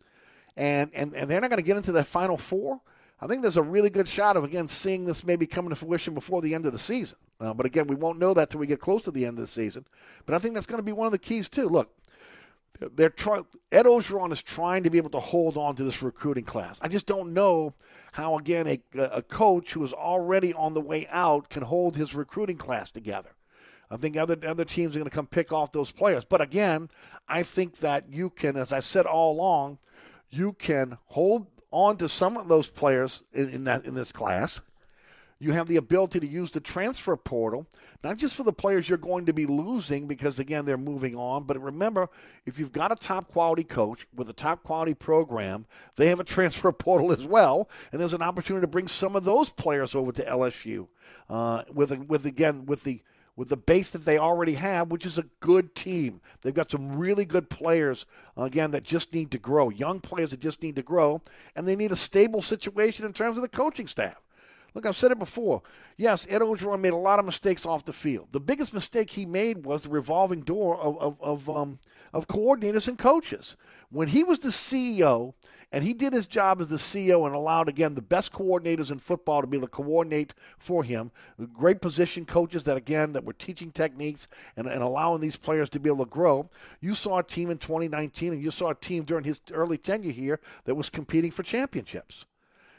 and 0.58 0.90
and, 0.94 1.14
and 1.14 1.28
they're 1.28 1.40
not 1.40 1.48
going 1.48 1.62
to 1.62 1.66
get 1.66 1.78
into 1.78 1.92
that 1.92 2.04
Final 2.04 2.36
Four. 2.36 2.82
I 3.18 3.26
think 3.26 3.40
there's 3.40 3.56
a 3.56 3.62
really 3.62 3.88
good 3.88 4.06
shot 4.06 4.36
of 4.36 4.44
again 4.44 4.68
seeing 4.68 5.06
this 5.06 5.24
maybe 5.24 5.46
coming 5.46 5.70
to 5.70 5.74
fruition 5.74 6.12
before 6.12 6.42
the 6.42 6.54
end 6.54 6.66
of 6.66 6.74
the 6.74 6.78
season. 6.78 7.16
Uh, 7.40 7.54
but 7.54 7.64
again, 7.64 7.86
we 7.86 7.94
won't 7.94 8.18
know 8.18 8.34
that 8.34 8.50
till 8.50 8.60
we 8.60 8.66
get 8.66 8.78
close 8.78 9.02
to 9.02 9.10
the 9.10 9.24
end 9.24 9.38
of 9.38 9.42
the 9.42 9.50
season. 9.50 9.86
But 10.26 10.34
I 10.34 10.38
think 10.38 10.52
that's 10.52 10.66
going 10.66 10.78
to 10.78 10.82
be 10.82 10.92
one 10.92 11.06
of 11.06 11.12
the 11.12 11.18
keys 11.18 11.48
too. 11.48 11.68
Look, 11.68 11.90
they're. 12.78 13.14
Ed 13.72 13.86
Orgeron 13.86 14.32
is 14.32 14.42
trying 14.42 14.82
to 14.82 14.90
be 14.90 14.98
able 14.98 15.10
to 15.10 15.20
hold 15.20 15.56
on 15.56 15.76
to 15.76 15.82
this 15.82 16.02
recruiting 16.02 16.44
class. 16.44 16.78
I 16.82 16.88
just 16.88 17.06
don't 17.06 17.32
know 17.32 17.72
how 18.12 18.36
again 18.36 18.66
a, 18.68 18.80
a 19.00 19.22
coach 19.22 19.72
who 19.72 19.82
is 19.82 19.94
already 19.94 20.52
on 20.52 20.74
the 20.74 20.82
way 20.82 21.06
out 21.10 21.48
can 21.48 21.62
hold 21.62 21.96
his 21.96 22.14
recruiting 22.14 22.58
class 22.58 22.90
together. 22.90 23.30
I 23.90 23.96
think 23.96 24.16
other 24.16 24.36
other 24.46 24.64
teams 24.64 24.94
are 24.94 24.98
going 24.98 25.10
to 25.10 25.14
come 25.14 25.26
pick 25.26 25.52
off 25.52 25.72
those 25.72 25.92
players. 25.92 26.24
But 26.24 26.40
again, 26.40 26.88
I 27.28 27.42
think 27.42 27.78
that 27.78 28.10
you 28.10 28.30
can, 28.30 28.56
as 28.56 28.72
I 28.72 28.80
said 28.80 29.06
all 29.06 29.32
along, 29.32 29.78
you 30.30 30.52
can 30.52 30.98
hold 31.06 31.46
on 31.70 31.96
to 31.98 32.08
some 32.08 32.36
of 32.36 32.48
those 32.48 32.68
players 32.68 33.22
in, 33.32 33.48
in 33.50 33.64
that 33.64 33.84
in 33.84 33.94
this 33.94 34.12
class. 34.12 34.62
You 35.38 35.52
have 35.52 35.66
the 35.66 35.76
ability 35.76 36.20
to 36.20 36.26
use 36.26 36.52
the 36.52 36.60
transfer 36.60 37.14
portal, 37.14 37.66
not 38.02 38.16
just 38.16 38.34
for 38.34 38.42
the 38.42 38.54
players 38.54 38.88
you're 38.88 38.96
going 38.96 39.26
to 39.26 39.34
be 39.34 39.44
losing 39.44 40.06
because 40.06 40.38
again 40.38 40.64
they're 40.64 40.78
moving 40.78 41.14
on, 41.14 41.44
but 41.44 41.60
remember 41.60 42.08
if 42.46 42.58
you've 42.58 42.72
got 42.72 42.90
a 42.90 42.96
top 42.96 43.28
quality 43.28 43.62
coach 43.62 44.06
with 44.14 44.30
a 44.30 44.32
top 44.32 44.62
quality 44.62 44.94
program, 44.94 45.66
they 45.96 46.08
have 46.08 46.20
a 46.20 46.24
transfer 46.24 46.72
portal 46.86 47.12
as 47.12 47.26
well, 47.26 47.68
and 47.92 48.00
there's 48.00 48.14
an 48.14 48.22
opportunity 48.22 48.62
to 48.62 48.70
bring 48.70 48.88
some 48.88 49.14
of 49.14 49.24
those 49.24 49.50
players 49.50 49.94
over 49.94 50.10
to 50.10 50.24
LSU 50.24 50.88
uh, 51.28 51.64
with 51.70 51.92
with 52.08 52.24
again 52.24 52.64
with 52.64 52.84
the 52.84 53.02
with 53.36 53.50
the 53.50 53.56
base 53.56 53.90
that 53.90 54.04
they 54.04 54.18
already 54.18 54.54
have, 54.54 54.90
which 54.90 55.04
is 55.04 55.18
a 55.18 55.26
good 55.40 55.74
team. 55.74 56.20
They've 56.40 56.54
got 56.54 56.70
some 56.70 56.98
really 56.98 57.26
good 57.26 57.50
players, 57.50 58.06
again, 58.36 58.70
that 58.70 58.82
just 58.82 59.12
need 59.12 59.30
to 59.32 59.38
grow, 59.38 59.68
young 59.68 60.00
players 60.00 60.30
that 60.30 60.40
just 60.40 60.62
need 60.62 60.76
to 60.76 60.82
grow, 60.82 61.20
and 61.54 61.68
they 61.68 61.76
need 61.76 61.92
a 61.92 61.96
stable 61.96 62.40
situation 62.40 63.04
in 63.04 63.12
terms 63.12 63.36
of 63.36 63.42
the 63.42 63.48
coaching 63.48 63.86
staff. 63.86 64.16
Look, 64.74 64.84
I've 64.84 64.96
said 64.96 65.10
it 65.10 65.18
before. 65.18 65.62
Yes, 65.96 66.26
Ed 66.28 66.42
Orgeron 66.42 66.80
made 66.80 66.92
a 66.92 66.96
lot 66.96 67.18
of 67.18 67.24
mistakes 67.24 67.64
off 67.64 67.86
the 67.86 67.94
field. 67.94 68.28
The 68.32 68.40
biggest 68.40 68.74
mistake 68.74 69.08
he 69.08 69.24
made 69.24 69.64
was 69.64 69.84
the 69.84 69.88
revolving 69.88 70.42
door 70.42 70.78
of, 70.78 70.98
of, 70.98 71.16
of, 71.22 71.48
um, 71.48 71.78
of 72.12 72.28
coordinators 72.28 72.86
and 72.86 72.98
coaches. 72.98 73.56
When 73.90 74.08
he 74.08 74.22
was 74.22 74.40
the 74.40 74.50
CEO 74.50 75.32
and 75.72 75.82
he 75.82 75.92
did 75.92 76.12
his 76.12 76.26
job 76.28 76.60
as 76.60 76.68
the 76.68 76.76
CEO 76.76 77.26
and 77.26 77.34
allowed, 77.34 77.68
again, 77.68 77.94
the 77.94 78.02
best 78.02 78.32
coordinators 78.32 78.92
in 78.92 79.00
football 79.00 79.40
to 79.40 79.46
be 79.46 79.56
able 79.56 79.66
to 79.66 79.72
coordinate 79.72 80.32
for 80.58 80.84
him. 80.84 81.10
The 81.38 81.48
great 81.48 81.80
position 81.80 82.24
coaches 82.24 82.64
that, 82.64 82.76
again, 82.76 83.12
that 83.12 83.24
were 83.24 83.32
teaching 83.32 83.72
techniques 83.72 84.28
and, 84.56 84.68
and 84.68 84.82
allowing 84.82 85.20
these 85.20 85.36
players 85.36 85.68
to 85.70 85.80
be 85.80 85.90
able 85.90 86.04
to 86.04 86.10
grow. 86.10 86.48
You 86.80 86.94
saw 86.94 87.18
a 87.18 87.22
team 87.24 87.50
in 87.50 87.58
2019 87.58 88.32
and 88.32 88.42
you 88.42 88.52
saw 88.52 88.70
a 88.70 88.74
team 88.76 89.02
during 89.02 89.24
his 89.24 89.40
early 89.52 89.76
tenure 89.76 90.12
here 90.12 90.40
that 90.64 90.76
was 90.76 90.88
competing 90.88 91.32
for 91.32 91.42
championships. 91.42 92.26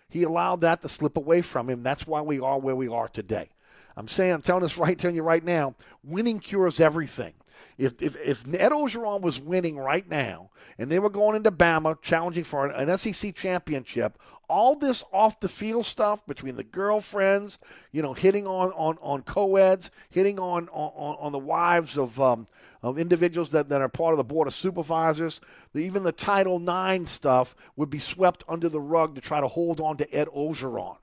He 0.10 0.24
allowed 0.24 0.62
that 0.62 0.82
to 0.82 0.90
slip 0.90 1.18
away 1.18 1.42
from 1.42 1.70
him. 1.70 1.84
That's 1.84 2.08
why 2.08 2.22
we 2.22 2.40
are 2.40 2.58
where 2.58 2.76
we 2.76 2.88
are 2.88 3.10
today. 3.10 3.50
I'm 3.98 4.08
saying, 4.08 4.32
I'm 4.32 4.42
telling 4.42 4.64
this 4.64 4.78
right, 4.78 4.98
telling 4.98 5.16
you 5.16 5.24
right 5.24 5.44
now, 5.44 5.76
winning 6.04 6.40
cures 6.40 6.80
everything. 6.80 7.34
If, 7.78 8.02
if, 8.02 8.16
if 8.16 8.44
Ed 8.48 8.72
Orgeron 8.72 9.22
was 9.22 9.40
winning 9.40 9.78
right 9.78 10.08
now 10.10 10.50
and 10.80 10.90
they 10.90 10.98
were 10.98 11.12
going 11.12 11.36
into 11.36 11.52
Bama 11.52 12.02
challenging 12.02 12.44
for 12.44 12.66
an, 12.66 12.90
an 12.90 12.98
SEC 12.98 13.36
championship, 13.36 14.18
all 14.50 14.76
this 14.76 15.04
off 15.14 15.40
the 15.40 15.50
field 15.50 15.86
stuff 15.86 16.26
between 16.26 16.56
the 16.56 16.64
girlfriends, 16.64 17.60
you 17.92 18.02
know, 18.02 18.14
hitting 18.14 18.48
on, 18.48 18.72
on, 18.72 18.98
on 19.02 19.22
co-eds, 19.22 19.92
hitting 20.10 20.40
on, 20.40 20.70
on, 20.70 21.18
on 21.20 21.32
the 21.32 21.38
wives 21.38 21.98
of, 22.00 22.20
um, 22.20 22.48
of 22.82 22.98
individuals 22.98 23.52
that, 23.52 23.70
that 23.70 23.82
are 23.82 23.90
part 23.90 24.14
of 24.14 24.18
the 24.18 24.24
board 24.24 24.48
of 24.48 24.54
supervisors, 24.56 25.40
the, 25.74 25.82
even 25.82 26.02
the 26.02 26.12
Title 26.12 26.58
IX 26.58 27.08
stuff 27.08 27.56
would 27.76 27.92
be 27.92 28.00
swept 28.00 28.44
under 28.48 28.70
the 28.70 28.82
rug 28.82 29.14
to 29.16 29.22
try 29.22 29.40
to 29.40 29.48
hold 29.48 29.80
on 29.80 29.98
to 29.98 30.14
Ed 30.16 30.28
Orgeron. 30.30 30.98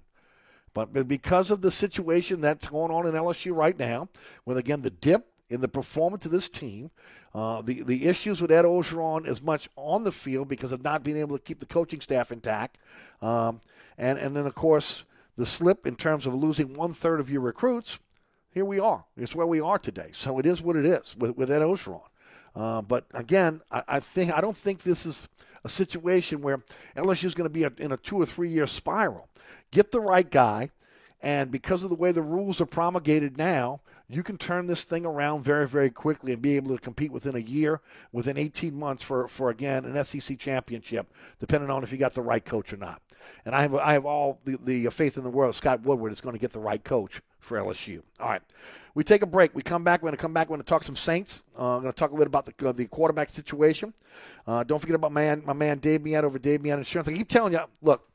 But 0.72 1.06
because 1.06 1.52
of 1.52 1.60
the 1.60 1.70
situation 1.70 2.40
that's 2.40 2.66
going 2.66 2.90
on 2.90 3.06
in 3.06 3.14
LSU 3.14 3.54
right 3.54 3.78
now, 3.78 4.08
with 4.44 4.58
again 4.58 4.82
the 4.82 4.90
dip 4.90 5.28
in 5.54 5.60
the 5.60 5.68
performance 5.68 6.26
of 6.26 6.32
this 6.32 6.48
team. 6.48 6.90
Uh, 7.34 7.62
the 7.62 7.82
the 7.82 8.06
issues 8.06 8.40
with 8.40 8.50
Ed 8.50 8.64
Orgeron 8.64 9.26
as 9.26 9.42
much 9.42 9.68
on 9.76 10.04
the 10.04 10.12
field 10.12 10.48
because 10.48 10.72
of 10.72 10.82
not 10.82 11.02
being 11.02 11.16
able 11.16 11.38
to 11.38 11.42
keep 11.42 11.60
the 11.60 11.66
coaching 11.66 12.00
staff 12.00 12.30
intact, 12.30 12.78
um, 13.22 13.60
and 13.96 14.18
and 14.18 14.36
then 14.36 14.46
of 14.46 14.54
course 14.54 15.04
the 15.36 15.46
slip 15.46 15.86
in 15.86 15.96
terms 15.96 16.26
of 16.26 16.34
losing 16.34 16.74
one 16.74 16.92
third 16.92 17.20
of 17.20 17.30
your 17.30 17.40
recruits. 17.40 17.98
Here 18.50 18.64
we 18.64 18.78
are. 18.78 19.04
It's 19.16 19.34
where 19.34 19.46
we 19.46 19.60
are 19.60 19.78
today. 19.78 20.10
So 20.12 20.38
it 20.38 20.46
is 20.46 20.62
what 20.62 20.76
it 20.76 20.84
is 20.84 21.16
with, 21.16 21.36
with 21.36 21.50
Ed 21.50 21.62
Orgeron. 21.62 22.02
Uh, 22.54 22.82
but 22.82 23.06
again, 23.12 23.60
I, 23.68 23.82
I, 23.88 24.00
think 24.00 24.32
I 24.32 24.40
don't 24.40 24.56
think 24.56 24.82
this 24.82 25.04
is 25.04 25.28
a 25.64 25.68
situation 25.68 26.40
where 26.40 26.62
LSU 26.96 27.24
is 27.24 27.34
going 27.34 27.46
to 27.46 27.52
be 27.52 27.64
a, 27.64 27.72
in 27.78 27.90
a 27.90 27.96
two 27.96 28.16
or 28.16 28.26
three 28.26 28.48
year 28.48 28.68
spiral. 28.68 29.28
Get 29.72 29.90
the 29.90 30.00
right 30.00 30.30
guy, 30.30 30.70
and 31.20 31.50
because 31.50 31.82
of 31.82 31.90
the 31.90 31.96
way 31.96 32.12
the 32.12 32.22
rules 32.22 32.60
are 32.60 32.66
promulgated 32.66 33.36
now, 33.36 33.80
you 34.08 34.22
can 34.22 34.36
turn 34.36 34.66
this 34.66 34.84
thing 34.84 35.06
around 35.06 35.44
very, 35.44 35.66
very 35.66 35.90
quickly 35.90 36.32
and 36.32 36.42
be 36.42 36.56
able 36.56 36.76
to 36.76 36.80
compete 36.80 37.10
within 37.10 37.34
a 37.34 37.40
year, 37.40 37.80
within 38.12 38.36
18 38.36 38.74
months 38.74 39.02
for, 39.02 39.26
for 39.28 39.48
again, 39.48 39.84
an 39.84 40.04
SEC 40.04 40.38
championship, 40.38 41.12
depending 41.38 41.70
on 41.70 41.82
if 41.82 41.90
you 41.90 41.98
got 41.98 42.14
the 42.14 42.22
right 42.22 42.44
coach 42.44 42.72
or 42.72 42.76
not. 42.76 43.00
And 43.46 43.54
I 43.54 43.62
have, 43.62 43.74
I 43.74 43.94
have 43.94 44.04
all 44.04 44.40
the, 44.44 44.58
the 44.62 44.90
faith 44.90 45.16
in 45.16 45.24
the 45.24 45.30
world 45.30 45.54
Scott 45.54 45.82
Woodward 45.82 46.12
is 46.12 46.20
going 46.20 46.34
to 46.34 46.40
get 46.40 46.52
the 46.52 46.60
right 46.60 46.82
coach 46.82 47.22
for 47.38 47.58
LSU. 47.58 48.02
All 48.20 48.28
right. 48.28 48.42
We 48.94 49.04
take 49.04 49.22
a 49.22 49.26
break. 49.26 49.54
We 49.54 49.62
come 49.62 49.84
back. 49.84 50.02
We're 50.02 50.08
going 50.08 50.16
to 50.18 50.22
come 50.22 50.34
back. 50.34 50.48
We're 50.48 50.56
going 50.56 50.64
to 50.64 50.68
talk 50.68 50.84
some 50.84 50.96
Saints. 50.96 51.42
Uh, 51.58 51.76
I'm 51.76 51.80
going 51.80 51.92
to 51.92 51.96
talk 51.96 52.10
a 52.10 52.14
little 52.14 52.30
bit 52.30 52.38
about 52.38 52.58
the, 52.58 52.68
uh, 52.68 52.72
the 52.72 52.86
quarterback 52.86 53.30
situation. 53.30 53.94
Uh, 54.46 54.64
don't 54.64 54.78
forget 54.78 54.94
about 54.94 55.12
my 55.12 55.22
man, 55.22 55.42
my 55.46 55.52
man 55.54 55.78
Dave 55.78 56.02
Millet 56.02 56.24
over 56.24 56.38
Dave 56.38 56.62
Millet 56.62 56.78
Insurance. 56.78 57.08
I 57.08 57.12
keep 57.14 57.28
telling 57.28 57.54
you, 57.54 57.60
look, 57.80 58.08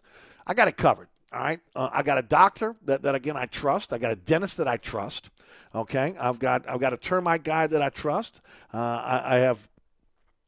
I 0.46 0.54
got 0.54 0.68
it 0.68 0.78
covered. 0.78 1.08
All 1.32 1.42
right. 1.42 1.60
Uh, 1.76 1.90
I 1.92 2.02
got 2.02 2.18
a 2.18 2.24
doctor 2.24 2.76
that, 2.86 3.04
that 3.04 3.16
again 3.16 3.38
I 3.38 3.46
trust. 3.46 3.94
I 3.94 3.98
got 3.98 4.12
a 4.12 4.16
dentist 4.16 4.58
that 4.58 4.68
I 4.68 4.78
trust. 4.78 5.30
Okay. 5.74 6.16
I've 6.20 6.40
got 6.40 6.68
I've 6.68 6.80
got 6.80 6.94
a 6.94 6.98
termite 6.98 7.44
guy 7.44 7.68
that 7.68 7.82
I 7.82 7.90
trust. 7.90 8.42
Uh, 8.74 8.78
I, 8.78 9.36
I 9.36 9.38
have 9.40 9.70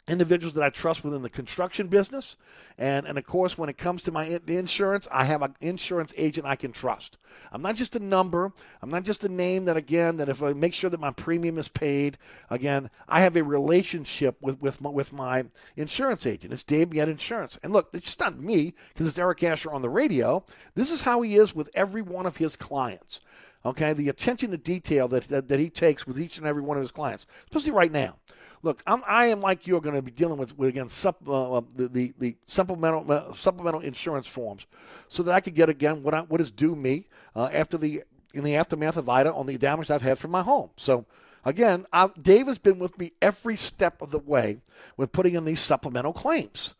individuals 0.07 0.53
that 0.55 0.63
I 0.63 0.69
trust 0.69 1.03
within 1.03 1.21
the 1.21 1.29
construction 1.29 1.87
business. 1.87 2.35
And, 2.77 3.05
and 3.05 3.17
of 3.17 3.25
course, 3.25 3.57
when 3.57 3.69
it 3.69 3.77
comes 3.77 4.01
to 4.03 4.11
my 4.11 4.25
insurance, 4.47 5.07
I 5.11 5.25
have 5.25 5.41
an 5.41 5.55
insurance 5.61 6.13
agent 6.17 6.47
I 6.47 6.55
can 6.55 6.71
trust. 6.71 7.17
I'm 7.51 7.61
not 7.61 7.75
just 7.75 7.95
a 7.95 7.99
number. 7.99 8.51
I'm 8.81 8.89
not 8.89 9.03
just 9.03 9.23
a 9.23 9.29
name 9.29 9.65
that, 9.65 9.77
again, 9.77 10.17
that 10.17 10.27
if 10.27 10.41
I 10.41 10.53
make 10.53 10.73
sure 10.73 10.89
that 10.89 10.99
my 10.99 11.11
premium 11.11 11.57
is 11.57 11.69
paid, 11.69 12.17
again, 12.49 12.89
I 13.07 13.21
have 13.21 13.37
a 13.37 13.43
relationship 13.43 14.37
with, 14.41 14.59
with, 14.59 14.81
my, 14.81 14.89
with 14.89 15.13
my 15.13 15.45
insurance 15.77 16.25
agent. 16.25 16.51
It's 16.51 16.63
Dave 16.63 16.91
Millet 16.91 17.09
Insurance. 17.09 17.57
And 17.63 17.71
look, 17.71 17.89
it's 17.93 18.05
just 18.05 18.19
not 18.19 18.39
me 18.39 18.73
because 18.89 19.07
it's 19.07 19.19
Eric 19.19 19.43
Asher 19.43 19.71
on 19.71 19.81
the 19.81 19.89
radio. 19.89 20.43
This 20.75 20.91
is 20.91 21.03
how 21.03 21.21
he 21.21 21.35
is 21.35 21.55
with 21.55 21.69
every 21.73 22.01
one 22.01 22.25
of 22.25 22.37
his 22.37 22.55
clients. 22.55 23.21
Okay, 23.63 23.93
the 23.93 24.09
attention 24.09 24.49
to 24.51 24.57
detail 24.57 25.07
that, 25.09 25.23
that, 25.25 25.47
that 25.47 25.59
he 25.59 25.69
takes 25.69 26.07
with 26.07 26.19
each 26.19 26.39
and 26.39 26.47
every 26.47 26.63
one 26.63 26.77
of 26.77 26.81
his 26.81 26.91
clients, 26.91 27.27
especially 27.43 27.73
right 27.73 27.91
now. 27.91 28.15
Look, 28.63 28.81
I'm, 28.87 29.03
I 29.07 29.27
am 29.27 29.39
like 29.41 29.67
you're 29.67 29.81
going 29.81 29.95
to 29.95 30.01
be 30.01 30.11
dealing 30.11 30.37
with, 30.37 30.57
with 30.57 30.69
again 30.69 30.87
sup, 30.87 31.17
uh, 31.27 31.57
uh, 31.57 31.61
the, 31.75 31.87
the, 31.87 32.13
the 32.17 32.35
supplemental 32.45 33.11
uh, 33.11 33.33
supplemental 33.33 33.81
insurance 33.81 34.25
forms, 34.25 34.65
so 35.07 35.23
that 35.23 35.33
I 35.33 35.41
could 35.41 35.55
get 35.55 35.69
again 35.69 36.01
what 36.01 36.13
I, 36.13 36.21
what 36.21 36.41
is 36.41 36.51
due 36.51 36.75
me 36.75 37.05
uh, 37.35 37.49
after 37.53 37.77
the 37.77 38.03
in 38.33 38.43
the 38.43 38.55
aftermath 38.55 38.97
of 38.97 39.09
Ida 39.09 39.33
on 39.33 39.45
the 39.45 39.57
damage 39.57 39.91
I've 39.91 40.01
had 40.01 40.17
from 40.17 40.31
my 40.31 40.41
home. 40.41 40.69
So 40.77 41.05
again, 41.45 41.85
I, 41.93 42.09
Dave 42.19 42.47
has 42.47 42.57
been 42.57 42.79
with 42.79 42.97
me 42.97 43.11
every 43.21 43.57
step 43.57 44.01
of 44.01 44.09
the 44.09 44.19
way 44.19 44.57
with 44.97 45.11
putting 45.11 45.35
in 45.35 45.45
these 45.45 45.59
supplemental 45.59 46.13
claims. 46.13 46.73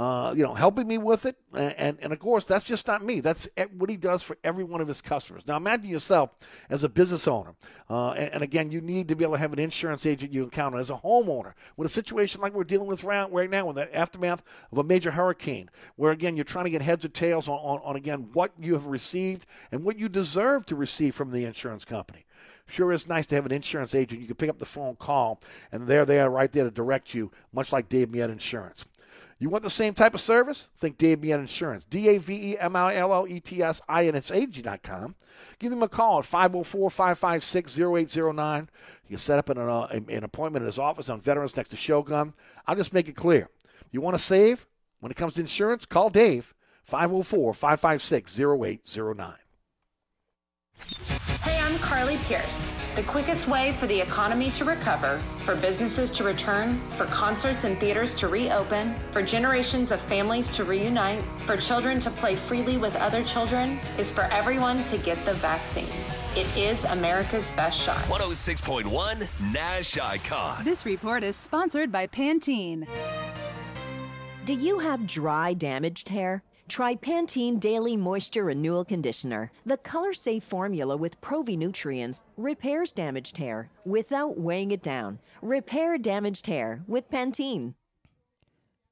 Uh, 0.00 0.32
you 0.34 0.42
know, 0.42 0.54
helping 0.54 0.88
me 0.88 0.96
with 0.96 1.26
it. 1.26 1.36
And, 1.52 1.74
and, 1.74 1.98
and, 2.00 2.12
of 2.14 2.18
course, 2.18 2.46
that's 2.46 2.64
just 2.64 2.86
not 2.86 3.04
me. 3.04 3.20
That's 3.20 3.46
what 3.76 3.90
he 3.90 3.98
does 3.98 4.22
for 4.22 4.38
every 4.42 4.64
one 4.64 4.80
of 4.80 4.88
his 4.88 5.02
customers. 5.02 5.42
Now, 5.46 5.58
imagine 5.58 5.90
yourself 5.90 6.30
as 6.70 6.84
a 6.84 6.88
business 6.88 7.28
owner. 7.28 7.54
Uh, 7.90 8.12
and, 8.12 8.32
and, 8.32 8.42
again, 8.42 8.70
you 8.70 8.80
need 8.80 9.08
to 9.08 9.14
be 9.14 9.24
able 9.24 9.34
to 9.34 9.40
have 9.40 9.52
an 9.52 9.58
insurance 9.58 10.06
agent 10.06 10.32
you 10.32 10.42
encounter 10.42 10.78
as 10.78 10.88
a 10.88 10.94
homeowner 10.94 11.52
with 11.76 11.84
a 11.84 11.90
situation 11.90 12.40
like 12.40 12.54
we're 12.54 12.64
dealing 12.64 12.86
with 12.86 13.04
right 13.04 13.50
now 13.50 13.68
in 13.68 13.74
the 13.74 13.94
aftermath 13.94 14.42
of 14.72 14.78
a 14.78 14.84
major 14.84 15.10
hurricane, 15.10 15.68
where, 15.96 16.12
again, 16.12 16.34
you're 16.34 16.44
trying 16.44 16.64
to 16.64 16.70
get 16.70 16.80
heads 16.80 17.04
or 17.04 17.08
tails 17.08 17.46
on, 17.46 17.58
on, 17.58 17.80
on 17.84 17.94
again, 17.94 18.30
what 18.32 18.52
you 18.58 18.72
have 18.72 18.86
received 18.86 19.44
and 19.70 19.84
what 19.84 19.98
you 19.98 20.08
deserve 20.08 20.64
to 20.64 20.76
receive 20.76 21.14
from 21.14 21.30
the 21.30 21.44
insurance 21.44 21.84
company 21.84 22.24
sure 22.70 22.92
is 22.92 23.08
nice 23.08 23.26
to 23.26 23.34
have 23.34 23.46
an 23.46 23.52
insurance 23.52 23.94
agent. 23.94 24.20
You 24.20 24.26
can 24.26 24.36
pick 24.36 24.48
up 24.48 24.58
the 24.58 24.64
phone, 24.64 24.96
call, 24.96 25.40
and 25.72 25.86
there 25.86 26.04
they're 26.04 26.20
there 26.20 26.30
right 26.30 26.50
there 26.50 26.64
to 26.64 26.70
direct 26.70 27.14
you, 27.14 27.30
much 27.52 27.72
like 27.72 27.88
Dave 27.88 28.10
Millet 28.10 28.30
Insurance. 28.30 28.86
You 29.40 29.48
want 29.48 29.64
the 29.64 29.70
same 29.70 29.94
type 29.94 30.12
of 30.14 30.20
service? 30.20 30.68
Think 30.78 30.98
Dave 30.98 31.22
Millet 31.22 31.40
Insurance. 31.40 31.86
D 31.86 32.08
A 32.10 32.18
V 32.18 32.52
E 32.52 32.58
M 32.58 32.76
I 32.76 32.96
L 32.96 33.14
L 33.14 33.26
E 33.26 33.40
T 33.40 33.62
S 33.62 33.80
I 33.88 34.06
N 34.06 34.14
S 34.14 34.30
A 34.30 34.46
G.com. 34.46 35.14
Give 35.58 35.72
him 35.72 35.82
a 35.82 35.88
call 35.88 36.18
at 36.18 36.26
504 36.26 36.90
556 36.90 37.78
0809. 37.78 38.68
You 39.04 39.08
can 39.08 39.18
set 39.18 39.38
up 39.38 39.48
an, 39.48 39.58
uh, 39.58 39.86
an 40.08 40.24
appointment 40.24 40.62
at 40.62 40.66
his 40.66 40.78
office 40.78 41.08
on 41.08 41.22
Veterans 41.22 41.56
next 41.56 41.70
to 41.70 41.76
Shogun. 41.76 42.34
I'll 42.66 42.76
just 42.76 42.92
make 42.92 43.08
it 43.08 43.16
clear. 43.16 43.48
You 43.90 44.02
want 44.02 44.14
to 44.14 44.22
save? 44.22 44.66
When 45.00 45.10
it 45.10 45.16
comes 45.16 45.34
to 45.34 45.40
insurance, 45.40 45.86
call 45.86 46.10
Dave 46.10 46.54
504 46.84 47.54
556 47.54 48.38
0809. 48.38 49.34
Hey, 51.42 51.58
I'm 51.58 51.78
Carly 51.78 52.18
Pearce. 52.28 52.79
The 52.96 53.04
quickest 53.04 53.46
way 53.46 53.72
for 53.74 53.86
the 53.86 54.00
economy 54.00 54.50
to 54.50 54.64
recover, 54.64 55.22
for 55.44 55.54
businesses 55.54 56.10
to 56.10 56.24
return, 56.24 56.80
for 56.96 57.04
concerts 57.06 57.62
and 57.62 57.78
theaters 57.78 58.16
to 58.16 58.26
reopen, 58.26 58.96
for 59.12 59.22
generations 59.22 59.92
of 59.92 60.00
families 60.00 60.48
to 60.50 60.64
reunite, 60.64 61.24
for 61.46 61.56
children 61.56 62.00
to 62.00 62.10
play 62.10 62.34
freely 62.34 62.78
with 62.78 62.96
other 62.96 63.22
children, 63.22 63.78
is 63.96 64.10
for 64.10 64.22
everyone 64.32 64.82
to 64.86 64.98
get 64.98 65.24
the 65.24 65.34
vaccine. 65.34 65.86
It 66.34 66.56
is 66.56 66.82
America's 66.84 67.48
best 67.50 67.78
shot. 67.80 67.98
106.1 68.06 69.52
Nash 69.52 69.96
Icon. 69.96 70.64
This 70.64 70.84
report 70.84 71.22
is 71.22 71.36
sponsored 71.36 71.92
by 71.92 72.08
Pantene. 72.08 72.88
Do 74.44 74.52
you 74.52 74.80
have 74.80 75.06
dry, 75.06 75.54
damaged 75.54 76.08
hair? 76.08 76.42
Try 76.70 76.94
Pantene 76.94 77.58
Daily 77.58 77.96
Moisture 77.96 78.44
Renewal 78.44 78.84
Conditioner. 78.84 79.50
The 79.66 79.76
color 79.76 80.12
safe 80.12 80.44
formula 80.44 80.96
with 80.96 81.20
Pro-V 81.20 81.56
nutrients 81.56 82.22
repairs 82.36 82.92
damaged 82.92 83.38
hair 83.38 83.70
without 83.84 84.38
weighing 84.38 84.70
it 84.70 84.80
down. 84.80 85.18
Repair 85.42 85.98
damaged 85.98 86.46
hair 86.46 86.84
with 86.86 87.10
Pantene. 87.10 87.74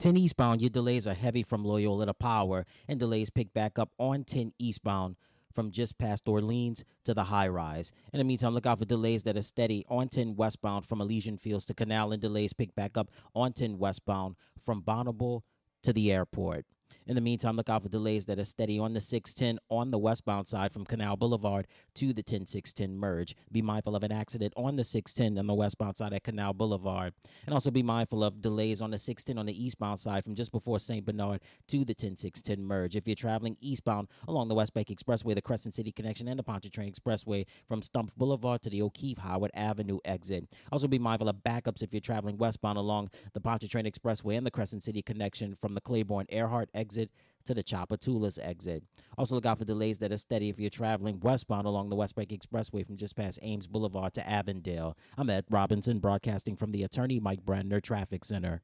10 0.01 0.17
eastbound, 0.17 0.61
your 0.61 0.71
delays 0.71 1.07
are 1.07 1.15
heavy 1.15 1.45
from 1.45 1.65
Loyola 1.65 2.07
to 2.07 2.15
Power, 2.15 2.67
and 2.89 2.99
delays 2.99 3.31
pick 3.31 3.55
back 3.55 3.79
up 3.79 3.91
on 3.97 4.25
10 4.25 4.55
eastbound 4.59 5.15
from 5.55 5.71
just 5.71 5.99
past 5.99 6.27
Orleans 6.27 6.85
to 7.05 7.15
the 7.15 7.25
high 7.25 7.47
rise. 7.47 7.93
In 8.13 8.19
the 8.19 8.25
meantime, 8.25 8.55
look 8.55 8.67
out 8.67 8.81
for 8.81 8.87
delays 8.87 9.23
that 9.23 9.37
are 9.37 9.43
steady 9.43 9.85
on 9.89 10.09
10 10.09 10.35
westbound 10.35 10.85
from 10.85 11.01
Elysian 11.01 11.39
Fields 11.39 11.65
to 11.67 11.75
Canal, 11.75 12.11
and 12.11 12.21
delays 12.21 12.53
pick 12.53 12.75
back 12.75 12.97
up 12.97 13.13
on 13.37 13.53
10 13.53 13.79
westbound 13.79 14.35
from 14.61 14.83
Bonnabel 14.83 15.43
to 15.85 15.93
the 15.93 16.11
airport. 16.11 16.67
In 17.09 17.15
the 17.15 17.23
meantime, 17.23 17.57
look 17.57 17.71
out 17.71 17.83
for 17.83 17.89
delays 17.89 18.27
that 18.27 18.39
are 18.39 18.45
steady 18.45 18.79
on 18.79 18.93
the 18.93 19.01
610 19.01 19.59
on 19.71 19.91
the 19.91 19.97
westbound 19.97 20.47
side 20.47 20.75
from 20.75 20.85
Canal 20.85 21.17
Boulevard 21.17 21.67
to 21.95 22.13
the 22.13 22.23
10610 22.23 22.99
merge. 22.99 23.35
Be 23.51 23.63
mindful 23.63 23.97
of 23.97 24.03
an 24.03 24.13
accident 24.13 24.53
on 24.59 24.77
the 24.77 24.85
610 24.85 25.39
on 25.39 25.47
the 25.47 25.55
westbound 25.55 25.97
side 25.97 26.13
at 26.13 26.23
Canal 26.23 26.53
Boulevard. 26.53 27.15
And 27.47 27.55
also 27.55 27.71
be 27.71 27.83
mindful 27.83 28.23
of 28.23 28.43
delays 28.43 28.83
on 28.83 28.91
the 28.91 28.99
610 28.99 29.41
on 29.41 29.47
the 29.47 29.65
eastbound 29.65 30.01
side 30.01 30.23
from 30.23 30.35
just 30.35 30.53
before 30.53 30.79
St. 30.79 31.03
Bernard 31.03 31.41
to 31.69 31.83
the 31.83 31.95
10610 31.95 32.63
merge. 32.63 32.95
If 32.95 33.07
you're 33.07 33.17
traveling 33.17 33.57
eastbound 33.63 34.09
along 34.29 34.49
the 34.49 34.55
West 34.55 34.75
Bank 34.75 34.89
Expressway, 34.89 35.35
the 35.35 35.41
Crescent 35.41 35.75
City 35.75 35.91
Connection, 35.91 36.29
and 36.29 36.39
the 36.39 36.43
Pontchartrain 36.43 36.93
Expressway 36.93 37.47
from 37.67 37.81
Stumpf 37.81 38.15
Boulevard 38.19 38.61
to 38.61 38.69
the 38.69 38.83
O'Keefe 38.83 39.17
Howard 39.17 39.51
Avenue 39.55 39.99
exit. 40.05 40.53
Also 40.71 40.87
be 40.87 40.99
mindful 40.99 41.31
of 41.31 41.37
backups 41.37 41.83
if 41.83 41.95
you're 41.95 42.03
traveling 42.03 42.37
westbound 42.37 42.77
along 42.77 43.09
the 43.33 43.41
Pontchartrain 43.41 43.87
Expressway 43.87 44.37
and 44.37 44.45
the 44.45 44.51
Crescent 44.51 44.83
City 44.83 45.01
Connection 45.01 45.55
from 45.55 45.73
the 45.73 45.81
Claiborne 45.81 46.27
Earhart 46.29 46.69
exit 46.75 46.98
exit 46.99 47.11
to 47.47 47.55
the 47.55 47.63
Tchoupitoulas 47.63 48.39
exit. 48.43 48.83
Also, 49.17 49.35
look 49.35 49.47
out 49.47 49.59
for 49.59 49.65
delays 49.65 49.99
that 49.99 50.13
are 50.13 50.19
steady 50.19 50.49
if 50.49 50.59
you're 50.59 50.69
traveling 50.69 51.19
westbound 51.21 51.67
along 51.67 51.89
the 51.89 51.97
West 51.97 52.15
Bank 52.15 52.29
Expressway 52.29 52.87
from 52.87 52.97
just 52.97 53.17
past 53.17 53.39
Ames 53.43 53.67
Boulevard 53.67 54.13
to 54.15 54.29
Avondale. 54.29 54.97
I'm 55.17 55.31
Ed 55.31 55.47
Robinson, 55.51 55.99
broadcasting 55.99 56.57
from 56.57 56.73
the 56.73 56.83
Attorney 56.83 57.21
Mike 57.21 57.45
Brandner 57.45 57.83
Traffic 57.83 58.25
Center. 58.25 58.61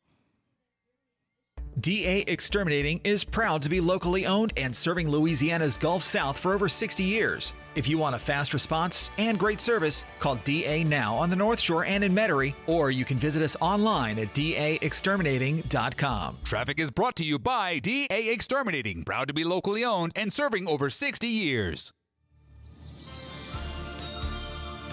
DA 1.80 2.20
Exterminating 2.20 3.00
is 3.02 3.24
proud 3.24 3.60
to 3.62 3.68
be 3.68 3.80
locally 3.80 4.26
owned 4.26 4.52
and 4.56 4.72
serving 4.74 5.10
Louisiana's 5.10 5.76
Gulf 5.76 6.04
South 6.04 6.38
for 6.38 6.54
over 6.54 6.68
60 6.68 7.02
years. 7.02 7.52
If 7.74 7.88
you 7.88 7.98
want 7.98 8.14
a 8.14 8.20
fast 8.20 8.54
response 8.54 9.10
and 9.18 9.36
great 9.36 9.60
service, 9.60 10.04
call 10.20 10.36
DA 10.44 10.84
now 10.84 11.16
on 11.16 11.30
the 11.30 11.36
North 11.36 11.58
Shore 11.58 11.84
and 11.84 12.04
in 12.04 12.14
Metairie, 12.14 12.54
or 12.68 12.92
you 12.92 13.04
can 13.04 13.18
visit 13.18 13.42
us 13.42 13.56
online 13.60 14.20
at 14.20 14.32
daexterminating.com. 14.34 16.38
Traffic 16.44 16.78
is 16.78 16.92
brought 16.92 17.16
to 17.16 17.24
you 17.24 17.40
by 17.40 17.80
DA 17.80 18.30
Exterminating, 18.30 19.02
proud 19.02 19.26
to 19.26 19.34
be 19.34 19.42
locally 19.42 19.84
owned 19.84 20.12
and 20.14 20.32
serving 20.32 20.68
over 20.68 20.88
60 20.88 21.26
years. 21.26 21.92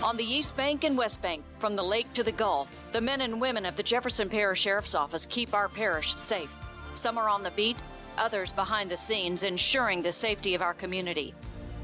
On 0.03 0.17
the 0.17 0.23
East 0.23 0.57
Bank 0.57 0.83
and 0.83 0.97
West 0.97 1.21
Bank, 1.21 1.43
from 1.59 1.75
the 1.75 1.83
lake 1.83 2.11
to 2.13 2.23
the 2.23 2.31
Gulf, 2.31 2.75
the 2.91 2.99
men 2.99 3.21
and 3.21 3.39
women 3.39 3.67
of 3.67 3.75
the 3.75 3.83
Jefferson 3.83 4.29
Parish 4.29 4.61
Sheriff's 4.61 4.95
Office 4.95 5.27
keep 5.27 5.53
our 5.53 5.69
parish 5.69 6.15
safe. 6.15 6.51
Some 6.93 7.17
are 7.17 7.29
on 7.29 7.43
the 7.43 7.51
beat, 7.51 7.77
others 8.17 8.51
behind 8.51 8.89
the 8.89 8.97
scenes, 8.97 9.43
ensuring 9.43 10.01
the 10.01 10.11
safety 10.11 10.55
of 10.55 10.61
our 10.61 10.73
community. 10.73 11.33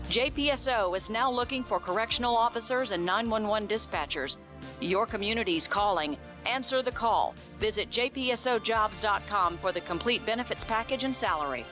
JPSO 0.09 0.95
is 0.95 1.09
now 1.09 1.29
looking 1.29 1.63
for 1.63 1.79
correctional 1.79 2.35
officers 2.35 2.91
and 2.91 3.05
911 3.05 3.67
dispatchers. 3.67 4.37
Your 4.79 5.05
community's 5.05 5.67
calling. 5.67 6.17
Answer 6.45 6.81
the 6.81 6.91
call. 6.91 7.35
Visit 7.59 7.89
jpsojobs.com 7.89 9.57
for 9.57 9.71
the 9.71 9.81
complete 9.81 10.25
benefits 10.25 10.63
package 10.63 11.03
and 11.03 11.15
salary. 11.15 11.65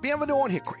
Bienvenue 0.00 0.34
on 0.34 0.50
Hickory. 0.50 0.80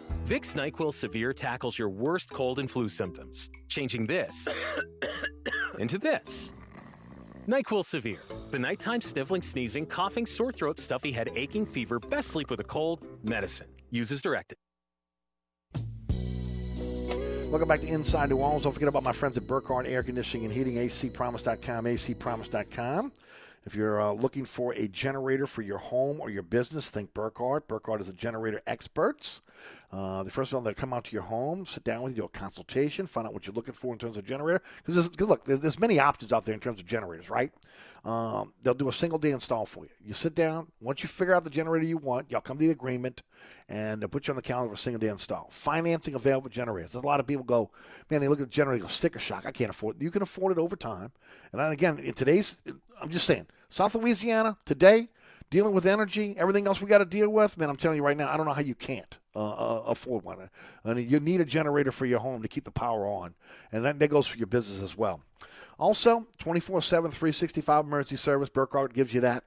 Vicks 0.31 0.55
NyQuil 0.55 0.93
Severe 0.93 1.33
tackles 1.33 1.77
your 1.77 1.89
worst 1.89 2.31
cold 2.31 2.59
and 2.59 2.71
flu 2.71 2.87
symptoms, 2.87 3.49
changing 3.67 4.07
this 4.07 4.47
into 5.77 5.97
this. 5.97 6.53
NyQuil 7.49 7.83
Severe, 7.83 8.21
the 8.49 8.57
nighttime 8.57 9.01
sniffling, 9.01 9.41
sneezing, 9.41 9.85
coughing, 9.85 10.25
sore 10.25 10.53
throat, 10.53 10.79
stuffy 10.79 11.11
head, 11.11 11.31
aching, 11.35 11.65
fever, 11.65 11.99
best 11.99 12.29
sleep 12.29 12.49
with 12.49 12.61
a 12.61 12.63
cold, 12.63 13.05
medicine. 13.25 13.67
Use 13.89 14.09
as 14.09 14.21
directed. 14.21 14.55
Welcome 17.49 17.67
back 17.67 17.81
to 17.81 17.87
Inside 17.87 18.29
New 18.29 18.37
Orleans. 18.37 18.63
Don't 18.63 18.71
forget 18.71 18.87
about 18.87 19.03
my 19.03 19.11
friends 19.11 19.35
at 19.35 19.45
Burkhardt 19.45 19.85
Air 19.85 20.01
Conditioning 20.01 20.45
and 20.45 20.53
Heating, 20.53 20.75
acpromise.com, 20.75 21.83
acpromise.com. 21.83 23.11
If 23.65 23.75
you're 23.75 24.01
uh, 24.01 24.13
looking 24.13 24.45
for 24.45 24.73
a 24.73 24.87
generator 24.87 25.45
for 25.45 25.61
your 25.61 25.77
home 25.77 26.19
or 26.19 26.31
your 26.31 26.41
business, 26.41 26.89
think 26.89 27.13
Burkhardt. 27.13 27.67
Burkhardt 27.67 28.01
is 28.01 28.09
a 28.09 28.13
generator 28.13 28.61
experts. 28.65 29.41
Uh, 29.91 30.23
the 30.23 30.31
first 30.31 30.53
one, 30.53 30.63
they'll 30.63 30.73
come 30.73 30.93
out 30.93 31.03
to 31.03 31.11
your 31.11 31.23
home, 31.23 31.65
sit 31.65 31.83
down 31.83 32.01
with 32.01 32.13
you, 32.13 32.21
do 32.21 32.25
a 32.25 32.29
consultation, 32.29 33.05
find 33.05 33.27
out 33.27 33.33
what 33.33 33.45
you're 33.45 33.53
looking 33.53 33.73
for 33.73 33.91
in 33.91 33.99
terms 33.99 34.15
of 34.15 34.25
generator. 34.25 34.61
Because 34.85 35.19
look, 35.19 35.43
there's, 35.43 35.59
there's, 35.59 35.79
many 35.79 35.99
options 35.99 36.31
out 36.31 36.45
there 36.45 36.53
in 36.53 36.61
terms 36.61 36.79
of 36.79 36.85
generators, 36.85 37.29
right? 37.29 37.51
Um, 38.05 38.53
they'll 38.63 38.73
do 38.73 38.87
a 38.87 38.93
single 38.93 39.19
day 39.19 39.31
install 39.31 39.65
for 39.65 39.83
you. 39.83 39.89
You 40.05 40.13
sit 40.13 40.33
down, 40.33 40.67
once 40.79 41.03
you 41.03 41.09
figure 41.09 41.35
out 41.35 41.43
the 41.43 41.49
generator 41.49 41.85
you 41.85 41.97
want, 41.97 42.31
y'all 42.31 42.39
come 42.39 42.57
to 42.57 42.63
the 42.63 42.71
agreement, 42.71 43.21
and 43.67 44.01
they'll 44.01 44.07
put 44.07 44.27
you 44.27 44.31
on 44.31 44.37
the 44.37 44.41
calendar 44.41 44.69
for 44.69 44.75
a 44.75 44.77
single 44.77 44.99
day 44.99 45.09
install. 45.09 45.49
Financing 45.51 46.15
available 46.15 46.49
generators. 46.49 46.93
There's 46.93 47.03
a 47.03 47.07
lot 47.07 47.19
of 47.19 47.27
people 47.27 47.43
go, 47.43 47.69
man, 48.09 48.21
they 48.21 48.29
look 48.29 48.39
at 48.39 48.47
the 48.47 48.53
generator, 48.53 48.83
go 48.83 48.87
sticker 48.87 49.19
shock. 49.19 49.45
I 49.45 49.51
can't 49.51 49.69
afford 49.69 49.97
it. 49.97 50.03
You 50.03 50.09
can 50.11 50.21
afford 50.21 50.53
it 50.53 50.61
over 50.61 50.77
time. 50.77 51.11
And 51.51 51.61
again, 51.61 51.99
in 51.99 52.13
today's, 52.13 52.61
I'm 53.01 53.09
just 53.09 53.25
saying, 53.25 53.47
South 53.67 53.93
Louisiana 53.93 54.57
today, 54.63 55.09
dealing 55.49 55.73
with 55.73 55.85
energy, 55.85 56.33
everything 56.37 56.65
else 56.65 56.81
we 56.81 56.87
got 56.87 56.99
to 56.99 57.05
deal 57.05 57.29
with, 57.29 57.57
man, 57.57 57.69
I'm 57.69 57.75
telling 57.75 57.97
you 57.97 58.05
right 58.05 58.15
now, 58.15 58.33
I 58.33 58.37
don't 58.37 58.45
know 58.45 58.53
how 58.53 58.61
you 58.61 58.75
can't 58.75 59.17
uh, 59.35 59.49
uh, 59.49 59.83
afford 59.87 60.23
one. 60.23 60.49
Mean, 60.83 61.09
you 61.09 61.19
need 61.19 61.41
a 61.41 61.45
generator 61.45 61.91
for 61.91 62.05
your 62.05 62.19
home 62.19 62.41
to 62.41 62.47
keep 62.47 62.65
the 62.65 62.71
power 62.71 63.05
on, 63.05 63.33
and 63.71 63.85
that, 63.85 63.99
that 63.99 64.09
goes 64.09 64.27
for 64.27 64.37
your 64.37 64.47
business 64.47 64.81
as 64.81 64.97
well. 64.97 65.21
Also, 65.79 66.27
24 66.37 66.81
7, 66.81 67.11
365 67.11 67.85
emergency 67.85 68.15
service. 68.15 68.49
Burkhardt 68.49 68.93
gives 68.93 69.13
you 69.13 69.21
that. 69.21 69.43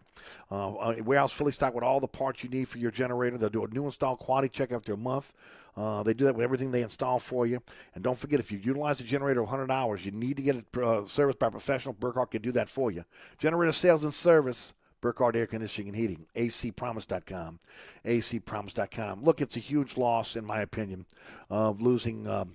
Uh, 0.50 0.74
uh, 0.74 0.94
warehouse 1.04 1.32
fully 1.32 1.52
stocked 1.52 1.74
with 1.74 1.84
all 1.84 2.00
the 2.00 2.08
parts 2.08 2.42
you 2.42 2.48
need 2.48 2.66
for 2.66 2.78
your 2.78 2.90
generator. 2.90 3.38
They'll 3.38 3.50
do 3.50 3.64
a 3.64 3.68
new 3.68 3.86
install 3.86 4.16
quality 4.16 4.48
check 4.48 4.72
after 4.72 4.94
a 4.94 4.96
month. 4.96 5.32
Uh, 5.76 6.02
they 6.02 6.14
do 6.14 6.24
that 6.24 6.34
with 6.34 6.44
everything 6.44 6.70
they 6.70 6.82
install 6.82 7.18
for 7.18 7.46
you. 7.46 7.60
And 7.94 8.04
don't 8.04 8.18
forget, 8.18 8.40
if 8.40 8.52
you 8.52 8.58
utilize 8.58 8.98
the 8.98 9.04
generator 9.04 9.42
100 9.42 9.70
hours, 9.70 10.04
you 10.04 10.12
need 10.12 10.36
to 10.36 10.42
get 10.42 10.56
it 10.56 10.64
uh, 10.76 11.06
serviced 11.06 11.38
by 11.38 11.48
a 11.48 11.50
professional. 11.50 11.94
Burkhardt 11.94 12.30
can 12.30 12.42
do 12.42 12.52
that 12.52 12.68
for 12.68 12.90
you. 12.90 13.04
Generator 13.38 13.72
sales 13.72 14.04
and 14.04 14.14
service. 14.14 14.72
Burkhardt 15.04 15.36
Air 15.36 15.46
Conditioning 15.46 15.88
and 15.88 15.96
Heating, 15.98 16.26
acpromise.com, 16.34 17.58
acpromise.com. 18.06 19.22
Look, 19.22 19.42
it's 19.42 19.54
a 19.54 19.60
huge 19.60 19.98
loss, 19.98 20.34
in 20.34 20.46
my 20.46 20.62
opinion, 20.62 21.04
of 21.50 21.82
losing 21.82 22.26
um, 22.26 22.54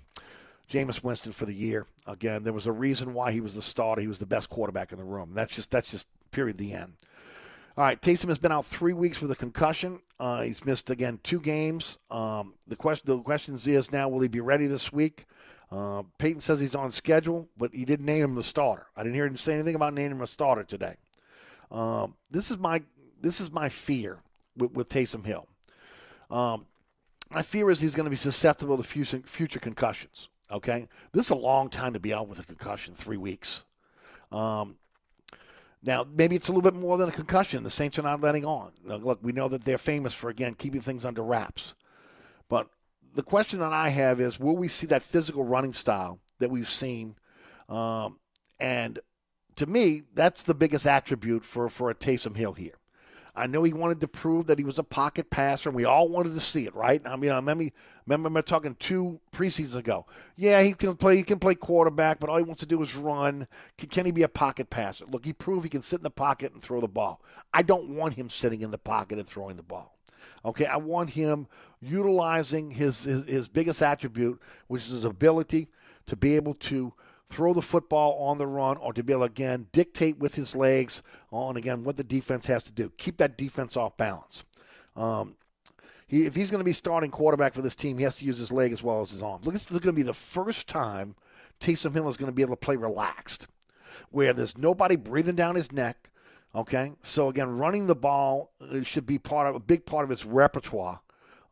Jameis 0.67 1.03
Winston 1.03 1.31
for 1.31 1.45
the 1.45 1.53
year. 1.53 1.85
Again, 2.07 2.43
there 2.43 2.51
was 2.51 2.65
a 2.65 2.71
reason 2.71 3.13
why 3.13 3.31
he 3.31 3.39
was 3.39 3.53
the 3.53 3.61
starter. 3.61 4.01
He 4.01 4.07
was 4.07 4.17
the 4.17 4.25
best 4.25 4.49
quarterback 4.49 4.91
in 4.91 4.97
the 4.97 5.03
room. 5.03 5.33
That's 5.35 5.51
just 5.51 5.69
that's 5.69 5.91
just 5.91 6.07
period. 6.31 6.57
The 6.57 6.73
end. 6.73 6.93
All 7.77 7.83
right, 7.83 8.01
Taysom 8.01 8.29
has 8.29 8.39
been 8.39 8.51
out 8.51 8.65
three 8.65 8.93
weeks 8.93 9.21
with 9.21 9.29
a 9.29 9.35
concussion. 9.35 10.01
Uh, 10.19 10.41
he's 10.41 10.65
missed 10.65 10.89
again 10.89 11.19
two 11.21 11.41
games. 11.41 11.99
Um, 12.09 12.55
the 12.67 12.75
question, 12.75 13.15
the 13.15 13.21
questions 13.21 13.67
is 13.67 13.91
now, 13.91 14.09
will 14.09 14.21
he 14.21 14.27
be 14.27 14.41
ready 14.41 14.65
this 14.65 14.91
week? 14.91 15.27
Uh, 15.71 16.01
Payton 16.17 16.41
says 16.41 16.59
he's 16.59 16.73
on 16.73 16.89
schedule, 16.89 17.47
but 17.59 17.75
he 17.75 17.85
didn't 17.85 18.07
name 18.07 18.23
him 18.23 18.33
the 18.33 18.43
starter. 18.43 18.87
I 18.97 19.03
didn't 19.03 19.13
hear 19.13 19.27
him 19.27 19.37
say 19.37 19.53
anything 19.53 19.75
about 19.75 19.93
naming 19.93 20.17
him 20.17 20.21
a 20.23 20.27
starter 20.27 20.63
today. 20.63 20.95
Um, 21.71 22.15
this 22.31 22.51
is 22.51 22.57
my 22.57 22.83
this 23.21 23.39
is 23.39 23.51
my 23.51 23.69
fear 23.69 24.19
with, 24.55 24.71
with 24.73 24.89
Taysom 24.89 25.25
Hill. 25.25 25.47
Um, 26.29 26.65
my 27.29 27.41
fear 27.41 27.69
is 27.69 27.79
he's 27.79 27.95
going 27.95 28.05
to 28.05 28.09
be 28.09 28.15
susceptible 28.15 28.77
to 28.77 28.83
future, 28.83 29.59
concussions. 29.59 30.29
Okay, 30.51 30.87
this 31.11 31.25
is 31.25 31.31
a 31.31 31.35
long 31.35 31.69
time 31.69 31.93
to 31.93 31.99
be 31.99 32.13
out 32.13 32.27
with 32.27 32.39
a 32.39 32.43
concussion, 32.43 32.95
three 32.95 33.17
weeks. 33.17 33.63
Um, 34.31 34.77
now, 35.83 36.05
maybe 36.11 36.35
it's 36.35 36.49
a 36.49 36.51
little 36.51 36.69
bit 36.69 36.79
more 36.79 36.97
than 36.97 37.07
a 37.07 37.11
concussion. 37.11 37.63
The 37.63 37.69
Saints 37.69 37.99
are 37.99 38.03
not 38.03 38.21
letting 38.21 38.45
on. 38.45 38.71
Look, 38.83 39.19
we 39.21 39.31
know 39.31 39.47
that 39.47 39.63
they're 39.63 39.77
famous 39.77 40.13
for, 40.13 40.29
again, 40.29 40.55
keeping 40.55 40.81
things 40.81 41.05
under 41.05 41.23
wraps. 41.23 41.75
But 42.49 42.67
the 43.13 43.23
question 43.23 43.59
that 43.59 43.71
I 43.71 43.89
have 43.89 44.19
is 44.19 44.39
will 44.39 44.57
we 44.57 44.67
see 44.67 44.87
that 44.87 45.03
physical 45.03 45.45
running 45.45 45.73
style 45.73 46.19
that 46.39 46.49
we've 46.49 46.67
seen? 46.67 47.15
Um, 47.69 48.17
and 48.59 48.99
to 49.59 49.65
me, 49.65 50.03
that's 50.15 50.43
the 50.43 50.55
biggest 50.55 50.87
attribute 50.87 51.43
for, 51.43 51.67
for 51.67 51.89
a 51.89 51.95
Taysom 51.95 52.35
Hill 52.35 52.53
here. 52.53 52.75
I 53.35 53.45
know 53.45 53.63
he 53.63 53.73
wanted 53.73 53.99
to 53.99 54.07
prove 54.07 54.47
that 54.47 54.57
he 54.57 54.63
was 54.63 54.79
a 54.79 54.83
pocket 54.83 55.29
passer, 55.29 55.67
and 55.67 55.75
we 55.75 55.83
all 55.83 56.07
wanted 56.07 56.33
to 56.33 56.39
see 56.39 56.65
it, 56.65 56.73
right? 56.73 57.01
I 57.05 57.17
mean, 57.17 57.31
I 57.31 57.35
remember, 57.35 57.65
remember 58.07 58.41
talking 58.41 58.75
two 58.79 59.19
preseasons 59.33 59.75
ago. 59.75 60.05
Yeah, 60.37 60.61
he 60.61 60.73
can 60.73 60.95
play. 60.95 61.17
He 61.17 61.23
can 61.23 61.39
play 61.39 61.55
quarterback, 61.55 62.21
but 62.21 62.29
all 62.29 62.37
he 62.37 62.43
wants 62.43 62.61
to 62.61 62.65
do 62.65 62.81
is 62.81 62.95
run. 62.95 63.47
Can, 63.77 63.89
can 63.89 64.05
he 64.05 64.11
be 64.11 64.23
a 64.23 64.29
pocket 64.29 64.69
passer? 64.69 65.05
Look, 65.05 65.25
he 65.25 65.33
proved 65.33 65.65
he 65.65 65.69
can 65.69 65.81
sit 65.81 65.99
in 65.99 66.03
the 66.03 66.09
pocket 66.09 66.53
and 66.53 66.61
throw 66.61 66.79
the 66.79 66.87
ball. 66.87 67.21
I 67.53 67.61
don't 67.61 67.95
want 67.95 68.13
him 68.13 68.29
sitting 68.29 68.61
in 68.61 68.71
the 68.71 68.77
pocket 68.77 69.19
and 69.19 69.27
throwing 69.27 69.57
the 69.57 69.63
ball. 69.63 69.97
Okay, 70.45 70.65
I 70.65 70.77
want 70.77 71.11
him 71.11 71.47
utilizing 71.81 72.71
his, 72.71 73.03
his, 73.03 73.25
his 73.25 73.47
biggest 73.49 73.81
attribute, 73.81 74.41
which 74.67 74.83
is 74.83 74.91
his 74.91 75.05
ability 75.05 75.67
to 76.05 76.15
be 76.15 76.35
able 76.37 76.55
to 76.55 76.93
throw 77.29 77.53
the 77.53 77.61
football 77.61 78.13
on 78.27 78.37
the 78.37 78.47
run 78.47 78.77
or 78.77 78.91
to 78.93 79.03
be 79.03 79.13
able 79.13 79.21
to, 79.21 79.31
again, 79.31 79.67
dictate 79.71 80.17
with 80.17 80.35
his 80.35 80.55
legs 80.55 81.01
on, 81.31 81.57
again, 81.57 81.83
what 81.83 81.97
the 81.97 82.03
defense 82.03 82.47
has 82.47 82.63
to 82.63 82.71
do. 82.71 82.91
Keep 82.97 83.17
that 83.17 83.37
defense 83.37 83.77
off 83.77 83.97
balance. 83.97 84.43
Um, 84.95 85.35
he, 86.07 86.25
if 86.25 86.35
he's 86.35 86.49
going 86.49 86.59
to 86.59 86.65
be 86.65 86.73
starting 86.73 87.11
quarterback 87.11 87.53
for 87.53 87.61
this 87.61 87.75
team, 87.75 87.97
he 87.97 88.03
has 88.03 88.17
to 88.17 88.25
use 88.25 88.37
his 88.37 88.51
leg 88.51 88.71
as 88.71 88.81
well 88.81 89.01
as 89.01 89.11
his 89.11 89.21
arm. 89.21 89.41
Look, 89.43 89.53
this 89.53 89.63
is 89.63 89.71
going 89.71 89.81
to 89.81 89.93
be 89.93 90.01
the 90.01 90.13
first 90.13 90.67
time 90.67 91.15
Taysom 91.59 91.93
Hill 91.93 92.09
is 92.09 92.17
going 92.17 92.31
to 92.31 92.35
be 92.35 92.41
able 92.41 92.55
to 92.55 92.65
play 92.65 92.75
relaxed, 92.75 93.47
where 94.09 94.33
there's 94.33 94.57
nobody 94.57 94.95
breathing 94.95 95.35
down 95.35 95.55
his 95.55 95.71
neck. 95.71 96.09
Okay, 96.55 96.93
so 97.03 97.29
again, 97.29 97.57
running 97.57 97.85
the 97.85 97.95
ball 97.95 98.53
uh, 98.59 98.81
should 98.81 99.05
be 99.05 99.19
part 99.19 99.47
of 99.47 99.53
a 99.53 99.59
big 99.59 99.85
part 99.85 100.03
of 100.03 100.09
his 100.09 100.25
repertoire. 100.25 100.99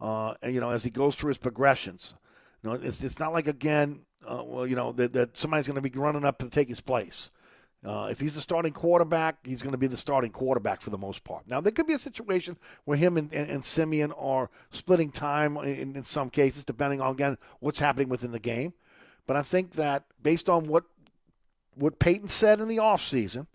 Uh, 0.01 0.33
you 0.43 0.59
know, 0.59 0.71
as 0.71 0.83
he 0.83 0.89
goes 0.89 1.15
through 1.15 1.29
his 1.29 1.37
progressions. 1.37 2.15
You 2.63 2.69
know, 2.69 2.75
it's, 2.75 3.03
it's 3.03 3.19
not 3.19 3.33
like 3.33 3.47
again 3.47 4.01
uh, 4.27 4.43
well, 4.43 4.67
you 4.67 4.75
know, 4.75 4.91
that, 4.93 5.13
that 5.13 5.37
somebody's 5.37 5.67
going 5.67 5.81
to 5.81 5.89
be 5.89 5.97
running 5.97 6.25
up 6.25 6.39
to 6.39 6.49
take 6.49 6.69
his 6.69 6.81
place. 6.81 7.31
Uh, 7.85 8.07
if 8.11 8.19
he's 8.19 8.35
the 8.35 8.41
starting 8.41 8.73
quarterback, 8.73 9.45
he's 9.45 9.61
going 9.61 9.71
to 9.71 9.77
be 9.77 9.87
the 9.87 9.95
starting 9.95 10.31
quarterback 10.31 10.81
for 10.81 10.89
the 10.89 10.97
most 10.97 11.23
part. 11.23 11.47
Now, 11.47 11.61
there 11.61 11.71
could 11.71 11.87
be 11.87 11.93
a 11.93 11.99
situation 11.99 12.57
where 12.85 12.97
him 12.97 13.17
and, 13.17 13.31
and, 13.31 13.49
and 13.49 13.63
Siemian 13.63 14.11
are 14.13 14.49
splitting 14.71 15.11
time 15.11 15.57
in, 15.57 15.95
in 15.95 16.03
some 16.03 16.29
cases, 16.29 16.65
depending 16.65 17.01
on, 17.01 17.11
again, 17.11 17.37
what's 17.59 17.79
happening 17.79 18.09
within 18.09 18.31
the 18.31 18.39
game. 18.39 18.73
But 19.27 19.37
I 19.37 19.43
think 19.43 19.73
that 19.73 20.05
based 20.21 20.49
on 20.49 20.65
what 20.65 20.85
what 21.75 21.99
Payton 21.99 22.29
said 22.29 22.59
in 22.59 22.67
the 22.67 22.77
offseason, 22.77 23.45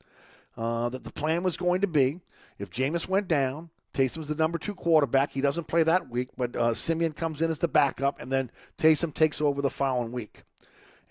uh, 0.56 0.88
that 0.90 1.02
the 1.02 1.12
plan 1.12 1.42
was 1.42 1.56
going 1.56 1.80
to 1.80 1.88
be 1.88 2.20
if 2.58 2.70
Jameis 2.70 3.08
went 3.08 3.26
down, 3.26 3.70
Taysom's 3.92 4.28
the 4.28 4.36
number 4.36 4.58
two 4.58 4.74
quarterback. 4.74 5.32
He 5.32 5.40
doesn't 5.40 5.66
play 5.66 5.82
that 5.82 6.08
week, 6.08 6.28
but 6.36 6.54
uh, 6.54 6.72
Siemian 6.74 7.12
comes 7.12 7.42
in 7.42 7.50
as 7.50 7.58
the 7.58 7.68
backup, 7.68 8.20
and 8.20 8.30
then 8.30 8.50
Taysom 8.78 9.12
takes 9.12 9.40
over 9.40 9.60
the 9.60 9.70
following 9.70 10.12
week 10.12 10.44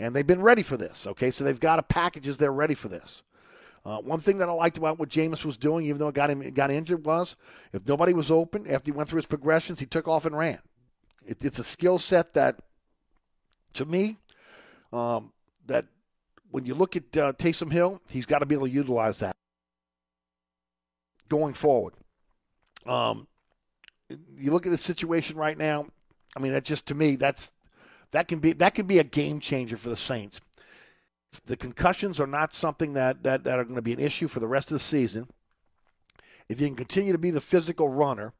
and 0.02 0.15
they've 0.15 0.26
been 0.26 0.41
ready 0.41 0.64
for 0.64 0.78
this. 0.78 1.06
Okay, 1.06 1.30
so 1.30 1.44
they've 1.44 1.60
got 1.60 1.78
a 1.80 1.84
packages. 1.84 2.38
They're 2.38 2.52
ready 2.52 2.73
for 2.73 2.88
this. 2.88 3.22
Uh, 3.86 3.98
one 3.98 4.19
thing 4.19 4.40
that 4.40 4.49
I 4.49 4.52
liked 4.52 4.78
about 4.78 4.99
what 4.99 5.10
Jameis 5.10 5.45
was 5.45 5.57
doing, 5.57 5.86
even 5.86 5.99
though 5.99 6.07
it 6.07 6.15
got 6.15 6.30
him 6.30 6.48
got 6.52 6.72
injured, 6.72 7.06
was 7.06 7.36
if 7.72 7.88
nobody 7.88 8.14
was 8.14 8.32
open 8.32 8.68
after 8.68 8.91
he 8.91 8.98
went 8.98 9.10
through 9.10 9.18
his 9.18 9.26
progressions, 9.26 9.80
he 9.80 9.86
took 9.86 10.07
off 10.07 10.26
and 10.26 10.36
ran. 10.38 10.60
It, 11.26 11.45
it's 11.45 11.60
a 11.60 11.64
skill 11.64 11.99
set 11.99 12.34
that, 12.34 12.60
to 13.73 13.86
me, 13.86 14.18
um, 14.91 15.32
that 15.68 15.86
when 16.49 16.65
you 16.65 16.73
look 16.73 16.95
at 16.95 17.18
uh, 17.18 17.34
Taysom 17.34 17.72
Hill, 17.72 18.02
he's 18.10 18.26
got 18.26 18.40
to 18.40 18.45
be 18.45 18.56
able 18.56 18.68
to 18.68 18.73
utilize 18.73 19.18
that 19.19 19.36
going 21.30 21.53
forward. 21.53 21.94
Um, 22.86 23.28
you 24.36 24.52
look 24.52 24.65
at 24.65 24.72
the 24.72 24.78
situation 24.78 25.38
right 25.38 25.57
now. 25.57 25.86
I 26.36 26.40
mean, 26.40 26.52
that 26.53 26.65
just 26.65 26.88
to 26.88 26.95
me, 26.95 27.15
that's 27.15 27.52
that 28.11 28.27
can 28.27 28.39
be 28.39 28.53
that 28.53 28.75
can 28.75 28.88
be 28.88 28.99
a 28.99 29.03
game 29.03 29.39
changer 29.39 29.77
for 29.77 29.89
the 29.89 29.95
Saints. 29.95 30.41
The 31.45 31.57
concussions 31.57 32.19
are 32.19 32.27
not 32.27 32.53
something 32.53 32.93
that, 32.93 33.23
that, 33.23 33.45
that 33.45 33.57
are 33.57 33.63
going 33.63 33.75
to 33.75 33.81
be 33.81 33.93
an 33.93 34.01
issue 34.01 34.27
for 34.27 34.41
the 34.41 34.49
rest 34.49 34.69
of 34.69 34.75
the 34.75 34.79
season. 34.79 35.29
If 36.49 36.59
you 36.59 36.67
can 36.67 36.75
continue 36.75 37.13
to 37.13 37.17
be 37.17 37.31
the 37.31 37.39
physical 37.39 37.88
runner, 37.88 38.33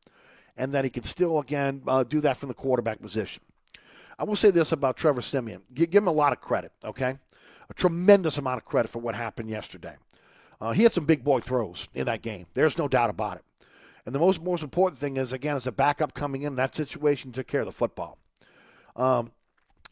and 0.58 0.74
that 0.74 0.84
he 0.84 0.90
can 0.90 1.04
still 1.04 1.40
again 1.40 1.82
uh, 1.88 2.04
do 2.04 2.22
that 2.22 2.38
from 2.38 2.50
the 2.50 2.54
quarterback 2.54 3.02
position. 3.02 3.42
I 4.20 4.24
will 4.24 4.36
say 4.36 4.52
this 4.52 4.72
about 4.72 4.98
Trevor 4.98 5.22
Siemian. 5.22 5.62
G- 5.74 5.88
give 5.88 6.04
him 6.04 6.08
a 6.08 6.12
lot 6.12 6.34
of 6.34 6.42
credit, 6.42 6.72
okay? 6.84 7.18
A 7.70 7.74
tremendous 7.74 8.38
amount 8.38 8.58
of 8.58 8.66
credit 8.66 8.90
for 8.90 9.00
what 9.00 9.16
happened 9.16 9.50
yesterday. 9.50 9.96
Uh, 10.60 10.72
he 10.74 10.84
had 10.84 10.92
some 10.92 11.06
big 11.06 11.24
boy 11.24 11.40
throws 11.40 11.88
in 11.96 12.06
that 12.06 12.22
game. 12.22 12.46
There's 12.54 12.78
no 12.78 12.88
doubt 12.88 13.10
about 13.10 13.38
it. 13.38 13.46
And 14.06 14.14
the 14.14 14.20
most 14.20 14.42
most 14.42 14.64
important 14.64 15.00
thing 15.00 15.18
is, 15.18 15.34
again, 15.34 15.56
as 15.56 15.68
a 15.68 15.72
backup 15.72 16.14
coming 16.14 16.42
in, 16.44 16.56
that 16.56 16.76
situation 16.76 17.32
took 17.32 17.48
care 17.48 17.62
of 17.62 17.66
the 17.66 17.72
football. 17.72 18.18
Um, 18.96 19.32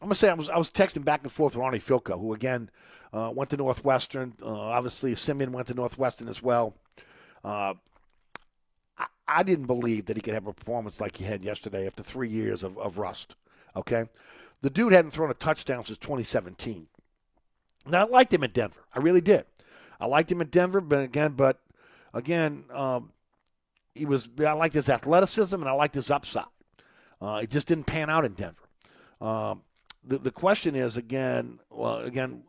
I'm 0.00 0.06
gonna 0.06 0.14
say 0.14 0.30
I 0.30 0.34
was 0.34 0.48
I 0.48 0.56
was 0.56 0.70
texting 0.70 1.04
back 1.04 1.22
and 1.22 1.32
forth 1.32 1.54
with 1.54 1.62
Ronnie 1.62 1.78
Filko, 1.78 2.18
who 2.18 2.32
again 2.32 2.70
uh, 3.12 3.30
went 3.34 3.50
to 3.50 3.56
Northwestern. 3.56 4.32
Uh, 4.42 4.48
obviously, 4.48 5.14
Siemian 5.14 5.52
went 5.52 5.68
to 5.68 5.74
Northwestern 5.74 6.28
as 6.28 6.42
well. 6.42 6.74
Uh, 7.44 7.74
I, 8.96 9.06
I 9.28 9.42
didn't 9.42 9.66
believe 9.66 10.06
that 10.06 10.16
he 10.16 10.22
could 10.22 10.34
have 10.34 10.46
a 10.46 10.52
performance 10.54 11.00
like 11.00 11.18
he 11.18 11.24
had 11.24 11.44
yesterday 11.44 11.86
after 11.86 12.02
three 12.02 12.28
years 12.28 12.62
of, 12.62 12.78
of 12.78 12.98
rust. 12.98 13.36
Okay, 13.76 14.06
the 14.62 14.70
dude 14.70 14.92
hadn't 14.92 15.10
thrown 15.10 15.30
a 15.30 15.34
touchdown 15.34 15.84
since 15.84 15.98
2017. 15.98 16.86
Now 17.86 18.06
I 18.06 18.08
liked 18.08 18.32
him 18.32 18.44
at 18.44 18.54
Denver. 18.54 18.84
I 18.94 19.00
really 19.00 19.20
did. 19.20 19.44
I 20.00 20.06
liked 20.06 20.32
him 20.32 20.40
at 20.40 20.50
Denver, 20.50 20.80
but 20.80 21.00
again, 21.00 21.32
but 21.32 21.60
again, 22.14 22.64
um, 22.72 23.12
he 23.94 24.06
was. 24.06 24.30
I 24.38 24.52
liked 24.52 24.74
his 24.74 24.88
athleticism 24.88 25.56
and 25.56 25.68
I 25.68 25.72
liked 25.72 25.94
his 25.94 26.10
upside. 26.10 26.44
Uh, 27.20 27.40
it 27.42 27.50
just 27.50 27.66
didn't 27.66 27.84
pan 27.84 28.08
out 28.08 28.24
in 28.24 28.32
Denver. 28.32 28.62
Um, 29.20 29.62
the 30.04 30.18
the 30.18 30.30
question 30.30 30.74
is 30.74 30.96
again, 30.96 31.60
well, 31.70 31.98
again, 31.98 32.44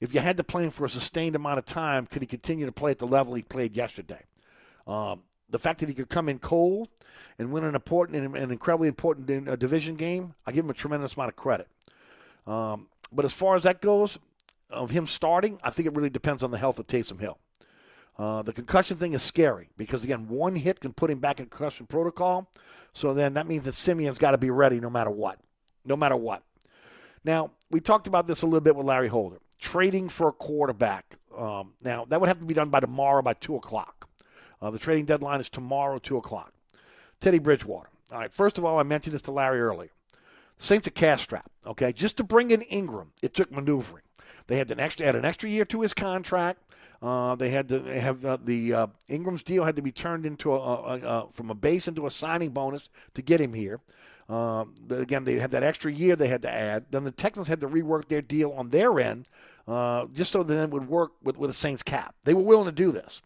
if 0.00 0.14
you 0.14 0.20
had 0.20 0.36
to 0.38 0.44
play 0.44 0.64
him 0.64 0.70
for 0.70 0.84
a 0.84 0.90
sustained 0.90 1.36
amount 1.36 1.58
of 1.58 1.64
time, 1.64 2.06
could 2.06 2.22
he 2.22 2.26
continue 2.26 2.66
to 2.66 2.72
play 2.72 2.90
at 2.90 2.98
the 2.98 3.06
level 3.06 3.34
he 3.34 3.42
played 3.42 3.76
yesterday? 3.76 4.22
Um, 4.86 5.22
the 5.48 5.58
fact 5.58 5.80
that 5.80 5.88
he 5.88 5.94
could 5.94 6.08
come 6.08 6.28
in 6.28 6.38
cold 6.38 6.88
and 7.38 7.52
win 7.52 7.64
an 7.64 7.74
important, 7.74 8.36
an 8.36 8.50
incredibly 8.50 8.88
important 8.88 9.48
uh, 9.48 9.56
division 9.56 9.96
game, 9.96 10.34
I 10.46 10.52
give 10.52 10.64
him 10.64 10.70
a 10.70 10.74
tremendous 10.74 11.16
amount 11.16 11.30
of 11.30 11.36
credit. 11.36 11.68
Um, 12.46 12.88
but 13.12 13.24
as 13.24 13.32
far 13.32 13.56
as 13.56 13.64
that 13.64 13.80
goes, 13.80 14.18
of 14.70 14.90
him 14.90 15.06
starting, 15.06 15.58
I 15.62 15.70
think 15.70 15.86
it 15.86 15.94
really 15.94 16.10
depends 16.10 16.42
on 16.42 16.50
the 16.50 16.58
health 16.58 16.78
of 16.78 16.86
Taysom 16.86 17.20
Hill. 17.20 17.38
Uh, 18.18 18.42
the 18.42 18.52
concussion 18.52 18.96
thing 18.96 19.14
is 19.14 19.22
scary 19.22 19.70
because 19.76 20.04
again, 20.04 20.28
one 20.28 20.54
hit 20.54 20.80
can 20.80 20.92
put 20.92 21.10
him 21.10 21.18
back 21.18 21.40
in 21.40 21.46
concussion 21.46 21.86
protocol. 21.86 22.50
So 22.92 23.14
then 23.14 23.34
that 23.34 23.46
means 23.46 23.64
that 23.64 23.72
Siemian's 23.72 24.18
got 24.18 24.32
to 24.32 24.38
be 24.38 24.50
ready 24.50 24.78
no 24.78 24.90
matter 24.90 25.10
what, 25.10 25.38
no 25.84 25.96
matter 25.96 26.16
what. 26.16 26.42
Now 27.24 27.50
we 27.70 27.80
talked 27.80 28.06
about 28.06 28.26
this 28.26 28.42
a 28.42 28.46
little 28.46 28.60
bit 28.60 28.76
with 28.76 28.86
Larry 28.86 29.08
Holder, 29.08 29.38
trading 29.58 30.08
for 30.08 30.28
a 30.28 30.32
quarterback. 30.32 31.16
Um, 31.36 31.74
now 31.82 32.04
that 32.06 32.20
would 32.20 32.28
have 32.28 32.40
to 32.40 32.44
be 32.44 32.54
done 32.54 32.70
by 32.70 32.80
tomorrow 32.80 33.22
by 33.22 33.34
two 33.34 33.56
o'clock. 33.56 34.08
Uh, 34.60 34.70
the 34.70 34.78
trading 34.78 35.06
deadline 35.06 35.40
is 35.40 35.48
tomorrow, 35.48 35.98
two 35.98 36.16
o'clock. 36.16 36.52
Teddy 37.20 37.38
Bridgewater. 37.38 37.88
All 38.12 38.18
right. 38.18 38.32
First 38.32 38.58
of 38.58 38.64
all, 38.64 38.78
I 38.78 38.82
mentioned 38.82 39.14
this 39.14 39.22
to 39.22 39.32
Larry 39.32 39.60
earlier. 39.60 39.90
Saints 40.58 40.86
a 40.86 40.90
cash 40.90 41.22
strap. 41.22 41.50
Okay, 41.66 41.92
just 41.92 42.16
to 42.18 42.24
bring 42.24 42.50
in 42.50 42.60
Ingram, 42.62 43.12
it 43.22 43.32
took 43.34 43.50
maneuvering. 43.50 44.02
They 44.46 44.56
had 44.56 44.70
an 44.70 44.80
extra 44.80 45.06
had 45.06 45.16
an 45.16 45.24
extra 45.24 45.48
year 45.48 45.64
to 45.66 45.80
his 45.80 45.94
contract. 45.94 46.60
Uh, 47.00 47.34
they 47.34 47.50
had 47.50 47.68
to 47.68 47.82
have 47.98 48.24
uh, 48.24 48.36
the 48.42 48.74
uh, 48.74 48.86
Ingram's 49.08 49.42
deal 49.42 49.64
had 49.64 49.76
to 49.76 49.82
be 49.82 49.92
turned 49.92 50.26
into 50.26 50.52
a, 50.52 50.58
a, 50.58 50.98
a, 50.98 51.28
from 51.32 51.50
a 51.50 51.54
base 51.54 51.88
into 51.88 52.06
a 52.06 52.10
signing 52.10 52.50
bonus 52.50 52.90
to 53.14 53.22
get 53.22 53.40
him 53.40 53.54
here. 53.54 53.80
Um, 54.30 54.74
again, 54.90 55.24
they 55.24 55.34
had 55.40 55.50
that 55.50 55.64
extra 55.64 55.92
year 55.92 56.14
they 56.14 56.28
had 56.28 56.42
to 56.42 56.50
add. 56.50 56.86
Then 56.90 57.02
the 57.02 57.10
Texans 57.10 57.48
had 57.48 57.60
to 57.62 57.68
rework 57.68 58.06
their 58.06 58.22
deal 58.22 58.52
on 58.52 58.68
their 58.68 59.00
end, 59.00 59.26
uh, 59.66 60.06
just 60.12 60.30
so 60.30 60.44
that 60.44 60.62
it 60.62 60.70
would 60.70 60.88
work 60.88 61.12
with 61.22 61.36
with 61.36 61.50
the 61.50 61.54
Saints 61.54 61.82
cap. 61.82 62.14
They 62.24 62.34
were 62.34 62.42
willing 62.42 62.66
to 62.66 62.72
do 62.72 62.92
this. 62.92 63.22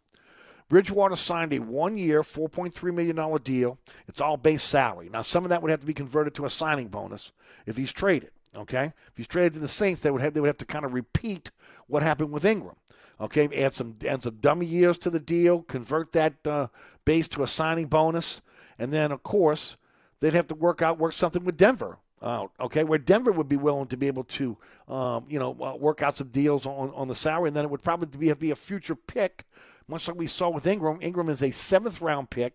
Bridgewater 0.71 1.15
signed 1.15 1.53
a 1.53 1.59
one-year, 1.59 2.23
$4.3 2.23 2.95
million 2.95 3.43
deal. 3.43 3.79
It's 4.09 4.23
all 4.23 4.39
base 4.39 4.63
salary. 4.63 5.11
Now, 5.13 5.21
some 5.21 5.45
of 5.45 5.51
that 5.51 5.61
would 5.61 5.71
have 5.71 5.81
to 5.81 5.87
be 5.87 5.93
converted 5.93 6.35
to 6.37 6.47
a 6.47 6.51
signing 6.51 6.89
bonus 6.89 7.33
if 7.67 7.77
he's 7.77 7.93
traded. 7.93 8.31
Okay, 8.57 8.85
if 8.85 9.17
he's 9.17 9.27
traded 9.27 9.55
to 9.55 9.59
the 9.59 9.69
Saints, 9.69 10.01
they 10.01 10.11
would 10.11 10.23
have 10.23 10.33
they 10.33 10.41
would 10.41 10.47
have 10.47 10.59
to 10.59 10.65
kind 10.65 10.85
of 10.85 10.95
repeat 10.95 11.51
what 11.87 12.03
happened 12.03 12.31
with 12.31 12.45
Ingram. 12.45 12.77
Okay, 13.21 13.49
add 13.63 13.75
some 13.75 13.97
add 14.07 14.23
some 14.23 14.37
dummy 14.37 14.65
years 14.65 14.97
to 14.99 15.11
the 15.11 15.21
deal, 15.21 15.63
convert 15.63 16.13
that 16.13 16.35
uh, 16.47 16.69
base 17.05 17.29
to 17.29 17.43
a 17.43 17.49
signing 17.49 17.89
bonus, 17.89 18.41
and 18.79 18.93
then 18.93 19.11
of 19.11 19.23
course 19.23 19.77
they'd 20.21 20.35
have 20.35 20.47
to 20.49 20.55
work 20.55 20.83
out 20.83 20.99
work 20.99 21.13
something 21.13 21.45
with 21.45 21.57
Denver 21.57 21.99
out. 22.25 22.53
Okay, 22.59 22.85
where 22.85 22.99
Denver 22.99 23.33
would 23.33 23.49
be 23.49 23.57
willing 23.57 23.87
to 23.89 23.97
be 23.97 24.07
able 24.07 24.25
to, 24.25 24.57
um, 24.89 25.27
you 25.29 25.39
know, 25.39 25.57
uh, 25.63 25.77
work 25.77 26.03
out 26.03 26.17
some 26.17 26.29
deals 26.29 26.67
on, 26.67 26.91
on 26.95 27.09
the 27.09 27.15
salary, 27.15 27.49
and 27.49 27.57
then 27.57 27.65
it 27.65 27.71
would 27.71 27.83
probably 27.83 28.07
be, 28.19 28.33
be 28.35 28.51
a 28.51 28.57
future 28.57 28.95
pick, 28.95 29.45
much 29.89 30.09
like 30.09 30.17
we 30.17 30.27
saw 30.27 30.49
with 30.49 30.67
Ingram. 30.67 30.99
Ingram 31.01 31.29
is 31.29 31.43
a 31.43 31.51
seventh 31.51 32.01
round 32.01 32.31
pick 32.31 32.55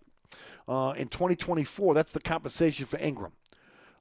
uh, 0.68 0.94
in 0.98 1.08
2024. 1.08 1.94
That's 1.94 2.12
the 2.12 2.20
compensation 2.20 2.86
for 2.86 2.98
Ingram. 3.00 3.32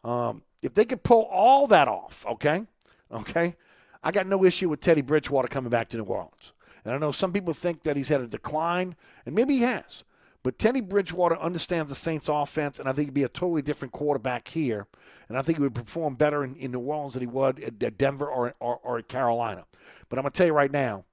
Um, 0.05 0.43
if 0.63 0.75
they 0.75 0.85
could 0.85 1.03
pull 1.03 1.23
all 1.31 1.67
that 1.69 1.89
off, 1.89 2.25
okay, 2.29 2.67
okay, 3.13 3.57
I 4.03 4.11
got 4.11 4.27
no 4.27 4.45
issue 4.45 4.69
with 4.69 4.81
Teddy 4.81 5.03
Bridgewater 5.03 5.49
coming 5.49 5.71
back 5.71 5.89
to 5.91 5.97
New 5.99 6.05
Orleans. 6.05 6.53
And 6.85 6.95
I 6.95 6.99
know 6.99 7.13
some 7.13 7.33
people 7.33 7.53
think 7.53 7.83
that 7.83 7.97
he's 7.97 8.09
had 8.09 8.21
a 8.21 8.27
decline, 8.27 8.97
and 9.27 9.35
maybe 9.35 9.55
he 9.55 9.63
has. 9.63 10.05
But 10.49 10.59
Teddy 10.59 10.81
Bridgewater 10.81 11.39
understands 11.39 11.91
the 11.91 11.95
Saints 11.95 12.27
offense, 12.27 12.79
and 12.79 12.89
I 12.89 12.95
think 12.95 13.09
he'd 13.09 13.13
be 13.13 13.25
a 13.25 13.29
totally 13.29 13.61
different 13.61 13.93
quarterback 13.93 14.49
here. 14.49 14.87
And 15.29 15.37
I 15.37 15.43
think 15.43 15.59
he 15.59 15.63
would 15.63 15.75
perform 15.75 16.15
better 16.15 16.43
in, 16.43 16.57
in 16.57 16.71
New 16.71 16.81
Orleans 16.81 17.13
than 17.13 17.21
he 17.21 17.27
would 17.27 17.63
at, 17.63 17.83
at 17.83 17.99
Denver 17.99 18.27
or, 18.27 18.55
or, 18.59 18.81
or 18.83 18.97
at 18.97 19.09
Carolina. 19.09 19.67
But 20.09 20.19
I'm 20.19 20.23
going 20.23 20.33
to 20.33 20.39
tell 20.39 20.47
you 20.47 20.55
right 20.55 20.73
now, 20.73 21.05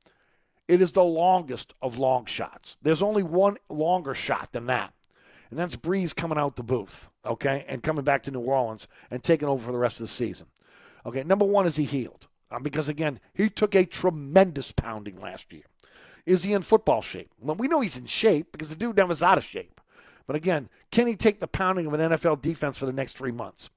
it 0.70 0.82
is 0.82 0.94
the 0.94 1.04
longest 1.04 1.74
of 1.82 1.98
long 1.98 2.24
shots. 2.24 2.78
There's 2.82 3.02
only 3.02 3.24
one 3.24 3.58
longer 3.68 4.14
shot 4.14 4.54
than 4.54 4.68
that. 4.68 4.94
And 5.50 5.60
that's 5.60 5.76
Brees 5.76 6.16
coming 6.16 6.38
out 6.38 6.56
the 6.56 6.64
booth, 6.64 7.10
okay, 7.26 7.66
and 7.68 7.84
coming 7.84 8.06
back 8.06 8.24
to 8.24 8.32
New 8.32 8.40
Orleans 8.40 8.88
and 9.12 9.22
taking 9.22 9.50
over 9.50 9.66
for 9.66 9.74
the 9.74 9.78
rest 9.78 10.00
of 10.00 10.06
the 10.06 10.14
season. 10.14 10.48
Okay, 11.06 11.26
number 11.26 11.44
one, 11.44 11.66
is 11.66 11.76
he 11.76 11.84
healed? 11.84 12.28
Um, 12.52 12.64
because, 12.64 12.88
again, 12.88 13.20
he 13.34 13.50
took 13.50 13.76
a 13.76 13.84
tremendous 13.84 14.72
pounding 14.72 15.20
last 15.20 15.52
year. 15.52 15.64
Is 16.26 16.44
he 16.44 16.54
in 16.54 16.62
football 16.62 17.02
shape? 17.02 17.30
Well, 17.40 17.56
we 17.56 17.68
know 17.68 17.82
he's 17.82 17.98
in 17.98 18.06
shape 18.06 18.52
because 18.52 18.70
the 18.70 18.76
dude 18.76 18.98
never's 18.98 19.24
out 19.24 19.38
of 19.38 19.44
shape. 19.44 19.80
But 20.28 20.36
again, 20.36 20.70
can 20.92 21.08
he 21.08 21.16
take 21.16 21.40
the 21.40 21.48
pounding 21.48 21.86
of 21.86 21.94
an 21.94 22.12
NFL 22.12 22.42
defense 22.42 22.78
for 22.78 22.86
the 22.86 22.94
next 22.94 23.18
three 23.18 23.32
months? 23.32 23.70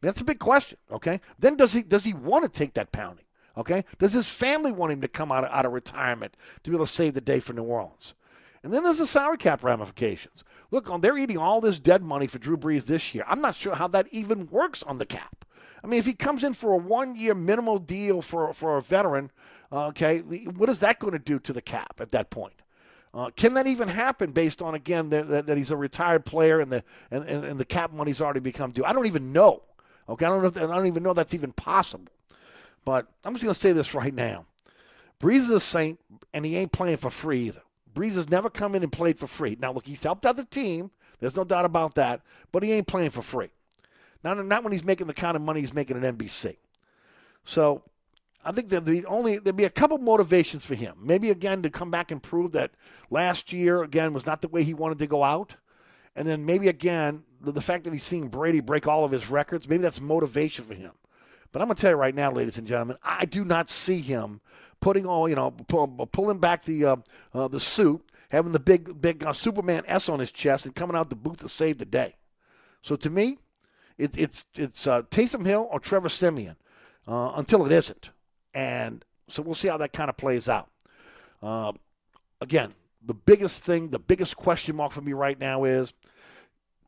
That's 0.00 0.20
a 0.20 0.24
big 0.24 0.38
question. 0.38 0.78
Okay. 0.90 1.20
Then 1.38 1.56
does 1.56 1.72
he 1.72 1.82
does 1.82 2.04
he 2.04 2.12
want 2.12 2.44
to 2.44 2.50
take 2.50 2.74
that 2.74 2.92
pounding? 2.92 3.24
Okay. 3.56 3.84
Does 3.98 4.12
his 4.12 4.26
family 4.26 4.72
want 4.72 4.92
him 4.92 5.00
to 5.00 5.08
come 5.08 5.32
out 5.32 5.44
of, 5.44 5.50
out 5.50 5.66
of 5.66 5.72
retirement 5.72 6.36
to 6.62 6.70
be 6.70 6.76
able 6.76 6.86
to 6.86 6.92
save 6.92 7.14
the 7.14 7.20
day 7.20 7.40
for 7.40 7.52
New 7.52 7.62
Orleans? 7.62 8.14
And 8.62 8.72
then 8.72 8.82
there's 8.82 8.98
the 8.98 9.06
salary 9.06 9.36
cap 9.36 9.62
ramifications. 9.62 10.42
Look, 10.74 10.90
they're 11.02 11.16
eating 11.16 11.38
all 11.38 11.60
this 11.60 11.78
dead 11.78 12.02
money 12.02 12.26
for 12.26 12.40
Drew 12.40 12.56
Brees 12.56 12.86
this 12.86 13.14
year. 13.14 13.22
I'm 13.28 13.40
not 13.40 13.54
sure 13.54 13.76
how 13.76 13.86
that 13.86 14.08
even 14.10 14.48
works 14.48 14.82
on 14.82 14.98
the 14.98 15.06
cap. 15.06 15.44
I 15.84 15.86
mean, 15.86 16.00
if 16.00 16.04
he 16.04 16.14
comes 16.14 16.42
in 16.42 16.52
for 16.52 16.72
a 16.72 16.76
one-year 16.76 17.36
minimal 17.36 17.78
deal 17.78 18.20
for 18.20 18.52
for 18.52 18.76
a 18.76 18.82
veteran, 18.82 19.30
uh, 19.70 19.86
okay, 19.86 20.18
what 20.18 20.68
is 20.68 20.80
that 20.80 20.98
going 20.98 21.12
to 21.12 21.20
do 21.20 21.38
to 21.38 21.52
the 21.52 21.62
cap 21.62 22.00
at 22.00 22.10
that 22.10 22.28
point? 22.28 22.54
Uh, 23.14 23.30
can 23.36 23.54
that 23.54 23.68
even 23.68 23.86
happen 23.86 24.32
based 24.32 24.60
on 24.62 24.74
again 24.74 25.10
that, 25.10 25.46
that, 25.46 25.56
he's 25.56 25.70
a 25.70 25.76
retired 25.76 26.24
player 26.24 26.58
and 26.58 26.72
the 26.72 26.82
and, 27.12 27.22
and, 27.22 27.44
and, 27.44 27.60
the 27.60 27.64
cap 27.64 27.92
money's 27.92 28.20
already 28.20 28.40
become 28.40 28.72
due? 28.72 28.84
I 28.84 28.92
don't 28.92 29.06
even 29.06 29.32
know. 29.32 29.62
Okay, 30.08 30.26
I 30.26 30.28
don't 30.28 30.42
know. 30.42 30.48
If, 30.48 30.56
I 30.56 30.74
don't 30.74 30.88
even 30.88 31.04
know 31.04 31.14
that's 31.14 31.34
even 31.34 31.52
possible. 31.52 32.10
But 32.84 33.06
I'm 33.24 33.32
just 33.32 33.44
going 33.44 33.54
to 33.54 33.60
say 33.60 33.70
this 33.70 33.94
right 33.94 34.12
now: 34.12 34.46
Brees 35.20 35.36
is 35.36 35.50
a 35.50 35.60
saint, 35.60 36.00
and 36.32 36.44
he 36.44 36.56
ain't 36.56 36.72
playing 36.72 36.96
for 36.96 37.10
free 37.10 37.42
either. 37.42 37.62
Brees 37.94 38.14
has 38.14 38.28
never 38.28 38.50
come 38.50 38.74
in 38.74 38.82
and 38.82 38.92
played 38.92 39.18
for 39.18 39.26
free. 39.26 39.56
Now, 39.60 39.72
look, 39.72 39.86
he's 39.86 40.02
helped 40.02 40.26
out 40.26 40.36
the 40.36 40.44
team. 40.44 40.90
There's 41.20 41.36
no 41.36 41.44
doubt 41.44 41.64
about 41.64 41.94
that. 41.94 42.22
But 42.52 42.62
he 42.62 42.72
ain't 42.72 42.86
playing 42.86 43.10
for 43.10 43.22
free. 43.22 43.50
Not, 44.22 44.44
not 44.44 44.64
when 44.64 44.72
he's 44.72 44.84
making 44.84 45.06
the 45.06 45.14
kind 45.14 45.36
of 45.36 45.42
money 45.42 45.60
he's 45.60 45.74
making 45.74 46.02
at 46.02 46.18
NBC. 46.18 46.56
So 47.44 47.82
I 48.44 48.52
think 48.52 48.68
that 48.70 48.84
the 48.84 49.06
only 49.06 49.38
there'd 49.38 49.56
be 49.56 49.64
a 49.64 49.70
couple 49.70 49.98
motivations 49.98 50.64
for 50.64 50.74
him. 50.74 50.96
Maybe 51.00 51.30
again 51.30 51.62
to 51.62 51.70
come 51.70 51.90
back 51.90 52.10
and 52.10 52.22
prove 52.22 52.52
that 52.52 52.72
last 53.10 53.52
year 53.52 53.82
again 53.82 54.12
was 54.12 54.26
not 54.26 54.42
the 54.42 54.48
way 54.48 54.64
he 54.64 54.74
wanted 54.74 54.98
to 54.98 55.06
go 55.06 55.22
out, 55.22 55.56
and 56.16 56.26
then 56.26 56.44
maybe 56.44 56.68
again 56.68 57.24
the, 57.40 57.52
the 57.52 57.62
fact 57.62 57.84
that 57.84 57.92
he's 57.92 58.04
seeing 58.04 58.28
Brady 58.28 58.60
break 58.60 58.86
all 58.86 59.04
of 59.04 59.12
his 59.12 59.30
records. 59.30 59.68
Maybe 59.68 59.82
that's 59.82 60.00
motivation 60.00 60.64
for 60.64 60.74
him. 60.74 60.92
But 61.52 61.62
I'm 61.62 61.68
gonna 61.68 61.76
tell 61.76 61.92
you 61.92 61.96
right 61.96 62.14
now, 62.14 62.32
ladies 62.32 62.58
and 62.58 62.66
gentlemen, 62.66 62.96
I 63.02 63.24
do 63.24 63.44
not 63.44 63.70
see 63.70 64.00
him 64.00 64.40
putting 64.84 65.06
all 65.06 65.26
you 65.26 65.34
know 65.34 65.50
pull, 65.50 65.88
pulling 66.12 66.38
back 66.38 66.62
the 66.64 66.84
uh, 66.84 66.96
uh, 67.32 67.48
the 67.48 67.58
suit, 67.58 68.02
having 68.28 68.52
the 68.52 68.60
big 68.60 69.00
big 69.00 69.24
uh, 69.24 69.32
Superman 69.32 69.82
S 69.86 70.10
on 70.10 70.18
his 70.20 70.30
chest, 70.30 70.66
and 70.66 70.74
coming 70.74 70.94
out 70.94 71.08
the 71.08 71.16
booth 71.16 71.40
to 71.40 71.48
save 71.48 71.78
the 71.78 71.86
day. 71.86 72.16
So 72.82 72.94
to 72.96 73.08
me, 73.08 73.38
it's 73.96 74.14
it's 74.18 74.44
it's 74.54 74.86
uh, 74.86 75.02
Taysom 75.04 75.46
Hill 75.46 75.66
or 75.72 75.80
Trevor 75.80 76.10
Siemian 76.10 76.56
uh, 77.08 77.32
until 77.34 77.64
it 77.64 77.72
isn't, 77.72 78.10
and 78.52 79.02
so 79.26 79.42
we'll 79.42 79.54
see 79.54 79.68
how 79.68 79.78
that 79.78 79.94
kind 79.94 80.10
of 80.10 80.18
plays 80.18 80.50
out. 80.50 80.68
Uh, 81.42 81.72
again, 82.42 82.74
the 83.02 83.14
biggest 83.14 83.62
thing, 83.62 83.88
the 83.88 83.98
biggest 83.98 84.36
question 84.36 84.76
mark 84.76 84.92
for 84.92 85.00
me 85.00 85.14
right 85.14 85.40
now 85.40 85.64
is 85.64 85.94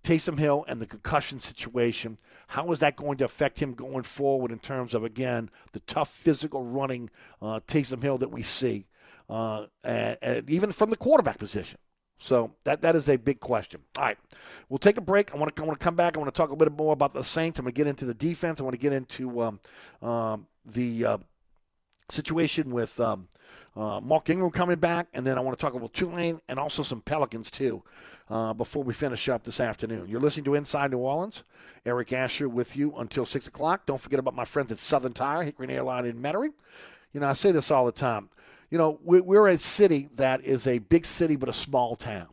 Taysom 0.06 0.38
Hill 0.38 0.64
and 0.68 0.80
the 0.80 0.86
concussion 0.86 1.40
situation. 1.40 2.18
How 2.46 2.70
is 2.70 2.78
that 2.78 2.94
going 2.94 3.18
to 3.18 3.24
affect 3.24 3.58
him 3.58 3.74
going 3.74 4.04
forward 4.04 4.52
in 4.52 4.60
terms 4.60 4.94
of 4.94 5.02
again 5.02 5.50
the 5.72 5.80
tough 5.80 6.10
physical 6.10 6.62
running 6.62 7.10
uh, 7.42 7.58
Taysom 7.66 8.00
Hill 8.00 8.16
that 8.18 8.30
we 8.30 8.42
see, 8.42 8.86
uh, 9.28 9.66
and, 9.82 10.16
and 10.22 10.48
even 10.48 10.70
from 10.70 10.90
the 10.90 10.96
quarterback 10.96 11.38
position? 11.38 11.78
So 12.20 12.52
that 12.62 12.82
that 12.82 12.94
is 12.94 13.08
a 13.08 13.16
big 13.16 13.40
question. 13.40 13.80
All 13.98 14.04
right, 14.04 14.16
we'll 14.68 14.78
take 14.78 14.96
a 14.96 15.00
break. 15.00 15.34
I 15.34 15.38
want 15.38 15.54
to 15.54 15.62
I 15.62 15.66
want 15.66 15.80
to 15.80 15.84
come 15.84 15.96
back. 15.96 16.16
I 16.16 16.20
want 16.20 16.32
to 16.32 16.38
talk 16.38 16.50
a 16.50 16.54
little 16.54 16.70
bit 16.70 16.78
more 16.78 16.92
about 16.92 17.12
the 17.12 17.24
Saints. 17.24 17.58
I'm 17.58 17.64
going 17.64 17.74
to 17.74 17.76
get 17.76 17.88
into 17.88 18.04
the 18.04 18.14
defense. 18.14 18.60
I 18.60 18.62
want 18.62 18.74
to 18.74 18.78
get 18.78 18.92
into 18.92 19.42
um, 19.42 19.60
um, 20.00 20.46
the 20.64 21.04
uh, 21.04 21.18
situation 22.08 22.70
with 22.70 22.98
um, 23.00 23.26
uh, 23.76 24.00
Mark 24.00 24.30
Ingram 24.30 24.50
coming 24.50 24.78
back, 24.78 25.06
and 25.12 25.26
then 25.26 25.36
I 25.36 25.40
want 25.40 25.56
to 25.56 25.62
talk 25.62 25.74
about 25.74 25.92
Tulane 25.92 26.40
and 26.48 26.58
also 26.58 26.82
some 26.82 27.02
Pelicans 27.02 27.50
too. 27.50 27.82
Uh, 28.28 28.52
before 28.52 28.82
we 28.82 28.92
finish 28.92 29.28
up 29.28 29.44
this 29.44 29.60
afternoon, 29.60 30.08
you're 30.08 30.20
listening 30.20 30.44
to 30.46 30.54
Inside 30.54 30.90
New 30.90 30.98
Orleans. 30.98 31.44
Eric 31.84 32.12
Asher 32.12 32.48
with 32.48 32.76
you 32.76 32.96
until 32.96 33.24
six 33.24 33.46
o'clock. 33.46 33.86
Don't 33.86 34.00
forget 34.00 34.18
about 34.18 34.34
my 34.34 34.44
friends 34.44 34.72
at 34.72 34.78
Southern 34.78 35.12
Tire, 35.12 35.44
Hickory 35.44 35.68
Airline 35.72 36.06
in 36.06 36.16
Metairie. 36.16 36.52
You 37.12 37.20
know, 37.20 37.28
I 37.28 37.34
say 37.34 37.52
this 37.52 37.70
all 37.70 37.86
the 37.86 37.92
time. 37.92 38.30
You 38.70 38.78
know, 38.78 38.98
we're 39.04 39.46
a 39.46 39.56
city 39.56 40.08
that 40.16 40.42
is 40.42 40.66
a 40.66 40.78
big 40.78 41.06
city 41.06 41.36
but 41.36 41.48
a 41.48 41.52
small 41.52 41.94
town, 41.94 42.26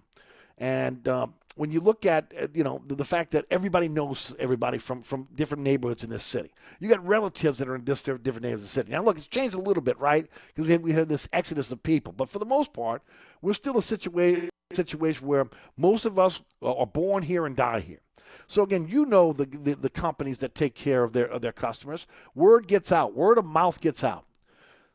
and 0.57 1.07
um, 1.07 1.35
when 1.55 1.71
you 1.71 1.79
look 1.79 2.05
at 2.05 2.33
uh, 2.39 2.47
you 2.53 2.63
know 2.63 2.81
the, 2.87 3.05
fact 3.05 3.31
that 3.31 3.45
everybody 3.51 3.87
knows 3.87 4.33
everybody 4.39 4.77
from 4.77 5.01
from 5.01 5.27
different 5.35 5.63
neighborhoods 5.63 6.03
in 6.03 6.09
this 6.09 6.23
city, 6.23 6.53
you 6.79 6.89
got 6.89 7.05
relatives 7.05 7.59
that 7.59 7.67
are 7.67 7.75
in 7.75 7.83
this 7.83 8.03
different 8.03 8.41
neighborhoods 8.41 8.61
of 8.61 8.67
the 8.67 8.67
city. 8.67 8.91
Now 8.91 9.03
look, 9.03 9.17
it's 9.17 9.27
changed 9.27 9.55
a 9.55 9.61
little 9.61 9.83
bit, 9.83 9.99
right? 9.99 10.27
Because 10.47 10.67
we 10.67 10.71
had, 10.71 10.83
we 10.83 10.93
had 10.93 11.09
this 11.09 11.27
exodus 11.33 11.71
of 11.71 11.83
people, 11.83 12.13
but 12.13 12.29
for 12.29 12.39
the 12.39 12.45
most 12.45 12.73
part, 12.73 13.03
we're 13.41 13.53
still 13.53 13.77
a 13.77 13.81
situation 13.81 14.49
situation 14.71 15.27
where 15.27 15.47
most 15.77 16.05
of 16.05 16.17
us 16.17 16.41
are 16.61 16.87
born 16.87 17.23
here 17.23 17.45
and 17.45 17.55
die 17.55 17.79
here. 17.79 17.99
So 18.47 18.63
again, 18.63 18.87
you 18.87 19.05
know 19.05 19.33
the, 19.33 19.45
the, 19.45 19.75
the 19.75 19.89
companies 19.89 20.39
that 20.39 20.55
take 20.55 20.73
care 20.73 21.03
of 21.03 21.13
their 21.13 21.25
of 21.25 21.41
their 21.41 21.51
customers. 21.51 22.07
Word 22.33 22.67
gets 22.67 22.91
out. 22.91 23.15
Word 23.15 23.37
of 23.37 23.45
mouth 23.45 23.79
gets 23.79 24.03
out. 24.03 24.25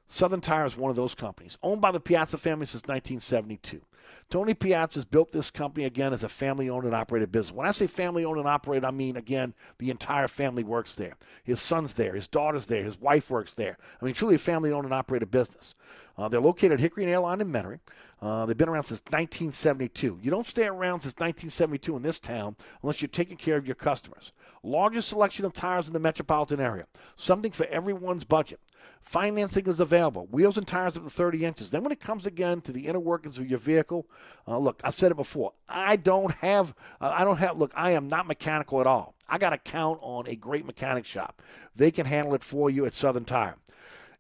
Southern 0.09 0.40
Tire 0.40 0.64
is 0.64 0.76
one 0.76 0.90
of 0.90 0.97
those 0.97 1.14
companies, 1.14 1.59
owned 1.62 1.82
by 1.82 1.90
the 1.90 2.01
Piazza 2.01 2.39
family 2.39 2.64
since 2.64 2.82
1972. 2.85 3.82
Tony 4.31 4.53
Piazza 4.53 4.99
has 4.99 5.05
built 5.07 5.33
this 5.33 5.51
company 5.51 5.87
again 5.87 6.13
as 6.13 6.23
a 6.23 6.29
family 6.29 6.69
owned 6.69 6.85
and 6.85 6.95
operated 6.95 7.33
business. 7.33 7.57
When 7.57 7.67
I 7.67 7.71
say 7.71 7.87
family 7.87 8.27
owned 8.27 8.39
and 8.39 8.47
operated, 8.47 8.85
I 8.85 8.91
mean, 8.91 9.17
again, 9.17 9.55
the 9.79 9.91
entire 9.91 10.29
family 10.29 10.63
works 10.63 10.95
there. 10.95 11.15
His 11.45 11.61
son's 11.61 11.95
there, 11.95 12.15
his 12.15 12.29
daughter's 12.29 12.67
there, 12.67 12.85
his 12.85 13.01
wife 13.01 13.31
works 13.31 13.55
there. 13.55 13.79
I 14.01 14.05
mean, 14.05 14.13
truly 14.13 14.35
a 14.35 14.39
family 14.39 14.71
owned 14.71 14.85
and 14.85 14.93
operated 14.93 15.31
business. 15.31 15.75
Uh, 16.19 16.29
they're 16.29 16.41
located 16.41 16.73
at 16.73 16.81
Hickory 16.81 17.05
and 17.05 17.13
Airline 17.13 17.41
in 17.41 17.51
Metairie. 17.51 17.81
Uh, 18.21 18.45
they've 18.45 18.57
been 18.57 18.69
around 18.69 18.83
since 18.83 19.01
1972. 19.07 20.19
You 20.21 20.31
don't 20.31 20.47
stay 20.47 20.67
around 20.67 21.01
since 21.01 21.15
1972 21.15 21.97
in 21.97 22.03
this 22.03 22.19
town 22.19 22.57
unless 22.83 23.01
you're 23.01 23.09
taking 23.09 23.37
care 23.37 23.57
of 23.57 23.67
your 23.67 23.77
customers. 23.77 24.33
Largest 24.69 25.09
selection 25.09 25.47
of 25.47 25.55
tires 25.55 25.86
in 25.86 25.95
the 25.95 26.01
metropolitan 26.01 26.61
area. 26.61 26.86
Something 27.16 27.53
for 27.53 27.65
everyone's 27.66 28.24
budget. 28.24 28.61
Financing 29.01 29.66
is 29.66 29.81
available. 29.81 30.27
Wheels 30.31 30.59
and 30.59 30.66
tires 30.66 30.97
up 30.97 31.05
to 31.05 31.11
30 31.11 31.47
inches. 31.47 31.70
Then 31.70 31.82
when 31.82 31.93
it 31.93 32.01
comes 32.01 32.27
again 32.27 32.61
to 32.62 32.73
the 32.73 32.86
inner 32.86 33.01
workings 33.01 33.39
of 33.39 33.49
your 33.49 33.59
vehicle, 33.59 34.07
uh, 34.47 34.59
look, 34.59 34.82
I've 34.85 34.95
said 34.95 35.11
it 35.11 35.16
before. 35.16 35.53
I 35.69 35.97
don't 35.97 36.32
have, 36.35 36.74
uh, 37.01 37.15
I 37.16 37.24
don't 37.24 37.39
have. 37.39 37.57
Look, 37.57 37.73
I 37.74 37.93
am 37.93 38.09
not 38.09 38.27
mechanical 38.27 38.81
at 38.81 38.86
all. 38.86 39.15
I 39.27 39.39
got 39.39 39.51
to 39.51 39.59
count 39.59 40.01
on 40.03 40.27
a 40.28 40.36
great 40.36 40.66
mechanic 40.66 41.07
shop. 41.07 41.40
They 41.74 41.90
can 41.90 42.05
handle 42.05 42.35
it 42.35 42.45
for 42.45 42.69
you 42.69 42.85
at 42.85 42.93
Southern 42.93 43.24
Tire. 43.24 43.57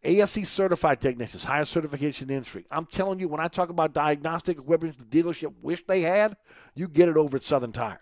ASE 0.02 0.48
certified 0.48 1.00
technicians, 1.00 1.44
highest 1.44 1.72
certification 1.72 2.24
in 2.24 2.28
the 2.28 2.34
industry. 2.34 2.64
I'm 2.70 2.86
telling 2.86 3.18
you, 3.18 3.28
when 3.28 3.40
I 3.40 3.48
talk 3.48 3.68
about 3.68 3.92
diagnostic 3.92 4.58
equipment 4.58 4.96
the 4.96 5.04
dealership 5.04 5.52
wish 5.60 5.84
they 5.86 6.02
had, 6.02 6.36
you 6.74 6.88
get 6.88 7.08
it 7.08 7.16
over 7.16 7.36
at 7.36 7.42
Southern 7.42 7.72
Tire. 7.72 8.00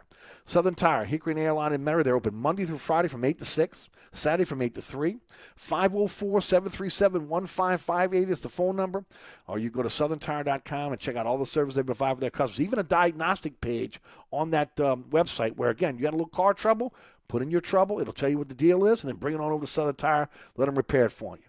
Southern 0.49 0.77
Tire, 0.77 1.05
Hickory 1.05 1.39
Airline 1.41 1.73
in 1.73 1.85
Metairie, 1.85 2.05
they're 2.05 2.15
open 2.15 2.37
Monday 2.37 2.65
through 2.65 2.79
Friday 2.79 3.09
from 3.09 3.25
8 3.25 3.37
to 3.41 3.45
6, 3.45 3.89
Saturday 4.13 4.45
from 4.45 4.63
8 4.63 4.75
to 4.75 4.81
3. 4.83 5.19
504 5.57 6.41
737 6.41 7.29
1558 7.29 8.31
is 8.31 8.41
the 8.43 8.49
phone 8.49 8.77
number. 8.77 9.05
Or 9.49 9.59
you 9.59 9.71
go 9.71 9.83
to 9.83 9.89
southerntire.com 9.89 10.93
and 10.93 11.01
check 11.01 11.17
out 11.17 11.27
all 11.27 11.37
the 11.37 11.45
services 11.45 11.75
they 11.75 11.83
provide 11.83 12.15
for 12.15 12.21
their 12.21 12.31
customers. 12.31 12.61
Even 12.61 12.79
a 12.79 12.85
diagnostic 12.85 13.61
page 13.61 14.01
on 14.31 14.51
that 14.51 14.79
um, 14.81 15.05
website 15.11 15.57
where, 15.57 15.71
again, 15.71 15.97
you 15.97 16.03
got 16.03 16.15
a 16.15 16.17
little 16.17 16.31
car 16.31 16.55
trouble, 16.55 16.95
put 17.27 17.43
in 17.43 17.51
your 17.51 17.61
trouble, 17.61 17.99
it'll 17.99 18.13
tell 18.13 18.29
you 18.29 18.39
what 18.39 18.49
the 18.49 18.55
deal 18.55 18.87
is, 18.87 19.03
and 19.03 19.11
then 19.11 19.19
bring 19.19 19.35
it 19.35 19.41
on 19.41 19.51
over 19.51 19.67
to 19.67 19.71
Southern 19.71 19.97
Tire, 19.97 20.29
let 20.57 20.67
them 20.67 20.77
repair 20.77 21.07
it 21.07 21.11
for 21.11 21.37
you. 21.37 21.43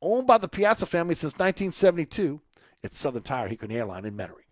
Owned 0.00 0.26
by 0.26 0.38
the 0.38 0.48
Piazza 0.48 0.84
family 0.84 1.14
since 1.14 1.34
1972, 1.34 2.40
it's 2.82 2.98
Southern 2.98 3.22
Tire, 3.22 3.46
Hickory 3.46 3.76
Airline 3.76 4.04
in 4.04 4.16
Metairie. 4.16 4.51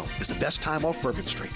is 0.19 0.27
the 0.27 0.39
best 0.39 0.61
time 0.61 0.85
off 0.85 1.01
Bourbon 1.01 1.25
Street. 1.25 1.53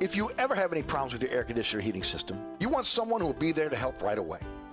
If 0.00 0.16
you 0.16 0.30
ever 0.38 0.54
have 0.54 0.72
any 0.72 0.82
problems 0.82 1.12
with 1.12 1.22
your 1.22 1.30
air 1.32 1.44
conditioner 1.44 1.82
heating 1.82 2.02
system, 2.02 2.40
you 2.60 2.68
want 2.68 2.86
someone 2.86 3.20
who 3.20 3.26
will 3.26 3.34
be 3.34 3.52
there 3.52 3.68
to 3.68 3.76
help 3.76 4.02
right 4.02 4.18
away. 4.18 4.38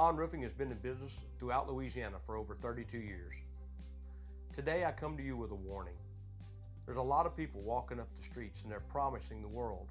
Hahn 0.00 0.16
Roofing 0.16 0.40
has 0.40 0.54
been 0.54 0.70
in 0.70 0.78
business 0.78 1.20
throughout 1.38 1.70
Louisiana 1.70 2.16
for 2.24 2.34
over 2.34 2.54
32 2.54 2.96
years. 2.96 3.34
Today 4.54 4.86
I 4.86 4.92
come 4.92 5.14
to 5.18 5.22
you 5.22 5.36
with 5.36 5.50
a 5.50 5.54
warning. 5.54 5.98
There's 6.86 6.96
a 6.96 7.02
lot 7.02 7.26
of 7.26 7.36
people 7.36 7.60
walking 7.60 8.00
up 8.00 8.08
the 8.16 8.22
streets 8.22 8.62
and 8.62 8.72
they're 8.72 8.80
promising 8.80 9.42
the 9.42 9.48
world. 9.48 9.88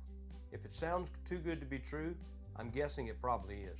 If 0.51 0.65
it 0.65 0.73
sounds 0.73 1.11
too 1.29 1.37
good 1.37 1.59
to 1.59 1.65
be 1.67 1.77
true, 1.77 2.15
I'm 2.55 2.71
guessing 2.71 3.05
it 3.05 3.21
probably 3.21 3.57
is. 3.57 3.79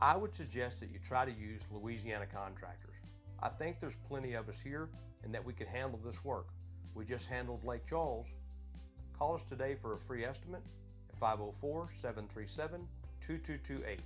I 0.00 0.16
would 0.16 0.34
suggest 0.34 0.80
that 0.80 0.90
you 0.90 0.98
try 0.98 1.26
to 1.26 1.32
use 1.32 1.60
Louisiana 1.70 2.24
contractors. 2.24 2.94
I 3.42 3.50
think 3.50 3.78
there's 3.78 3.98
plenty 4.08 4.32
of 4.32 4.48
us 4.48 4.58
here 4.58 4.88
and 5.22 5.34
that 5.34 5.44
we 5.44 5.52
can 5.52 5.66
handle 5.66 6.00
this 6.02 6.24
work. 6.24 6.46
We 6.94 7.04
just 7.04 7.28
handled 7.28 7.62
Lake 7.62 7.84
Charles. 7.86 8.26
Call 9.18 9.34
us 9.34 9.42
today 9.42 9.74
for 9.74 9.92
a 9.92 9.98
free 9.98 10.24
estimate 10.24 10.62
at 11.10 11.18
504 11.18 11.90
737 12.00 12.88
2228. 13.20 14.00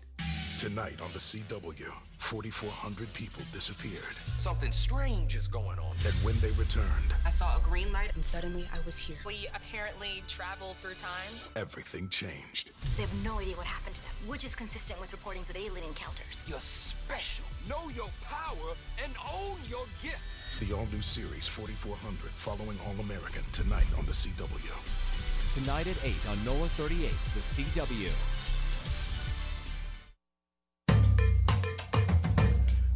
Tonight 0.58 1.00
on 1.02 1.10
the 1.12 1.18
CW, 1.18 1.90
4,400 2.18 3.12
people 3.12 3.42
disappeared. 3.52 4.14
Something 4.36 4.70
strange 4.72 5.34
is 5.36 5.46
going 5.48 5.78
on. 5.78 5.92
And 6.06 6.14
when 6.22 6.38
they 6.40 6.52
returned, 6.52 7.12
I 7.26 7.28
saw 7.28 7.56
a 7.58 7.60
green 7.60 7.92
light 7.92 8.14
and 8.14 8.24
suddenly 8.24 8.66
I 8.72 8.78
was 8.86 8.96
here. 8.96 9.16
We 9.26 9.48
apparently 9.54 10.22
traveled 10.28 10.76
through 10.76 10.94
time. 10.94 11.34
everything 11.56 12.08
changed. 12.08 12.70
They 12.96 13.02
have 13.02 13.24
no 13.24 13.40
idea 13.40 13.56
what 13.56 13.66
happened 13.66 13.96
to 13.96 14.02
them, 14.04 14.14
which 14.26 14.44
is 14.44 14.54
consistent 14.54 15.00
with 15.00 15.10
reportings 15.10 15.50
of 15.50 15.56
alien 15.56 15.84
encounters. 15.84 16.44
You're 16.46 16.60
special. 16.60 17.44
Know 17.68 17.90
your 17.90 18.08
power 18.22 18.74
and 19.02 19.12
own 19.34 19.58
your 19.68 19.84
gifts. 20.02 20.46
The 20.60 20.72
all 20.74 20.86
new 20.92 21.02
series 21.02 21.48
4,400 21.48 22.30
following 22.30 22.78
All 22.86 22.98
American 23.04 23.42
tonight 23.52 23.90
on 23.98 24.06
the 24.06 24.12
CW. 24.12 24.72
Tonight 25.54 25.88
at 25.88 26.04
8 26.04 26.14
on 26.30 26.44
NOLA 26.44 26.68
38, 26.68 27.10
the 27.10 27.40
CW. 27.40 28.43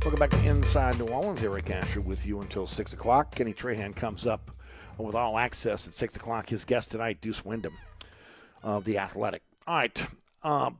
Welcome 0.08 0.20
back 0.20 0.40
to 0.40 0.48
Inside 0.48 0.98
New 0.98 1.08
Orleans. 1.08 1.42
Eric 1.42 1.70
Asher 1.70 2.00
with 2.00 2.24
you 2.24 2.40
until 2.40 2.66
6 2.66 2.94
o'clock. 2.94 3.34
Kenny 3.34 3.52
Trahan 3.52 3.94
comes 3.94 4.26
up 4.26 4.52
with 4.96 5.14
all 5.14 5.36
access 5.36 5.86
at 5.86 5.92
6 5.92 6.16
o'clock. 6.16 6.48
His 6.48 6.64
guest 6.64 6.90
tonight, 6.90 7.20
Deuce 7.20 7.44
Wyndham 7.44 7.76
of 8.62 8.84
The 8.84 8.96
Athletic. 8.96 9.42
All 9.66 9.76
right. 9.76 10.06
Um, 10.42 10.78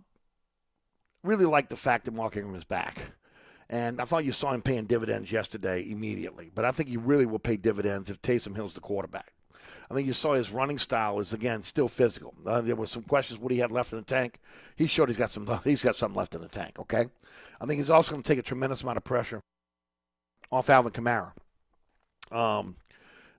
really 1.22 1.44
like 1.44 1.68
the 1.68 1.76
fact 1.76 2.06
that 2.06 2.14
Mark 2.14 2.38
Ingram 2.38 2.55
is 2.55 2.64
back. 2.64 2.96
And 3.68 4.00
I 4.00 4.06
thought 4.06 4.24
you 4.24 4.32
saw 4.32 4.55
him 4.55 4.62
paying 4.62 4.86
dividends 4.86 5.30
yesterday 5.30 5.86
immediately. 5.86 6.50
But 6.55 6.64
I 6.64 6.72
think 6.72 6.88
he 6.88 6.96
really 6.96 7.26
will 7.26 7.38
pay 7.38 7.59
dividends 7.59 8.09
if 8.09 8.22
Taysom 8.22 8.56
Hill's 8.56 8.72
the 8.72 8.80
quarterback. 8.80 9.34
I 9.90 9.94
think 9.94 10.06
you 10.06 10.12
saw 10.12 10.35
his 10.35 10.51
running 10.51 10.78
style 10.78 11.19
is 11.19 11.32
again 11.32 11.62
still 11.62 11.89
physical. 11.89 12.35
Uh, 12.44 12.60
there 12.60 12.77
were 12.77 12.86
some 12.86 13.02
questions 13.02 13.40
what 13.40 13.52
he 13.52 13.59
had 13.59 13.73
left 13.73 13.93
in 13.93 13.98
the 13.98 14.05
tank. 14.05 14.39
He 14.77 14.86
showed 14.86 15.09
he's 15.09 15.16
got 15.16 15.31
some 15.31 15.48
he's 15.65 15.82
got 15.82 15.97
something 15.97 16.16
left 16.16 16.35
in 16.35 16.40
the 16.43 16.48
tank. 16.48 16.78
Okay, 16.78 17.06
I 17.60 17.66
think 17.66 17.78
he's 17.78 17.90
also 17.90 18.12
going 18.12 18.23
to 18.23 18.28
take 18.28 18.39
a 18.39 18.43
tremendous 18.43 18.82
amount 18.82 18.98
of 18.98 19.05
pressure 19.05 19.40
off 20.51 20.70
Alvin 20.70 20.93
Kamara. 20.93 21.32
Um, 22.31 22.77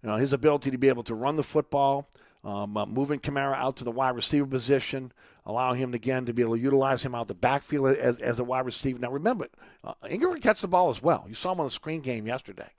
you 0.01 0.09
know 0.09 0.15
his 0.15 0.33
ability 0.33 0.71
to 0.71 0.77
be 0.77 0.89
able 0.89 1.03
to 1.03 1.13
run 1.13 1.35
the 1.35 1.43
football, 1.43 2.09
um, 2.43 2.77
uh, 2.77 2.85
moving 2.85 3.19
Kamara 3.19 3.55
out 3.55 3.77
to 3.77 3.83
the 3.83 3.91
wide 3.91 4.15
receiver 4.15 4.47
position, 4.47 5.11
allowing 5.45 5.79
him 5.79 5.93
again 5.93 6.25
to 6.25 6.33
be 6.33 6.41
able 6.41 6.55
to 6.55 6.61
utilize 6.61 7.03
him 7.03 7.13
out 7.13 7.27
the 7.27 7.35
backfield 7.35 7.95
as, 7.95 8.19
as 8.19 8.39
a 8.39 8.43
wide 8.43 8.65
receiver. 8.65 8.97
Now 8.97 9.11
remember, 9.11 9.49
uh, 9.83 9.93
Ingram 10.09 10.33
can 10.33 10.41
catch 10.41 10.61
the 10.61 10.67
ball 10.67 10.89
as 10.89 11.01
well. 11.01 11.25
You 11.27 11.35
saw 11.35 11.51
him 11.51 11.59
on 11.59 11.67
the 11.67 11.71
screen 11.71 12.01
game 12.01 12.25
yesterday. 12.25 12.69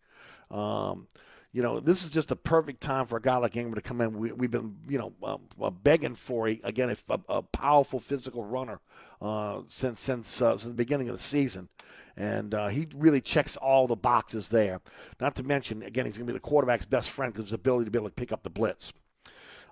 Um, 0.50 1.06
you 1.52 1.62
know, 1.62 1.80
this 1.80 2.04
is 2.04 2.10
just 2.10 2.30
a 2.30 2.36
perfect 2.36 2.80
time 2.80 3.06
for 3.06 3.16
a 3.16 3.20
guy 3.20 3.36
like 3.36 3.56
Ingram 3.56 3.74
to 3.74 3.80
come 3.80 4.00
in. 4.00 4.16
We, 4.16 4.28
have 4.28 4.50
been, 4.50 4.76
you 4.88 4.98
know, 4.98 5.12
um, 5.24 5.76
begging 5.82 6.14
for 6.14 6.48
a, 6.48 6.60
again 6.62 6.94
a, 7.08 7.20
a 7.28 7.42
powerful 7.42 7.98
physical 7.98 8.44
runner 8.44 8.80
uh, 9.20 9.62
since 9.66 10.00
since 10.00 10.40
uh, 10.40 10.52
since 10.52 10.64
the 10.64 10.74
beginning 10.74 11.08
of 11.08 11.16
the 11.16 11.22
season, 11.22 11.68
and 12.16 12.54
uh, 12.54 12.68
he 12.68 12.86
really 12.94 13.20
checks 13.20 13.56
all 13.56 13.88
the 13.88 13.96
boxes 13.96 14.48
there. 14.48 14.80
Not 15.20 15.34
to 15.36 15.42
mention, 15.42 15.82
again, 15.82 16.06
he's 16.06 16.16
going 16.16 16.26
to 16.26 16.32
be 16.32 16.36
the 16.36 16.40
quarterback's 16.40 16.86
best 16.86 17.10
friend 17.10 17.32
because 17.32 17.48
his 17.48 17.54
ability 17.54 17.86
to 17.86 17.90
be 17.90 17.98
able 17.98 18.10
to 18.10 18.14
pick 18.14 18.32
up 18.32 18.44
the 18.44 18.50
blitz. 18.50 18.92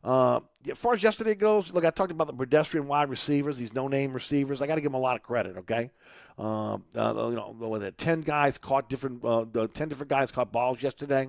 Uh, 0.02 0.40
as 0.70 0.78
far 0.78 0.94
as 0.94 1.02
yesterday 1.02 1.34
goes, 1.34 1.72
look, 1.72 1.84
I 1.84 1.90
talked 1.90 2.12
about 2.12 2.28
the 2.28 2.32
pedestrian 2.32 2.86
wide 2.86 3.10
receivers, 3.10 3.56
these 3.56 3.74
no-name 3.74 4.12
receivers. 4.12 4.62
I 4.62 4.66
got 4.66 4.76
to 4.76 4.80
give 4.80 4.92
them 4.92 5.00
a 5.00 5.02
lot 5.02 5.16
of 5.16 5.22
credit. 5.22 5.58
Okay, 5.58 5.90
uh, 6.38 6.74
uh, 6.74 6.78
you 6.96 7.36
know, 7.36 7.90
ten 7.96 8.22
guys 8.22 8.58
caught 8.58 8.88
different, 8.88 9.24
uh, 9.24 9.44
the 9.50 9.68
ten 9.68 9.88
different 9.88 10.10
guys 10.10 10.32
caught 10.32 10.50
balls 10.52 10.82
yesterday. 10.82 11.28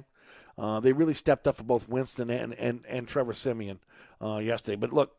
Uh, 0.60 0.80
they 0.82 0.92
really 0.92 1.14
stepped 1.14 1.48
up 1.48 1.56
for 1.56 1.64
both 1.64 1.88
Winston 1.88 2.30
and 2.30 2.54
and, 2.54 2.84
and 2.88 3.08
Trevor 3.08 3.34
Siemian 3.34 3.80
uh, 4.22 4.38
yesterday. 4.38 4.76
But 4.76 4.92
look, 4.92 5.16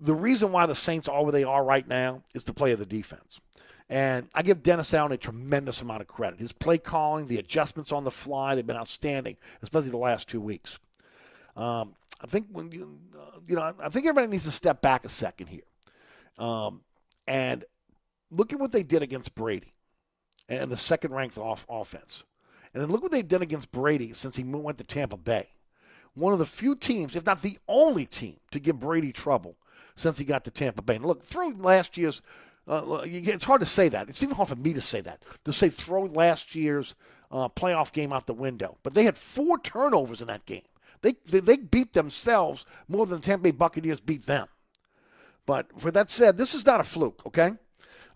the 0.00 0.14
reason 0.14 0.50
why 0.50 0.66
the 0.66 0.74
Saints 0.74 1.08
are 1.08 1.22
where 1.22 1.32
they 1.32 1.44
are 1.44 1.64
right 1.64 1.86
now 1.86 2.22
is 2.34 2.44
the 2.44 2.52
play 2.52 2.72
of 2.72 2.78
the 2.80 2.86
defense. 2.86 3.40
And 3.88 4.28
I 4.34 4.42
give 4.42 4.62
Dennis 4.62 4.94
Allen 4.94 5.12
a 5.12 5.16
tremendous 5.18 5.82
amount 5.82 6.00
of 6.00 6.08
credit. 6.08 6.40
His 6.40 6.52
play 6.52 6.78
calling, 6.78 7.26
the 7.26 7.38
adjustments 7.38 7.92
on 7.92 8.02
the 8.02 8.10
fly, 8.10 8.54
they've 8.54 8.66
been 8.66 8.76
outstanding, 8.76 9.36
especially 9.62 9.90
the 9.90 9.98
last 9.98 10.26
two 10.26 10.40
weeks. 10.40 10.78
Um, 11.54 11.94
I 12.20 12.26
think 12.26 12.46
when 12.50 12.72
you, 12.72 12.98
uh, 13.14 13.38
you 13.46 13.56
know, 13.56 13.74
I 13.78 13.88
think 13.90 14.06
everybody 14.06 14.32
needs 14.32 14.44
to 14.44 14.52
step 14.52 14.80
back 14.80 15.04
a 15.04 15.10
second 15.10 15.48
here, 15.48 15.68
um, 16.38 16.80
and 17.26 17.64
look 18.30 18.52
at 18.52 18.58
what 18.58 18.72
they 18.72 18.82
did 18.82 19.02
against 19.02 19.34
Brady 19.34 19.74
and 20.48 20.70
the 20.70 20.76
second-ranked 20.76 21.36
off 21.36 21.66
offense, 21.68 22.24
and 22.74 22.82
then 22.82 22.90
look 22.90 23.02
what 23.02 23.12
they've 23.12 23.26
done 23.26 23.42
against 23.42 23.72
Brady 23.72 24.12
since 24.12 24.36
he 24.36 24.42
went 24.42 24.78
to 24.78 24.84
Tampa 24.84 25.16
Bay. 25.16 25.48
One 26.14 26.32
of 26.32 26.38
the 26.38 26.46
few 26.46 26.74
teams, 26.74 27.16
if 27.16 27.24
not 27.24 27.40
the 27.40 27.58
only 27.68 28.04
team, 28.04 28.36
to 28.50 28.60
give 28.60 28.80
Brady 28.80 29.12
trouble 29.12 29.56
since 29.96 30.18
he 30.18 30.24
got 30.24 30.44
to 30.44 30.50
Tampa 30.50 30.82
Bay. 30.82 30.96
And 30.96 31.04
look, 31.04 31.22
through 31.22 31.54
last 31.54 31.96
year's, 31.96 32.20
uh, 32.66 33.02
it's 33.04 33.44
hard 33.44 33.60
to 33.60 33.66
say 33.66 33.88
that. 33.88 34.08
It's 34.08 34.22
even 34.22 34.34
hard 34.34 34.48
for 34.48 34.56
me 34.56 34.74
to 34.74 34.80
say 34.80 35.00
that. 35.02 35.22
To 35.44 35.52
say 35.52 35.68
throw 35.68 36.04
last 36.04 36.54
year's 36.54 36.94
uh, 37.30 37.48
playoff 37.48 37.92
game 37.92 38.12
out 38.12 38.26
the 38.26 38.34
window. 38.34 38.76
But 38.82 38.94
they 38.94 39.04
had 39.04 39.18
four 39.18 39.58
turnovers 39.58 40.20
in 40.20 40.26
that 40.28 40.46
game. 40.46 40.62
They, 41.02 41.14
they, 41.26 41.40
they 41.40 41.56
beat 41.56 41.92
themselves 41.92 42.64
more 42.88 43.06
than 43.06 43.20
the 43.20 43.26
Tampa 43.26 43.44
Bay 43.44 43.50
Buccaneers 43.50 44.00
beat 44.00 44.26
them. 44.26 44.48
But 45.46 45.78
for 45.78 45.90
that 45.90 46.10
said, 46.10 46.38
this 46.38 46.54
is 46.54 46.64
not 46.64 46.80
a 46.80 46.84
fluke, 46.84 47.22
okay? 47.26 47.52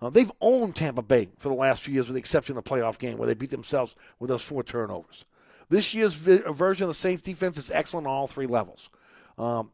Uh, 0.00 0.10
they've 0.10 0.30
owned 0.40 0.76
Tampa 0.76 1.02
Bay 1.02 1.28
for 1.38 1.48
the 1.48 1.54
last 1.54 1.82
few 1.82 1.92
years, 1.92 2.06
with 2.06 2.14
the 2.14 2.20
exception 2.20 2.56
of 2.56 2.62
the 2.62 2.70
playoff 2.70 2.98
game 2.98 3.18
where 3.18 3.26
they 3.26 3.34
beat 3.34 3.50
themselves 3.50 3.96
with 4.18 4.28
those 4.28 4.42
four 4.42 4.62
turnovers. 4.62 5.24
This 5.68 5.92
year's 5.92 6.14
vi- 6.14 6.50
version 6.50 6.84
of 6.84 6.88
the 6.88 6.94
Saints 6.94 7.22
defense 7.22 7.58
is 7.58 7.70
excellent 7.70 8.06
on 8.06 8.12
all 8.12 8.26
three 8.26 8.46
levels. 8.46 8.90
Um, 9.36 9.70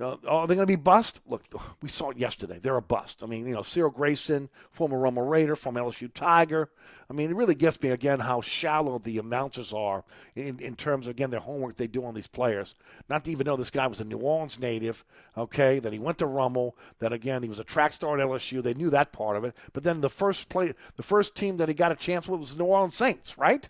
uh, 0.00 0.16
are 0.28 0.46
they 0.46 0.54
going 0.54 0.66
to 0.66 0.66
be 0.66 0.76
bust? 0.76 1.20
Look, 1.26 1.44
we 1.82 1.88
saw 1.88 2.10
it 2.10 2.18
yesterday. 2.18 2.58
They're 2.60 2.76
a 2.76 2.82
bust. 2.82 3.22
I 3.22 3.26
mean, 3.26 3.46
you 3.46 3.54
know, 3.54 3.62
Cyril 3.62 3.90
Grayson, 3.90 4.48
former 4.70 4.98
Rummel 4.98 5.24
Raider, 5.24 5.56
former 5.56 5.80
LSU 5.80 6.12
Tiger. 6.12 6.70
I 7.10 7.14
mean, 7.14 7.30
it 7.30 7.36
really 7.36 7.54
gets 7.54 7.80
me 7.82 7.90
again 7.90 8.20
how 8.20 8.40
shallow 8.40 8.98
the 8.98 9.18
announcers 9.18 9.72
are 9.72 10.04
in, 10.36 10.58
in 10.60 10.76
terms 10.76 11.06
of 11.06 11.12
again 11.12 11.30
their 11.30 11.40
homework 11.40 11.76
they 11.76 11.86
do 11.86 12.04
on 12.04 12.14
these 12.14 12.26
players. 12.26 12.74
Not 13.08 13.24
to 13.24 13.30
even 13.30 13.46
know 13.46 13.56
this 13.56 13.70
guy 13.70 13.86
was 13.86 14.00
a 14.00 14.04
New 14.04 14.18
Orleans 14.18 14.58
native. 14.58 15.04
Okay, 15.36 15.78
that 15.78 15.92
he 15.92 15.98
went 15.98 16.18
to 16.18 16.26
Rummel. 16.26 16.76
That 16.98 17.12
again 17.12 17.42
he 17.42 17.48
was 17.48 17.58
a 17.58 17.64
track 17.64 17.92
star 17.92 18.18
at 18.18 18.26
LSU. 18.26 18.62
They 18.62 18.74
knew 18.74 18.90
that 18.90 19.12
part 19.12 19.36
of 19.36 19.44
it. 19.44 19.56
But 19.72 19.84
then 19.84 20.00
the 20.00 20.08
first 20.08 20.48
play, 20.48 20.74
the 20.96 21.02
first 21.02 21.34
team 21.34 21.56
that 21.56 21.68
he 21.68 21.74
got 21.74 21.92
a 21.92 21.96
chance 21.96 22.28
with 22.28 22.40
was 22.40 22.54
the 22.54 22.62
New 22.62 22.68
Orleans 22.70 22.96
Saints, 22.96 23.38
right? 23.38 23.68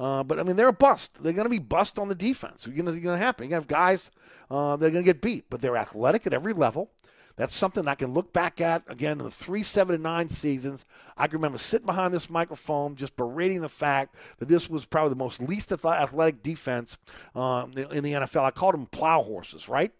Uh, 0.00 0.22
but 0.24 0.40
I 0.40 0.44
mean, 0.44 0.56
they're 0.56 0.68
a 0.68 0.72
bust. 0.72 1.22
They're 1.22 1.34
going 1.34 1.44
to 1.44 1.50
be 1.50 1.58
bust 1.58 1.98
on 1.98 2.08
the 2.08 2.14
defense. 2.14 2.66
It's 2.66 2.74
going 2.74 3.02
to 3.02 3.16
happen. 3.18 3.48
You 3.48 3.54
have 3.54 3.68
guys 3.68 4.10
uh, 4.50 4.76
they're 4.76 4.90
going 4.90 5.04
to 5.04 5.08
get 5.08 5.20
beat, 5.20 5.44
but 5.50 5.60
they're 5.60 5.76
athletic 5.76 6.26
at 6.26 6.32
every 6.32 6.52
level. 6.52 6.90
That's 7.36 7.54
something 7.54 7.86
I 7.86 7.94
can 7.94 8.12
look 8.12 8.32
back 8.32 8.60
at 8.60 8.82
again 8.88 9.18
in 9.18 9.24
the 9.24 9.30
three, 9.30 9.62
seven, 9.62 9.94
and 9.94 10.02
nine 10.02 10.28
seasons. 10.28 10.84
I 11.16 11.26
can 11.26 11.38
remember 11.38 11.58
sitting 11.58 11.86
behind 11.86 12.12
this 12.12 12.28
microphone 12.28 12.96
just 12.96 13.16
berating 13.16 13.60
the 13.60 13.68
fact 13.68 14.16
that 14.38 14.48
this 14.48 14.68
was 14.68 14.84
probably 14.84 15.10
the 15.10 15.16
most 15.16 15.40
least 15.40 15.72
athletic 15.72 16.42
defense 16.42 16.98
uh, 17.34 17.66
in 17.74 18.02
the 18.02 18.12
NFL. 18.12 18.42
I 18.42 18.50
called 18.50 18.74
them 18.74 18.86
plow 18.86 19.22
horses, 19.22 19.68
right? 19.68 19.92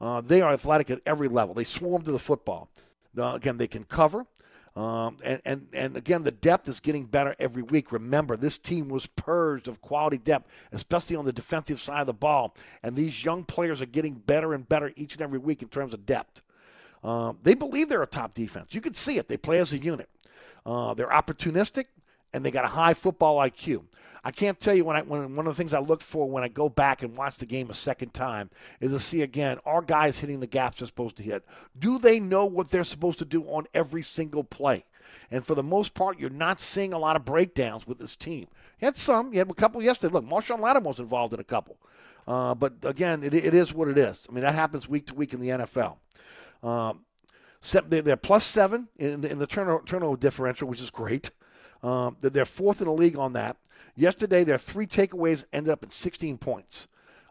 Uh, 0.00 0.22
they 0.22 0.40
are 0.40 0.52
athletic 0.52 0.90
at 0.90 1.00
every 1.04 1.28
level. 1.28 1.54
They 1.54 1.64
swarm 1.64 2.02
to 2.02 2.12
the 2.12 2.18
football. 2.18 2.70
Uh, 3.18 3.34
again, 3.34 3.58
they 3.58 3.66
can 3.66 3.84
cover. 3.84 4.24
Um, 4.76 5.16
and, 5.24 5.42
and, 5.44 5.66
and 5.72 5.96
again, 5.96 6.22
the 6.22 6.30
depth 6.30 6.68
is 6.68 6.80
getting 6.80 7.04
better 7.04 7.34
every 7.38 7.62
week. 7.62 7.92
Remember, 7.92 8.36
this 8.36 8.58
team 8.58 8.88
was 8.88 9.06
purged 9.06 9.68
of 9.68 9.80
quality 9.80 10.18
depth, 10.18 10.48
especially 10.72 11.16
on 11.16 11.24
the 11.24 11.32
defensive 11.32 11.80
side 11.80 12.00
of 12.00 12.06
the 12.06 12.14
ball. 12.14 12.54
And 12.82 12.94
these 12.94 13.24
young 13.24 13.44
players 13.44 13.82
are 13.82 13.86
getting 13.86 14.14
better 14.14 14.54
and 14.54 14.68
better 14.68 14.92
each 14.96 15.14
and 15.14 15.22
every 15.22 15.38
week 15.38 15.62
in 15.62 15.68
terms 15.68 15.92
of 15.92 16.06
depth. 16.06 16.42
Um, 17.02 17.38
they 17.42 17.54
believe 17.54 17.88
they're 17.88 18.02
a 18.02 18.06
top 18.06 18.34
defense. 18.34 18.68
You 18.70 18.80
can 18.80 18.94
see 18.94 19.18
it. 19.18 19.28
They 19.28 19.36
play 19.36 19.58
as 19.58 19.72
a 19.72 19.78
unit. 19.78 20.08
Uh, 20.64 20.94
they're 20.94 21.08
opportunistic, 21.08 21.86
and 22.32 22.44
they 22.44 22.50
got 22.50 22.64
a 22.64 22.68
high 22.68 22.94
football 22.94 23.38
IQ. 23.38 23.84
I 24.22 24.30
can't 24.30 24.60
tell 24.60 24.74
you 24.74 24.84
when 24.84 24.96
I 24.96 25.02
when 25.02 25.34
one 25.34 25.46
of 25.46 25.56
the 25.56 25.58
things 25.58 25.72
I 25.72 25.78
look 25.78 26.02
for 26.02 26.28
when 26.28 26.44
I 26.44 26.48
go 26.48 26.68
back 26.68 27.02
and 27.02 27.16
watch 27.16 27.36
the 27.36 27.46
game 27.46 27.70
a 27.70 27.74
second 27.74 28.12
time 28.12 28.50
is 28.80 28.92
to 28.92 29.00
see 29.00 29.22
again 29.22 29.58
are 29.64 29.80
guys 29.80 30.18
hitting 30.18 30.40
the 30.40 30.46
gaps 30.46 30.78
they're 30.78 30.86
supposed 30.86 31.16
to 31.16 31.22
hit? 31.22 31.44
Do 31.78 31.98
they 31.98 32.20
know 32.20 32.44
what 32.44 32.68
they're 32.68 32.84
supposed 32.84 33.18
to 33.20 33.24
do 33.24 33.44
on 33.44 33.66
every 33.72 34.02
single 34.02 34.44
play? 34.44 34.84
And 35.30 35.44
for 35.44 35.54
the 35.54 35.62
most 35.62 35.94
part, 35.94 36.18
you're 36.18 36.30
not 36.30 36.60
seeing 36.60 36.92
a 36.92 36.98
lot 36.98 37.16
of 37.16 37.24
breakdowns 37.24 37.86
with 37.86 37.98
this 37.98 38.14
team. 38.14 38.46
You 38.80 38.86
had 38.86 38.96
some. 38.96 39.32
You 39.32 39.38
had 39.38 39.50
a 39.50 39.54
couple 39.54 39.82
yesterday. 39.82 40.12
Look, 40.12 40.24
Marshawn 40.24 40.82
was 40.82 41.00
involved 41.00 41.32
in 41.32 41.40
a 41.40 41.44
couple. 41.44 41.78
Uh, 42.28 42.54
but 42.54 42.74
again, 42.84 43.22
it, 43.22 43.34
it 43.34 43.54
is 43.54 43.72
what 43.74 43.88
it 43.88 43.98
is. 43.98 44.26
I 44.28 44.32
mean, 44.32 44.42
that 44.42 44.54
happens 44.54 44.88
week 44.88 45.06
to 45.06 45.14
week 45.14 45.32
in 45.32 45.40
the 45.40 45.48
NFL. 45.48 45.96
Um, 46.62 47.00
they're 47.88 48.16
plus 48.16 48.44
seven 48.44 48.88
in, 48.96 49.24
in 49.24 49.38
the 49.38 49.46
turnover, 49.46 49.82
turnover 49.84 50.16
differential, 50.16 50.68
which 50.68 50.80
is 50.80 50.90
great. 50.90 51.30
Um, 51.82 52.16
they're 52.20 52.44
fourth 52.44 52.80
in 52.80 52.86
the 52.86 52.92
league 52.92 53.18
on 53.18 53.32
that. 53.34 53.56
Yesterday, 53.96 54.44
their 54.44 54.58
three 54.58 54.86
takeaways 54.86 55.44
ended 55.52 55.72
up 55.72 55.82
at 55.82 55.92
16 55.92 56.38
points. 56.38 56.86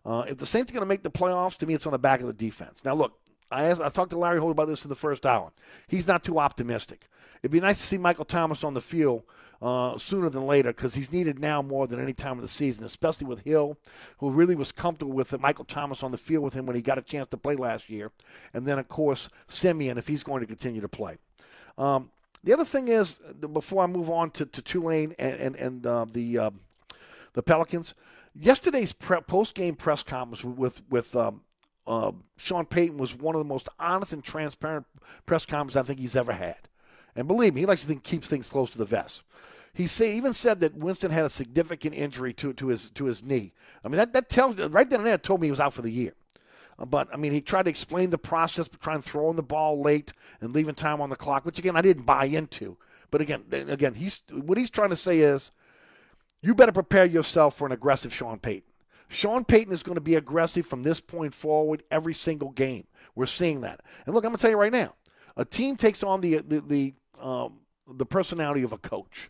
Uh, 0.06 0.26
if 0.28 0.38
the 0.38 0.46
Saints 0.46 0.72
are 0.72 0.74
going 0.74 0.82
to 0.82 0.88
make 0.88 1.04
the 1.04 1.12
playoffs, 1.12 1.58
to 1.58 1.66
me, 1.66 1.74
it's 1.74 1.86
on 1.86 1.92
the 1.92 2.00
back 2.00 2.22
of 2.22 2.28
the 2.28 2.34
defense. 2.34 2.84
Now, 2.84 2.94
look, 2.94 3.20
I 3.52 3.66
asked, 3.66 3.82
I 3.82 3.90
talked 3.90 4.12
to 4.12 4.18
Larry 4.18 4.40
Holder 4.40 4.52
about 4.52 4.68
this 4.68 4.86
in 4.86 4.90
the 4.90 4.96
first 4.96 5.26
hour. 5.26 5.52
He's 5.88 6.08
not 6.08 6.24
too 6.24 6.40
optimistic. 6.40 7.08
It'd 7.42 7.52
be 7.52 7.60
nice 7.60 7.80
to 7.80 7.88
see 7.88 7.98
Michael 7.98 8.26
Thomas 8.26 8.64
on 8.64 8.74
the 8.74 8.82
field 8.82 9.24
uh, 9.62 9.98
sooner 9.98 10.30
than 10.30 10.46
later 10.46 10.72
because 10.72 10.96
he's 10.96 11.12
needed 11.12 11.40
now 11.40 11.62
more 11.62 11.88
than 11.88 12.00
any 12.00 12.14
time 12.14 12.38
of 12.38 12.42
the 12.42 12.48
season, 12.48 12.84
especially 12.86 13.28
with 13.28 13.42
Hill, 13.42 13.78
who 14.18 14.32
really 14.32 14.56
was 14.56 14.72
comfortable 14.72 15.14
with 15.14 15.38
Michael 15.40 15.66
Thomas 15.66 16.04
on 16.04 16.12
the 16.12 16.18
field 16.18 16.44
with 16.44 16.54
him 16.54 16.66
when 16.66 16.76
he 16.76 16.82
got 16.82 16.98
a 16.98 17.02
chance 17.02 17.28
to 17.28 17.38
play 17.38 17.56
last 17.56 17.90
year. 17.90 18.12
And 18.54 18.66
then, 18.66 18.78
of 18.78 18.88
course, 18.88 19.30
Siemian, 19.48 19.98
if 19.98 20.08
he's 20.08 20.24
going 20.24 20.42
to 20.42 20.48
continue 20.48 20.82
to 20.82 20.90
play. 20.90 21.18
Um, 21.78 22.12
the 22.44 22.54
other 22.54 22.66
thing 22.66 22.88
is, 22.88 23.20
before 23.52 23.84
I 23.84 23.88
move 23.88 24.10
on 24.10 24.32
to, 24.32 24.46
to 24.46 24.62
Tulane 24.62 25.14
and, 25.20 25.40
and, 25.40 25.56
and 25.56 25.86
uh, 25.86 26.06
the, 26.12 26.38
uh, 26.38 26.50
the 27.34 27.44
Pelicans, 27.44 27.94
yesterday's 28.34 28.94
pre- 28.94 29.22
post 29.22 29.56
game 29.56 29.76
press 29.76 30.04
conference 30.04 30.44
with, 30.44 30.82
with 30.90 31.16
um, 31.16 31.42
uh, 31.86 32.12
Sean 32.38 32.66
Payton 32.66 32.98
was 32.98 33.18
one 33.18 33.36
of 33.36 33.40
the 33.40 33.46
most 33.46 33.68
honest 33.80 34.14
and 34.14 34.24
transparent 34.24 34.86
press 35.26 35.46
conferences 35.46 35.78
I 35.78 35.84
think 35.84 36.00
he's 36.00 36.16
ever 36.16 36.32
had. 36.32 36.58
And 37.16 37.28
believe 37.28 37.54
me, 37.54 37.62
he 37.62 37.66
likes 37.66 37.82
to 37.82 37.88
think 37.88 38.04
keeps 38.04 38.28
things 38.28 38.50
close 38.50 38.70
to 38.72 38.78
the 38.78 38.86
vest. 38.86 39.24
He 39.74 39.88
say, 39.88 40.16
even 40.16 40.34
said 40.34 40.60
that 40.62 40.76
Winston 40.76 41.12
had 41.12 41.26
a 41.26 41.30
significant 41.30 41.96
injury 41.96 42.34
to, 42.34 42.54
to 42.54 42.68
his 42.68 42.90
to 42.92 43.06
his 43.06 43.24
knee. 43.24 43.54
I 43.84 43.88
mean, 43.88 43.98
that, 43.98 44.14
that 44.14 44.30
tells 44.30 44.60
right 44.60 44.90
then 44.90 45.02
and 45.02 45.08
there 45.08 45.18
told 45.18 45.42
me 45.42 45.48
he 45.48 45.52
was 45.52 45.60
out 45.60 45.74
for 45.74 45.82
the 45.82 45.92
year. 45.92 46.14
But 46.88 47.10
I 47.12 47.18
mean, 47.18 47.34
he 47.34 47.42
tried 47.42 47.64
to 47.64 47.70
explain 47.70 48.10
the 48.10 48.18
process, 48.18 48.68
but 48.68 48.80
trying 48.80 49.02
throwing 49.02 49.36
the 49.36 49.44
ball 49.44 49.82
late 49.82 50.14
and 50.40 50.54
leaving 50.54 50.76
time 50.76 51.02
on 51.02 51.10
the 51.10 51.16
clock, 51.16 51.46
which 51.46 51.60
again 51.60 51.76
I 51.76 51.82
didn't 51.82 52.06
buy 52.06 52.26
into. 52.26 52.78
But 53.12 53.22
again, 53.22 53.44
again, 53.52 53.96
he's 53.96 54.24
what 54.32 54.58
he's 54.58 54.70
trying 54.70 54.92
to 54.92 54.96
say 54.96 55.20
is, 55.20 55.52
you 56.42 56.56
better 56.56 56.72
prepare 56.72 57.06
yourself 57.06 57.58
for 57.58 57.66
an 57.66 57.74
aggressive 57.74 58.14
Sean 58.14 58.40
Payton. 58.40 58.70
Sean 59.10 59.44
Payton 59.44 59.74
is 59.74 59.84
going 59.84 59.96
to 59.96 60.02
be 60.02 60.16
aggressive 60.16 60.66
from 60.66 60.84
this 60.84 61.02
point 61.02 61.34
forward 61.34 61.84
every 61.90 62.14
single 62.14 62.52
game. 62.52 62.86
We're 63.16 63.26
seeing 63.26 63.62
that. 63.62 63.82
And 64.06 64.14
look, 64.14 64.24
I'm 64.24 64.30
going 64.30 64.38
to 64.38 64.42
tell 64.42 64.52
you 64.52 64.58
right 64.58 64.72
now, 64.72 64.94
a 65.36 65.44
team 65.44 65.76
takes 65.76 66.04
on 66.04 66.22
the 66.22 66.38
the 66.38 66.62
the, 66.62 66.94
um, 67.20 67.60
the 67.88 68.06
personality 68.06 68.64
of 68.64 68.72
a 68.72 68.78
coach. 68.78 69.30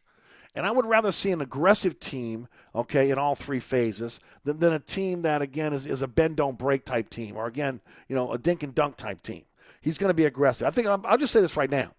And 0.55 0.65
I 0.65 0.71
would 0.71 0.85
rather 0.85 1.11
see 1.11 1.31
an 1.31 1.41
aggressive 1.41 1.99
team, 1.99 2.47
okay, 2.73 3.11
in 3.11 3.19
all 3.19 3.35
three 3.35 3.59
phases 3.59 4.19
than, 4.43 4.59
than 4.59 4.73
a 4.73 4.79
team 4.79 5.21
that, 5.21 5.41
again, 5.41 5.73
is, 5.73 5.85
is 5.85 6.01
a 6.01 6.07
bend, 6.07 6.37
don't 6.37 6.57
break 6.57 6.85
type 6.85 7.09
team 7.09 7.37
or, 7.37 7.45
again, 7.45 7.81
you 8.07 8.15
know, 8.15 8.31
a 8.31 8.37
dink 8.37 8.63
and 8.63 8.73
dunk 8.73 8.97
type 8.97 9.21
team. 9.21 9.43
He's 9.81 9.97
going 9.97 10.09
to 10.09 10.15
be 10.15 10.25
aggressive. 10.25 10.67
I 10.67 10.71
think, 10.71 10.87
I'll, 10.87 11.01
I'll 11.05 11.17
just 11.17 11.33
say 11.33 11.41
this 11.41 11.55
right 11.55 11.69
now. 11.69 11.91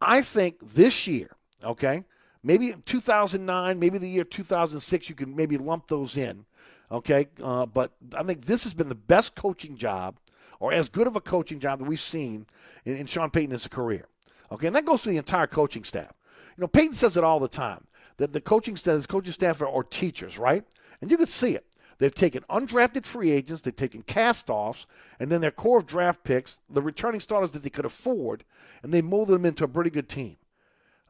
I 0.00 0.20
think 0.20 0.74
this 0.74 1.06
year, 1.06 1.30
okay, 1.64 2.04
maybe 2.42 2.74
2009, 2.84 3.78
maybe 3.78 3.98
the 3.98 4.08
year 4.08 4.24
2006, 4.24 5.08
you 5.08 5.14
can 5.14 5.34
maybe 5.34 5.56
lump 5.56 5.88
those 5.88 6.16
in, 6.16 6.44
okay? 6.92 7.28
Uh, 7.42 7.64
but 7.64 7.92
I 8.14 8.22
think 8.22 8.44
this 8.44 8.64
has 8.64 8.74
been 8.74 8.88
the 8.90 8.94
best 8.94 9.34
coaching 9.34 9.76
job 9.76 10.16
or 10.58 10.72
as 10.72 10.90
good 10.90 11.06
of 11.06 11.16
a 11.16 11.20
coaching 11.20 11.58
job 11.60 11.78
that 11.78 11.86
we've 11.86 11.98
seen 11.98 12.46
in, 12.84 12.96
in 12.96 13.06
Sean 13.06 13.30
Payton's 13.30 13.66
career. 13.68 14.06
Okay, 14.52 14.66
and 14.66 14.76
that 14.76 14.84
goes 14.84 15.02
for 15.02 15.08
the 15.08 15.16
entire 15.16 15.46
coaching 15.46 15.84
staff. 15.84 16.12
You 16.60 16.64
know, 16.64 16.68
Payton 16.68 16.92
says 16.92 17.16
it 17.16 17.24
all 17.24 17.40
the 17.40 17.48
time 17.48 17.86
that 18.18 18.34
the 18.34 18.40
coaching 18.42 18.76
staff, 18.76 19.08
coaching 19.08 19.32
staff 19.32 19.62
are, 19.62 19.68
are 19.68 19.82
teachers, 19.82 20.38
right? 20.38 20.62
And 21.00 21.10
you 21.10 21.16
can 21.16 21.26
see 21.26 21.54
it. 21.54 21.64
They've 21.96 22.14
taken 22.14 22.44
undrafted 22.50 23.06
free 23.06 23.30
agents, 23.30 23.62
they've 23.62 23.74
taken 23.74 24.02
cast 24.02 24.50
offs, 24.50 24.86
and 25.18 25.32
then 25.32 25.40
their 25.40 25.52
core 25.52 25.78
of 25.78 25.86
draft 25.86 26.22
picks, 26.22 26.60
the 26.68 26.82
returning 26.82 27.20
starters 27.20 27.52
that 27.52 27.62
they 27.62 27.70
could 27.70 27.86
afford, 27.86 28.44
and 28.82 28.92
they 28.92 29.00
molded 29.00 29.36
them 29.36 29.46
into 29.46 29.64
a 29.64 29.68
pretty 29.68 29.88
good 29.88 30.06
team. 30.06 30.36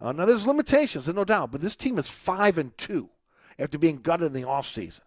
Uh, 0.00 0.12
now, 0.12 0.24
there's 0.24 0.46
limitations, 0.46 1.08
no 1.08 1.24
doubt, 1.24 1.50
but 1.50 1.60
this 1.60 1.74
team 1.74 1.98
is 1.98 2.06
5 2.06 2.56
and 2.56 2.78
2 2.78 3.08
after 3.58 3.76
being 3.76 4.02
gutted 4.02 4.28
in 4.28 4.32
the 4.32 4.46
offseason. 4.46 5.00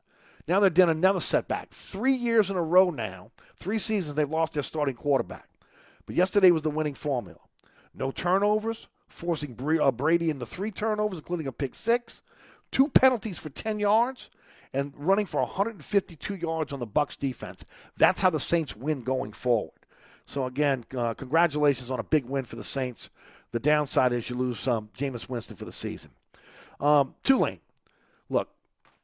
Now 0.46 0.60
they're 0.60 0.70
done 0.70 0.90
another 0.90 1.22
setback. 1.22 1.70
Three 1.70 2.16
years 2.16 2.50
in 2.50 2.58
a 2.58 2.62
row 2.62 2.90
now, 2.90 3.32
three 3.56 3.78
seasons, 3.78 4.16
they've 4.16 4.30
lost 4.30 4.56
their 4.56 4.64
starting 4.64 4.96
quarterback. 4.96 5.48
But 6.06 6.18
yesterday 6.18 6.52
was 6.52 6.64
the 6.64 6.70
winning 6.70 6.96
formula. 6.96 7.40
No 7.96 8.12
turnovers, 8.12 8.88
forcing 9.14 9.56
uh, 9.80 9.92
Brady 9.92 10.30
into 10.30 10.46
three 10.46 10.72
turnovers, 10.72 11.20
including 11.20 11.48
a 11.48 11.52
pick 11.52 11.76
six, 11.76 12.24
two 12.72 12.90
penalties 12.90 13.38
for 13.38 13.50
10 13.50 13.80
yards, 13.80 14.30
and 14.74 14.92
running 14.98 15.28
for 15.28 15.42
152 15.42 16.36
yards 16.36 16.74
on 16.74 16.80
the 16.80 16.86
Bucks 16.88 17.16
defense. 17.16 17.64
That's 17.96 18.22
how 18.22 18.32
the 18.32 18.40
Saints 18.40 18.76
win 18.76 19.04
going 19.04 19.32
forward. 19.32 19.72
So 20.26 20.46
again, 20.46 20.84
uh, 20.98 21.14
congratulations 21.14 21.92
on 21.92 22.00
a 22.00 22.04
big 22.04 22.26
win 22.26 22.44
for 22.44 22.56
the 22.56 22.64
Saints. 22.64 23.12
The 23.52 23.60
downside 23.60 24.14
is 24.14 24.30
you 24.30 24.36
lose 24.36 24.68
um, 24.68 24.90
Jameis 24.98 25.30
Winston 25.30 25.58
for 25.58 25.66
the 25.66 25.72
season. 25.72 26.12
Um, 26.80 27.14
Tulane, 27.24 27.60
look, 28.30 28.50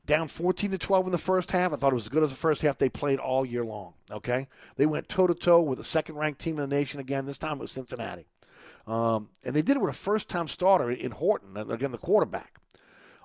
down 0.07 0.27
14 0.27 0.71
to 0.71 0.77
12 0.79 1.05
in 1.05 1.11
the 1.11 1.19
first 1.19 1.51
half. 1.51 1.71
I 1.71 1.75
thought 1.75 1.91
it 1.91 1.95
was 1.95 2.05
as 2.05 2.09
good 2.09 2.23
as 2.23 2.31
the 2.31 2.35
first 2.35 2.63
half 2.63 2.79
they 2.79 2.89
played 2.89 3.19
all 3.19 3.45
year 3.45 3.63
long. 3.63 3.93
Okay, 4.09 4.47
they 4.75 4.87
went 4.87 5.07
toe 5.07 5.27
to 5.27 5.35
toe 5.35 5.61
with 5.61 5.77
the 5.77 5.83
second-ranked 5.83 6.41
team 6.41 6.57
in 6.57 6.67
the 6.67 6.75
nation 6.75 6.99
again. 6.99 7.27
This 7.27 7.37
time 7.37 7.57
it 7.57 7.61
was 7.61 7.71
Cincinnati. 7.71 8.25
Um, 8.89 9.29
and 9.45 9.55
they 9.55 9.61
did 9.61 9.77
it 9.77 9.81
with 9.81 9.91
a 9.91 9.97
first 9.97 10.29
time 10.29 10.47
starter 10.47 10.89
in 10.89 11.11
Horton, 11.11 11.55
again, 11.55 11.91
the 11.91 11.99
quarterback. 11.99 12.59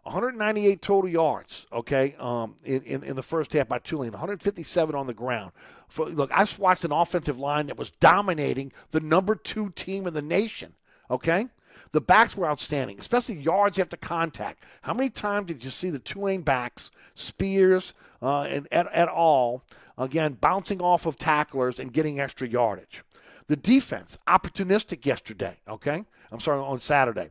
198 0.03 0.83
total 0.83 1.09
yards, 1.09 1.67
okay, 1.73 2.15
um, 2.19 2.57
in, 2.63 2.83
in, 2.83 3.03
in, 3.03 3.17
the 3.17 3.23
first 3.23 3.55
half 3.55 3.67
by 3.67 3.79
Tulane, 3.79 4.13
157 4.13 4.95
on 4.95 5.07
the 5.07 5.15
ground. 5.15 5.53
For, 5.89 6.05
look, 6.05 6.31
I've 6.35 6.59
watched 6.59 6.85
an 6.85 6.93
offensive 6.93 7.39
line 7.39 7.69
that 7.69 7.79
was 7.79 7.91
dominating 7.93 8.71
the 8.91 9.01
number 9.01 9.35
two 9.35 9.71
team 9.71 10.07
in 10.07 10.13
the 10.13 10.21
nation, 10.21 10.75
okay? 11.11 11.47
The 11.93 12.03
backs 12.03 12.37
were 12.37 12.47
outstanding, 12.47 13.01
especially 13.01 13.37
yards 13.37 13.79
after 13.79 13.97
contact. 13.97 14.63
How 14.83 14.93
many 14.93 15.09
times 15.09 15.47
did 15.47 15.65
you 15.65 15.71
see 15.71 15.89
the 15.89 15.99
Tulane 15.99 16.43
backs, 16.43 16.91
Spears 17.15 17.95
uh, 18.21 18.43
and 18.43 18.69
et, 18.71 18.87
et 18.93 19.09
al., 19.09 19.65
again, 19.97 20.35
bouncing 20.35 20.83
off 20.83 21.07
of 21.07 21.17
tacklers 21.17 21.81
and 21.81 21.95
getting 21.95 22.21
extra 22.21 22.47
yardage? 22.47 23.03
The 23.47 23.57
defense, 23.57 24.17
opportunistic 24.27 25.05
yesterday, 25.05 25.59
okay? 25.69 26.05
I'm 26.33 26.41
sorry, 26.41 26.61
on 26.61 26.81
Saturday. 26.81 27.31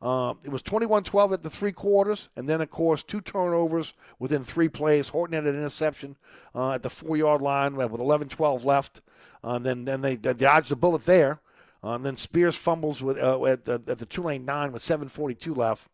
Uh, 0.00 0.34
it 0.44 0.50
was 0.50 0.62
21 0.62 1.02
12 1.02 1.32
at 1.32 1.42
the 1.42 1.50
three 1.50 1.72
quarters, 1.72 2.28
and 2.36 2.48
then, 2.48 2.60
of 2.60 2.70
course, 2.70 3.02
two 3.02 3.20
turnovers 3.20 3.94
within 4.20 4.44
three 4.44 4.68
plays. 4.68 5.08
Horton 5.08 5.34
had 5.34 5.46
an 5.46 5.56
interception 5.56 6.16
uh, 6.54 6.72
at 6.72 6.82
the 6.82 6.90
four 6.90 7.16
yard 7.16 7.42
line 7.42 7.74
with 7.74 7.92
11 7.92 8.28
12 8.28 8.64
left. 8.64 9.00
Uh, 9.42 9.54
and 9.54 9.66
then, 9.66 9.84
then 9.84 10.00
they, 10.00 10.14
they 10.16 10.34
dodged 10.34 10.68
the 10.68 10.76
bullet 10.76 11.04
there. 11.04 11.40
Uh, 11.82 11.90
and 11.90 12.04
then 12.04 12.16
Spears 12.16 12.56
fumbles 12.56 13.02
with, 13.02 13.18
uh, 13.18 13.44
at, 13.46 13.64
the, 13.64 13.82
at 13.86 13.98
the 13.98 14.06
Tulane 14.06 14.44
nine 14.44 14.72
with 14.72 14.82
7.42 14.82 15.56
left. 15.56 15.88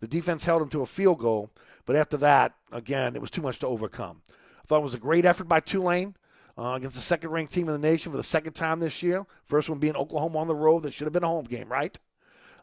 The 0.00 0.08
defense 0.08 0.44
held 0.44 0.62
him 0.62 0.68
to 0.70 0.82
a 0.82 0.86
field 0.86 1.18
goal, 1.18 1.50
but 1.84 1.96
after 1.96 2.16
that, 2.18 2.54
again, 2.72 3.14
it 3.14 3.20
was 3.20 3.30
too 3.30 3.42
much 3.42 3.58
to 3.58 3.66
overcome. 3.66 4.22
I 4.30 4.66
thought 4.66 4.80
it 4.80 4.82
was 4.82 4.94
a 4.94 4.98
great 4.98 5.26
effort 5.26 5.44
by 5.44 5.60
Tulane 5.60 6.14
uh, 6.60 6.74
against 6.74 6.94
the 6.96 7.02
second 7.02 7.30
ranked 7.30 7.52
team 7.52 7.68
in 7.68 7.80
the 7.80 7.88
nation 7.88 8.12
for 8.12 8.18
the 8.18 8.22
second 8.22 8.52
time 8.52 8.80
this 8.80 9.02
year. 9.02 9.24
First 9.46 9.70
one 9.70 9.78
being 9.78 9.96
Oklahoma 9.96 10.38
on 10.38 10.46
the 10.46 10.54
road. 10.54 10.82
That 10.82 10.92
should 10.92 11.06
have 11.06 11.12
been 11.12 11.24
a 11.24 11.28
home 11.28 11.46
game, 11.46 11.68
right? 11.68 11.98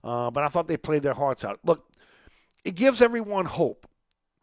Uh, 0.04 0.30
but 0.30 0.44
I 0.44 0.50
thought 0.50 0.68
they 0.68 0.78
played 0.78 1.02
their 1.02 1.16
hearts 1.16 1.44
out. 1.44 1.60
Look, 1.64 1.84
it 2.64 2.76
gives 2.76 3.02
everyone 3.02 3.46
hope, 3.46 3.88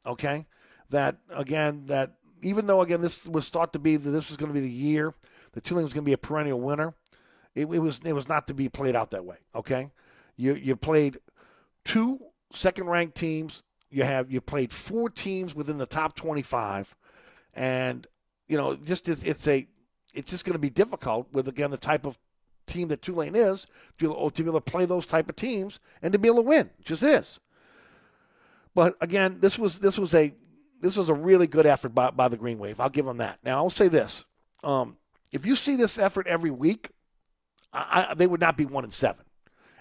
okay? 0.05 0.47
That, 0.91 1.19
again, 1.31 1.85
that 1.87 2.15
even 2.43 2.67
though, 2.67 2.81
again, 2.81 3.01
this 3.01 3.25
was 3.25 3.49
thought 3.49 3.73
to 3.75 3.79
be 3.79 3.97
that 3.97 4.11
this 4.11 4.29
was 4.29 4.37
going 4.37 4.53
to 4.53 4.55
be 4.55 4.61
the 4.61 4.73
year 4.73 5.15
that 5.53 5.63
Tulane 5.63 5.85
was 5.85 5.93
going 5.93 6.05
to 6.05 6.09
be 6.09 6.15
a 6.15 6.19
perennial 6.19 6.61
winner, 6.61 6.95
it, 7.55 7.67
it, 7.67 7.79
was 7.79 8.01
it 8.05 8.13
was 8.13 8.29
not 8.29 8.49
to 8.49 8.55
be 8.55 8.69
played 8.69 8.97
out 8.97 9.13
that 9.13 9.25
way, 9.25 9.37
okay? 9.55 9.91
You, 10.37 10.55
you 10.55 10.75
played 10.75 11.19
two 11.85 12.19
second 12.53 12.89
ranked 12.89 13.15
teams. 13.15 13.63
You 13.89 14.03
have 14.03 14.33
you 14.33 14.41
played 14.41 14.73
four 14.73 15.09
teams 15.09 15.55
within 15.55 15.79
the 15.79 15.87
top 15.87 16.17
25 16.17 16.97
and 17.55 18.09
you 18.55 18.59
know, 18.59 18.77
just 18.77 19.09
it's, 19.09 19.25
it's 19.25 19.49
a 19.49 19.67
it's 20.15 20.31
just 20.31 20.45
going 20.45 20.53
to 20.53 20.61
be 20.61 20.71
difficult 20.71 21.27
with 21.33 21.49
again 21.49 21.73
the 21.73 21.77
type 21.77 22.07
of 22.07 22.17
team 22.69 22.87
that 22.87 23.03
Tulane 23.03 23.35
is 23.35 23.67
to, 23.99 24.31
to 24.33 24.43
be 24.45 24.49
able 24.49 24.61
to 24.61 24.71
play 24.71 24.87
those 24.87 25.07
type 25.07 25.29
of 25.29 25.35
teams 25.35 25.81
and 26.03 26.13
to 26.13 26.21
be 26.21 26.29
able 26.29 26.45
to 26.45 26.49
win. 26.49 26.71
Just 26.85 27.03
is. 27.03 27.41
But 28.73 28.97
again, 29.01 29.39
this 29.41 29.59
was 29.59 29.81
this 29.81 29.99
was 29.99 30.15
a 30.15 30.33
this 30.81 30.97
was 30.97 31.09
a 31.09 31.15
really 31.15 31.49
good 31.49 31.67
effort 31.67 31.97
by, 31.97 32.13
by 32.13 32.29
the 32.29 32.37
Green 32.37 32.61
Wave. 32.61 32.79
I'll 32.79 32.89
give 32.89 33.07
them 33.07 33.17
that. 33.17 33.41
Now 33.43 33.57
I'll 33.57 33.71
say 33.71 33.89
this: 33.89 34.25
um, 34.63 34.99
if 35.33 35.45
you 35.45 35.57
see 35.57 35.75
this 35.75 35.99
effort 35.99 36.29
every 36.29 36.53
week, 36.53 36.91
I, 37.73 38.07
I, 38.11 38.15
they 38.15 38.29
would 38.29 38.41
not 38.41 38.57
be 38.57 38.67
one 38.67 38.85
and 38.85 38.93
seven. 38.93 39.25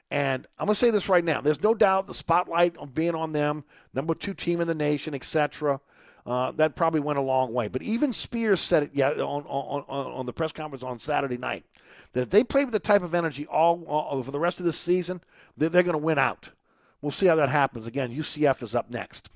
And 0.09 0.47
I'm 0.57 0.65
going 0.65 0.73
to 0.73 0.79
say 0.79 0.89
this 0.89 1.09
right 1.09 1.23
now: 1.23 1.41
there's 1.41 1.61
no 1.61 1.75
doubt 1.75 2.07
the 2.07 2.15
spotlight 2.15 2.75
of 2.77 2.95
being 2.95 3.13
on 3.13 3.33
them, 3.33 3.65
number 3.93 4.15
two 4.15 4.33
team 4.33 4.61
in 4.61 4.67
the 4.67 4.73
nation, 4.73 5.13
etc. 5.13 5.79
Uh, 6.25 6.51
that 6.51 6.75
probably 6.75 7.01
went 7.01 7.19
a 7.19 7.21
long 7.21 7.53
way. 7.53 7.67
But 7.67 7.81
even 7.81 8.13
Spears 8.13 8.61
said 8.61 8.83
it 8.83 8.91
yeah, 8.93 9.09
on, 9.09 9.43
on, 9.43 9.83
on, 9.89 10.25
the 10.25 10.31
press 10.31 10.53
conference 10.53 10.81
on 10.81 10.97
Saturday 10.97 11.37
night 11.37 11.65
that 12.13 12.21
if 12.21 12.29
they 12.29 12.45
play 12.45 12.63
with 12.63 12.71
the 12.71 12.79
type 12.79 13.03
of 13.03 13.13
energy 13.13 13.45
all, 13.47 13.83
all 13.85 14.23
for 14.23 14.31
the 14.31 14.39
rest 14.39 14.59
of 14.59 14.65
this 14.65 14.79
season, 14.79 15.19
they're, 15.57 15.67
they're 15.67 15.83
going 15.83 15.93
to 15.93 15.97
win 15.97 16.17
out. 16.17 16.51
We'll 17.01 17.11
see 17.11 17.25
how 17.25 17.35
that 17.35 17.49
happens. 17.49 17.87
Again, 17.87 18.15
UCF 18.15 18.63
is 18.63 18.73
up 18.73 18.89
next. 18.89 19.29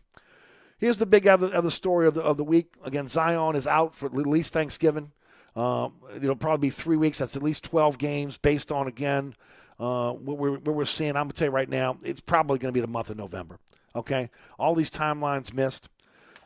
Here's 0.77 0.97
the 0.97 1.05
big 1.05 1.27
other, 1.27 1.53
other 1.53 1.71
story 1.71 2.07
of 2.07 2.13
the, 2.13 2.21
of 2.21 2.37
the 2.37 2.43
week. 2.43 2.75
Again, 2.83 3.07
Zion 3.07 3.55
is 3.55 3.67
out 3.67 3.93
for 3.93 4.05
at 4.05 4.13
least 4.13 4.53
Thanksgiving. 4.53 5.11
Um, 5.55 5.93
it'll 6.15 6.35
probably 6.35 6.67
be 6.67 6.71
three 6.71 6.97
weeks. 6.97 7.17
That's 7.17 7.35
at 7.35 7.43
least 7.43 7.63
12 7.65 7.97
games 7.97 8.37
based 8.37 8.71
on, 8.71 8.87
again, 8.87 9.35
uh, 9.79 10.13
what, 10.13 10.37
we're, 10.37 10.59
what 10.59 10.75
we're 10.75 10.85
seeing. 10.85 11.09
I'm 11.09 11.23
going 11.23 11.29
to 11.29 11.35
tell 11.35 11.47
you 11.47 11.51
right 11.51 11.67
now, 11.67 11.97
it's 12.03 12.21
probably 12.21 12.59
going 12.59 12.71
to 12.71 12.77
be 12.77 12.81
the 12.81 12.87
month 12.87 13.09
of 13.09 13.17
November. 13.17 13.59
Okay? 13.95 14.29
All 14.57 14.75
these 14.75 14.91
timelines 14.91 15.53
missed. 15.53 15.89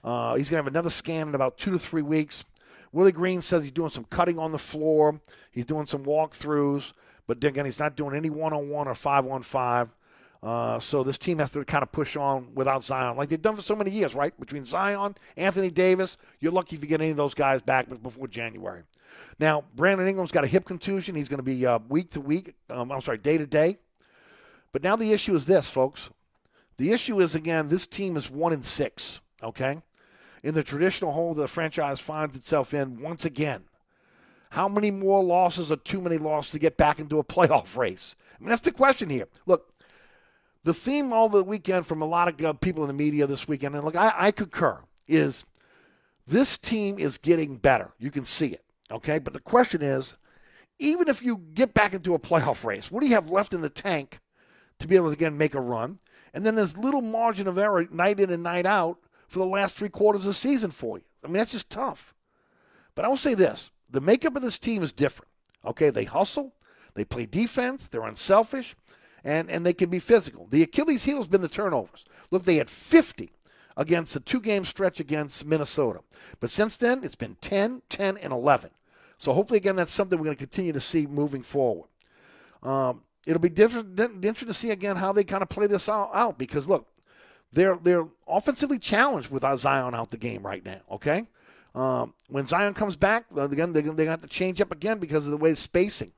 Uh, 0.04 0.36
he's 0.36 0.50
going 0.50 0.60
to 0.60 0.64
have 0.64 0.74
another 0.74 0.90
scan 0.90 1.30
in 1.30 1.36
about 1.36 1.58
two 1.58 1.72
to 1.72 1.80
three 1.80 2.02
weeks. 2.02 2.44
Willie 2.92 3.12
Green 3.12 3.42
says 3.42 3.64
he's 3.64 3.72
doing 3.72 3.90
some 3.90 4.06
cutting 4.06 4.38
on 4.40 4.52
the 4.52 4.60
floor. 4.60 5.22
He's 5.52 5.66
doing 5.66 5.86
some 5.86 6.04
walkthroughs, 6.04 6.94
but 7.28 7.44
again, 7.44 7.66
he's 7.66 7.80
not 7.80 7.96
doing 7.96 8.16
any 8.16 8.30
one-on-one 8.30 8.88
or 8.88 8.96
five-on-five. 8.96 9.90
Uh, 10.44 10.80
so 10.80 11.04
this 11.04 11.20
team 11.20 11.38
has 11.38 11.52
to 11.52 11.64
kind 11.64 11.84
of 11.84 11.92
push 11.92 12.16
on 12.16 12.48
without 12.56 12.84
Zion, 12.84 13.16
like 13.16 13.30
they've 13.30 13.42
done 13.42 13.56
for 13.56 13.62
so 13.62 13.76
many 13.76 13.92
years, 13.92 14.16
right? 14.16 14.38
Between 14.40 14.66
Zion, 14.66 15.16
Anthony 15.38 15.70
Davis, 15.70 16.18
you're 16.40 16.52
lucky 16.52 16.76
if 16.76 16.82
you 16.82 16.90
get 16.90 17.00
any 17.00 17.12
of 17.12 17.18
those 17.18 17.36
guys 17.36 17.62
back 17.62 17.88
before 18.02 18.28
January. 18.28 18.82
Now, 19.40 19.66
Brandon 19.76 20.08
Ingram's 20.08 20.32
got 20.32 20.44
a 20.44 20.48
hip 20.48 20.66
contusion. 20.66 21.14
He's 21.16 21.30
going 21.30 21.38
to 21.38 21.44
be 21.44 21.64
uh, 21.66 21.78
week 21.90 22.10
to 22.12 22.22
week. 22.22 22.56
Um, 22.72 22.92
I'm 22.92 23.02
sorry, 23.02 23.20
day 23.20 23.38
to 23.38 23.46
day. 23.46 23.78
But 24.72 24.84
now 24.84 24.96
the 24.96 25.12
issue 25.12 25.36
is 25.36 25.46
this, 25.46 25.70
folks. 25.70 26.10
The 26.78 26.92
issue 26.92 27.20
is 27.22 27.36
again, 27.36 27.68
this 27.68 27.86
team 27.86 28.18
is 28.18 28.32
one 28.32 28.52
in 28.52 28.64
six. 28.64 29.22
Okay, 29.44 29.78
in 30.44 30.54
the 30.54 30.64
traditional 30.64 31.12
hole 31.12 31.34
that 31.34 31.42
the 31.42 31.48
franchise 31.48 32.00
finds 32.00 32.36
itself 32.36 32.74
in 32.74 33.02
once 33.02 33.26
again. 33.26 33.64
How 34.52 34.68
many 34.68 34.92
more 34.92 35.24
losses 35.24 35.72
or 35.72 35.78
too 35.78 36.02
many 36.02 36.18
losses 36.18 36.52
to 36.52 36.60
get 36.60 36.78
back 36.78 37.00
into 37.00 37.20
a 37.20 37.24
playoff 37.24 37.78
race? 37.78 38.16
I 38.36 38.44
mean, 38.44 38.50
that's 38.50 38.62
the 38.62 38.72
question 38.72 39.10
here. 39.10 39.28
Look, 39.46 39.72
the 40.64 40.74
theme 40.74 41.14
all 41.14 41.30
the 41.30 41.44
weekend 41.44 41.86
from 41.86 42.02
a 42.02 42.06
lot 42.06 42.28
of 42.28 42.46
uh, 42.46 42.54
people 42.54 42.84
in 42.84 42.88
the 42.88 42.94
media 42.94 43.28
this 43.28 43.48
weekend, 43.48 43.76
and 43.76 43.86
look, 43.86 43.96
I, 43.96 44.14
I 44.16 44.32
concur, 44.32 44.80
is 45.08 45.46
this 46.28 46.58
team 46.58 47.00
is 47.00 47.18
getting 47.18 47.56
better. 47.56 47.92
You 47.98 48.12
can 48.12 48.26
see 48.26 48.48
it, 48.48 48.64
okay? 48.92 49.20
But 49.20 49.34
the 49.34 49.40
question 49.40 49.82
is, 49.82 50.16
even 50.80 51.08
if 51.08 51.24
you 51.24 51.38
get 51.54 51.74
back 51.74 51.94
into 51.94 52.14
a 52.14 52.20
playoff 52.20 52.66
race, 52.66 52.92
what 52.92 53.02
do 53.02 53.08
you 53.08 53.14
have 53.14 53.30
left 53.30 53.54
in 53.54 53.62
the 53.62 53.70
tank 53.70 54.20
to 54.80 54.88
be 54.88 54.96
able 54.96 55.08
to 55.08 55.14
again 55.14 55.38
make 55.38 55.56
a 55.56 55.62
run? 55.62 56.00
And 56.34 56.46
then 56.46 56.56
there's 56.56 56.78
little 56.78 57.02
margin 57.02 57.48
of 57.48 57.58
error 57.58 57.88
night 57.92 58.20
in 58.20 58.32
and 58.32 58.44
night 58.44 58.66
out 58.66 58.98
for 59.32 59.40
the 59.40 59.46
last 59.46 59.78
three 59.78 59.90
quarters 59.90 60.22
of 60.22 60.28
the 60.28 60.34
season 60.34 60.72
for 60.72 60.98
you. 60.98 61.04
I 61.24 61.28
mean, 61.28 61.38
that's 61.38 61.52
just 61.52 61.70
tough. 61.70 62.14
But 62.96 63.06
I 63.06 63.08
will 63.08 63.18
say 63.18 63.34
this 63.34 63.72
the 63.90 64.02
makeup 64.02 64.36
of 64.36 64.42
this 64.42 64.60
team 64.60 64.84
is 64.84 64.94
different. 64.94 65.30
Okay, 65.66 65.90
they 65.90 66.04
hustle, 66.04 66.54
they 66.96 67.06
play 67.06 67.26
defense, 67.26 67.88
they're 67.88 68.04
unselfish, 68.04 68.76
and, 69.24 69.50
and 69.50 69.66
they 69.66 69.74
can 69.74 69.90
be 69.90 70.00
physical. 70.00 70.48
The 70.50 70.64
Achilles 70.64 71.06
heel 71.06 71.18
has 71.18 71.28
been 71.28 71.42
the 71.42 71.48
turnovers. 71.48 72.06
Look, 72.32 72.44
they 72.44 72.56
had 72.56 72.70
50 72.70 73.32
against 73.78 74.16
a 74.16 74.20
two 74.20 74.42
game 74.42 74.66
stretch 74.66 75.00
against 75.00 75.46
Minnesota. 75.46 76.02
But 76.40 76.50
since 76.50 76.78
then, 76.78 77.04
it's 77.04 77.16
been 77.16 77.38
10, 77.42 77.84
10, 77.90 78.18
and 78.18 78.34
11. 78.34 78.72
So 79.18 79.34
hopefully, 79.34 79.58
again, 79.58 79.76
that's 79.76 79.92
something 79.92 80.18
we're 80.18 80.26
going 80.26 80.38
to 80.38 80.44
continue 80.44 80.74
to 80.74 80.82
see 80.82 81.06
moving 81.06 81.44
forward. 81.44 81.90
Um, 82.64 83.04
it'll 83.26 83.40
be 83.40 83.50
different, 83.50 84.00
interesting 84.00 84.48
to 84.48 84.54
see 84.54 84.72
again 84.72 84.96
how 84.96 85.14
they 85.14 85.24
kind 85.24 85.44
of 85.44 85.50
play 85.50 85.68
this 85.68 85.88
out, 85.88 86.38
because 86.38 86.68
look, 86.68 86.88
they're 87.54 87.78
they're 87.78 88.08
offensively 88.28 88.80
challenged 88.80 89.32
with 89.32 89.44
Zion 89.58 89.96
out 89.96 90.10
the 90.10 90.18
game 90.18 90.46
right 90.46 90.64
now. 90.64 90.82
Okay, 90.92 91.26
um, 91.76 92.14
when 92.30 92.46
Zion 92.46 92.74
comes 92.74 92.96
back, 92.96 93.26
again 93.36 93.74
they're, 93.74 93.82
they're 93.82 93.94
to 93.96 94.06
have 94.06 94.22
to 94.22 94.28
change 94.28 94.62
up 94.62 94.72
again 94.72 95.00
because 95.00 95.26
of 95.26 95.32
the 95.32 95.38
way 95.38 95.52
it's 95.52 95.60
spacing. 95.60 96.12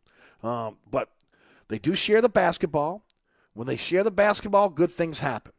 Um, 0.43 0.77
but 0.89 1.09
they 1.67 1.79
do 1.79 1.95
share 1.95 2.21
the 2.21 2.29
basketball. 2.29 3.03
When 3.53 3.67
they 3.67 3.77
share 3.77 4.03
the 4.03 4.11
basketball, 4.11 4.69
good 4.69 4.91
things 4.91 5.19
happen. 5.19 5.53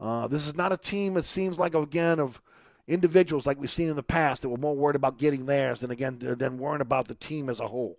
Uh, 0.00 0.26
this 0.26 0.48
is 0.48 0.56
not 0.56 0.72
a 0.72 0.76
team 0.76 1.16
It 1.16 1.24
seems 1.24 1.58
like 1.58 1.74
again 1.74 2.18
of 2.18 2.40
individuals 2.88 3.46
like 3.46 3.60
we've 3.60 3.70
seen 3.70 3.88
in 3.88 3.96
the 3.96 4.02
past 4.02 4.42
that 4.42 4.48
were 4.48 4.56
more 4.56 4.74
worried 4.74 4.96
about 4.96 5.18
getting 5.18 5.46
theirs 5.46 5.78
than 5.80 5.90
again 5.90 6.18
than 6.18 6.58
worrying 6.58 6.80
about 6.80 7.06
the 7.06 7.14
team 7.14 7.48
as 7.48 7.60
a 7.60 7.68
whole. 7.68 7.98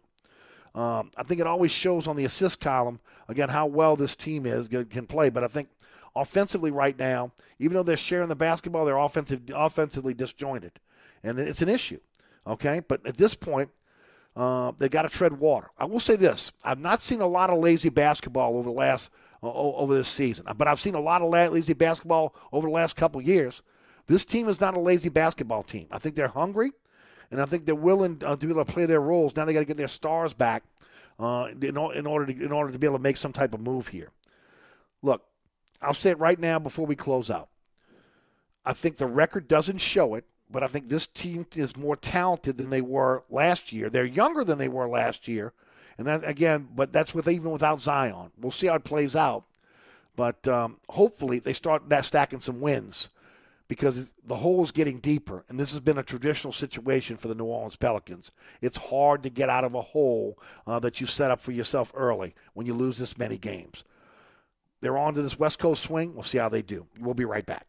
Um, 0.73 1.11
I 1.17 1.23
think 1.23 1.41
it 1.41 1.47
always 1.47 1.71
shows 1.71 2.07
on 2.07 2.15
the 2.15 2.25
assist 2.25 2.59
column 2.59 2.99
again 3.27 3.49
how 3.49 3.67
well 3.67 3.95
this 3.95 4.15
team 4.15 4.45
is 4.45 4.67
can 4.67 5.05
play. 5.05 5.29
But 5.29 5.43
I 5.43 5.47
think 5.47 5.69
offensively 6.15 6.71
right 6.71 6.97
now, 6.97 7.31
even 7.59 7.75
though 7.75 7.83
they're 7.83 7.97
sharing 7.97 8.29
the 8.29 8.35
basketball, 8.35 8.85
they're 8.85 8.97
offensive 8.97 9.41
offensively 9.53 10.13
disjointed, 10.13 10.73
and 11.23 11.39
it's 11.39 11.61
an 11.61 11.69
issue. 11.69 11.99
Okay, 12.45 12.81
but 12.87 13.05
at 13.05 13.17
this 13.17 13.35
point, 13.35 13.69
uh, 14.35 14.71
they 14.77 14.89
got 14.89 15.03
to 15.03 15.09
tread 15.09 15.39
water. 15.39 15.69
I 15.77 15.85
will 15.85 15.99
say 15.99 16.15
this: 16.15 16.51
I've 16.63 16.79
not 16.79 17.01
seen 17.01 17.21
a 17.21 17.27
lot 17.27 17.49
of 17.49 17.59
lazy 17.59 17.89
basketball 17.89 18.57
over 18.57 18.69
the 18.69 18.75
last 18.75 19.09
uh, 19.43 19.51
over 19.51 19.93
this 19.93 20.07
season, 20.07 20.45
but 20.57 20.67
I've 20.67 20.81
seen 20.81 20.95
a 20.95 20.99
lot 20.99 21.21
of 21.21 21.29
lazy 21.29 21.73
basketball 21.73 22.35
over 22.51 22.67
the 22.67 22.73
last 22.73 22.95
couple 22.95 23.21
years. 23.21 23.61
This 24.07 24.25
team 24.25 24.49
is 24.49 24.59
not 24.59 24.75
a 24.75 24.79
lazy 24.79 25.09
basketball 25.09 25.63
team. 25.63 25.87
I 25.91 25.99
think 25.99 26.15
they're 26.15 26.27
hungry, 26.27 26.71
and 27.29 27.41
I 27.41 27.45
think 27.45 27.65
they're 27.65 27.75
willing 27.75 28.21
uh, 28.25 28.35
to 28.35 28.45
be 28.45 28.51
able 28.51 28.65
to 28.65 28.73
play 28.73 28.85
their 28.85 29.01
roles. 29.01 29.35
Now 29.35 29.45
they 29.45 29.53
got 29.53 29.59
to 29.59 29.65
get 29.65 29.77
their 29.77 29.87
stars 29.87 30.33
back 30.33 30.63
uh, 31.19 31.47
in, 31.61 31.77
in 31.77 32.07
order 32.07 32.25
to 32.25 32.43
in 32.43 32.51
order 32.51 32.71
to 32.71 32.79
be 32.79 32.87
able 32.87 32.97
to 32.97 33.03
make 33.03 33.17
some 33.17 33.33
type 33.33 33.53
of 33.53 33.61
move 33.61 33.87
here. 33.87 34.09
Look, 35.01 35.23
I'll 35.81 35.93
say 35.93 36.11
it 36.11 36.19
right 36.19 36.39
now 36.39 36.59
before 36.59 36.85
we 36.85 36.95
close 36.95 37.29
out. 37.29 37.49
I 38.63 38.73
think 38.73 38.97
the 38.97 39.07
record 39.07 39.47
doesn't 39.47 39.79
show 39.79 40.13
it, 40.15 40.25
but 40.49 40.63
I 40.63 40.67
think 40.67 40.89
this 40.89 41.07
team 41.07 41.45
is 41.55 41.75
more 41.75 41.95
talented 41.95 42.57
than 42.57 42.69
they 42.69 42.81
were 42.81 43.23
last 43.29 43.71
year. 43.71 43.89
They're 43.89 44.05
younger 44.05 44.43
than 44.43 44.57
they 44.57 44.67
were 44.67 44.87
last 44.87 45.27
year, 45.27 45.53
and 45.97 46.05
that 46.07 46.27
again, 46.27 46.69
but 46.75 46.93
that's 46.93 47.13
with 47.13 47.27
even 47.27 47.51
without 47.51 47.81
Zion. 47.81 48.31
We'll 48.39 48.51
see 48.51 48.67
how 48.67 48.75
it 48.75 48.83
plays 48.83 49.15
out, 49.15 49.45
but 50.15 50.47
um, 50.47 50.77
hopefully 50.89 51.39
they 51.39 51.53
start 51.53 51.89
that 51.89 52.05
stacking 52.05 52.39
some 52.39 52.61
wins 52.61 53.09
because 53.67 54.11
the 54.25 54.35
hole 54.35 54.61
is 54.61 54.71
getting 54.71 54.99
deeper, 54.99 55.45
and 55.47 55.57
this 55.57 55.71
has 55.71 55.79
been 55.79 55.97
a 55.97 56.03
traditional 56.03 56.51
situation 56.51 57.15
for 57.15 57.29
the 57.29 57.35
New 57.35 57.45
Orleans 57.45 57.77
Pelicans. 57.77 58.31
It's 58.61 58.75
hard 58.75 59.23
to 59.23 59.29
get 59.29 59.49
out 59.49 59.63
of 59.63 59.73
a 59.73 59.81
hole 59.81 60.37
uh, 60.67 60.79
that 60.79 60.99
you 60.99 61.07
set 61.07 61.31
up 61.31 61.39
for 61.39 61.53
yourself 61.53 61.91
early 61.95 62.35
when 62.53 62.67
you 62.67 62.73
lose 62.73 62.97
this 62.97 63.17
many 63.17 63.37
games. 63.37 63.85
They're 64.81 64.97
on 64.97 65.13
to 65.13 65.21
this 65.21 65.37
West 65.37 65.59
Coast 65.59 65.83
swing. 65.83 66.13
We'll 66.13 66.23
see 66.23 66.37
how 66.37 66.49
they 66.49 66.61
do. 66.61 66.85
We'll 66.99 67.13
be 67.13 67.25
right 67.25 67.45
back. 67.45 67.65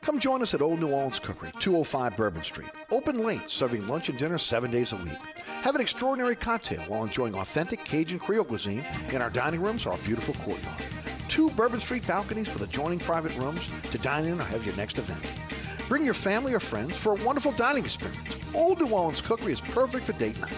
Come 0.00 0.18
join 0.18 0.42
us 0.42 0.54
at 0.54 0.62
Old 0.62 0.80
New 0.80 0.88
Orleans 0.88 1.18
Cookery, 1.18 1.52
205 1.60 2.16
Bourbon 2.16 2.42
Street. 2.42 2.70
Open 2.90 3.24
late, 3.24 3.48
serving 3.48 3.86
lunch 3.86 4.08
and 4.08 4.18
dinner 4.18 4.38
seven 4.38 4.70
days 4.70 4.92
a 4.92 4.96
week. 4.96 5.18
Have 5.62 5.74
an 5.74 5.80
extraordinary 5.80 6.34
cocktail 6.34 6.80
while 6.82 7.04
enjoying 7.04 7.34
authentic 7.34 7.84
Cajun 7.84 8.18
Creole 8.18 8.44
cuisine 8.44 8.84
in 9.12 9.22
our 9.22 9.30
dining 9.30 9.60
rooms 9.60 9.86
or 9.86 9.92
our 9.92 9.98
beautiful 9.98 10.34
courtyard. 10.34 10.82
Two 11.28 11.50
Bourbon 11.50 11.80
Street 11.80 12.06
balconies 12.06 12.52
with 12.52 12.62
adjoining 12.62 12.98
private 12.98 13.36
rooms 13.36 13.68
to 13.90 13.98
dine 13.98 14.24
in 14.24 14.40
or 14.40 14.44
have 14.44 14.64
your 14.66 14.74
next 14.76 14.98
event. 14.98 15.59
Bring 15.90 16.04
your 16.04 16.14
family 16.14 16.54
or 16.54 16.60
friends 16.60 16.96
for 16.96 17.18
a 17.18 17.24
wonderful 17.24 17.50
dining 17.50 17.84
experience. 17.84 18.54
Old 18.54 18.78
New 18.78 18.90
Orleans 18.90 19.20
Cookery 19.20 19.50
is 19.50 19.60
perfect 19.60 20.06
for 20.06 20.12
date 20.12 20.40
night. 20.40 20.56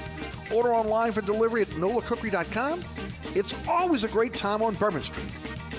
Order 0.52 0.74
online 0.74 1.10
for 1.10 1.22
delivery 1.22 1.62
at 1.62 1.68
nolacookery.com. 1.68 2.80
It's 3.34 3.66
always 3.66 4.04
a 4.04 4.08
great 4.08 4.34
time 4.34 4.60
on 4.60 4.74
Bourbon 4.74 5.00
Street 5.00 5.34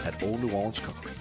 at 0.07 0.23
Old 0.23 0.43
New 0.43 0.51
Orleans 0.51 0.79
Cookery. 0.79 1.11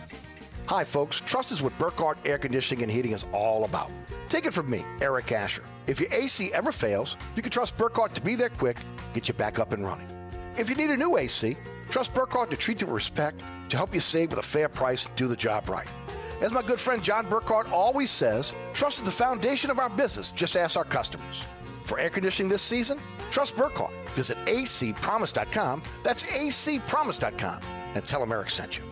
Hi, 0.64 0.82
folks. 0.82 1.20
Trust 1.20 1.52
is 1.52 1.60
what 1.60 1.78
Burkhardt 1.78 2.16
Air 2.24 2.38
Conditioning 2.38 2.82
and 2.82 2.90
Heating 2.90 3.12
is 3.12 3.26
all 3.34 3.66
about. 3.66 3.90
Take 4.28 4.46
it 4.46 4.54
from 4.54 4.70
me, 4.70 4.82
Eric 5.02 5.30
Asher. 5.30 5.64
If 5.86 6.00
your 6.00 6.10
AC 6.10 6.54
ever 6.54 6.72
fails, 6.72 7.18
you 7.36 7.42
can 7.42 7.50
trust 7.50 7.76
Burkhardt 7.76 8.14
to 8.14 8.22
be 8.22 8.34
there 8.34 8.48
quick, 8.48 8.78
get 9.12 9.28
you 9.28 9.34
back 9.34 9.58
up 9.58 9.72
and 9.72 9.84
running. 9.84 10.08
If 10.56 10.70
you 10.70 10.76
need 10.76 10.88
a 10.88 10.96
new 10.96 11.18
AC, 11.18 11.54
trust 11.90 12.14
Burkhardt 12.14 12.48
to 12.48 12.56
treat 12.56 12.80
you 12.80 12.86
with 12.86 12.94
respect, 12.94 13.42
to 13.68 13.76
help 13.76 13.92
you 13.92 14.00
save 14.00 14.30
with 14.30 14.38
a 14.38 14.42
fair 14.42 14.70
price, 14.70 15.06
do 15.16 15.26
the 15.26 15.36
job 15.36 15.68
right. 15.68 15.88
As 16.42 16.52
my 16.52 16.60
good 16.62 16.80
friend 16.80 17.00
John 17.00 17.28
Burkhardt 17.28 17.70
always 17.70 18.10
says, 18.10 18.52
trust 18.74 18.98
is 18.98 19.04
the 19.04 19.12
foundation 19.12 19.70
of 19.70 19.78
our 19.78 19.88
business. 19.88 20.32
Just 20.32 20.56
ask 20.56 20.76
our 20.76 20.82
customers. 20.82 21.44
For 21.84 22.00
air 22.00 22.10
conditioning 22.10 22.50
this 22.50 22.62
season, 22.62 22.98
trust 23.30 23.54
Burkhardt. 23.54 23.92
Visit 24.08 24.36
acpromise.com. 24.46 25.82
That's 26.02 26.24
acpromise.com. 26.24 27.60
And 27.94 28.04
tell 28.04 28.18
them 28.18 28.32
Eric 28.32 28.50
sent 28.50 28.76
you. 28.76 28.91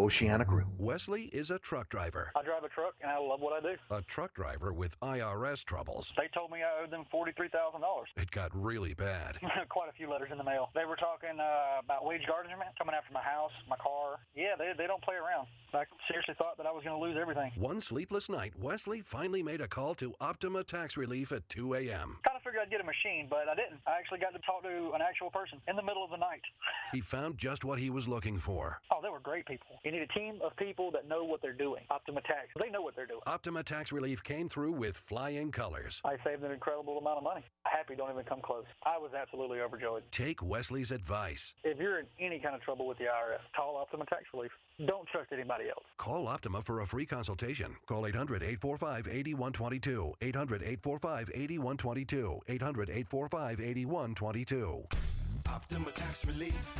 Oceana 0.01 0.43
Grill. 0.45 0.65
Wesley 0.79 1.25
is 1.25 1.51
a 1.51 1.59
truck 1.59 1.87
driver. 1.89 2.31
I 2.35 2.41
drive 2.41 2.63
a 2.63 2.69
truck 2.69 2.95
and 3.03 3.11
I 3.11 3.19
love 3.19 3.39
what 3.39 3.53
I 3.53 3.61
do. 3.61 3.77
A 3.91 4.01
truck 4.01 4.33
driver 4.33 4.73
with 4.73 4.99
IRS 4.99 5.63
troubles. 5.63 6.11
They 6.17 6.27
told 6.33 6.49
me 6.49 6.63
I 6.63 6.81
owed 6.81 6.89
them 6.89 7.05
$43,000. 7.13 7.51
It 8.17 8.31
got 8.31 8.49
really 8.55 8.95
bad. 8.95 9.37
Quite 9.69 9.89
a 9.89 9.93
few 9.93 10.09
letters 10.09 10.29
in 10.31 10.39
the 10.39 10.43
mail. 10.43 10.69
They 10.73 10.85
were 10.85 10.95
talking 10.95 11.39
uh, 11.39 11.85
about 11.85 12.03
wage 12.03 12.25
garnishment 12.27 12.71
coming 12.79 12.95
after 12.95 13.13
my 13.13 13.21
house, 13.21 13.51
my 13.69 13.75
car. 13.75 14.17
Yeah, 14.35 14.55
they, 14.57 14.71
they 14.75 14.87
don't 14.87 15.03
play 15.03 15.17
around. 15.17 15.45
I 15.71 15.85
seriously 16.09 16.33
thought 16.35 16.57
that 16.57 16.65
I 16.65 16.71
was 16.71 16.83
going 16.83 16.97
to 16.97 17.01
lose 17.01 17.15
everything. 17.21 17.51
One 17.55 17.79
sleepless 17.79 18.27
night, 18.27 18.53
Wesley 18.59 19.01
finally 19.01 19.43
made 19.43 19.61
a 19.61 19.67
call 19.67 19.93
to 19.95 20.15
Optima 20.19 20.63
Tax 20.63 20.97
Relief 20.97 21.31
at 21.31 21.47
2 21.49 21.75
a.m. 21.75 22.17
Kind 22.25 22.35
of 22.35 22.41
figured 22.43 22.63
I'd 22.63 22.71
get 22.71 22.81
a 22.81 22.83
machine, 22.83 23.27
but 23.29 23.47
I 23.47 23.55
didn't. 23.55 23.79
I 23.85 23.97
actually 23.99 24.19
got 24.19 24.33
to 24.33 24.39
talk 24.39 24.63
to 24.63 24.91
an 24.95 25.01
actual 25.01 25.29
person 25.29 25.61
in 25.67 25.75
the 25.75 25.83
middle 25.83 26.03
of 26.03 26.09
the 26.09 26.17
night. 26.17 26.41
He 26.91 26.99
found 26.99 27.37
just 27.37 27.63
what 27.63 27.79
he 27.79 27.89
was 27.89 28.07
looking 28.07 28.37
for. 28.39 28.81
Oh, 28.91 28.99
they 29.01 29.09
were 29.09 29.19
great 29.19 29.45
people. 29.45 29.79
You 29.91 29.99
need 29.99 30.07
a 30.09 30.17
team 30.17 30.39
of 30.41 30.55
people 30.55 30.89
that 30.91 31.05
know 31.05 31.25
what 31.25 31.41
they're 31.41 31.51
doing. 31.51 31.83
Optima 31.89 32.21
Tax, 32.21 32.47
they 32.57 32.69
know 32.69 32.81
what 32.81 32.95
they're 32.95 33.05
doing. 33.05 33.19
Optima 33.27 33.61
Tax 33.61 33.91
Relief 33.91 34.23
came 34.23 34.47
through 34.47 34.71
with 34.71 34.95
flying 34.95 35.51
colors. 35.51 35.99
I 36.05 36.15
saved 36.23 36.45
an 36.45 36.51
incredible 36.51 36.97
amount 36.97 37.17
of 37.17 37.23
money. 37.25 37.43
Happy 37.65 37.95
don't 37.97 38.09
even 38.09 38.23
come 38.23 38.39
close. 38.39 38.63
I 38.85 38.97
was 38.97 39.11
absolutely 39.13 39.59
overjoyed. 39.59 40.03
Take 40.09 40.41
Wesley's 40.41 40.91
advice. 40.91 41.53
If 41.65 41.77
you're 41.77 41.99
in 41.99 42.05
any 42.21 42.39
kind 42.39 42.55
of 42.55 42.61
trouble 42.61 42.87
with 42.87 42.99
the 42.99 43.03
IRS, 43.03 43.41
call 43.53 43.75
Optima 43.75 44.05
Tax 44.05 44.23
Relief. 44.33 44.51
Don't 44.87 45.09
trust 45.09 45.33
anybody 45.33 45.65
else. 45.67 45.83
Call 45.97 46.25
Optima 46.25 46.61
for 46.61 46.79
a 46.79 46.87
free 46.87 47.05
consultation. 47.05 47.75
Call 47.85 48.07
800 48.07 48.43
845 48.43 49.09
8122. 49.09 50.13
800 50.21 50.63
845 50.63 51.31
8122. 51.33 52.39
800 52.47 52.89
845 52.89 53.59
8122. 53.59 55.20
Optima 55.53 55.91
Tax 55.91 56.25
Relief. 56.25 56.77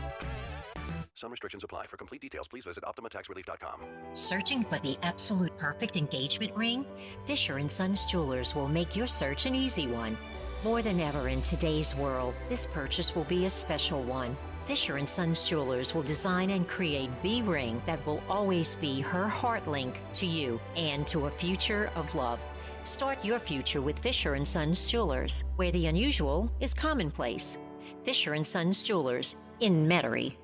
Some 1.16 1.30
restrictions 1.30 1.64
apply. 1.64 1.88
For 1.88 1.98
complete 1.98 2.22
details, 2.22 2.48
please 2.48 2.64
visit 2.64 2.84
OptimaTaxRelief.com. 2.86 3.82
Searching 4.14 4.64
for 4.64 4.80
the 4.80 4.98
absolute 5.04 5.56
perfect 5.58 5.98
engagement 5.98 6.56
ring? 6.56 6.86
Fisher 7.26 7.68
& 7.68 7.70
Sons 7.70 8.06
Jewelers 8.06 8.56
will 8.56 8.70
make 8.70 8.96
your 8.96 9.08
search 9.08 9.46
an 9.46 9.56
easy 9.56 9.88
one. 9.88 10.18
More 10.64 10.82
than 10.82 11.02
ever 11.02 11.28
in 11.28 11.42
today's 11.42 11.96
world, 11.96 12.34
this 12.48 12.66
purchase 12.66 13.14
will 13.14 13.26
be 13.26 13.46
a 13.46 13.50
special 13.50 14.04
one. 14.04 14.38
Fisher 14.64 15.06
& 15.06 15.08
Sons 15.08 15.48
Jewelers 15.48 15.94
will 15.94 16.04
design 16.04 16.52
and 16.52 16.68
create 16.68 17.10
the 17.24 17.42
ring 17.42 17.82
that 17.86 18.04
will 18.06 18.24
always 18.30 18.78
be 18.78 19.02
her 19.02 19.28
heart 19.28 19.68
link 19.68 20.00
to 20.14 20.26
you 20.26 20.62
and 20.78 21.06
to 21.08 21.26
a 21.26 21.30
future 21.30 21.90
of 21.96 22.16
love. 22.16 22.40
Start 22.84 23.24
your 23.26 23.38
future 23.38 23.82
with 23.82 24.00
Fisher 24.00 24.44
& 24.46 24.46
Sons 24.46 24.86
Jewelers, 24.86 25.44
where 25.58 25.72
the 25.72 25.88
unusual 25.88 26.50
is 26.62 26.74
commonplace. 26.74 27.58
Fisher 28.04 28.44
& 28.44 28.46
Sons 28.46 28.84
Jewelers 28.84 29.36
in 29.60 29.88
Metairie. 29.88 30.36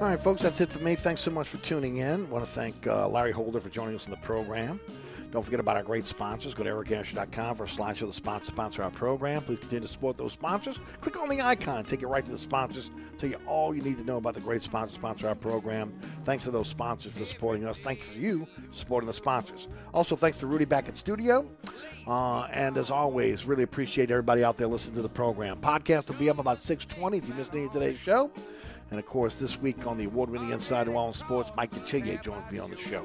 All 0.00 0.06
right, 0.08 0.18
folks, 0.18 0.42
that's 0.42 0.62
it 0.62 0.72
for 0.72 0.78
me. 0.78 0.94
Thanks 0.94 1.20
so 1.20 1.30
much 1.30 1.46
for 1.46 1.58
tuning 1.58 1.98
in. 1.98 2.26
I 2.26 2.28
want 2.30 2.42
to 2.42 2.50
thank 2.50 2.86
uh, 2.86 3.06
Larry 3.06 3.32
Holder 3.32 3.60
for 3.60 3.68
joining 3.68 3.94
us 3.94 4.06
in 4.06 4.10
the 4.10 4.16
program. 4.18 4.80
Don't 5.30 5.42
forget 5.44 5.60
about 5.60 5.76
our 5.76 5.82
great 5.82 6.04
sponsors. 6.04 6.54
Go 6.54 6.64
to 6.64 6.70
ericasher.com 6.70 7.56
for 7.56 7.64
a 7.64 7.66
slideshow 7.66 8.02
of 8.02 8.08
the 8.08 8.14
sponsor 8.14 8.46
sponsor 8.46 8.82
our 8.82 8.90
program. 8.90 9.42
Please 9.42 9.60
continue 9.60 9.86
to 9.86 9.92
support 9.92 10.16
those 10.16 10.32
sponsors. 10.32 10.78
Click 11.00 11.20
on 11.20 11.28
the 11.28 11.40
icon, 11.40 11.84
take 11.84 12.02
you 12.02 12.08
right 12.08 12.24
to 12.24 12.30
the 12.30 12.38
sponsors, 12.38 12.90
tell 13.16 13.30
you 13.30 13.38
all 13.46 13.74
you 13.74 13.82
need 13.82 13.98
to 13.98 14.04
know 14.04 14.16
about 14.16 14.34
the 14.34 14.40
great 14.40 14.62
sponsors 14.62 14.96
sponsor 14.96 15.28
our 15.28 15.34
program. 15.34 15.92
Thanks 16.24 16.44
to 16.44 16.50
those 16.50 16.68
sponsors 16.68 17.12
for 17.12 17.24
supporting 17.24 17.66
us. 17.66 17.78
Thanks 17.78 18.08
to 18.12 18.18
you 18.18 18.46
for 18.46 18.76
supporting 18.76 19.06
the 19.06 19.12
sponsors. 19.12 19.68
Also, 19.94 20.16
thanks 20.16 20.38
to 20.40 20.46
Rudy 20.46 20.64
back 20.64 20.88
at 20.88 20.96
studio. 20.96 21.48
Uh, 22.06 22.42
and 22.52 22.76
as 22.76 22.90
always, 22.90 23.44
really 23.46 23.62
appreciate 23.62 24.10
everybody 24.10 24.42
out 24.42 24.56
there 24.56 24.66
listening 24.66 24.96
to 24.96 25.02
the 25.02 25.08
program. 25.08 25.58
Podcast 25.60 26.08
will 26.08 26.16
be 26.16 26.28
up 26.28 26.38
about 26.38 26.58
620 26.58 27.18
if 27.18 27.28
you 27.28 27.34
missed 27.34 27.54
any 27.54 27.64
of 27.66 27.72
today's 27.72 27.98
show. 27.98 28.30
And 28.90 28.98
of 28.98 29.06
course, 29.06 29.36
this 29.36 29.60
week 29.60 29.86
on 29.86 29.96
the 29.96 30.04
award 30.06 30.30
winning 30.30 30.50
Inside 30.50 30.88
New 30.88 30.94
Orleans 30.94 31.16
Sports, 31.16 31.52
Mike 31.56 31.70
DeCheye 31.70 32.22
joins 32.22 32.50
me 32.50 32.58
on 32.58 32.70
the 32.70 32.76
show. 32.76 33.04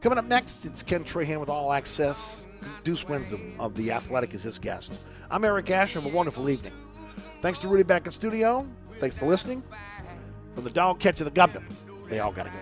Coming 0.00 0.18
up 0.18 0.24
next, 0.24 0.64
it's 0.64 0.82
Ken 0.82 1.04
Trahan 1.04 1.38
with 1.38 1.50
All 1.50 1.72
Access. 1.72 2.46
Deuce 2.82 3.06
Wyndham 3.06 3.54
of 3.58 3.74
The 3.74 3.92
Athletic 3.92 4.34
is 4.34 4.42
his 4.42 4.58
guest. 4.58 5.00
I'm 5.30 5.44
Eric 5.44 5.70
Asher. 5.70 6.00
Have 6.00 6.10
a 6.10 6.16
wonderful 6.16 6.48
evening. 6.48 6.72
Thanks 7.42 7.58
to 7.60 7.68
Rudy 7.68 7.82
back 7.82 8.06
in 8.06 8.12
studio. 8.12 8.66
Thanks 9.00 9.18
for 9.18 9.26
listening. 9.26 9.62
From 10.54 10.64
the 10.64 10.70
dog 10.70 10.98
catcher 10.98 11.24
the 11.24 11.30
governor, 11.30 11.64
they 12.08 12.20
all 12.20 12.32
got 12.32 12.44
to 12.44 12.50
go. 12.50 12.58